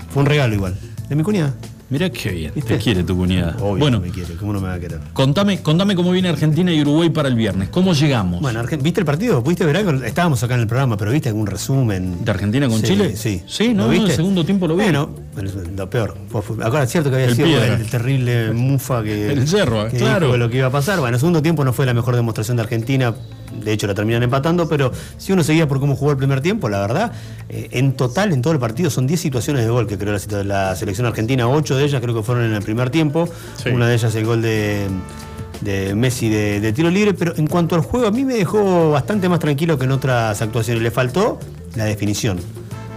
Fue 0.10 0.22
un 0.24 0.28
regalo 0.28 0.54
igual. 0.56 0.76
De 1.10 1.16
mi 1.16 1.24
cuñada. 1.24 1.54
Mirá 1.88 2.10
qué 2.10 2.32
bien, 2.32 2.52
te 2.52 2.78
quiere 2.80 3.03
tu 3.03 3.16
cuñada. 3.16 3.56
Obvio 3.62 3.78
bueno, 3.78 3.99
me 3.99 4.10
quiere, 4.10 4.34
¿cómo 4.36 4.53
no 4.53 4.60
me 4.60 4.68
va 4.70 4.74
a 4.74 4.80
querer? 4.80 4.99
contame, 5.14 5.62
contame 5.62 5.95
cómo 5.95 6.10
viene 6.12 6.30
Argentina 6.30 6.74
y 6.74 6.82
Uruguay 6.82 7.12
para 7.12 7.30
el 7.30 7.36
viernes. 7.36 7.70
¿Cómo 7.70 7.94
llegamos? 7.94 8.41
Bueno, 8.41 8.64
¿viste 8.82 9.02
el 9.02 9.06
partido? 9.06 9.44
¿Pudiste 9.44 9.66
ver 9.66 9.78
algo? 9.78 9.91
Estábamos 10.03 10.41
acá 10.41 10.56
en 10.56 10.62
el 10.62 10.68
programa, 10.68 10.98
pero 10.98 11.12
¿viste 11.12 11.30
algún 11.30 11.45
resumen? 11.45 12.26
¿De 12.26 12.32
Argentina 12.32 12.68
con 12.68 12.80
Sí, 12.82 12.88
Chile? 12.88 13.16
Sí. 13.16 13.44
Sí, 13.45 13.74
no, 13.76 13.91
el 13.91 14.10
segundo 14.12 14.44
tiempo 14.44 14.68
lo 14.68 14.76
vi. 14.76 14.84
Bueno, 14.84 15.12
lo 15.78 15.90
peor. 15.90 16.18
Ahora 16.64 16.84
es 16.84 16.91
cierto 16.91 17.10
que 17.12 17.18
había 17.18 17.28
El 17.28 17.36
sido 17.36 17.48
piedra. 17.49 17.76
el 17.76 17.86
terrible 17.86 18.52
mufa 18.52 19.03
que, 19.03 19.32
El 19.32 19.45
yerro, 19.45 19.88
que 19.88 19.98
claro. 19.98 20.26
dijo 20.28 20.38
lo 20.38 20.49
que 20.49 20.57
iba 20.57 20.68
a 20.68 20.72
pasar. 20.72 20.99
Bueno, 20.99 21.16
el 21.18 21.20
segundo 21.20 21.44
tiempo 21.44 21.64
no 21.64 21.72
fue 21.72 21.86
la 21.86 21.94
mejor 21.94 22.16
demostración 22.16 22.57
de 22.57 22.64
Argentina. 22.64 23.14
De 23.64 23.72
hecho, 23.72 23.88
la 23.88 23.94
terminan 23.94 24.23
empatando, 24.23 24.68
pero 24.68 24.91
si 25.18 25.32
uno 25.32 25.44
seguía 25.44 25.68
por 25.68 25.80
cómo 25.80 25.95
jugó 25.95 26.11
el 26.11 26.18
primer 26.18 26.41
tiempo, 26.41 26.69
la 26.69 26.82
verdad, 26.82 27.11
eh, 27.49 27.69
en 27.72 27.94
total, 27.94 28.34
en 28.34 28.41
todo 28.41 28.53
el 28.53 28.60
partido, 28.60 28.90
son 28.90 29.07
10 29.07 29.19
situaciones 29.19 29.64
de 29.64 29.69
gol 29.69 29.88
que 29.88 29.98
creó 29.98 30.18
la, 30.44 30.76
selección 30.76 31.07
argentina. 31.07 31.48
8 31.48 31.77
de 31.77 31.84
ellas 31.86 32.02
creo 32.02 32.15
que 32.15 32.23
fueron 32.23 32.45
en 32.45 32.53
el 32.53 32.61
primer 32.64 32.90
tiempo. 32.90 33.27
Sí. 33.61 33.69
Una 33.69 33.88
de 33.88 33.95
ellas 33.95 34.14
el 34.15 34.26
gol 34.26 34.41
de, 34.41 34.88
de 35.61 35.95
Messi 35.95 36.30
de, 36.30 36.60
de 36.60 36.73
tiro 36.73 36.90
libre. 36.90 37.14
Pero 37.14 37.36
en 37.36 37.48
cuanto 37.48 37.76
al 37.76 37.82
juego, 37.82 38.07
a 38.07 38.11
mí 38.11 38.23
me 38.26 38.36
dejó 38.36 38.91
bastante 38.91 39.30
más 39.30 39.40
tranquilo 39.40 39.77
que 39.77 39.86
en 39.86 39.91
otras 39.91 40.41
actuaciones. 40.41 40.84
Le 40.84 40.91
faltó 40.91 41.40
la 41.76 41.86
definición. 41.86 42.40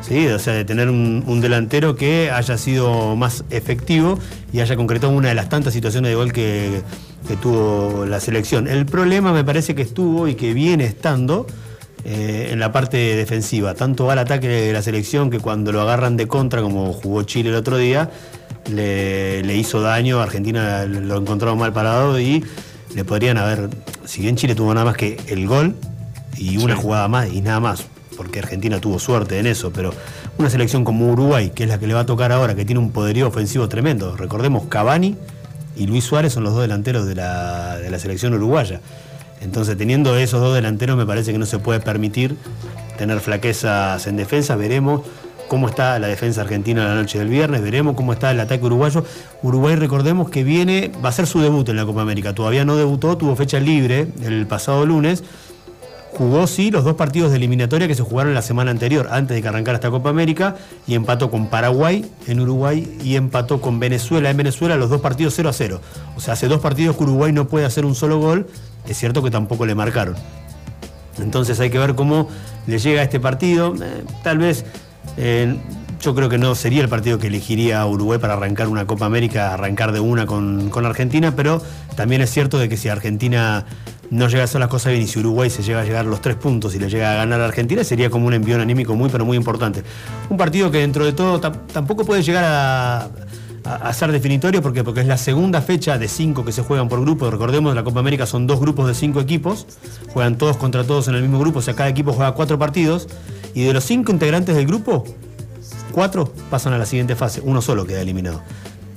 ¿Sí? 0.09 0.27
O 0.29 0.39
sea, 0.39 0.55
de 0.55 0.65
tener 0.65 0.89
un, 0.89 1.23
un 1.27 1.41
delantero 1.41 1.97
que 1.97 2.31
haya 2.31 2.57
sido 2.59 3.15
más 3.17 3.45
efectivo 3.51 4.19
y 4.53 4.61
haya 4.61 4.77
concretado 4.77 5.13
una 5.13 5.29
de 5.29 5.35
las 5.35 5.49
tantas 5.49 5.73
situaciones 5.75 6.11
de 6.11 6.15
gol 6.15 6.33
que, 6.33 6.83
que 7.27 7.37
tuvo 7.37 8.07
la 8.07 8.21
selección. 8.21 8.67
El 8.69 8.87
problema 8.87 9.33
me 9.33 9.45
parece 9.45 9.75
que 9.75 9.83
estuvo 9.83 10.29
y 10.29 10.35
que 10.35 10.55
viene 10.55 10.85
estando 10.85 11.47
eh, 12.05 12.49
en 12.53 12.61
la 12.61 12.73
parte 12.73 12.97
defensiva. 13.17 13.75
Tanto 13.75 14.07
va 14.07 14.15
al 14.15 14.21
ataque 14.21 14.49
de 14.49 14.73
la 14.73 14.83
selección 14.83 15.31
que 15.31 15.39
cuando 15.41 15.73
lo 15.73 15.81
agarran 15.83 16.17
de 16.17 16.27
contra, 16.27 16.63
como 16.63 16.93
jugó 16.93 17.23
Chile 17.25 17.51
el 17.51 17.57
otro 17.57 17.77
día, 17.77 18.11
le, 18.73 19.43
le 19.43 19.57
hizo 19.57 19.81
daño. 19.81 20.21
Argentina 20.21 20.85
lo 20.87 21.17
encontraron 21.19 21.59
mal 21.59 21.73
parado 21.73 22.19
y 22.21 22.45
le 22.95 23.05
podrían 23.05 23.37
haber, 23.37 23.69
si 24.05 24.23
bien 24.23 24.37
Chile 24.37 24.55
tuvo 24.55 24.73
nada 24.73 24.87
más 24.87 24.97
que 24.97 25.19
el 25.29 25.47
gol 25.47 25.75
y 26.39 26.57
una 26.57 26.75
Sí. 26.77 26.83
jugada 26.83 27.09
más 27.09 27.31
y 27.33 27.43
nada 27.43 27.61
más. 27.61 27.85
Porque 28.19 28.41
Argentina 28.41 28.81
tuvo 28.81 28.99
suerte 28.99 29.39
en 29.39 29.47
eso, 29.47 29.73
pero 29.73 29.95
una 30.39 30.51
selección 30.51 30.85
como 30.85 31.11
Uruguay, 31.11 31.53
que 31.55 31.63
es 31.63 31.69
la 31.69 31.79
que 31.79 31.87
le 31.87 31.95
va 31.95 32.01
a 32.01 32.07
tocar 32.07 32.33
ahora, 32.33 32.57
que 32.57 32.65
tiene 32.65 32.81
un 32.81 32.91
poderío 32.91 33.29
ofensivo 33.29 33.69
tremendo. 33.69 34.17
Recordemos, 34.17 34.65
Cavani 34.67 35.17
y 35.77 35.87
Luis 35.87 36.03
Suárez 36.03 36.33
son 36.33 36.43
los 36.43 36.53
dos 36.53 36.63
delanteros 36.63 37.07
de 37.07 37.15
la, 37.15 37.99
selección 37.99 38.35
uruguaya. 38.35 38.81
Entonces, 39.41 39.79
teniendo 39.79 40.17
esos 40.17 40.41
dos 40.41 40.53
delanteros, 40.53 40.97
me 40.97 41.07
parece 41.07 41.31
que 41.31 41.39
no 41.39 41.47
se 41.47 41.61
puede 41.61 41.79
permitir 41.79 42.35
tener 42.99 43.21
flaquezas 43.21 44.05
en 44.09 44.17
defensa. 44.17 44.57
Veremos 44.57 45.03
cómo 45.47 45.69
está 45.69 45.97
la 46.01 46.09
defensa 46.09 46.41
argentina 46.41 46.85
la 46.89 46.97
noche 46.97 47.21
del 47.21 47.29
viernes, 47.29 47.63
veremos 47.63 47.95
cómo 47.95 48.13
está 48.13 48.33
el 48.33 48.41
ataque 48.41 48.67
uruguayo. 48.67 49.05
Uruguay, 49.45 49.77
recordemos 49.77 50.29
que 50.29 50.43
viene, 50.43 50.91
va 51.05 51.11
a 51.11 51.13
ser 51.13 51.29
su 51.29 51.41
debut 51.41 51.69
en 51.69 51.77
la 51.77 51.87
Copa 51.87 52.03
América. 52.03 52.35
Todavía 52.35 52.65
no 52.65 52.77
debutó, 52.77 53.17
tuvo 53.17 53.37
fecha 53.37 53.61
libre 53.61 54.09
el 54.25 54.45
pasado 54.49 54.85
lunes. 54.85 55.23
Jugó 56.13 56.47
sí 56.47 56.71
los 56.71 56.85
dos 56.85 56.95
partidos 56.95 57.31
de 57.31 57.37
eliminatoria 57.37 57.87
que 57.87 57.95
se 57.95 58.03
jugaron 58.03 58.35
la 58.35 58.43
semana 58.43 58.71
anterior, 58.71 59.09
antes 59.11 59.37
de 59.37 59.43
que 59.43 59.49
arrancara 59.49 59.77
esta 59.77 59.91
Copa 59.91 60.11
América, 60.11 60.57
y 60.87 60.95
empató 60.95 61.31
con 61.31 61.49
Paraguay 61.49 62.11
en 62.27 62.41
Uruguay 62.41 62.99
y 63.03 63.17
empató 63.17 63.61
con 63.61 63.79
Venezuela 63.79 64.31
en 64.31 64.37
Venezuela, 64.37 64.77
los 64.77 64.91
dos 64.91 65.01
partidos 65.01 65.35
0 65.37 65.49
a 65.49 65.53
0. 65.53 65.81
O 66.17 66.21
sea, 66.21 66.35
hace 66.35 66.49
dos 66.49 66.61
partidos 66.61 66.97
que 66.97 67.05
Uruguay 67.05 67.33
no 67.33 67.47
puede 67.47 67.67
hacer 67.67 67.85
un 67.85 67.95
solo 67.95 68.19
gol, 68.19 68.47
es 68.89 68.97
cierto 68.97 69.23
que 69.23 69.31
tampoco 69.31 69.67
le 69.67 69.75
marcaron. 69.75 70.17
Entonces 71.19 71.59
hay 71.61 71.71
que 71.71 71.79
ver 71.79 71.95
cómo 71.95 72.29
le 72.67 72.79
llega 72.79 73.01
a 73.01 73.05
este 73.05 73.21
partido. 73.21 73.75
Eh, 73.75 74.05
tal 74.23 74.39
vez 74.39 74.65
eh, 75.17 75.57
yo 76.01 76.15
creo 76.15 76.29
que 76.29 76.39
no 76.39 76.55
sería 76.55 76.83
el 76.83 76.89
partido 76.89 77.19
que 77.19 77.27
elegiría 77.27 77.85
Uruguay 77.87 78.19
para 78.19 78.35
arrancar 78.35 78.69
una 78.69 78.87
Copa 78.87 79.07
América, 79.07 79.53
arrancar 79.55 79.93
de 79.93 80.01
una 80.01 80.27
con, 80.27 80.71
con 80.71 80.87
Argentina, 80.87 81.35
pero 81.35 81.61
también 81.97 82.21
es 82.23 82.31
cierto 82.31 82.59
de 82.59 82.69
que 82.69 82.77
si 82.77 82.89
Argentina 82.89 83.65
no 84.11 84.29
llega 84.29 84.43
a 84.43 84.45
hacer 84.45 84.61
las 84.61 84.71
cosas 84.71 84.93
bien 84.93 85.03
y 85.05 85.07
si 85.07 85.19
Uruguay 85.19 85.51
se 85.51 85.63
llega 85.63 85.81
a 85.81 85.85
llegar 85.85 86.07
a 86.07 86.09
los 86.09 86.23
tres 86.23 86.37
puntos 86.37 86.75
y 86.75 86.79
le 86.79 86.89
llega 86.89 87.13
a 87.13 87.17
ganar 87.17 87.41
a 87.41 87.47
Argentina, 87.47 87.83
sería 87.85 88.09
como 88.11 88.27
un 88.27 88.35
envión 88.35 88.61
anímico 88.61 88.95
muy, 88.95 89.11
pero 89.11 89.25
muy 89.25 89.37
importante. 89.37 89.83
Un 90.31 90.37
partido 90.37 90.71
que 90.71 90.79
dentro 90.79 91.05
de 91.05 91.13
todo 91.13 91.41
tam- 91.41 91.67
tampoco 91.73 92.05
puede 92.07 92.23
llegar 92.23 92.45
a, 92.45 93.01
a- 93.03 93.09
a 93.65 93.93
ser 93.93 94.11
definitorio 94.13 94.63
porque, 94.63 94.85
porque 94.85 95.01
es 95.01 95.07
la 95.07 95.19
segunda 95.19 95.61
fecha 95.61 95.99
de 95.99 96.09
cinco 96.09 96.45
que 96.45 96.53
se 96.53 96.63
juegan 96.63 96.89
por 96.89 97.01
grupo. 97.03 97.31
Recordemos, 97.31 97.75
la 97.75 97.83
Copa 97.85 98.01
América 98.01 98.25
son 98.25 98.47
dos 98.47 98.61
grupos 98.61 98.87
de 98.87 98.95
cinco 98.95 99.21
equipos, 99.21 99.67
juegan 100.15 100.39
todos 100.39 100.57
contra 100.57 100.85
todos 100.85 101.09
en 101.09 101.15
el 101.17 101.23
mismo 101.23 101.39
grupo, 101.39 101.59
o 101.59 101.63
sea, 101.63 101.75
cada 101.75 101.91
equipo 101.91 102.13
juega 102.15 102.33
cuatro 102.33 102.59
partidos 102.59 103.09
y 103.53 103.65
de 103.65 103.73
los 103.75 103.85
cinco 103.85 104.13
integrantes 104.13 104.55
del 104.57 104.67
grupo, 104.67 105.05
cuatro 105.99 106.33
pasan 106.49 106.73
a 106.75 106.79
la 106.79 106.87
siguiente 106.87 107.17
fase, 107.17 107.41
uno 107.45 107.61
solo 107.61 107.85
queda 107.85 108.01
eliminado. 108.01 108.41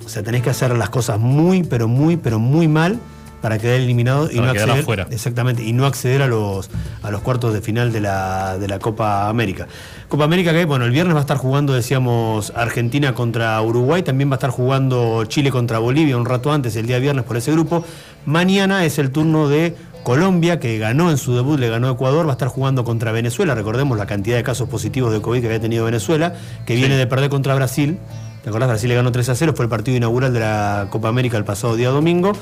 O 0.05 0.07
sea, 0.07 0.21
tenés 0.21 0.43
que 0.43 0.51
hacer 0.51 0.77
las 0.77 0.91
cosas 0.91 1.17
muy, 1.17 1.63
pero 1.63 1.87
muy, 1.87 2.15
pero 2.15 2.37
muy 2.37 2.67
mal 2.67 2.99
para 3.41 3.57
quedar 3.57 3.79
eliminado 3.79 4.29
y 4.29 4.35
Para 4.35 4.45
no 4.45 4.51
acceder, 4.51 4.79
afuera. 4.81 5.07
exactamente, 5.09 5.63
y 5.63 5.73
no 5.73 5.87
acceder 5.87 6.21
a 6.21 6.27
los, 6.27 6.69
a 7.01 7.09
los 7.09 7.21
cuartos 7.21 7.55
de 7.55 7.61
final 7.61 7.91
de 7.91 8.01
la, 8.01 8.59
de 8.59 8.67
la 8.67 8.77
Copa 8.77 9.29
América. 9.29 9.67
Copa 10.09 10.25
América 10.25 10.53
que, 10.53 10.63
bueno, 10.65 10.85
el 10.85 10.91
viernes 10.91 11.15
va 11.15 11.21
a 11.21 11.21
estar 11.21 11.37
jugando, 11.37 11.73
decíamos, 11.73 12.53
Argentina 12.55 13.15
contra 13.15 13.59
Uruguay, 13.63 14.03
también 14.03 14.29
va 14.29 14.35
a 14.35 14.37
estar 14.37 14.51
jugando 14.51 15.25
Chile 15.25 15.49
contra 15.49 15.79
Bolivia 15.79 16.17
un 16.17 16.25
rato 16.27 16.51
antes, 16.51 16.75
el 16.75 16.85
día 16.85 16.99
viernes 16.99 17.25
por 17.25 17.35
ese 17.35 17.51
grupo. 17.51 17.83
Mañana 18.27 18.85
es 18.85 18.99
el 18.99 19.09
turno 19.09 19.49
de 19.49 19.75
Colombia, 20.03 20.59
que 20.59 20.77
ganó 20.77 21.11
en 21.11 21.17
su 21.17 21.35
debut, 21.35 21.59
le 21.59 21.69
ganó 21.69 21.87
a 21.87 21.91
Ecuador, 21.91 22.25
va 22.25 22.31
a 22.31 22.33
estar 22.33 22.47
jugando 22.47 22.83
contra 22.83 23.11
Venezuela. 23.11 23.53
Recordemos 23.53 23.97
la 23.97 24.07
cantidad 24.07 24.35
de 24.35 24.43
casos 24.43 24.67
positivos 24.67 25.13
de 25.13 25.21
COVID 25.21 25.41
que 25.41 25.47
había 25.47 25.59
tenido 25.59 25.85
Venezuela, 25.85 26.33
que 26.65 26.75
viene 26.75 26.95
de 26.95 27.07
perder 27.07 27.29
contra 27.29 27.53
Brasil. 27.55 27.99
¿Te 28.43 28.49
acordás? 28.49 28.69
Brasil 28.69 28.89
le 28.89 28.95
ganó 28.95 29.11
3 29.11 29.29
a 29.29 29.35
0, 29.35 29.53
fue 29.55 29.65
el 29.65 29.69
partido 29.69 29.95
inaugural 29.95 30.33
de 30.33 30.39
la 30.39 30.87
Copa 30.89 31.09
América 31.09 31.37
el 31.37 31.45
pasado 31.45 31.75
día 31.75 31.89
domingo. 31.89 32.33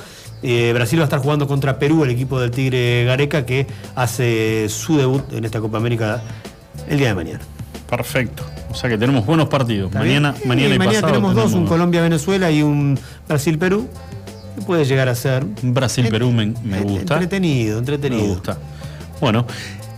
Eh, 0.42 0.72
Brasil 0.74 0.98
va 1.00 1.04
a 1.04 1.06
estar 1.06 1.20
jugando 1.20 1.48
contra 1.48 1.78
Perú, 1.78 2.06
el 2.06 2.12
equipo 2.12 2.40
del 2.40 2.52
Tigre 2.52 3.04
Gareca, 3.04 3.46
que 3.46 3.68
hace 3.96 4.68
su 4.70 4.98
debut 4.98 5.34
en 5.34 5.44
esta 5.44 5.60
Copa 5.60 5.78
América 5.78 6.22
el 6.88 6.98
día 6.98 7.10
de 7.10 7.16
mañana. 7.16 7.42
Perfecto. 7.90 8.44
O 8.72 8.76
sea 8.76 8.90
que 8.90 8.98
tenemos 8.98 9.26
buenos 9.26 9.50
partidos. 9.50 9.92
Mañana, 9.94 10.36
mañana 10.46 10.76
y 10.76 10.78
pasado 10.78 11.08
tenemos 11.08 11.36
dos, 11.36 11.54
un 11.54 11.66
Colombia-Venezuela 11.66 12.52
y 12.52 12.62
un 12.62 12.98
Brasil-Perú. 13.28 13.90
Que 14.60 14.66
puede 14.66 14.86
llegar 14.86 15.10
a 15.10 15.16
ser 15.16 15.46
Brasil-Perú 15.62 16.32
me, 16.32 16.54
me 16.64 16.82
gusta. 16.82 17.16
entretenido, 17.16 17.80
entretenido. 17.80 18.22
Me 18.22 18.30
gusta. 18.30 18.58
Bueno, 19.22 19.46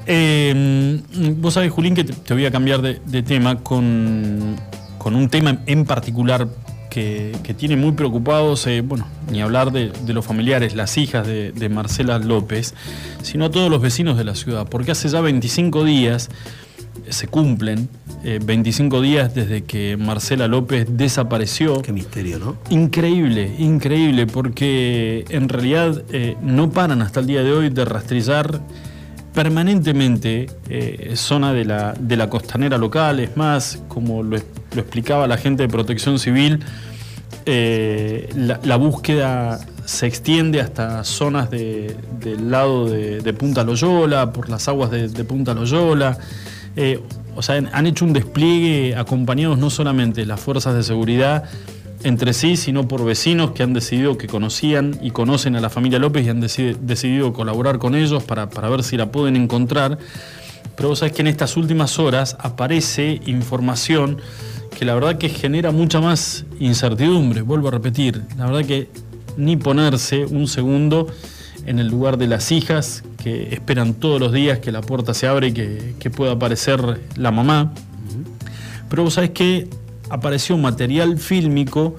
eh, 0.05 0.99
vos 1.37 1.53
sabés, 1.53 1.71
Julín, 1.71 1.95
que 1.95 2.03
te, 2.03 2.13
te 2.13 2.33
voy 2.33 2.45
a 2.45 2.51
cambiar 2.51 2.81
de, 2.81 3.01
de 3.05 3.23
tema 3.23 3.59
con, 3.59 4.55
con 4.97 5.15
un 5.15 5.29
tema 5.29 5.59
en 5.65 5.85
particular 5.85 6.47
que, 6.89 7.35
que 7.43 7.53
tiene 7.53 7.77
muy 7.77 7.93
preocupados, 7.93 8.67
eh, 8.67 8.81
bueno, 8.81 9.07
ni 9.31 9.41
hablar 9.41 9.71
de, 9.71 9.91
de 10.05 10.13
los 10.13 10.25
familiares, 10.25 10.75
las 10.75 10.97
hijas 10.97 11.25
de, 11.25 11.53
de 11.53 11.69
Marcela 11.69 12.19
López, 12.19 12.73
sino 13.21 13.45
a 13.45 13.49
todos 13.51 13.71
los 13.71 13.81
vecinos 13.81 14.17
de 14.17 14.25
la 14.25 14.35
ciudad, 14.35 14.67
porque 14.67 14.91
hace 14.91 15.07
ya 15.07 15.21
25 15.21 15.85
días 15.85 16.29
se 17.09 17.27
cumplen 17.27 17.89
eh, 18.23 18.39
25 18.43 19.01
días 19.01 19.33
desde 19.35 19.63
que 19.63 19.97
Marcela 19.97 20.47
López 20.47 20.85
desapareció. 20.89 21.81
Qué 21.81 21.91
misterio, 21.91 22.39
¿no? 22.39 22.57
Increíble, 22.69 23.53
increíble, 23.59 24.27
porque 24.27 25.25
en 25.29 25.49
realidad 25.49 26.03
eh, 26.11 26.35
no 26.41 26.69
paran 26.71 27.01
hasta 27.01 27.19
el 27.19 27.27
día 27.27 27.43
de 27.43 27.51
hoy 27.51 27.69
de 27.69 27.85
rastrillar 27.85 28.61
permanentemente 29.33 30.47
eh, 30.69 31.13
zona 31.15 31.53
de 31.53 31.65
la, 31.65 31.93
de 31.99 32.17
la 32.17 32.29
costanera 32.29 32.77
local. 32.77 33.19
Es 33.19 33.35
más, 33.37 33.81
como 33.87 34.23
lo, 34.23 34.37
lo 34.37 34.81
explicaba 34.81 35.25
la 35.27 35.37
gente 35.37 35.63
de 35.63 35.69
protección 35.69 36.19
civil, 36.19 36.59
eh, 37.45 38.29
la, 38.35 38.59
la 38.63 38.75
búsqueda 38.75 39.59
se 39.85 40.05
extiende 40.05 40.61
hasta 40.61 41.03
zonas 41.03 41.49
de- 41.49 41.95
del 42.19 42.51
lado 42.51 42.87
de, 42.89 43.21
de 43.21 43.33
Punta 43.33 43.63
Loyola, 43.63 44.31
por 44.31 44.47
las 44.49 44.67
aguas 44.67 44.91
de, 44.91 45.07
de 45.07 45.23
Punta 45.23 45.53
Loyola. 45.53 46.17
Eh, 46.75 46.99
o 47.35 47.41
sea, 47.41 47.55
han- 47.71 47.87
hecho 47.87 48.05
un 48.05 48.13
despliegue 48.13 48.95
acompañados 48.95 49.57
no 49.57 49.69
solamente 49.69 50.25
las 50.25 50.39
fuerzas 50.39 50.75
de 50.75 50.83
seguridad 50.83 51.43
entre 52.03 52.33
sí, 52.33 52.57
sino 52.57 52.87
por 52.87 53.05
vecinos 53.05 53.51
que 53.51 53.61
han 53.63 53.73
decidido 53.73 54.17
que 54.17 54.27
conocían 54.27 54.97
y 55.01 55.11
conocen 55.11 55.55
a 55.55 55.61
la 55.61 55.69
familia 55.69 55.99
López 55.99 56.25
y 56.25 56.29
han 56.29 56.41
decidi- 56.41 56.75
decidido 56.77 57.31
colaborar 57.33 57.77
con 57.77 57.93
ellos 57.95 58.23
para, 58.23 58.49
para 58.49 58.69
ver 58.69 58.83
si 58.83 58.97
la 58.97 59.11
pueden 59.11 59.35
encontrar. 59.35 59.97
Pero 60.75 60.89
vos 60.89 60.99
sabés 60.99 61.13
que 61.13 61.21
en 61.21 61.27
estas 61.27 61.57
últimas 61.57 61.99
horas 61.99 62.35
aparece 62.39 63.21
información 63.27 64.17
que 64.77 64.85
la 64.85 64.95
verdad 64.95 65.17
que 65.17 65.29
genera 65.29 65.71
mucha 65.71 65.99
más 66.01 66.45
incertidumbre. 66.59 67.41
Vuelvo 67.43 67.67
a 67.67 67.71
repetir, 67.71 68.21
la 68.37 68.45
verdad 68.47 68.65
que 68.65 68.89
ni 69.37 69.57
ponerse 69.57 70.25
un 70.25 70.47
segundo 70.47 71.07
en 71.67 71.77
el 71.77 71.87
lugar 71.87 72.17
de 72.17 72.25
las 72.27 72.51
hijas 72.51 73.03
que 73.21 73.53
esperan 73.53 73.93
todos 73.93 74.19
los 74.19 74.31
días 74.31 74.59
que 74.59 74.71
la 74.71 74.81
puerta 74.81 75.13
se 75.13 75.27
abre 75.27 75.47
y 75.47 75.53
que, 75.53 75.95
que 75.99 76.09
pueda 76.09 76.33
aparecer 76.33 77.01
la 77.15 77.31
mamá. 77.31 77.73
Pero 78.89 79.03
vos 79.03 79.13
sabés 79.13 79.29
que 79.29 79.67
apareció 80.09 80.57
material 80.57 81.17
fílmico 81.17 81.95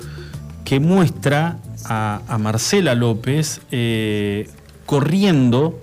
que 0.65 0.81
muestra 0.81 1.59
a, 1.85 2.39
Marcela 2.39 2.95
López 2.95 3.61
eh, 3.71 4.49
corriendo 4.87 5.81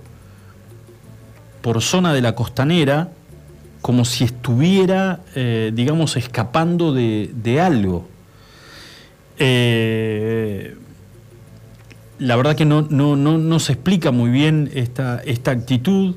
por 1.62 1.82
zona 1.82 2.12
de 2.14 2.20
la 2.20 2.34
costanera 2.34 3.10
como 3.80 4.04
si 4.04 4.24
estuviera, 4.24 5.20
eh, 5.34 5.72
digamos, 5.74 6.16
escapando 6.16 6.92
de, 6.92 7.30
de 7.34 7.60
algo. 7.60 8.06
Eh, 9.38 10.76
la 12.20 12.36
verdad 12.36 12.54
que 12.54 12.64
no, 12.64 12.86
no, 12.88 13.16
no, 13.16 13.38
no 13.38 13.58
se 13.58 13.72
explica 13.72 14.10
muy 14.12 14.30
bien 14.30 14.70
esta, 14.74 15.20
esta 15.24 15.50
actitud, 15.50 16.14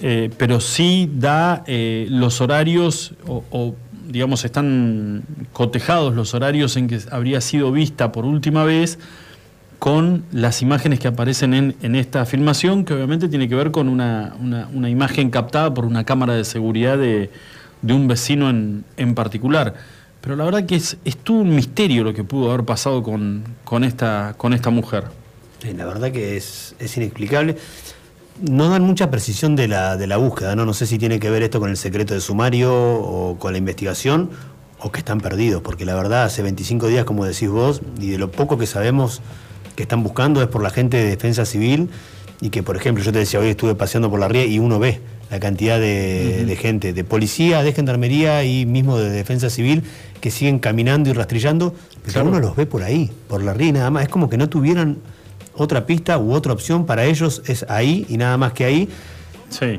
eh, 0.00 0.30
pero 0.38 0.60
sí 0.60 1.10
da 1.12 1.64
eh, 1.66 2.06
los 2.08 2.40
horarios, 2.40 3.12
o, 3.26 3.74
digamos, 4.08 4.44
están 4.44 5.24
cotejados 5.52 6.14
los 6.14 6.32
horarios 6.34 6.76
en 6.76 6.88
que 6.88 6.98
habría 7.10 7.40
sido 7.40 7.70
vista 7.72 8.10
por 8.12 8.24
última 8.24 8.64
vez 8.64 8.98
con 9.78 10.24
las 10.32 10.62
imágenes 10.62 10.98
que 10.98 11.08
aparecen 11.08 11.52
en, 11.54 11.76
en 11.82 11.94
esta 11.94 12.24
filmación, 12.24 12.84
que 12.84 12.94
obviamente 12.94 13.28
tiene 13.28 13.48
que 13.48 13.54
ver 13.54 13.70
con 13.70 13.88
una, 13.88 14.34
una- 14.40 14.68
una 14.72 14.88
imagen 14.88 15.30
captada 15.30 15.74
por 15.74 15.84
una 15.84 16.04
cámara 16.04 16.34
de 16.34 16.44
seguridad 16.44 16.96
de, 16.98 17.30
de 17.82 17.92
un 17.92 18.08
vecino 18.08 18.50
en, 18.50 18.84
en 18.96 19.14
particular. 19.14 19.74
Pero 20.20 20.36
la 20.36 20.44
verdad 20.44 20.66
que 20.66 20.76
es, 20.76 20.96
todo 21.22 21.38
un 21.38 21.54
misterio 21.54 22.04
lo 22.04 22.12
que 22.12 22.24
pudo 22.24 22.50
haber 22.50 22.64
pasado 22.64 23.02
con, 23.02 23.44
con, 23.64 23.84
esta, 23.84 24.34
con 24.36 24.52
esta 24.52 24.70
mujer. 24.70 25.04
Sí, 25.62 25.72
la 25.72 25.86
verdad 25.86 26.10
que 26.10 26.36
es, 26.36 26.74
es 26.78 26.96
inexplicable. 26.96 27.56
No 28.40 28.68
dan 28.68 28.82
mucha 28.82 29.10
precisión 29.10 29.56
de 29.56 29.68
la, 29.68 29.96
de 29.96 30.06
la 30.06 30.16
búsqueda, 30.16 30.54
¿no? 30.54 30.64
No 30.64 30.74
sé 30.74 30.86
si 30.86 30.98
tiene 30.98 31.18
que 31.18 31.30
ver 31.30 31.42
esto 31.42 31.60
con 31.60 31.70
el 31.70 31.76
secreto 31.76 32.14
de 32.14 32.20
sumario 32.20 32.72
o 32.72 33.38
con 33.38 33.52
la 33.52 33.58
investigación 33.58 34.30
o 34.80 34.92
que 34.92 35.00
están 35.00 35.20
perdidos, 35.20 35.62
porque 35.62 35.84
la 35.84 35.94
verdad 35.94 36.24
hace 36.24 36.42
25 36.42 36.86
días, 36.86 37.04
como 37.04 37.24
decís 37.24 37.48
vos, 37.48 37.80
y 38.00 38.10
de 38.10 38.18
lo 38.18 38.30
poco 38.30 38.58
que 38.58 38.66
sabemos 38.66 39.22
que 39.74 39.82
están 39.82 40.04
buscando 40.04 40.40
es 40.40 40.48
por 40.48 40.62
la 40.62 40.70
gente 40.70 40.96
de 40.96 41.04
defensa 41.04 41.44
civil 41.44 41.90
y 42.40 42.50
que, 42.50 42.62
por 42.62 42.76
ejemplo, 42.76 43.02
yo 43.02 43.12
te 43.12 43.18
decía, 43.18 43.40
hoy 43.40 43.48
estuve 43.48 43.74
paseando 43.74 44.08
por 44.08 44.20
la 44.20 44.28
ría 44.28 44.44
y 44.44 44.58
uno 44.60 44.78
ve 44.78 45.00
la 45.30 45.40
cantidad 45.40 45.78
de, 45.78 46.44
de 46.46 46.56
gente, 46.56 46.92
de 46.92 47.04
policía, 47.04 47.62
de 47.62 47.72
gendarmería 47.72 48.44
y 48.44 48.64
mismo 48.66 48.98
de 48.98 49.10
defensa 49.10 49.50
civil 49.50 49.82
que 50.20 50.30
siguen 50.30 50.58
caminando 50.58 51.10
y 51.10 51.12
rastrillando, 51.12 51.74
pero 52.02 52.12
Claro. 52.14 52.28
uno 52.28 52.40
los 52.40 52.56
ve 52.56 52.66
por 52.66 52.82
ahí, 52.82 53.10
por 53.28 53.42
la 53.42 53.52
ría 53.54 53.72
nada 53.72 53.90
más. 53.90 54.04
Es 54.04 54.08
como 54.08 54.28
que 54.30 54.36
no 54.38 54.48
tuvieran 54.48 54.96
otra 55.54 55.86
pista 55.86 56.18
u 56.18 56.32
otra 56.32 56.52
opción 56.52 56.86
para 56.86 57.04
ellos, 57.04 57.42
es 57.46 57.64
ahí 57.68 58.06
y 58.08 58.16
nada 58.16 58.36
más 58.38 58.52
que 58.52 58.64
ahí. 58.64 58.88
Sí. 59.50 59.78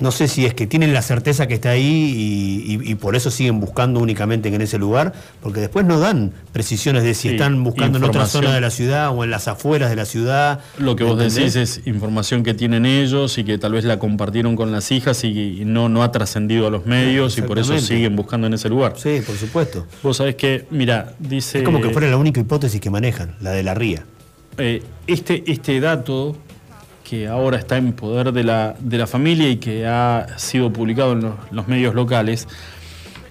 No 0.00 0.10
sé 0.10 0.28
si 0.28 0.44
es 0.46 0.54
que 0.54 0.66
tienen 0.66 0.92
la 0.94 1.02
certeza 1.02 1.46
que 1.46 1.54
está 1.54 1.70
ahí 1.70 1.84
y, 1.84 2.74
y- 2.74 2.90
y 2.92 2.94
por 2.96 3.16
eso 3.16 3.30
siguen 3.30 3.60
buscando 3.60 4.00
únicamente 4.00 4.48
en 4.54 4.60
ese 4.60 4.78
lugar, 4.78 5.12
porque 5.42 5.60
después 5.60 5.84
no 5.86 5.98
dan 5.98 6.32
precisiones 6.52 7.02
de 7.02 7.14
si 7.14 7.28
Sí, 7.28 7.34
están 7.34 7.62
buscando 7.64 7.98
en 7.98 8.04
otra 8.04 8.26
zona 8.26 8.54
de 8.54 8.60
la 8.60 8.70
ciudad 8.70 9.10
o 9.16 9.24
en 9.24 9.30
las 9.30 9.48
afueras 9.48 9.90
de 9.90 9.96
la 9.96 10.04
ciudad. 10.04 10.60
Lo 10.78 10.96
que 10.96 11.04
vos 11.04 11.12
¿entendés? 11.20 11.54
decís 11.54 11.78
es 11.78 11.86
información 11.86 12.42
que 12.42 12.54
tienen 12.54 12.86
ellos 12.86 13.38
y 13.38 13.44
que 13.44 13.58
tal 13.58 13.72
vez 13.72 13.84
la 13.84 13.98
compartieron 13.98 14.54
con 14.56 14.70
las 14.72 14.90
hijas 14.92 15.24
y 15.24 15.62
no, 15.64 15.88
no 15.88 16.02
ha 16.02 16.12
trascendido 16.12 16.66
a 16.66 16.70
los 16.70 16.86
medios 16.86 17.36
y 17.38 17.42
por 17.42 17.58
eso 17.58 17.78
siguen 17.78 18.16
buscando 18.16 18.46
en 18.46 18.54
ese 18.54 18.68
lugar. 18.68 18.94
Sí, 18.96 19.20
por 19.26 19.36
supuesto. 19.36 19.86
Vos 20.02 20.16
sabés 20.18 20.34
que, 20.36 20.66
mira, 20.70 21.14
dice... 21.18 21.58
Es 21.58 21.64
como 21.64 21.80
que 21.80 21.90
fuera 21.90 22.08
la 22.08 22.16
única 22.16 22.40
hipótesis 22.40 22.80
que 22.80 22.90
manejan, 22.90 23.34
la 23.40 23.50
de 23.50 23.62
la 23.62 23.74
ría. 23.74 24.04
Eh, 24.58 24.82
este, 25.06 25.42
este 25.50 25.80
dato 25.80 26.36
que 27.08 27.28
ahora 27.28 27.56
está 27.56 27.76
en 27.76 27.92
poder 27.92 28.32
de 28.32 28.42
la, 28.42 28.74
de 28.80 28.98
la 28.98 29.06
familia 29.06 29.48
y 29.48 29.58
que 29.58 29.86
ha 29.86 30.26
sido 30.38 30.72
publicado 30.72 31.12
en 31.12 31.32
los, 31.52 31.68
medios 31.68 31.94
locales, 31.94 32.48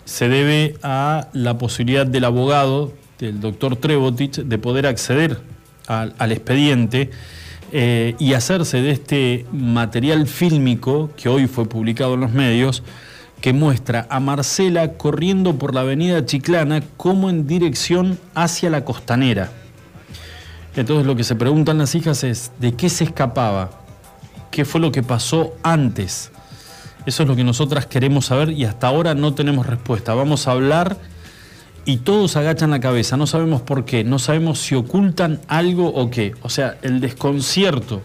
se 0.06 0.30
debe 0.30 0.76
a 0.82 1.28
la 1.34 1.58
posibilidad 1.58 2.08
del 2.08 2.24
abogado, 2.24 2.94
del 3.20 3.42
doctor 3.42 3.76
Trebotich, 3.76 4.38
de 4.38 4.58
poder 4.58 4.88
acceder 4.88 5.42
al, 5.88 6.16
al 6.18 6.32
expediente 6.32 7.10
eh, 7.74 8.16
y 8.18 8.34
hacerse 8.34 8.82
de 8.82 8.92
este 8.92 9.46
material 9.52 10.26
fílmico 10.28 11.10
que 11.18 11.28
hoy 11.28 11.48
fue 11.48 11.68
publicado 11.68 12.14
en 12.14 12.22
los 12.22 12.32
medios, 12.32 12.82
que 13.42 13.52
muestra 13.52 14.08
a 14.10 14.22
Marcela 14.22 14.94
corriendo 14.94 15.58
por 15.58 15.76
la 15.76 15.82
avenida 15.82 16.26
Chiclana 16.26 16.82
como 16.96 17.30
en 17.30 17.46
dirección 17.46 18.18
hacia 18.36 18.70
la 18.70 18.86
costanera. 18.86 19.52
Entonces 20.76 21.06
lo 21.06 21.16
que 21.16 21.24
se 21.24 21.36
preguntan 21.36 21.78
las 21.78 21.96
hijas 21.96 22.24
es, 22.24 22.52
¿de 22.60 22.74
qué 22.74 22.90
se 22.90 23.06
escapaba? 23.06 23.72
¿Qué 24.52 24.66
fue 24.66 24.82
lo 24.82 24.92
que 24.92 25.04
pasó 25.04 25.54
antes? 25.64 26.32
Eso 27.06 27.24
es 27.24 27.30
lo 27.30 27.36
que 27.36 27.44
nosotras 27.44 27.86
queremos 27.86 28.26
saber 28.26 28.50
y 28.52 28.66
hasta 28.66 28.88
ahora 28.88 29.14
no 29.14 29.34
tenemos 29.34 29.66
respuesta. 29.66 30.14
Vamos 30.14 30.48
a 30.48 30.52
hablar 30.52 30.98
y 31.86 31.98
todos 31.98 32.36
agachan 32.36 32.72
la 32.72 32.80
cabeza, 32.80 33.16
no 33.16 33.28
sabemos 33.28 33.62
por 33.62 33.86
qué, 33.86 34.04
no 34.04 34.18
sabemos 34.18 34.60
si 34.60 34.76
ocultan 34.76 35.40
algo 35.48 35.88
o 35.88 36.10
qué. 36.10 36.34
O 36.42 36.50
sea, 36.50 36.78
el 36.82 37.00
desconcierto 37.00 38.02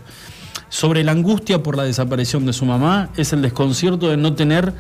sobre 0.69 1.03
la 1.03 1.13
angustia 1.13 1.63
por 1.63 1.77
la 1.77 1.85
desaparición 1.85 2.45
de 2.47 2.53
su 2.53 2.67
mamá 2.67 3.09
es 3.17 3.33
el 3.33 3.43
desconcierto 3.43 4.09
de 4.11 4.19
no 4.19 4.35
tener 4.35 4.75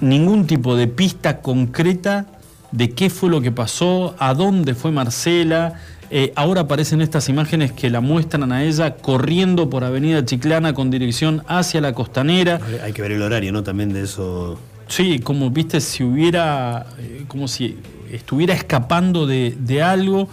ningún 0.00 0.46
tipo 0.46 0.74
de 0.74 0.88
pista 0.88 1.42
concreta 1.42 2.26
de 2.72 2.90
qué 2.90 3.10
fue 3.10 3.30
lo 3.30 3.40
que 3.40 3.52
pasó, 3.52 4.16
a 4.18 4.34
dónde 4.34 4.74
fue 4.74 4.90
Marcela. 4.90 5.80
Eh, 6.16 6.32
ahora 6.36 6.60
aparecen 6.60 7.00
estas 7.00 7.28
imágenes 7.28 7.72
que 7.72 7.90
la 7.90 8.00
muestran 8.00 8.52
a 8.52 8.62
ella 8.62 8.94
corriendo 8.94 9.68
por 9.68 9.82
Avenida 9.82 10.24
Chiclana 10.24 10.72
con 10.72 10.88
dirección 10.88 11.42
hacia 11.48 11.80
la 11.80 11.92
costanera. 11.92 12.60
Hay 12.84 12.92
que 12.92 13.02
ver 13.02 13.10
el 13.10 13.20
horario, 13.22 13.50
¿no? 13.50 13.64
También 13.64 13.92
de 13.92 14.02
eso. 14.02 14.56
Sí, 14.86 15.18
como 15.18 15.50
viste, 15.50 15.80
si 15.80 16.04
hubiera, 16.04 16.86
eh, 17.00 17.24
como 17.26 17.48
si 17.48 17.78
estuviera 18.12 18.54
escapando 18.54 19.26
de, 19.26 19.56
de 19.58 19.82
algo. 19.82 20.28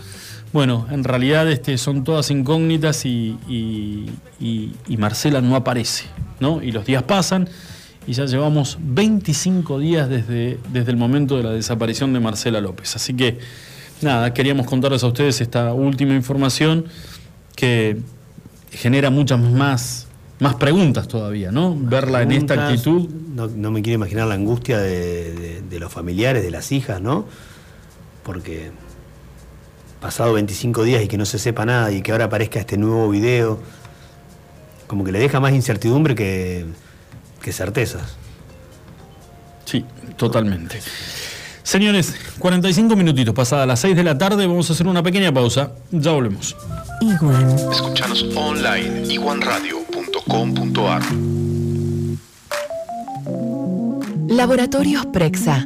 Bueno, 0.53 0.85
en 0.91 1.03
realidad 1.03 1.49
este, 1.49 1.75
son 1.79 2.03
todas 2.03 2.29
incógnitas 2.29 3.03
y, 3.07 3.35
y- 3.49 4.05
y- 4.39 4.73
y 4.87 4.97
Marcela 4.97 5.41
no 5.41 5.55
aparece, 5.55 6.05
¿no? 6.39 6.61
Y 6.61 6.71
los 6.73 6.85
días 6.85 7.01
pasan 7.01 7.49
y 8.05 8.13
ya 8.13 8.25
llevamos 8.25 8.77
25 8.81 9.79
días 9.79 10.07
desde, 10.09 10.59
desde 10.71 10.91
el 10.91 10.97
momento 10.97 11.37
de 11.37 11.43
la 11.43 11.51
desaparición 11.51 12.13
de 12.13 12.19
Marcela 12.19 12.61
López. 12.61 12.95
Así 12.95 13.15
que, 13.15 13.39
nada, 14.03 14.33
queríamos 14.33 14.65
contarles 14.67 15.03
a 15.03 15.07
ustedes 15.07 15.41
esta 15.41 15.73
última 15.73 16.13
información 16.13 16.85
que 17.55 17.97
genera 18.71 19.09
muchas 19.09 19.39
más, 19.39 20.07
más 20.39 20.55
preguntas 20.55 21.07
todavía, 21.07 21.51
¿no? 21.51 21.75
Verla 21.77 22.21
en 22.21 22.31
esta 22.31 22.67
actitud. 22.67 23.09
No, 23.35 23.47
no 23.47 23.71
me 23.71 23.81
quiero 23.81 23.95
imaginar 23.95 24.27
la 24.27 24.35
angustia 24.35 24.79
de, 24.79 25.33
de- 25.33 25.61
de 25.61 25.79
los 25.79 25.91
familiares, 25.91 26.43
de 26.43 26.51
las 26.51 26.71
hijas, 26.71 27.01
¿no? 27.01 27.25
Porque 28.23 28.71
pasado 29.99 30.33
25 30.33 30.83
días 30.83 31.03
y 31.03 31.07
que 31.07 31.17
no 31.17 31.25
se 31.25 31.37
sepa 31.39 31.65
nada 31.65 31.91
y 31.91 32.01
que 32.01 32.11
ahora 32.11 32.25
aparezca 32.25 32.59
este 32.59 32.77
nuevo 32.77 33.09
video, 33.09 33.59
como 34.87 35.03
que 35.03 35.11
le 35.11 35.19
deja 35.19 35.39
más 35.39 35.53
incertidumbre 35.53 36.15
que, 36.15 36.65
que 37.41 37.51
certezas. 37.53 38.15
Sí, 39.65 39.85
totalmente. 40.17 40.79
Señores, 41.63 42.15
45 42.39 42.95
minutitos 42.95 43.33
pasadas 43.33 43.67
las 43.67 43.79
6 43.79 43.95
de 43.95 44.03
la 44.03 44.17
tarde, 44.17 44.47
vamos 44.47 44.69
a 44.69 44.73
hacer 44.73 44.87
una 44.87 45.03
pequeña 45.03 45.31
pausa. 45.33 45.71
Ya 45.91 46.11
volvemos. 46.11 46.55
Iguan. 47.01 47.49
Escuchanos 47.71 48.25
online 48.35 49.13
iguanradio.com.ar 49.13 51.01
Laboratorios 54.27 55.05
Prexa. 55.07 55.65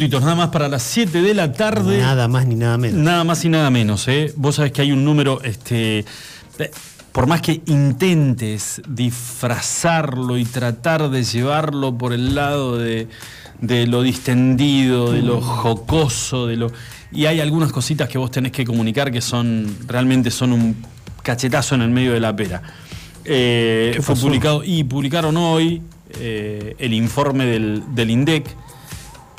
minutitos 0.00 0.22
nada 0.22 0.34
más 0.34 0.48
para 0.48 0.66
las 0.66 0.82
7 0.82 1.20
de 1.20 1.34
la 1.34 1.52
tarde. 1.52 1.98
Nada 1.98 2.26
más 2.26 2.46
ni 2.46 2.54
nada 2.54 2.78
menos. 2.78 2.98
Nada 2.98 3.22
más 3.22 3.44
y 3.44 3.50
nada 3.50 3.68
menos, 3.68 4.08
¿eh? 4.08 4.32
Vos 4.34 4.54
sabés 4.54 4.72
que 4.72 4.80
hay 4.80 4.92
un 4.92 5.04
número, 5.04 5.42
este. 5.42 6.06
Por 7.12 7.26
más 7.26 7.42
que 7.42 7.60
intentes 7.66 8.80
disfrazarlo 8.88 10.38
y 10.38 10.46
tratar 10.46 11.10
de 11.10 11.22
llevarlo 11.22 11.98
por 11.98 12.14
el 12.14 12.34
lado 12.34 12.78
de, 12.78 13.08
de 13.60 13.86
lo 13.86 14.00
distendido, 14.00 15.12
de 15.12 15.20
lo 15.20 15.42
jocoso, 15.42 16.46
de 16.46 16.56
lo. 16.56 16.72
Y 17.12 17.26
hay 17.26 17.40
algunas 17.40 17.70
cositas 17.70 18.08
que 18.08 18.16
vos 18.16 18.30
tenés 18.30 18.52
que 18.52 18.64
comunicar 18.64 19.12
que 19.12 19.20
son. 19.20 19.66
realmente 19.86 20.30
son 20.30 20.54
un 20.54 20.76
cachetazo 21.22 21.74
en 21.74 21.82
el 21.82 21.90
medio 21.90 22.14
de 22.14 22.20
la 22.20 22.34
pera. 22.34 22.62
Eh, 23.26 23.92
¿Qué 23.96 24.00
fue 24.00 24.14
publicado. 24.16 24.62
Y 24.64 24.82
publicaron 24.84 25.36
hoy 25.36 25.82
eh, 26.18 26.74
el 26.78 26.94
informe 26.94 27.44
del, 27.44 27.82
del 27.94 28.10
INDEC 28.10 28.56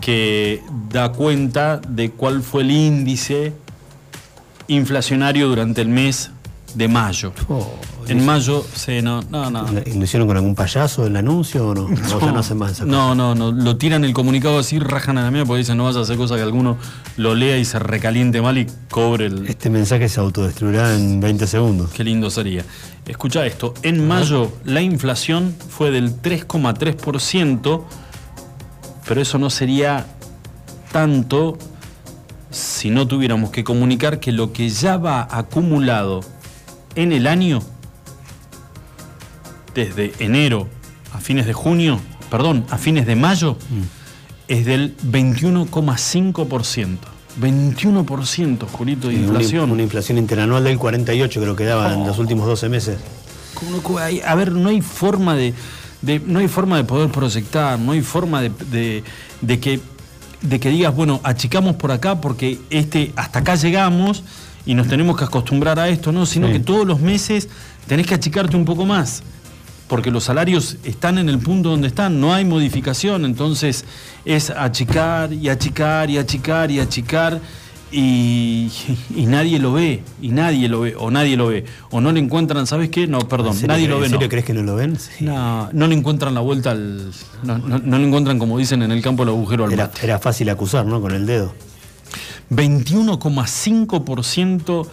que 0.01 0.61
da 0.89 1.11
cuenta 1.11 1.77
de 1.77 2.11
cuál 2.11 2.41
fue 2.41 2.63
el 2.63 2.71
índice 2.71 3.53
inflacionario 4.67 5.47
durante 5.47 5.81
el 5.81 5.87
mes 5.87 6.31
de 6.75 6.87
mayo. 6.87 7.33
en 8.07 8.25
mayo, 8.25 8.65
sí, 8.73 9.01
no, 9.01 9.21
no, 9.29 9.49
no. 9.49 9.65
¿Lo 9.71 10.03
hicieron 10.03 10.27
con 10.27 10.37
algún 10.37 10.55
payaso 10.55 11.05
el 11.05 11.15
anuncio 11.15 11.67
o 11.67 11.75
no? 11.75 11.85
O 12.15 12.19
ya 12.19 12.31
no 12.31 12.39
hacen 12.39 12.57
más 12.57 12.71
esa 12.71 12.85
No, 12.85 13.13
no, 13.15 13.35
no, 13.35 13.51
lo 13.51 13.77
tiran 13.77 14.03
el 14.05 14.13
comunicado 14.13 14.59
así, 14.59 14.79
rajan 14.79 15.17
a 15.17 15.23
la 15.23 15.31
mía 15.31 15.45
porque 15.45 15.59
dicen 15.59 15.77
no 15.77 15.85
vas 15.85 15.95
a 15.97 16.01
hacer 16.01 16.17
cosa 16.17 16.35
que 16.35 16.41
alguno 16.41 16.77
lo 17.17 17.35
lea 17.35 17.57
y 17.57 17.65
se 17.65 17.79
recaliente 17.79 18.41
mal 18.41 18.57
y 18.57 18.67
cobre 18.89 19.27
el... 19.27 19.47
Este 19.47 19.69
mensaje 19.69 20.09
se 20.09 20.19
autodestruirá 20.19 20.95
en 20.95 21.19
20 21.19 21.47
segundos. 21.47 21.91
Qué 21.91 22.03
lindo 22.03 22.29
sería. 22.29 22.63
Escucha 23.05 23.45
esto, 23.45 23.73
en 23.83 24.07
mayo 24.07 24.51
la 24.63 24.81
inflación 24.81 25.55
fue 25.69 25.91
del 25.91 26.21
3,3%, 26.21 27.83
pero 29.11 29.23
eso 29.23 29.37
no 29.37 29.49
sería 29.49 30.05
tanto 30.93 31.57
si 32.49 32.89
no 32.89 33.09
tuviéramos 33.09 33.49
que 33.49 33.65
comunicar 33.65 34.21
que 34.21 34.31
lo 34.31 34.53
que 34.53 34.69
ya 34.69 34.95
va 34.95 35.27
acumulado 35.29 36.21
en 36.95 37.11
el 37.11 37.27
año, 37.27 37.61
desde 39.75 40.13
enero 40.19 40.69
a 41.11 41.19
fines 41.19 41.45
de 41.45 41.51
junio, 41.51 41.99
perdón, 42.29 42.65
a 42.69 42.77
fines 42.77 43.05
de 43.05 43.17
mayo, 43.17 43.57
es 44.47 44.65
del 44.65 44.95
21,5%. 44.99 46.97
21%, 47.37 48.65
Julito, 48.71 49.09
de 49.09 49.15
Una- 49.15 49.25
inflación. 49.25 49.71
Una, 49.71 49.83
inflación 49.83 50.19
interanual 50.19 50.63
del 50.63 50.77
48 50.77 51.41
creo 51.41 51.57
que 51.57 51.65
daba 51.65 51.93
en 51.95 52.07
los 52.07 52.17
últimos 52.17 52.47
12 52.47 52.69
meses. 52.69 52.97
A 54.25 54.35
ver, 54.35 54.53
no 54.53 54.69
hay 54.69 54.79
forma 54.79 55.35
de, 55.35 55.53
de- 56.01 56.19
no 56.25 56.39
hay 56.39 56.47
forma 56.47 56.77
de 56.77 56.83
poder 56.83 57.09
proyectar, 57.11 57.77
no 57.79 57.91
hay 57.91 58.01
forma 58.01 58.41
de, 58.41 58.51
de- 58.71 59.03
de 59.41 59.59
que 59.59 59.79
de 60.41 60.59
que 60.59 60.69
digas, 60.69 60.95
bueno, 60.95 61.21
achicamos 61.23 61.75
por 61.75 61.91
acá 61.91 62.19
porque 62.19 62.57
este 62.71 63.11
hasta 63.15 63.39
acá 63.39 63.53
llegamos 63.53 64.23
y 64.65 64.73
nos 64.73 64.87
tenemos 64.87 65.15
que 65.15 65.23
acostumbrar 65.25 65.79
a 65.79 65.87
esto, 65.89 66.11
no, 66.11 66.25
sino 66.25 66.47
Sí. 66.47 66.53
que 66.53 66.59
todos 66.59 66.87
los 66.87 66.99
meses 66.99 67.47
tenés 67.87 68.07
que 68.07 68.15
achicarte 68.15 68.55
un 68.57 68.65
poco 68.65 68.85
más. 68.85 69.21
Porque 69.87 70.09
los 70.09 70.23
salarios 70.23 70.77
están 70.83 71.19
en 71.19 71.29
el 71.29 71.37
punto 71.37 71.69
donde 71.69 71.87
están, 71.89 72.19
no 72.19 72.33
hay 72.33 72.43
modificación, 72.45 73.25
entonces 73.25 73.85
es 74.25 74.49
achicar 74.49 75.31
y 75.31 75.49
achicar 75.49 76.09
y 76.09 76.17
achicar 76.17 76.71
y 76.71 76.79
achicar 76.79 77.39
y, 77.91 78.71
y 79.15 79.25
nadie 79.25 79.59
lo 79.59 79.73
ve, 79.73 80.03
y 80.21 80.29
nadie 80.29 80.69
lo 80.69 80.81
ve, 80.81 80.95
o 80.97 81.09
nadie 81.11 81.35
lo 81.37 81.47
ve, 81.47 81.65
o 81.89 81.99
no 82.01 82.11
le 82.11 82.19
encuentran, 82.19 82.67
¿sabes 82.67 82.89
qué? 82.89 83.07
No, 83.07 83.19
perdón, 83.19 83.49
¿En 83.49 83.53
serio 83.55 83.67
nadie 83.67 83.87
lo 83.87 83.99
ve. 83.99 84.05
¿En 84.05 84.11
serio 84.11 84.27
no. 84.27 84.29
crees 84.29 84.45
que 84.45 84.53
no 84.53 84.63
lo 84.63 84.75
ven? 84.75 84.97
No, 85.19 85.69
no 85.73 85.87
le 85.87 85.95
encuentran 85.95 86.33
la 86.33 86.39
vuelta 86.41 86.71
al. 86.71 87.11
No, 87.43 87.57
no- 87.57 87.79
no 87.79 87.97
le 87.99 88.07
encuentran, 88.07 88.39
como 88.39 88.57
dicen 88.57 88.81
en 88.83 88.91
el 88.91 89.01
campo, 89.01 89.23
el 89.23 89.29
agujero 89.29 89.65
al 89.65 89.73
Era, 89.73 89.85
mate. 89.87 90.05
era 90.05 90.19
fácil 90.19 90.49
acusar, 90.49 90.85
¿no? 90.85 91.01
Con 91.01 91.11
el 91.13 91.25
dedo. 91.25 91.53
21,5% 92.49 94.87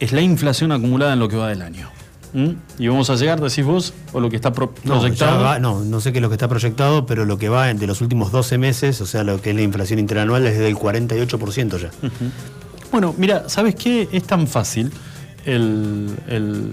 es 0.00 0.12
la 0.12 0.20
inflación 0.22 0.72
acumulada 0.72 1.12
en 1.12 1.20
lo 1.20 1.28
que 1.28 1.36
va 1.36 1.48
del 1.48 1.62
año. 1.62 1.88
¿Mm? 2.34 2.48
¿Y 2.80 2.88
vamos 2.88 3.08
a 3.10 3.14
llegar, 3.14 3.40
decís 3.40 3.64
vos, 3.64 3.94
o 4.12 4.18
lo 4.20 4.28
que 4.28 4.36
está 4.36 4.52
pro- 4.52 4.74
No, 4.84 4.98
proyectado? 4.98 5.42
va- 5.42 5.58
no, 5.60 5.84
no 5.84 6.00
sé 6.00 6.10
qué 6.12 6.18
es 6.18 6.22
lo 6.22 6.28
que 6.28 6.34
está 6.34 6.48
proyectado, 6.48 7.06
pero 7.06 7.24
lo 7.24 7.38
que 7.38 7.48
va 7.48 7.72
de 7.72 7.86
los 7.86 8.00
últimos 8.00 8.32
12 8.32 8.58
meses, 8.58 9.00
o 9.00 9.06
sea, 9.06 9.22
lo 9.22 9.40
que 9.40 9.50
es 9.50 9.56
la 9.56 9.62
inflación 9.62 10.00
interanual 10.00 10.44
es 10.46 10.58
del 10.58 10.74
48% 10.76 11.78
ya. 11.78 11.90
Bueno, 12.90 13.14
mira, 13.16 13.48
¿sabes 13.48 13.74
qué? 13.76 14.08
Es 14.12 14.24
tan 14.24 14.46
fácil. 14.48 14.90
El, 15.46 16.10
el- 16.28 16.72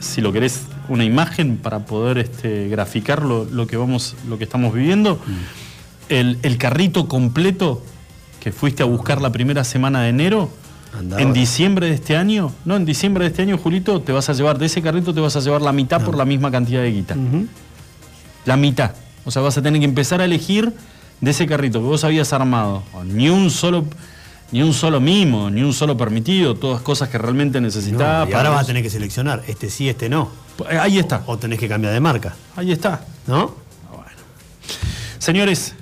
si 0.00 0.20
lo 0.22 0.32
querés, 0.32 0.62
una 0.88 1.04
imagen 1.04 1.58
para 1.58 1.80
poder 1.86 2.18
este, 2.18 2.68
graficar 2.68 3.22
lo, 3.22 3.44
lo 3.44 3.66
que 3.66 3.76
vamos, 3.76 4.16
lo 4.28 4.38
que 4.38 4.44
estamos 4.44 4.72
viviendo. 4.74 5.18
El, 6.08 6.38
el 6.42 6.56
carrito 6.58 7.06
completo 7.06 7.82
que 8.40 8.50
fuiste 8.50 8.82
a 8.82 8.86
buscar 8.86 9.20
la 9.20 9.30
primera 9.30 9.62
semana 9.62 10.00
de 10.02 10.08
enero 10.08 10.50
Andaba. 10.98 11.22
En 11.22 11.32
diciembre 11.32 11.86
de 11.86 11.94
este 11.94 12.16
año, 12.16 12.52
no, 12.64 12.76
en 12.76 12.84
diciembre 12.84 13.24
de 13.24 13.30
este 13.30 13.42
año, 13.42 13.56
Julito, 13.58 14.00
te 14.02 14.12
vas 14.12 14.28
a 14.28 14.32
llevar, 14.32 14.58
de 14.58 14.66
ese 14.66 14.82
carrito 14.82 15.14
te 15.14 15.20
vas 15.20 15.36
a 15.36 15.40
llevar 15.40 15.62
la 15.62 15.72
mitad 15.72 16.02
por 16.04 16.16
la 16.16 16.24
misma 16.24 16.50
cantidad 16.50 16.82
de 16.82 16.90
guita. 16.92 17.16
La 18.44 18.56
mitad. 18.56 18.92
O 19.24 19.30
sea, 19.30 19.42
vas 19.42 19.56
a 19.58 19.62
tener 19.62 19.78
que 19.80 19.84
empezar 19.84 20.20
a 20.20 20.24
elegir 20.24 20.72
de 21.20 21.30
ese 21.30 21.46
carrito 21.46 21.78
que 21.80 21.86
vos 21.86 22.02
habías 22.04 22.32
armado. 22.32 22.82
Ni 23.04 23.28
un 23.28 23.50
solo, 23.50 23.84
ni 24.50 24.62
un 24.62 24.72
solo 24.72 25.00
mimo, 25.00 25.50
ni 25.50 25.62
un 25.62 25.72
solo 25.72 25.96
permitido, 25.96 26.54
todas 26.56 26.80
cosas 26.82 27.08
que 27.08 27.18
realmente 27.18 27.60
No, 27.60 27.66
necesitabas. 27.66 28.26
para 28.28 28.38
ahora 28.38 28.50
vas 28.50 28.64
a 28.64 28.66
tener 28.66 28.82
que 28.82 28.90
seleccionar, 28.90 29.42
este 29.46 29.70
sí, 29.70 29.88
este 29.88 30.08
no. 30.08 30.30
Ahí 30.68 30.98
está. 30.98 31.22
O 31.26 31.38
tenés 31.38 31.58
que 31.58 31.68
cambiar 31.68 31.92
de 31.92 32.00
marca. 32.00 32.34
Ahí 32.56 32.72
está. 32.72 33.04
¿No? 33.26 33.54
Señores, 35.18 35.74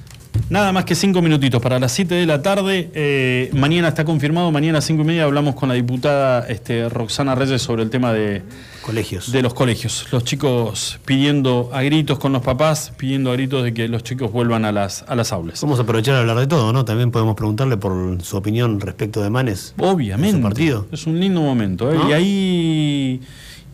nada 0.51 0.73
más 0.73 0.85
que 0.85 0.95
cinco 0.95 1.23
minutitos 1.23 1.61
para 1.61 1.79
las 1.79 1.93
7 1.93 2.15
de 2.15 2.27
la 2.27 2.43
tarde. 2.43 2.91
Eh, 2.95 3.51
mañana 3.53 3.89
está 3.89 4.05
confirmado, 4.05 4.51
mañana 4.51 4.79
a 4.79 4.81
cinco 4.81 5.03
y 5.03 5.07
media 5.07 5.25
hablamos 5.25 5.55
con 5.55 5.69
la 5.69 5.75
diputada 5.75 6.47
este, 6.49 6.89
Roxana 6.89 7.35
Reyes 7.35 7.63
sobre 7.63 7.83
el 7.83 7.91
tema 7.91 8.13
de 8.13 8.43
colegios. 8.83 9.31
De 9.33 9.43
los 9.43 9.55
colegios. 9.55 10.07
Los 10.13 10.25
chicos 10.25 10.99
pidiendo 11.05 11.71
a 11.73 11.83
gritos 11.83 12.19
con 12.19 12.33
los 12.33 12.43
papás, 12.43 12.93
pidiendo 12.97 13.31
a 13.31 13.35
gritos 13.35 13.63
de 13.63 13.75
que 13.75 13.89
los 13.89 14.03
chicos 14.03 14.33
vuelvan 14.33 14.65
a 14.65 14.73
las, 14.73 15.05
a 15.07 15.15
las 15.15 15.33
aulas. 15.33 15.61
Vamos 15.61 15.79
a 15.79 15.83
aprovechar 15.83 16.15
a 16.15 16.21
hablar 16.21 16.39
de 16.39 16.47
todo, 16.47 16.73
¿no? 16.73 16.85
También 16.85 17.11
podemos 17.11 17.37
preguntarle 17.37 17.77
por 17.77 18.23
su 18.23 18.37
opinión 18.37 18.81
respecto 18.81 19.23
de 19.23 19.31
Manes. 19.31 19.75
Obviamente. 19.79 20.39
Su 20.39 20.43
partido. 20.43 20.87
Es 20.91 21.07
un 21.07 21.21
lindo 21.21 21.43
momento. 21.43 21.93
¿eh? 21.93 21.97
¿No? 21.97 22.09
Y 22.09 22.13
ahí. 22.13 23.21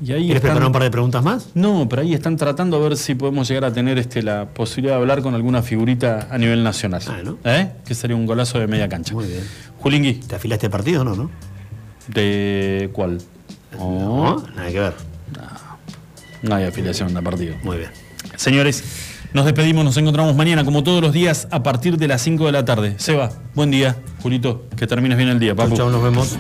Y 0.03 0.13
ahí 0.13 0.25
¿Quieres 0.25 0.37
están- 0.37 0.41
preparar 0.51 0.67
un 0.67 0.73
par 0.73 0.83
de 0.83 0.91
preguntas 0.91 1.23
más? 1.23 1.49
No, 1.55 1.89
pero 1.89 2.03
ahí 2.03 2.15
están 2.15 2.37
tratando 2.37 2.77
a 2.77 2.81
ver 2.81 2.97
si 2.97 3.15
podemos 3.15 3.49
llegar 3.49 3.65
a 3.65 3.73
tener 3.73 3.97
este, 3.99 4.23
la 4.23 4.47
posibilidad 4.47 4.95
de 4.97 5.01
hablar 5.01 5.23
con 5.23 5.35
alguna 5.35 5.63
figurita 5.63 6.29
a 6.31 6.37
nivel 6.39 6.63
nacional. 6.65 7.03
¿Eh? 7.45 7.71
Que 7.87 7.95
sería 7.95 8.17
un 8.17 8.27
golazo 8.27 8.59
de 8.59 8.67
media 8.67 8.89
cancha. 8.89 9.15
Muy 9.15 9.27
bien. 9.27 9.45
Julingui. 9.81 10.15
¿Te 10.15 10.37
afilaste 10.37 10.69
partido 10.69 11.03
o 11.03 11.05
no, 11.05 11.15
no? 11.15 11.31
¿De 12.09 12.91
cuál? 12.93 13.19
No, 13.79 14.45
nada 14.57 14.71
que 14.71 14.81
ver. 14.81 14.95
No 16.43 16.55
hay 16.55 16.65
afiliación 16.65 17.15
de 17.15 17.23
partido. 17.23 17.55
Muy 17.63 17.79
bien. 17.79 17.91
Señores, 18.37 18.85
nos 19.33 19.45
despedimos, 19.47 19.85
nos 19.85 19.97
encontramos 19.97 20.35
mañana, 20.37 20.65
como 20.65 20.83
todos 20.85 21.01
los 21.01 21.13
días, 21.13 21.49
a 21.51 21.63
partir 21.63 21.97
de 21.97 22.09
las 22.09 22.21
5 22.21 22.47
de 22.47 22.53
la 22.53 22.65
tarde. 22.65 22.95
Seba, 22.99 23.31
buen 23.55 23.71
día. 23.71 23.97
Julito, 24.23 24.67
que 24.77 24.87
termines 24.87 25.17
bien 25.17 25.31
el 25.31 25.39
día, 25.39 25.55
papu. 25.55 25.77
Chau, 25.77 25.89
nos 25.91 26.03
vemos. 26.03 26.37